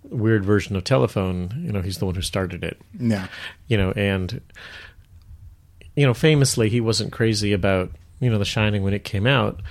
weird 0.04 0.44
version 0.44 0.76
of 0.76 0.84
telephone, 0.84 1.62
you 1.64 1.72
know, 1.72 1.80
he's 1.80 1.98
the 1.98 2.04
one 2.04 2.14
who 2.14 2.22
started 2.22 2.62
it. 2.62 2.78
Yeah. 2.98 3.28
You 3.66 3.78
know, 3.78 3.92
and 3.92 4.42
you 5.94 6.04
know, 6.04 6.12
famously, 6.12 6.68
he 6.68 6.80
wasn't 6.82 7.12
crazy 7.12 7.54
about 7.54 7.90
you 8.20 8.30
know 8.30 8.38
The 8.38 8.44
Shining 8.44 8.82
when 8.82 8.92
it 8.92 9.04
came 9.04 9.26
out. 9.26 9.62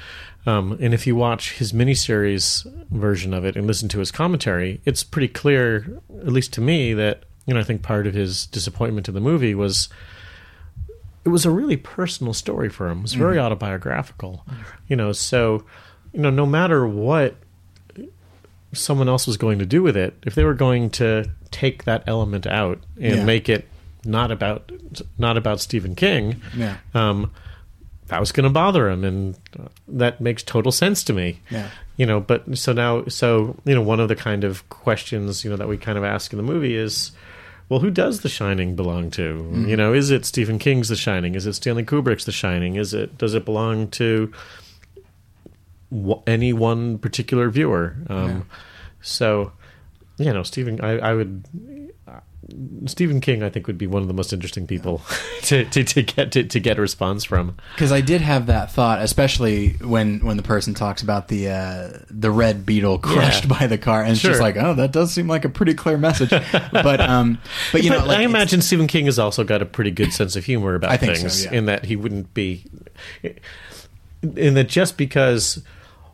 Um, 0.46 0.78
and 0.80 0.94
if 0.94 1.08
you 1.08 1.16
watch 1.16 1.54
his 1.54 1.74
miniseries 1.74 2.66
version 2.92 3.34
of 3.34 3.46
it 3.46 3.56
and 3.56 3.66
listen 3.66 3.90
to 3.90 4.00
his 4.00 4.12
commentary, 4.12 4.80
it's 4.86 5.04
pretty 5.04 5.28
clear, 5.28 6.00
at 6.20 6.28
least 6.32 6.54
to 6.54 6.62
me, 6.62 6.94
that 6.94 7.24
you 7.48 7.54
know 7.54 7.60
I 7.60 7.64
think 7.64 7.82
part 7.82 8.06
of 8.08 8.14
his 8.14 8.46
disappointment 8.48 9.08
in 9.08 9.16
the 9.16 9.22
movie 9.22 9.56
was 9.56 9.90
it 11.24 11.30
was 11.30 11.46
a 11.46 11.50
really 11.52 11.78
personal 11.78 12.34
story 12.34 12.70
for 12.70 12.88
him. 12.90 13.00
It 13.00 13.04
was 13.04 13.14
very 13.16 13.40
autobiographical, 13.40 14.46
you 14.88 14.96
know. 14.96 15.12
So, 15.12 15.66
you 16.14 16.20
know, 16.22 16.30
no 16.30 16.46
matter 16.46 16.88
what 16.88 17.36
someone 18.74 19.08
else 19.08 19.26
was 19.26 19.38
going 19.38 19.58
to 19.60 19.66
do 19.66 19.82
with 19.82 19.96
it, 19.98 20.14
if 20.24 20.36
they 20.36 20.44
were 20.44 20.54
going 20.54 20.90
to 20.92 21.26
take 21.52 21.86
that 21.86 22.04
element 22.08 22.46
out 22.46 22.80
and 23.02 23.18
Yeah. 23.18 23.26
make 23.26 23.50
it 23.50 23.68
not 24.04 24.30
about 24.32 24.72
not 25.18 25.38
about 25.38 25.60
Stephen 25.60 25.96
King, 25.96 26.40
Yeah. 26.56 26.78
um, 26.94 27.32
that 28.08 28.20
was 28.20 28.32
going 28.32 28.44
to 28.44 28.50
bother 28.50 28.90
him, 28.90 29.04
and 29.04 29.36
that 29.88 30.22
makes 30.22 30.44
total 30.44 30.72
sense 30.72 31.04
to 31.06 31.14
me. 31.14 31.40
Yeah. 31.50 31.70
You 31.98 32.06
know, 32.06 32.20
but 32.20 32.58
so 32.58 32.74
now, 32.74 33.06
so 33.06 33.56
you 33.66 33.74
know, 33.74 33.82
one 33.82 34.00
of 34.00 34.10
the 34.10 34.16
kind 34.16 34.44
of 34.44 34.68
questions 34.70 35.44
you 35.44 35.50
know 35.50 35.56
that 35.58 35.68
we 35.68 35.78
kind 35.78 35.98
of 35.98 36.04
ask 36.04 36.32
in 36.34 36.38
the 36.38 36.44
movie 36.44 36.76
is, 36.76 37.12
well, 37.70 37.80
who 37.80 37.90
does 37.90 38.22
The 38.22 38.30
Shining 38.30 38.76
belong 38.76 39.10
to? 39.12 39.52
You 39.68 39.76
know, 39.76 39.94
is 39.94 40.12
it 40.12 40.26
Stephen 40.26 40.60
King's 40.60 40.90
The 40.90 40.96
Shining? 40.96 41.36
Is 41.36 41.46
it 41.48 41.54
Stanley 41.54 41.84
Kubrick's 41.84 42.26
The 42.26 42.32
Shining? 42.32 42.76
Is 42.76 42.94
it 42.94 43.18
does 43.18 43.34
it 43.34 43.46
belong 43.46 43.88
to 43.92 44.32
any 46.28 46.54
one 46.54 46.98
particular 47.00 47.50
viewer? 47.50 47.96
Um, 48.10 48.28
Yeah. 48.30 48.42
So, 49.02 49.52
you 50.18 50.34
know, 50.34 50.44
Stephen, 50.44 50.82
I, 50.82 50.98
I 50.98 51.14
would. 51.14 51.46
Stephen 52.86 53.22
King, 53.22 53.42
I 53.42 53.50
think, 53.50 53.66
would 53.66 53.78
be 53.78 53.88
one 53.88 54.02
of 54.02 54.08
the 54.08 54.14
most 54.14 54.32
interesting 54.32 54.68
people 54.68 55.02
to, 55.44 55.66
to, 55.66 55.84
to 55.84 56.02
get 56.04 56.32
to, 56.34 56.44
to 56.44 56.60
get 56.60 56.78
a 56.78 56.82
response 56.82 57.24
from. 57.24 57.58
Because 57.74 57.92
I 57.92 58.02
did 58.02 58.22
have 58.22 58.46
that 58.48 58.72
thought, 58.72 59.02
especially 59.02 59.74
when 59.82 60.20
when 60.20 60.38
the 60.38 60.44
person 60.44 60.74
talks 60.74 61.02
about 61.02 61.28
the 61.28 61.50
uh, 61.50 61.90
the 62.10 62.30
red 62.30 62.66
beetle 62.66 63.00
crushed 63.00 63.46
Yeah. 63.46 63.50
by 63.60 63.68
the 63.68 63.78
car, 63.78 64.04
and 64.04 64.12
it's 64.12 64.22
just 64.22 64.42
like, 64.42 64.58
oh, 64.58 64.74
that 64.76 64.92
does 64.92 65.12
seem 65.12 65.28
like 65.28 65.46
a 65.46 65.50
pretty 65.50 65.74
clear 65.74 65.98
message. 65.98 66.30
but 66.72 67.02
um, 67.02 67.40
but 67.72 67.84
you 67.84 67.90
know, 67.90 68.06
like, 68.06 68.20
I 68.20 68.22
imagine 68.24 68.62
Stephen 68.62 68.88
King 68.88 69.06
has 69.06 69.18
also 69.18 69.44
got 69.44 69.62
a 69.62 69.66
pretty 69.66 69.92
good 69.92 70.14
sense 70.14 70.36
of 70.36 70.46
humor 70.46 70.76
about 70.76 70.92
I 70.92 70.98
think 70.98 71.16
so, 71.16 71.22
things, 71.22 71.46
yeah. 71.46 71.54
in 71.54 71.66
that 71.66 71.86
he 71.86 71.96
wouldn't 71.96 72.34
be, 72.34 72.66
in 74.22 74.54
that 74.54 74.70
just 74.70 74.98
because 74.98 75.64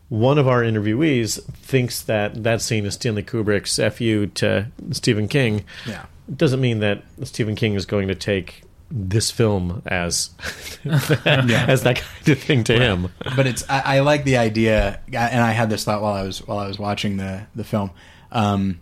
one 0.08 0.38
of 0.38 0.46
our 0.46 0.62
interviewees 0.62 1.42
thinks 1.54 2.02
that 2.02 2.42
that 2.44 2.60
scene 2.60 2.84
is 2.84 2.94
Stanley 2.94 3.22
Kubrick's 3.22 3.76
"fu" 3.96 4.26
to 4.26 4.66
Stephen 4.90 5.26
King, 5.28 5.64
yeah. 5.86 6.04
Doesn't 6.36 6.60
mean 6.60 6.80
that 6.80 7.02
Stephen 7.24 7.54
King 7.54 7.74
is 7.74 7.86
going 7.86 8.08
to 8.08 8.14
take 8.14 8.62
this 8.90 9.30
film 9.30 9.82
as 9.86 10.30
as 10.84 11.82
that 11.82 12.02
kind 12.02 12.28
of 12.28 12.38
thing 12.38 12.64
to 12.64 12.78
him. 12.78 13.10
but 13.36 13.46
it's 13.46 13.68
I, 13.68 13.96
I 13.96 14.00
like 14.00 14.24
the 14.24 14.36
idea, 14.36 15.00
and 15.06 15.42
I 15.42 15.52
had 15.52 15.70
this 15.70 15.84
thought 15.84 16.02
while 16.02 16.14
I 16.14 16.22
was 16.22 16.46
while 16.46 16.58
I 16.58 16.68
was 16.68 16.78
watching 16.78 17.16
the 17.16 17.46
the 17.54 17.64
film. 17.64 17.90
Um, 18.30 18.80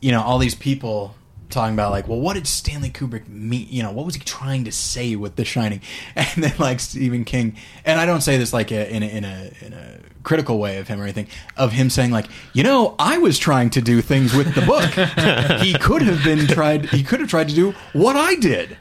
you 0.00 0.12
know, 0.12 0.22
all 0.22 0.38
these 0.38 0.54
people 0.54 1.14
talking 1.50 1.74
about 1.74 1.90
like, 1.90 2.08
well, 2.08 2.20
what 2.20 2.34
did 2.34 2.46
Stanley 2.46 2.90
Kubrick 2.90 3.28
mean? 3.28 3.66
You 3.68 3.82
know, 3.82 3.92
what 3.92 4.06
was 4.06 4.14
he 4.14 4.20
trying 4.22 4.64
to 4.64 4.72
say 4.72 5.16
with 5.16 5.36
The 5.36 5.44
Shining? 5.44 5.82
And 6.16 6.42
then 6.42 6.54
like 6.58 6.80
Stephen 6.80 7.24
King, 7.24 7.56
and 7.84 8.00
I 8.00 8.06
don't 8.06 8.20
say 8.22 8.38
this 8.38 8.52
like 8.52 8.70
a, 8.72 8.90
in 8.90 9.02
a 9.02 9.06
in 9.06 9.24
a 9.24 9.52
in 9.60 9.72
a 9.72 9.98
critical 10.22 10.58
way 10.58 10.78
of 10.78 10.88
him 10.88 11.00
or 11.00 11.04
anything, 11.04 11.26
of 11.56 11.72
him 11.72 11.90
saying 11.90 12.10
like, 12.10 12.26
you 12.52 12.62
know, 12.62 12.94
I 12.98 13.18
was 13.18 13.38
trying 13.38 13.70
to 13.70 13.80
do 13.80 14.00
things 14.00 14.34
with 14.34 14.54
the 14.54 14.62
book. 14.62 15.60
he 15.60 15.74
could 15.74 16.02
have 16.02 16.22
been 16.22 16.46
tried. 16.46 16.86
He 16.86 17.02
could 17.02 17.20
have 17.20 17.28
tried 17.28 17.48
to 17.48 17.54
do 17.54 17.74
what 17.92 18.16
I 18.16 18.34
did, 18.36 18.76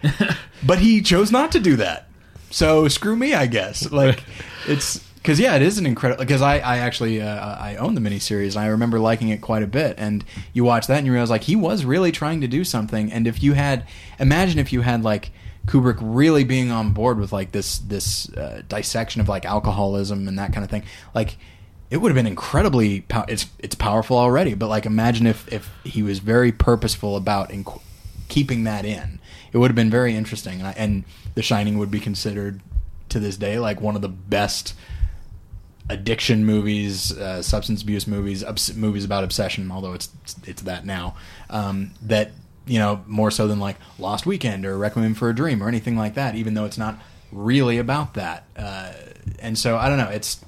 but 0.66 0.80
he 0.80 1.02
chose 1.02 1.32
not 1.32 1.52
to 1.54 1.60
do 1.60 1.76
that. 1.78 2.08
So 2.52 2.88
screw 2.88 3.16
me, 3.16 3.34
I 3.34 3.46
guess. 3.46 3.92
Like 3.92 4.24
it's 4.68 5.00
because 5.16 5.40
yeah, 5.40 5.56
it 5.56 5.62
is 5.62 5.78
an 5.78 5.86
incredible. 5.86 6.24
Because 6.24 6.42
I 6.42 6.60
I 6.60 6.78
actually 6.80 7.22
uh, 7.22 7.56
I 7.56 7.76
own 7.76 7.96
the 7.96 8.02
miniseries. 8.02 8.56
and 8.56 8.60
I 8.60 8.68
remember 8.68 9.00
liking 9.00 9.30
it 9.30 9.42
quite 9.42 9.64
a 9.64 9.68
bit. 9.68 9.96
And 9.98 10.26
you 10.54 10.64
watch 10.64 10.88
that 10.88 10.98
and 10.98 11.06
you 11.06 11.12
realize 11.12 11.30
like 11.30 11.44
he 11.44 11.56
was 11.56 11.86
really 11.86 12.12
trying 12.12 12.42
to 12.42 12.48
do 12.48 12.64
something. 12.64 13.12
And 13.12 13.28
if 13.28 13.44
you 13.44 13.54
had 13.54 13.86
imagine 14.20 14.60
if 14.60 14.74
you 14.74 14.82
had 14.82 15.04
like 15.04 15.32
Kubrick 15.68 15.98
really 16.02 16.44
being 16.44 16.72
on 16.72 16.92
board 16.92 17.20
with 17.20 17.32
like 17.32 17.52
this 17.52 17.80
this 17.80 18.30
uh, 18.34 18.64
dissection 18.68 19.22
of 19.22 19.30
like 19.30 19.46
alcoholism 19.46 20.28
and 20.28 20.38
that 20.40 20.54
kind 20.54 20.64
of 20.64 20.70
thing. 20.70 20.84
Like 21.14 21.38
it 21.90 21.98
would 21.98 22.10
have 22.10 22.16
been 22.16 22.28
incredibly 22.28 23.02
pow- 23.02 23.26
it's 23.28 23.48
it's 23.60 23.76
powerful 23.76 24.18
already, 24.18 24.54
but 24.54 24.68
like 24.68 24.86
imagine 24.86 25.28
if 25.28 25.52
if 25.52 25.70
he 25.84 26.04
was 26.04 26.20
very 26.20 26.52
purposeful 26.52 27.16
about 27.16 27.50
inc- 27.50 27.82
keeping 28.28 28.64
that 28.64 28.86
in. 28.86 29.20
It 29.52 29.58
would 29.58 29.72
have 29.72 29.76
been 29.76 29.90
very 29.90 30.16
interesting, 30.16 30.60
and, 30.60 30.68
I, 30.68 30.72
and 30.78 31.04
The 31.34 31.42
Shining 31.42 31.80
would 31.80 31.90
be 31.90 32.00
considered 32.00 32.62
to 33.10 33.20
this 33.20 33.38
day 33.38 33.58
like 33.58 33.82
one 33.82 33.96
of 33.96 34.04
the 34.04 34.10
best 34.10 34.76
addiction 35.90 36.46
movies, 36.46 37.12
uh, 37.18 37.42
substance 37.42 37.82
abuse 37.82 38.06
movies, 38.06 38.44
obs- 38.44 38.76
movies 38.76 39.04
about 39.04 39.24
obsession. 39.24 39.72
Although 39.72 39.94
it's 39.94 40.10
it's 40.46 40.62
that 40.64 40.86
now 40.86 41.16
um, 41.50 41.92
that 42.04 42.32
you 42.70 42.78
know 42.78 43.04
more 43.08 43.32
so 43.32 43.48
than 43.48 43.60
like 43.60 43.78
Lost 43.98 44.26
Weekend 44.26 44.66
or 44.66 44.78
Requiem 44.78 45.16
for 45.16 45.30
a 45.30 45.36
Dream 45.36 45.62
or 45.62 45.68
anything 45.68 45.98
like 45.98 46.14
that. 46.14 46.36
Even 46.36 46.54
though 46.54 46.66
it's 46.66 46.78
not 46.78 47.00
really 47.32 47.78
about 47.78 48.14
that. 48.14 48.46
Uh, 48.56 48.94
and 49.40 49.58
so 49.58 49.78
I 49.78 49.90
don't 49.90 49.98
know. 49.98 50.10
It's 50.10 50.44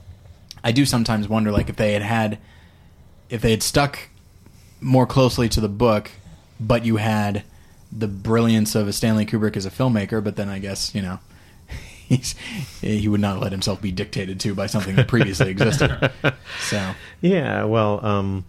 I 0.63 0.71
do 0.71 0.85
sometimes 0.85 1.27
wonder 1.27 1.51
like 1.51 1.69
if 1.69 1.75
they 1.75 1.93
had 1.93 2.03
had 2.03 2.37
if 3.29 3.41
they 3.41 3.51
had 3.51 3.63
stuck 3.63 4.09
more 4.79 5.05
closely 5.05 5.49
to 5.49 5.61
the 5.61 5.69
book, 5.69 6.11
but 6.59 6.85
you 6.85 6.97
had 6.97 7.43
the 7.91 8.07
brilliance 8.07 8.75
of 8.75 8.87
a 8.87 8.93
Stanley 8.93 9.25
Kubrick 9.25 9.57
as 9.57 9.65
a 9.65 9.71
filmmaker, 9.71 10.23
but 10.23 10.35
then 10.35 10.47
I 10.47 10.59
guess 10.59 10.93
you 10.93 11.01
know 11.01 11.19
he's 12.07 12.35
he 12.81 13.07
would 13.07 13.21
not 13.21 13.39
let 13.39 13.51
himself 13.51 13.81
be 13.81 13.91
dictated 13.91 14.39
to 14.41 14.53
by 14.53 14.67
something 14.67 14.95
that 14.95 15.07
previously 15.07 15.49
existed. 15.49 16.11
So 16.59 16.93
Yeah, 17.21 17.63
well, 17.63 18.05
um, 18.05 18.45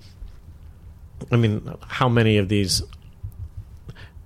I 1.31 1.37
mean, 1.37 1.73
how 1.87 2.09
many 2.09 2.37
of 2.37 2.49
these 2.49 2.83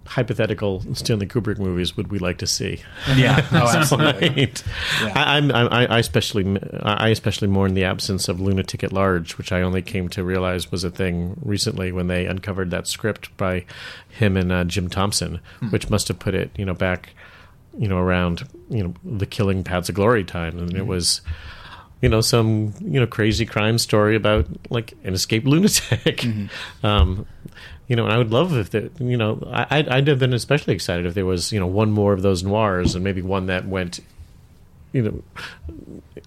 hypothetical 0.07 0.83
Stanley 0.95 1.27
Kubrick 1.27 1.59
movies 1.59 1.97
would 1.97 2.11
we 2.11 2.19
like 2.19 2.39
to 2.39 2.47
see? 2.47 2.81
yeah, 3.17 3.47
oh 3.53 3.69
absolutely. 3.77 4.29
Right. 4.29 4.65
Yeah. 5.03 5.13
I, 5.15 5.37
I'm, 5.37 5.51
I, 5.53 5.87
I 5.87 5.99
especially, 5.99 6.59
I 6.83 7.09
especially 7.09 7.49
mourn 7.49 7.75
the 7.75 7.85
absence 7.85 8.29
of 8.29 8.41
Lunatic 8.41 8.83
at 8.85 8.93
Large, 8.93 9.37
which 9.39 9.53
I 9.53 9.63
only 9.63 9.83
came 9.83 10.09
to 10.11 10.25
realize 10.25 10.71
was 10.71 10.85
a 10.85 10.91
thing 10.91 11.37
recently 11.45 11.93
when 11.93 12.07
they 12.07 12.27
uncovered 12.27 12.71
that 12.71 12.87
script 12.87 13.37
by 13.37 13.65
him 14.09 14.37
and 14.37 14.51
uh, 14.53 14.65
Jim 14.65 14.89
Thompson, 14.89 15.41
which 15.71 15.91
must 15.91 16.09
have 16.09 16.19
put 16.19 16.35
it, 16.35 16.51
you 16.57 16.65
know, 16.65 16.75
back, 16.75 17.11
you 17.79 17.89
know, 17.89 17.99
around, 17.99 18.49
you 18.71 18.83
know, 18.83 18.95
the 19.05 19.27
Killing 19.27 19.65
Paths 19.65 19.89
of 19.89 19.95
Glory 19.95 20.25
time, 20.25 20.59
and 20.59 20.75
it 20.75 20.87
was. 20.87 21.21
You 22.03 22.11
know, 22.11 22.21
some 22.21 22.75
you 22.83 23.01
know 23.01 23.07
crazy 23.07 23.47
crime 23.47 23.79
story 23.79 24.17
about 24.17 24.47
like 24.69 24.93
an 25.05 25.15
escaped 25.15 25.47
lunatic. 25.47 26.27
Um, 26.83 27.27
you 27.89 27.97
know, 27.97 28.05
and 28.05 28.13
I 28.13 28.19
would 28.19 28.31
love 28.31 28.57
if 28.57 28.71
the, 28.71 28.91
you 28.99 29.17
know, 29.17 29.47
I, 29.51 29.67
I'd, 29.71 29.89
I'd 29.89 30.09
have 30.09 30.19
been 30.19 30.33
especially 30.33 30.75
excited 30.75 31.07
if 31.07 31.15
there 31.15 31.27
was, 31.27 31.53
you 31.53 31.61
know, 31.61 31.67
one 31.67 31.93
more 31.93 32.13
of 32.13 32.23
those 32.23 32.43
noirs 32.43 32.95
and 32.95 33.05
maybe 33.05 33.23
one 33.23 33.47
that 33.47 33.67
went, 33.67 34.01
you 34.93 35.03
know, 35.03 35.23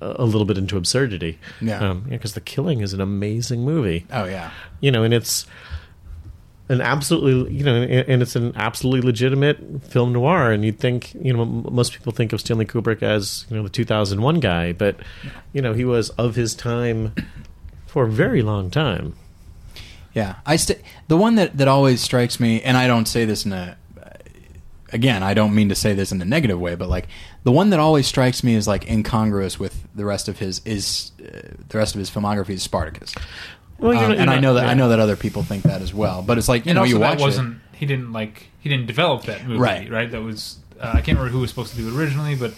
a 0.01 0.23
little 0.23 0.45
bit 0.45 0.57
into 0.57 0.77
absurdity. 0.77 1.37
Yeah. 1.59 1.79
Um, 1.79 2.01
because 2.09 2.33
The 2.33 2.41
Killing 2.41 2.81
is 2.81 2.93
an 2.93 3.01
amazing 3.01 3.65
movie. 3.65 4.05
Oh 4.11 4.25
yeah. 4.25 4.51
You 4.79 4.91
know, 4.91 5.03
and 5.03 5.13
it's 5.13 5.45
an 6.69 6.81
absolutely, 6.81 7.53
you 7.53 7.63
know, 7.63 7.75
and 7.75 7.91
and 8.07 8.21
it's 8.21 8.35
an 8.35 8.53
absolutely 8.55 9.01
legitimate 9.01 9.83
film 9.83 10.13
noir. 10.13 10.51
And 10.51 10.63
you'd 10.63 10.79
think, 10.79 11.13
you 11.15 11.33
know, 11.33 11.43
most 11.43 11.93
people 11.93 12.13
think 12.13 12.31
of 12.31 12.39
Stanley 12.39 12.65
Kubrick 12.65 13.03
as, 13.03 13.45
you 13.49 13.57
know, 13.57 13.63
the 13.63 13.69
2001 13.69 14.39
guy, 14.39 14.71
but, 14.71 14.95
you 15.51 15.61
know, 15.61 15.73
he 15.73 15.83
was 15.83 16.11
of 16.11 16.35
his 16.35 16.55
time 16.55 17.13
for 17.87 18.05
a 18.05 18.09
very 18.09 18.43
long 18.43 18.69
time. 18.69 19.15
Yeah, 20.13 20.35
I 20.45 20.55
st- 20.55 20.81
the 21.07 21.17
one 21.17 21.35
that 21.35 21.57
that 21.57 21.67
always 21.67 22.01
strikes 22.01 22.39
me, 22.39 22.61
and 22.61 22.75
I 22.77 22.87
don't 22.87 23.07
say 23.07 23.25
this 23.25 23.45
in 23.45 23.53
a 23.53 23.77
again, 24.91 25.21
I 25.21 25.33
don't 25.33 25.53
mean 25.53 25.69
to 25.69 25.75
say 25.75 25.93
this 25.93 26.11
in 26.11 26.21
a 26.21 26.25
negative 26.25 26.59
way, 26.59 26.75
but 26.75 26.89
like 26.89 27.07
the 27.43 27.51
one 27.51 27.69
that 27.69 27.79
always 27.79 28.07
strikes 28.07 28.43
me 28.43 28.55
as 28.55 28.67
like 28.67 28.89
incongruous 28.89 29.59
with 29.59 29.87
the 29.95 30.05
rest 30.05 30.27
of 30.27 30.39
his 30.39 30.61
is 30.65 31.11
uh, 31.21 31.41
the 31.69 31.77
rest 31.77 31.93
of 31.95 31.99
his 31.99 32.09
filmography 32.09 32.51
is 32.51 32.63
Spartacus. 32.63 33.13
Well, 33.77 33.93
you 33.93 33.99
Um, 33.99 34.09
know- 34.09 34.15
you 34.15 34.21
and 34.21 34.29
I 34.29 34.39
know 34.39 34.55
that 34.55 34.63
yeah. 34.65 34.71
I 34.71 34.73
know 34.73 34.89
that 34.89 34.99
other 34.99 35.15
people 35.15 35.43
think 35.43 35.63
that 35.63 35.81
as 35.81 35.93
well, 35.93 36.21
but 36.21 36.37
it's 36.37 36.49
like 36.49 36.65
you 36.65 36.71
and 36.71 36.75
know 36.77 36.81
also 36.81 36.93
you 36.93 36.99
that 36.99 37.11
watch 37.11 37.19
wasn't 37.19 37.59
he 37.73 37.85
didn't 37.85 38.11
like 38.11 38.47
he 38.59 38.67
didn't 38.69 38.87
develop 38.87 39.23
that 39.23 39.45
movie 39.45 39.59
Right. 39.59 39.89
right 39.89 40.09
that 40.11 40.21
was 40.21 40.57
uh, 40.81 40.87
I 40.95 41.01
can't 41.01 41.17
remember 41.17 41.29
who 41.29 41.39
was 41.39 41.49
supposed 41.51 41.71
to 41.75 41.77
do 41.77 41.87
it 41.87 41.93
originally 41.95 42.35
but 42.35 42.53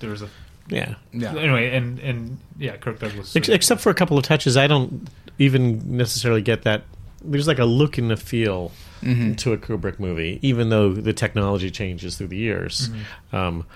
there 0.00 0.10
was 0.10 0.20
a 0.22 0.28
Yeah. 0.68 0.96
Yeah, 1.12 1.34
anyway 1.36 1.70
and 1.74 1.98
and 2.00 2.38
yeah 2.58 2.76
Kirk 2.76 2.98
Douglas 2.98 3.34
Ex- 3.36 3.48
except 3.48 3.80
for 3.80 3.90
a 3.90 3.94
couple 3.94 4.18
of 4.18 4.24
touches, 4.24 4.56
I 4.56 4.66
don't 4.66 5.08
even 5.38 5.96
necessarily 5.96 6.42
get 6.42 6.62
that. 6.62 6.84
There's 7.24 7.46
like 7.46 7.58
a 7.58 7.64
look 7.64 7.98
and 7.98 8.10
a 8.12 8.16
feel 8.16 8.72
Mm-hmm. 9.02 9.34
to 9.34 9.52
a 9.52 9.58
Kubrick 9.58 9.98
movie, 9.98 10.38
even 10.42 10.68
though 10.68 10.92
the 10.92 11.12
technology 11.12 11.72
changes 11.72 12.16
through 12.16 12.28
the 12.28 12.36
years. 12.36 12.88
Um, 13.32 13.66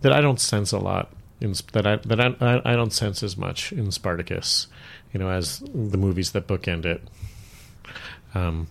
that 0.00 0.12
I 0.12 0.20
don't 0.20 0.40
sense 0.40 0.72
a 0.72 0.78
lot. 0.78 1.12
In, 1.40 1.54
that 1.72 1.86
I 1.86 1.96
that 1.96 2.20
I, 2.20 2.34
I 2.40 2.72
I 2.72 2.74
don't 2.74 2.92
sense 2.92 3.22
as 3.22 3.36
much 3.36 3.70
in 3.70 3.92
Spartacus, 3.92 4.66
you 5.12 5.20
know, 5.20 5.30
as 5.30 5.60
the 5.72 5.96
movies 5.96 6.32
that 6.32 6.48
bookend 6.48 6.84
it. 6.84 7.00
Um, 8.34 8.66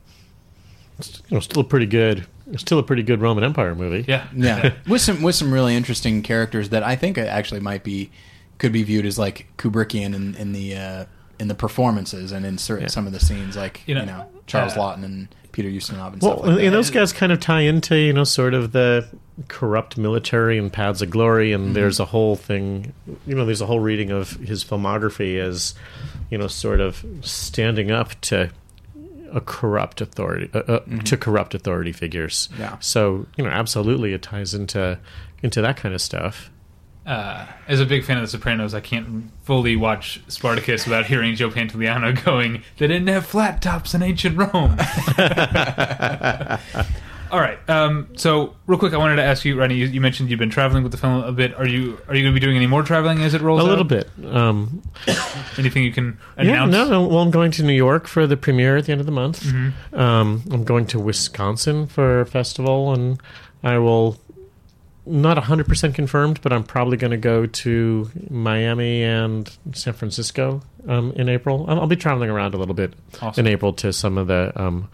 it's, 0.99 1.21
you 1.29 1.35
know, 1.35 1.39
still 1.39 1.61
a 1.61 1.65
pretty 1.65 1.85
good, 1.85 2.25
still 2.57 2.79
a 2.79 2.83
pretty 2.83 3.03
good 3.03 3.21
Roman 3.21 3.45
Empire 3.45 3.73
movie. 3.73 4.03
yeah 4.05 4.27
yeah, 4.35 4.73
with 4.89 5.01
some 5.01 5.21
with 5.21 5.35
some 5.35 5.53
really 5.53 5.77
interesting 5.77 6.21
characters 6.23 6.69
that 6.69 6.83
I 6.83 6.97
think 6.97 7.17
actually 7.17 7.61
might 7.61 7.85
be 7.85 8.11
could 8.57 8.71
be 8.73 8.83
viewed 8.83 9.05
as 9.05 9.17
like 9.17 9.47
Kubrickian 9.57 10.13
in, 10.13 10.35
in 10.35 10.51
the 10.51 10.75
uh, 10.75 11.05
in 11.39 11.47
the 11.47 11.55
performances 11.55 12.31
and 12.31 12.45
in 12.45 12.57
certain 12.57 12.83
Yeah. 12.83 12.89
some 12.89 13.07
of 13.07 13.13
the 13.13 13.19
scenes, 13.19 13.55
like 13.57 13.81
You 13.85 13.95
you 13.95 14.01
know, 14.01 14.05
know, 14.05 14.25
Charles 14.47 14.73
uh, 14.73 14.79
Laughton 14.79 15.03
and 15.03 15.27
Peter 15.51 15.69
Ustinov 15.69 16.13
and 16.13 16.21
Well, 16.21 16.37
stuff 16.37 16.45
like 16.47 16.63
and 16.63 16.73
those 16.75 16.89
guys 16.89 17.13
kind 17.13 17.31
of 17.31 17.39
tie 17.39 17.61
into 17.61 17.95
you 17.97 18.13
know 18.13 18.23
sort 18.25 18.53
of 18.53 18.71
the 18.71 19.07
corrupt 19.47 19.97
military 19.97 20.57
and 20.57 20.71
paths 20.71 21.01
of 21.01 21.09
glory, 21.09 21.51
and 21.53 21.65
Mm-hmm. 21.65 21.73
there's 21.73 21.99
a 21.99 22.05
whole 22.05 22.35
thing, 22.35 22.93
you 23.27 23.35
know, 23.35 23.45
there's 23.45 23.61
a 23.61 23.65
whole 23.65 23.79
reading 23.81 24.11
of 24.11 24.31
his 24.31 24.63
filmography 24.63 25.37
as 25.39 25.73
you 26.29 26.37
know 26.37 26.47
sort 26.47 26.79
of 26.79 27.03
standing 27.21 27.91
up 27.91 28.19
to 28.21 28.49
a 29.33 29.41
corrupt 29.41 29.99
authority 29.99 30.49
uh, 30.53 30.59
uh, 30.59 30.79
to 31.03 31.17
corrupt 31.17 31.53
authority 31.53 31.91
figures. 31.91 32.47
Mm-hmm. 32.53 32.61
Yeah. 32.61 32.77
So 32.79 33.25
you 33.37 33.43
know, 33.43 33.49
absolutely, 33.49 34.13
it 34.13 34.21
ties 34.21 34.53
into 34.53 34.97
into 35.43 35.61
that 35.61 35.75
kind 35.77 35.93
of 35.93 36.01
stuff. 36.01 36.49
Uh, 37.05 37.45
as 37.67 37.79
a 37.79 37.85
big 37.85 38.03
fan 38.03 38.17
of 38.17 38.23
The 38.23 38.27
Sopranos, 38.27 38.73
I 38.73 38.79
can't 38.79 39.31
fully 39.43 39.75
watch 39.75 40.21
Spartacus 40.27 40.85
without 40.85 41.05
hearing 41.05 41.35
Joe 41.35 41.49
Pantoliano 41.49 42.23
going, 42.25 42.63
"They 42.77 42.87
didn't 42.87 43.07
have 43.07 43.25
flat 43.25 43.61
tops 43.61 43.93
in 43.93 44.01
ancient 44.01 44.37
Rome." 44.37 44.77
All 47.31 47.39
right. 47.39 47.57
Um, 47.69 48.07
so, 48.15 48.55
real 48.67 48.79
quick, 48.79 48.93
I 48.93 48.97
wanted 48.97 49.17
to 49.17 49.23
ask 49.23 49.43
you, 49.45 49.59
Ronnie. 49.59 49.75
You, 49.75 49.87
you 49.87 49.99
mentioned 49.99 50.29
you've 50.29 50.39
been 50.39 50.49
traveling 50.49 50.83
with 50.83 50.91
the 50.91 50.97
film 50.97 51.23
a 51.23 51.31
bit. 51.31 51.53
Are 51.55 51.67
you 51.67 51.99
are 52.07 52.15
you 52.15 52.23
going 52.23 52.33
to 52.33 52.39
be 52.39 52.39
doing 52.39 52.55
any 52.55 52.67
more 52.67 52.83
traveling 52.83 53.21
as 53.21 53.33
it 53.33 53.41
rolls? 53.41 53.61
A 53.61 53.65
little 53.65 53.83
bit. 53.83 54.09
Um, 54.23 54.81
Anything 55.57 55.83
you 55.83 55.91
can 55.91 56.17
yeah, 56.37 56.43
announce? 56.43 56.71
no, 56.71 56.87
no. 56.87 57.07
Well, 57.07 57.19
I'm 57.19 57.31
going 57.31 57.51
to 57.51 57.63
New 57.63 57.73
York 57.73 58.07
for 58.07 58.25
the 58.25 58.37
premiere 58.37 58.77
at 58.77 58.85
the 58.85 58.91
end 58.91 59.01
of 59.01 59.05
the 59.05 59.11
month. 59.11 59.43
Mm-hmm. 59.43 59.99
Um, 59.99 60.43
I'm 60.51 60.63
going 60.63 60.85
to 60.87 60.99
Wisconsin 60.99 61.87
for 61.87 62.21
a 62.21 62.25
festival, 62.25 62.93
and 62.93 63.19
I 63.63 63.79
will 63.79 64.17
not 65.05 65.37
100% 65.37 65.93
confirmed, 65.93 66.39
but 66.41 66.51
I'm 66.51 66.63
probably 66.63 66.97
going 66.97 67.11
to 67.11 67.17
go 67.17 67.45
to 67.45 68.09
Miami 68.29 69.03
and 69.03 69.51
San 69.73 69.93
Francisco 69.93 70.61
um, 70.87 71.11
in 71.13 71.29
April. 71.29 71.65
I'll, 71.67 71.81
I'll 71.81 71.87
be 71.87 71.95
traveling 71.95 72.29
around 72.29 72.53
a 72.53 72.57
little 72.57 72.73
bit 72.73 72.93
Awesome. 73.21 73.45
in 73.45 73.51
April 73.51 73.71
to 73.73 73.93
some 73.93 74.17
of 74.17 74.27
the 74.27 74.51
um, 74.55 74.89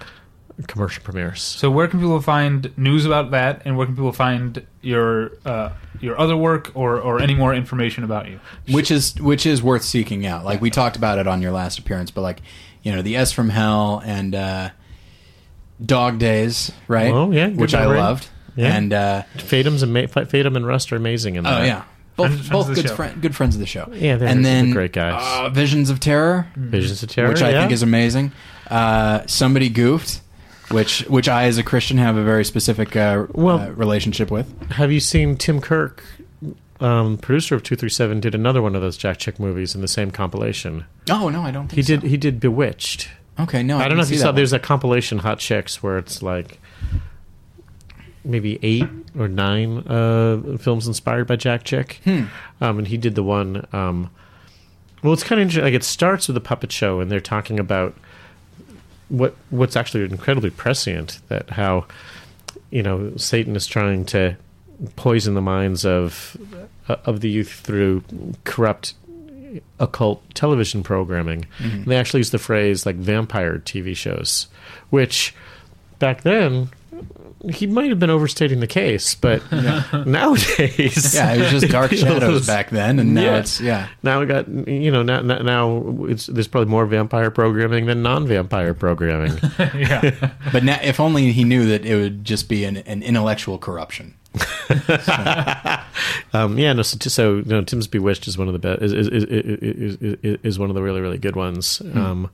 commercial 0.68 1.04
premieres. 1.04 1.42
So, 1.42 1.72
where 1.72 1.88
can 1.88 2.00
people 2.00 2.20
find 2.22 2.78
news 2.78 3.06
about 3.06 3.32
that, 3.32 3.62
and 3.66 3.78
where 3.78 3.86
can 3.88 3.96
people 3.96 4.12
find 4.12 4.66
your 4.82 5.32
uh, 5.46 5.70
your 6.00 6.20
other 6.20 6.36
work, 6.36 6.72
or 6.76 7.00
or 7.00 7.20
any 7.22 7.34
more 7.34 7.54
information 7.54 8.04
about 8.04 8.28
you? 8.30 8.40
which 8.70 8.92
is 8.92 9.16
which 9.22 9.46
is 9.46 9.64
worth 9.64 9.84
seeking 9.84 10.26
out. 10.26 10.44
Like 10.46 10.60
we 10.62 10.70
talked 10.70 10.98
about 10.98 11.20
it 11.20 11.28
on 11.28 11.42
your 11.42 11.52
last 11.52 11.80
appearance, 11.80 12.12
but 12.12 12.22
like 12.22 12.42
you 12.84 12.92
know, 12.92 13.02
the 13.02 13.16
S 13.16 13.32
from 13.32 13.50
Hell 13.50 14.02
and 14.06 14.36
uh, 14.36 14.70
Dog 15.84 16.20
Days, 16.20 16.72
right? 16.88 17.12
Oh, 17.14 17.32
yeah, 17.32 17.48
good 17.48 17.58
which 17.58 17.74
I 17.74 17.82
memory. 17.82 17.98
loved. 18.00 18.30
Yeah. 18.56 18.76
And 18.76 18.94
uh, 18.94 19.24
Fatum's 19.38 19.84
ama- 19.84 20.08
Fatum 20.08 20.56
and 20.56 20.66
Rust 20.68 20.92
are 20.92 20.96
amazing 20.98 21.36
in 21.36 21.44
that. 21.46 21.62
oh 21.62 21.64
yeah, 21.64 21.84
both 22.16 22.28
Friends- 22.28 22.48
friends 22.48 22.50
both 22.50 22.70
of 22.70 22.76
the 22.76 22.82
good 22.82 22.90
show. 22.90 22.96
friend, 22.96 23.22
good 23.22 23.36
friends 23.36 23.56
of 23.56 23.60
the 23.60 23.66
show. 23.66 23.90
Yeah, 23.94 24.18
they're- 24.18 24.28
and 24.28 24.44
then 24.46 24.66
they're 24.66 24.74
great 24.74 24.94
guys. 24.94 25.22
Uh, 25.24 25.50
Visions 25.50 25.90
of 25.90 26.00
Terror, 26.00 26.48
Visions 26.56 27.02
of 27.04 27.10
Terror, 27.10 27.30
which 27.30 27.42
I 27.42 27.52
yeah. 27.52 27.62
think 27.62 27.72
is 27.72 27.82
amazing. 27.84 28.32
Uh, 28.70 29.26
Somebody 29.28 29.70
goofed. 29.70 30.22
Which, 30.70 31.02
which 31.10 31.28
I 31.28 31.44
as 31.48 31.58
a 31.58 31.64
Christian 31.64 31.98
have 31.98 32.16
a 32.16 32.24
very 32.24 32.46
specific 32.46 32.96
uh, 32.96 33.26
Well- 33.34 33.60
uh, 33.60 33.70
relationship 33.72 34.32
with. 34.32 34.72
Have 34.72 34.90
you 34.90 35.02
seen 35.02 35.36
Tim 35.36 35.60
Kirk, 35.60 36.02
um, 36.80 37.18
producer 37.18 37.56
of 37.56 37.64
Two 37.64 37.76
Three 37.76 37.90
Seven, 37.90 38.22
did 38.22 38.34
another 38.34 38.62
one 38.62 38.74
of 38.76 38.82
those 38.82 38.96
Jack 38.96 39.18
Chick 39.18 39.38
movies 39.40 39.76
in 39.76 39.82
the 39.82 39.88
same 39.90 40.12
compilation? 40.12 40.86
Oh 41.10 41.28
no, 41.28 41.42
I 41.42 41.52
don't. 41.52 41.68
Think 41.68 41.76
He 41.76 41.82
did. 41.82 42.04
He 42.04 42.16
did 42.16 42.40
Bewitched. 42.40 43.10
Okay, 43.40 43.64
no, 43.64 43.80
I, 43.80 43.86
I 43.86 43.88
don't 43.90 43.98
know 43.98 44.04
if 44.04 44.08
didn't 44.08 44.12
you 44.14 44.18
see 44.18 44.22
saw. 44.22 44.28
that 44.32 44.36
There's 44.38 44.52
one. 44.54 44.62
a 44.62 44.64
compilation 44.64 45.18
Hot 45.20 45.40
Chicks 45.40 45.84
where 45.84 45.98
it's 45.98 46.22
like 46.22 46.58
maybe 48.24 48.60
eight 48.62 48.88
or 49.18 49.28
nine 49.28 49.80
uh, 49.88 50.58
films 50.60 50.88
inspired 50.88 51.28
by 51.28 51.36
Jack 51.36 51.64
Chick, 51.64 52.00
Hmm. 52.04 52.26
um, 52.62 52.80
and 52.80 52.88
he 52.88 52.98
did 52.98 53.16
the 53.16 53.24
one. 53.24 53.66
Um, 53.74 54.10
well, 55.04 55.14
it's 55.14 55.24
kind 55.24 55.40
of 55.42 55.44
interesting. 55.44 55.64
Like 55.64 55.74
it 55.74 55.84
starts 55.84 56.28
with 56.28 56.38
a 56.38 56.42
puppet 56.42 56.72
show, 56.72 57.00
and 57.00 57.10
they're 57.12 57.20
talking 57.20 57.60
about 57.60 57.96
what 59.10 59.36
what's 59.50 59.76
actually 59.76 60.04
incredibly 60.06 60.50
prescient 60.52 61.20
that 61.28 61.50
how 61.52 61.86
you 62.70 62.84
know 62.84 63.12
Satan 63.18 63.56
is 63.56 63.66
trying 63.68 64.06
to 64.06 64.38
poison 64.96 65.34
the 65.34 65.42
minds 65.42 65.86
of 65.86 66.38
of 66.88 67.22
the 67.22 67.30
youth 67.30 67.52
through 67.52 68.04
corrupt 68.44 68.94
occult 69.80 70.24
television 70.34 70.82
programming. 70.84 71.46
And 71.60 71.86
they 71.86 71.98
actually 71.98 72.20
use 72.22 72.32
the 72.32 72.40
phrase 72.40 72.86
like 72.86 72.96
vampire 72.96 73.58
TV 73.60 73.96
shows, 73.96 74.48
which 74.92 75.34
back 76.00 76.22
then 76.22 76.70
he 77.50 77.66
might 77.68 77.90
have 77.90 78.00
been 78.00 78.10
overstating 78.10 78.60
the 78.60 78.68
case, 78.68 79.16
but 79.16 79.42
nowadays, 80.06 81.14
Yeah, 81.16 81.34
it 81.34 81.40
was 81.40 81.50
just 81.62 81.68
Dark 81.72 81.92
Shadows 81.92 82.46
back 82.46 82.70
then, 82.70 83.00
and 83.00 83.14
now 83.14 83.22
Yeah. 83.22 83.38
it's 83.40 83.60
yeah. 83.62 83.88
Now 84.04 84.20
we 84.20 84.26
got 84.26 84.48
you 84.48 84.92
know 84.92 85.02
now 85.04 85.22
now- 85.22 85.40
now 85.42 86.06
it's 86.06 86.28
there's 86.28 86.48
probably 86.48 86.70
more 86.70 86.86
vampire 86.86 87.32
programming 87.32 87.86
than 87.88 88.02
non-vampire 88.04 88.74
programming. 88.74 89.38
yeah. 89.76 90.32
But 90.52 90.64
now, 90.64 90.80
if 90.84 91.00
only 91.00 91.32
he 91.32 91.44
knew 91.44 91.66
that 91.68 91.86
it 91.86 91.96
would 91.96 92.24
just 92.26 92.48
be 92.50 92.64
an, 92.66 92.78
an 92.78 93.02
intellectual 93.04 93.58
corruption. 93.58 94.14
Um, 96.34 96.58
yeah, 96.58 96.72
no. 96.74 96.82
So, 96.82 96.98
so 97.10 97.36
you 97.38 97.44
know, 97.44 97.62
Tim's 97.64 97.88
Bewitched 97.88 98.28
is 98.28 98.38
one 98.38 98.48
of 98.48 98.54
the 98.54 98.60
best. 98.60 98.82
Is 98.82 98.94
is, 98.94 99.08
is, 99.08 99.24
is, 99.26 100.18
is 100.24 100.40
is 100.44 100.60
one 100.60 100.70
of 100.70 100.76
the 100.76 100.82
really 100.82 101.02
really 101.02 101.18
good 101.18 101.36
ones. 101.36 101.82
Um, 101.94 102.30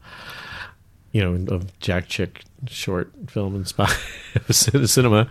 you 1.12 1.22
know, 1.22 1.54
of 1.54 1.78
Jack 1.80 2.08
Chick 2.08 2.44
short 2.68 3.12
film 3.28 3.54
and 3.56 3.62
inspired 3.62 3.96
cinema. 4.54 5.30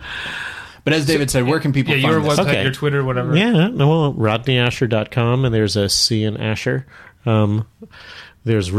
But 0.83 0.93
as 0.93 1.05
David 1.05 1.29
said, 1.29 1.45
where 1.45 1.59
can 1.59 1.73
people 1.73 1.93
Yeah, 1.95 2.01
find 2.03 2.13
your 2.13 2.21
this? 2.23 2.39
website, 2.39 2.47
Okay. 2.49 2.63
your 2.63 2.71
Twitter, 2.71 3.03
whatever. 3.03 3.35
Yeah, 3.35 3.67
no, 3.67 3.87
well, 3.89 4.13
RodneyAscher.com, 4.13 5.43
and 5.45 5.53
there's 5.53 5.75
a 5.75 5.89
C 5.89 6.23
in 6.23 6.35
Ascher. 6.37 6.85
Um, 7.25 7.67
there's 8.45 8.71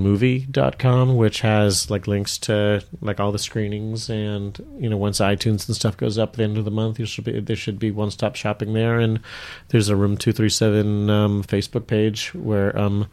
room237movie.com, 0.00 1.16
which 1.16 1.40
has 1.42 1.90
like 1.90 2.06
links 2.08 2.38
to 2.38 2.82
like 3.00 3.20
all 3.20 3.30
the 3.32 3.38
screenings, 3.38 4.10
and 4.10 4.58
you 4.78 4.88
know, 4.90 4.96
once 4.96 5.18
iTunes 5.20 5.68
and 5.68 5.76
stuff 5.76 5.96
goes 5.96 6.18
up 6.18 6.30
at 6.30 6.36
the 6.38 6.42
end 6.44 6.58
of 6.58 6.64
the 6.64 6.70
month, 6.70 6.96
there 6.96 7.06
should 7.06 7.24
be 7.24 7.38
there 7.40 7.54
should 7.56 7.78
be 7.78 7.90
one 7.92 8.10
stop 8.10 8.34
shopping 8.34 8.72
there. 8.72 8.98
And 8.98 9.20
there's 9.68 9.88
a 9.88 9.96
Room 9.96 10.16
Two 10.16 10.32
Three 10.32 10.48
Seven 10.48 11.08
um, 11.08 11.44
Facebook 11.44 11.86
page 11.86 12.34
where 12.34 12.76
um, 12.76 13.06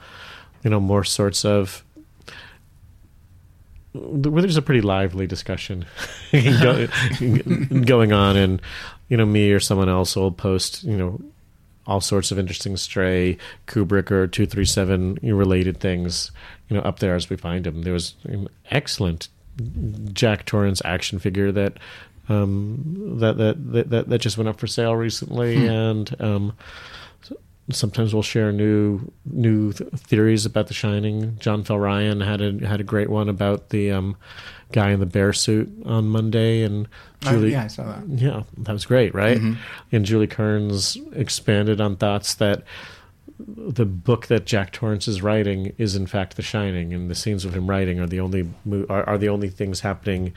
you 0.64 0.70
know 0.72 0.80
more 0.80 1.04
sorts 1.04 1.46
of 1.46 1.84
where 1.84 1.87
there's 4.14 4.58
a 4.58 4.62
pretty 4.62 4.82
lively 4.82 5.28
discussion 5.28 5.86
going 7.86 8.14
on, 8.14 8.38
and 8.38 8.62
you 9.10 9.18
know, 9.18 9.26
me 9.26 9.52
or 9.52 9.60
someone 9.60 9.90
else 9.90 10.16
will 10.16 10.32
post, 10.32 10.84
you 10.84 10.98
know, 10.98 11.22
all 11.86 12.02
sorts 12.02 12.32
of 12.32 12.38
interesting 12.38 12.76
stray 12.76 13.38
Kubrick 13.66 14.12
or 14.12 14.28
two 14.28 14.46
three 14.46 14.66
seven 14.66 15.18
related 15.24 15.80
things, 15.80 16.32
you 16.70 16.76
know, 16.76 16.84
up 16.84 17.00
there 17.00 17.16
as 17.16 17.30
we 17.30 17.38
find 17.38 17.66
them. 17.66 17.84
There 17.84 17.94
was 17.94 18.16
an 18.24 18.48
excellent 18.70 19.30
Jack 20.14 20.46
Torrance 20.46 20.82
action 20.86 21.20
figure 21.20 21.52
that. 21.52 21.78
Um, 22.30 23.20
that, 23.22 23.38
that 23.38 23.72
that 23.72 23.90
that 23.90 24.10
that 24.10 24.18
just 24.20 24.38
went 24.38 24.50
up 24.50 24.60
for 24.60 24.68
sale 24.68 24.98
recently, 24.98 25.66
and 25.66 26.14
um, 26.20 26.58
sometimes 27.72 28.14
we'll 28.14 28.24
share 28.24 28.52
new 28.52 29.12
new 29.26 29.74
th- 29.74 29.90
theories 29.92 30.46
about 30.46 30.68
The 30.68 30.74
Shining. 30.74 31.38
John 31.40 31.64
Fell 31.64 31.80
Ryan 31.80 32.22
had 32.22 32.42
a 32.42 32.66
had 32.68 32.80
a 32.80 32.84
great 32.84 33.10
one 33.10 33.30
about 33.30 33.70
the 33.70 33.92
um, 33.92 34.16
guy 34.72 34.92
in 34.92 35.00
the 35.00 35.06
bear 35.06 35.34
suit 35.34 35.70
on 35.86 36.08
Monday, 36.08 36.64
and 36.64 36.88
Oh, 37.26 37.32
Juli. 37.32 37.52
yeah, 37.54 37.64
I 37.64 37.68
saw 37.68 37.84
that. 37.86 38.08
Yeah, 38.08 38.44
that 38.60 38.72
was 38.74 38.86
great, 38.86 39.14
right? 39.16 39.38
Mhm. 39.40 39.58
And 39.92 40.06
Juli 40.06 40.28
Kearns 40.28 40.98
expanded 41.14 41.82
on 41.82 41.96
thoughts 41.96 42.36
that 42.36 42.64
the 43.40 43.86
book 43.86 44.28
that 44.28 44.46
Jack 44.46 44.72
Torrance 44.72 45.08
is 45.08 45.22
writing 45.22 45.74
is 45.78 45.96
in 45.96 46.08
fact 46.08 46.36
The 46.36 46.42
Shining, 46.42 46.94
and 46.94 47.10
the 47.10 47.16
scenes 47.16 47.44
of 47.46 47.54
him 47.56 47.68
writing 47.70 48.00
are 48.00 48.08
the 48.08 48.20
only 48.20 48.50
mo- 48.66 48.86
are, 48.90 49.04
are 49.10 49.18
the 49.18 49.30
only 49.30 49.50
things 49.50 49.82
happening 49.82 50.34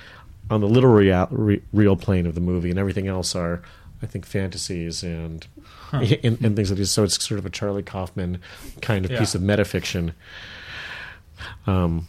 on 0.51 0.61
the 0.61 0.69
literal 0.69 0.95
real, 0.95 1.59
real 1.73 1.97
plane 1.97 2.27
of 2.27 2.35
the 2.35 2.41
movie, 2.41 2.71
and 2.71 2.79
everything 2.79 3.07
else 3.07 3.35
are, 3.37 3.63
I 4.03 4.07
think, 4.07 4.25
fantasies 4.27 5.03
and 5.03 5.47
and, 5.93 6.13
and 6.45 6.57
things 6.57 6.71
like 6.71 6.79
this. 6.79 6.91
So 6.91 7.05
it's 7.05 7.23
sort 7.27 7.39
of 7.39 7.47
a 7.47 7.51
Charlie 7.51 7.83
Kaufman 7.83 8.41
kind 8.81 9.05
of 9.05 9.11
Yeah. 9.11 9.19
piece 9.19 9.35
of 9.35 9.43
metafiction. 9.43 10.13
Um, 11.67 12.07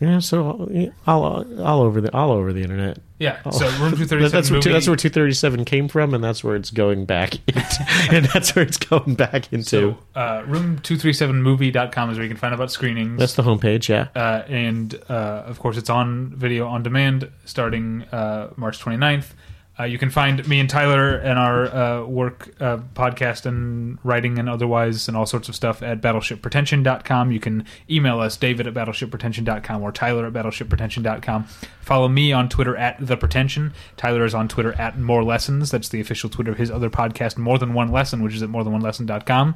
yeah, 0.00 0.18
so 0.18 0.68
all 1.06 1.60
all 1.62 1.82
over 1.82 2.00
the 2.00 2.12
all 2.16 2.30
over 2.32 2.52
the 2.54 2.62
internet. 2.62 2.98
Yeah. 3.18 3.42
So 3.50 3.66
Oh. 3.66 3.70
Room 3.82 3.92
237 3.96 4.30
That's 4.32 4.50
where 4.50 4.56
movie. 4.58 4.72
that's 4.72 4.86
where 4.88 4.96
two 4.96 5.10
thirty 5.10 5.34
seven 5.34 5.64
came 5.66 5.88
from, 5.88 6.14
and 6.14 6.24
that's 6.24 6.42
where 6.42 6.56
it's 6.56 6.70
going 6.70 7.04
back, 7.04 7.34
into, 7.46 7.86
and 8.10 8.24
that's 8.26 8.56
where 8.56 8.64
it's 8.64 8.78
going 8.78 9.14
back 9.14 9.52
into. 9.52 9.64
So, 9.68 9.98
uh, 10.14 10.42
room237movie.com 10.44 12.10
is 12.10 12.16
where 12.16 12.24
you 12.24 12.30
can 12.30 12.38
find 12.38 12.52
out 12.54 12.58
about 12.60 12.70
screenings. 12.72 13.18
that's 13.18 13.34
the 13.34 13.42
homepage, 13.42 13.88
yeah. 13.88 14.08
uh, 14.18 14.42
and 14.48 14.94
uh, 15.10 15.42
of 15.46 15.58
course, 15.58 15.76
it's 15.76 15.90
on 15.90 16.30
video 16.30 16.66
on 16.66 16.82
demand 16.82 17.30
starting 17.44 18.02
uh, 18.10 18.50
March 18.56 18.78
29th. 18.80 19.32
Uh, 19.80 19.84
you 19.84 19.96
can 19.96 20.10
find 20.10 20.46
me 20.46 20.60
and 20.60 20.68
Tyler 20.68 21.16
and 21.16 21.38
our 21.38 21.74
uh, 21.74 22.04
work, 22.04 22.52
uh, 22.60 22.78
podcast, 22.94 23.46
and 23.46 23.98
writing, 24.04 24.38
and 24.38 24.46
otherwise, 24.46 25.08
and 25.08 25.16
all 25.16 25.24
sorts 25.24 25.48
of 25.48 25.54
stuff 25.56 25.82
at 25.82 26.02
battleshippretension.com. 26.02 27.32
You 27.32 27.40
can 27.40 27.64
email 27.88 28.20
us, 28.20 28.36
David 28.36 28.66
at 28.66 28.74
battleshippretension.com 28.74 29.82
or 29.82 29.90
Tyler 29.90 30.26
at 30.26 30.34
battleshippretension.com. 30.34 31.44
Follow 31.80 32.08
me 32.08 32.30
on 32.30 32.50
Twitter 32.50 32.76
at 32.76 32.96
The 33.00 33.16
Pretension. 33.16 33.72
Tyler 33.96 34.26
is 34.26 34.34
on 34.34 34.48
Twitter 34.48 34.74
at 34.74 34.98
More 34.98 35.24
Lessons. 35.24 35.70
That's 35.70 35.88
the 35.88 36.00
official 36.00 36.28
Twitter 36.28 36.50
of 36.50 36.58
his 36.58 36.70
other 36.70 36.90
podcast, 36.90 37.38
More 37.38 37.58
Than 37.58 37.72
One 37.72 37.90
Lesson, 37.90 38.22
which 38.22 38.34
is 38.34 38.42
at 38.42 38.50
morethanonelesson.com. 38.50 39.54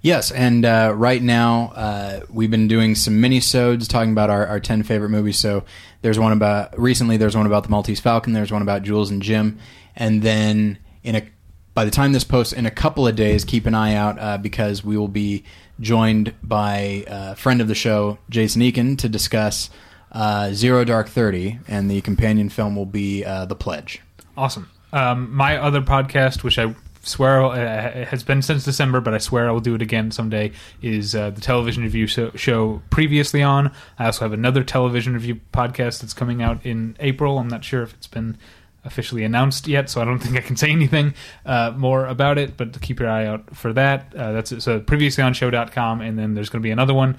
Yes, 0.00 0.30
and 0.30 0.64
uh, 0.64 0.92
right 0.94 1.20
now 1.20 1.72
uh, 1.74 2.20
we've 2.30 2.50
been 2.50 2.68
doing 2.68 2.94
some 2.94 3.20
mini-sodes 3.20 3.88
talking 3.88 4.12
about 4.12 4.30
our, 4.30 4.46
our 4.46 4.60
10 4.60 4.84
favorite 4.84 5.10
movies. 5.10 5.38
So 5.38 5.64
there's 6.02 6.18
one 6.18 6.32
about, 6.32 6.78
recently 6.78 7.16
there's 7.16 7.36
one 7.36 7.46
about 7.46 7.64
the 7.64 7.68
Maltese 7.68 8.00
Falcon, 8.00 8.32
there's 8.32 8.52
one 8.52 8.62
about 8.62 8.82
Jules 8.82 9.10
and 9.10 9.22
Jim. 9.22 9.58
And 9.96 10.22
then 10.22 10.78
in 11.02 11.16
a, 11.16 11.28
by 11.74 11.84
the 11.84 11.90
time 11.90 12.12
this 12.12 12.24
posts, 12.24 12.52
in 12.52 12.66
a 12.66 12.70
couple 12.70 13.06
of 13.06 13.16
days, 13.16 13.44
keep 13.44 13.66
an 13.66 13.74
eye 13.74 13.94
out 13.94 14.18
uh, 14.18 14.38
because 14.38 14.84
we 14.84 14.96
will 14.96 15.08
be 15.08 15.44
joined 15.80 16.34
by 16.42 17.04
a 17.06 17.36
friend 17.36 17.60
of 17.60 17.68
the 17.68 17.74
show, 17.74 18.18
Jason 18.30 18.62
Eakin, 18.62 18.98
to 18.98 19.08
discuss 19.08 19.70
uh, 20.10 20.52
Zero 20.52 20.84
Dark 20.84 21.08
Thirty, 21.08 21.60
and 21.68 21.88
the 21.90 22.00
companion 22.00 22.48
film 22.48 22.74
will 22.74 22.86
be 22.86 23.24
uh, 23.24 23.44
The 23.44 23.54
Pledge. 23.54 24.00
Awesome. 24.36 24.70
Um, 24.92 25.32
my 25.34 25.56
other 25.56 25.80
podcast, 25.82 26.42
which 26.42 26.58
I 26.58 26.74
swear 27.08 27.44
uh, 27.44 27.54
it 27.54 28.08
has 28.08 28.22
been 28.22 28.42
since 28.42 28.64
December, 28.64 29.00
but 29.00 29.14
I 29.14 29.18
swear 29.18 29.48
I 29.48 29.52
will 29.52 29.60
do 29.60 29.74
it 29.74 29.82
again 29.82 30.10
someday, 30.10 30.52
is 30.82 31.14
uh, 31.14 31.30
the 31.30 31.40
television 31.40 31.82
review 31.82 32.06
show, 32.06 32.30
show 32.32 32.82
previously 32.90 33.42
on. 33.42 33.72
I 33.98 34.06
also 34.06 34.24
have 34.24 34.32
another 34.32 34.62
television 34.62 35.14
review 35.14 35.40
podcast 35.52 36.00
that's 36.00 36.14
coming 36.14 36.42
out 36.42 36.64
in 36.64 36.96
April. 37.00 37.38
I'm 37.38 37.48
not 37.48 37.64
sure 37.64 37.82
if 37.82 37.94
it's 37.94 38.06
been 38.06 38.38
officially 38.84 39.24
announced 39.24 39.66
yet, 39.66 39.90
so 39.90 40.00
I 40.00 40.04
don't 40.04 40.18
think 40.22 40.36
I 40.36 40.40
can 40.40 40.56
say 40.56 40.70
anything 40.70 41.14
uh, 41.44 41.72
more 41.76 42.06
about 42.06 42.38
it, 42.38 42.56
but 42.56 42.80
keep 42.80 43.00
your 43.00 43.08
eye 43.08 43.26
out 43.26 43.56
for 43.56 43.72
that. 43.72 44.14
Uh, 44.14 44.32
that's. 44.32 44.64
So 44.64 44.80
previously 44.80 45.24
on 45.24 45.34
show.com, 45.34 46.00
and 46.00 46.18
then 46.18 46.34
there's 46.34 46.48
going 46.48 46.60
to 46.62 46.66
be 46.66 46.70
another 46.70 46.94
one. 46.94 47.16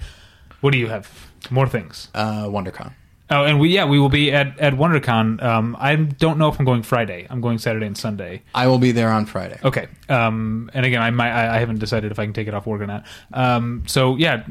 What 0.60 0.72
do 0.72 0.78
you 0.78 0.88
have? 0.88 1.30
More 1.50 1.66
things. 1.66 2.08
Uh, 2.14 2.44
WonderCon. 2.44 2.92
Oh, 3.32 3.44
and 3.44 3.60
we 3.60 3.68
yeah 3.70 3.84
we 3.84 4.00
will 4.00 4.08
be 4.08 4.32
at 4.32 4.58
at 4.58 4.74
WonderCon. 4.74 5.40
Um, 5.40 5.76
I 5.78 5.94
don't 5.94 6.36
know 6.38 6.48
if 6.48 6.58
I'm 6.58 6.64
going 6.64 6.82
Friday. 6.82 7.28
I'm 7.30 7.40
going 7.40 7.58
Saturday 7.58 7.86
and 7.86 7.96
Sunday. 7.96 8.42
I 8.54 8.66
will 8.66 8.80
be 8.80 8.90
there 8.90 9.10
on 9.10 9.24
Friday. 9.26 9.58
Okay. 9.62 9.86
Um, 10.08 10.68
and 10.74 10.84
again, 10.84 11.00
I 11.00 11.10
might 11.10 11.30
I, 11.30 11.56
I 11.56 11.58
haven't 11.60 11.78
decided 11.78 12.10
if 12.10 12.18
I 12.18 12.24
can 12.24 12.32
take 12.32 12.48
it 12.48 12.54
off 12.54 12.66
work 12.66 12.80
or 12.80 12.86
not. 12.88 13.06
Um, 13.32 13.84
so 13.86 14.16
yeah, 14.16 14.44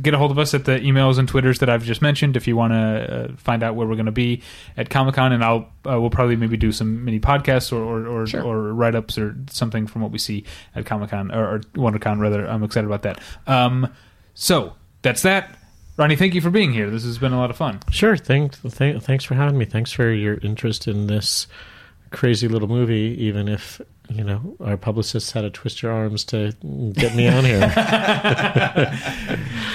get 0.00 0.14
a 0.14 0.18
hold 0.18 0.30
of 0.30 0.38
us 0.38 0.54
at 0.54 0.64
the 0.64 0.78
emails 0.78 1.18
and 1.18 1.26
twitters 1.28 1.58
that 1.58 1.68
I've 1.68 1.82
just 1.84 2.02
mentioned 2.02 2.36
if 2.36 2.46
you 2.46 2.56
want 2.56 2.72
to 2.72 2.76
uh, 3.32 3.36
find 3.36 3.64
out 3.64 3.74
where 3.74 3.86
we're 3.88 3.96
going 3.96 4.06
to 4.06 4.12
be 4.12 4.42
at 4.76 4.90
Comic 4.90 5.16
Con, 5.16 5.32
and 5.32 5.42
I'll 5.42 5.68
uh, 5.84 6.00
we'll 6.00 6.10
probably 6.10 6.36
maybe 6.36 6.56
do 6.56 6.70
some 6.70 7.04
mini 7.04 7.18
podcasts 7.18 7.72
or 7.72 7.82
or 7.82 8.06
or, 8.06 8.26
Sure. 8.28 8.42
or 8.44 8.72
write 8.72 8.94
ups 8.94 9.18
or 9.18 9.36
something 9.50 9.88
from 9.88 10.02
what 10.02 10.12
we 10.12 10.18
see 10.18 10.44
at 10.76 10.86
Comic 10.86 11.10
Con 11.10 11.32
or, 11.32 11.54
or 11.56 11.58
WonderCon 11.74 12.20
rather. 12.20 12.46
I'm 12.46 12.62
excited 12.62 12.86
about 12.86 13.02
that. 13.02 13.18
Um, 13.48 13.92
so 14.34 14.74
that's 15.02 15.22
that. 15.22 15.56
Ronnie, 16.00 16.16
thank 16.16 16.34
you 16.34 16.40
for 16.40 16.48
being 16.48 16.72
here. 16.72 16.88
This 16.88 17.04
has 17.04 17.18
been 17.18 17.34
a 17.34 17.38
lot 17.38 17.50
of 17.50 17.58
fun. 17.58 17.78
Sure. 17.90 18.16
Thanks. 18.16 18.58
Th- 18.62 19.02
thanks 19.02 19.22
for 19.22 19.34
having 19.34 19.58
me. 19.58 19.66
Thanks 19.66 19.92
for 19.92 20.10
your 20.10 20.38
interest 20.38 20.88
in 20.88 21.08
this 21.08 21.46
crazy 22.10 22.48
little 22.48 22.68
movie. 22.68 23.14
Even 23.18 23.48
if 23.48 23.82
you 24.10 24.24
know 24.24 24.56
our 24.60 24.76
publicists 24.76 25.30
had 25.32 25.42
to 25.42 25.50
twist 25.50 25.82
your 25.82 25.92
arms 25.92 26.24
to 26.24 26.52
get 26.92 27.14
me 27.14 27.28
on 27.28 27.44
here. 27.44 27.60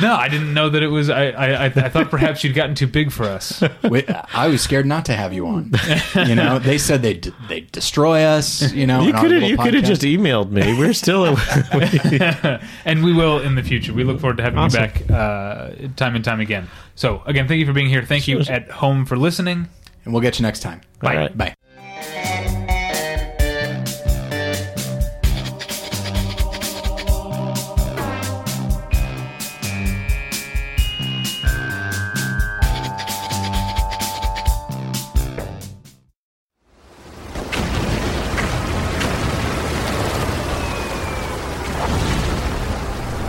No, 0.01 0.13
I 0.13 0.27
didn't 0.27 0.53
know 0.53 0.67
that 0.69 0.83
it 0.83 0.87
was. 0.89 1.09
I 1.09 1.27
I, 1.29 1.47
I 1.47 1.65
I 1.67 1.89
thought 1.89 2.11
perhaps 2.11 2.43
you'd 2.43 2.53
gotten 2.53 2.75
too 2.75 2.85
big 2.87 3.13
for 3.13 3.23
us. 3.23 3.63
We, 3.89 4.05
I 4.33 4.47
was 4.49 4.61
scared 4.61 4.85
not 4.85 5.05
to 5.05 5.13
have 5.15 5.31
you 5.31 5.47
on. 5.47 5.71
You 6.15 6.35
know, 6.35 6.59
they 6.59 6.77
said 6.77 7.01
they 7.01 7.13
would 7.13 7.33
they 7.47 7.61
would 7.61 7.71
destroy 7.71 8.23
us. 8.23 8.73
You 8.73 8.87
know, 8.87 9.03
you 9.03 9.13
could 9.13 9.31
have. 9.31 9.43
You 9.43 9.57
could 9.57 9.73
have 9.73 9.85
just 9.85 10.01
emailed 10.01 10.51
me. 10.51 10.77
We're 10.77 10.91
still. 10.91 11.25
and 12.85 13.05
we 13.05 13.13
will 13.13 13.39
in 13.39 13.55
the 13.55 13.63
future. 13.63 13.93
We 13.93 14.03
look 14.03 14.19
forward 14.19 14.35
to 14.37 14.43
having 14.43 14.59
Awesome. 14.59 14.83
you 14.83 14.87
back 14.89 15.09
uh, 15.11 15.71
time 15.95 16.15
and 16.15 16.25
time 16.25 16.41
again. 16.41 16.67
So 16.95 17.23
again, 17.25 17.47
thank 17.47 17.59
you 17.61 17.65
for 17.65 17.73
being 17.73 17.87
here. 17.87 18.03
Thank 18.03 18.27
you 18.27 18.39
at 18.41 18.69
home 18.69 19.05
for 19.05 19.15
listening. 19.15 19.69
and 20.03 20.13
we'll 20.13 20.21
get 20.21 20.39
you 20.39 20.43
next 20.43 20.59
time. 20.59 20.81
Bye. 20.99 21.15
right. 21.15 21.37
Bye. 21.37 21.55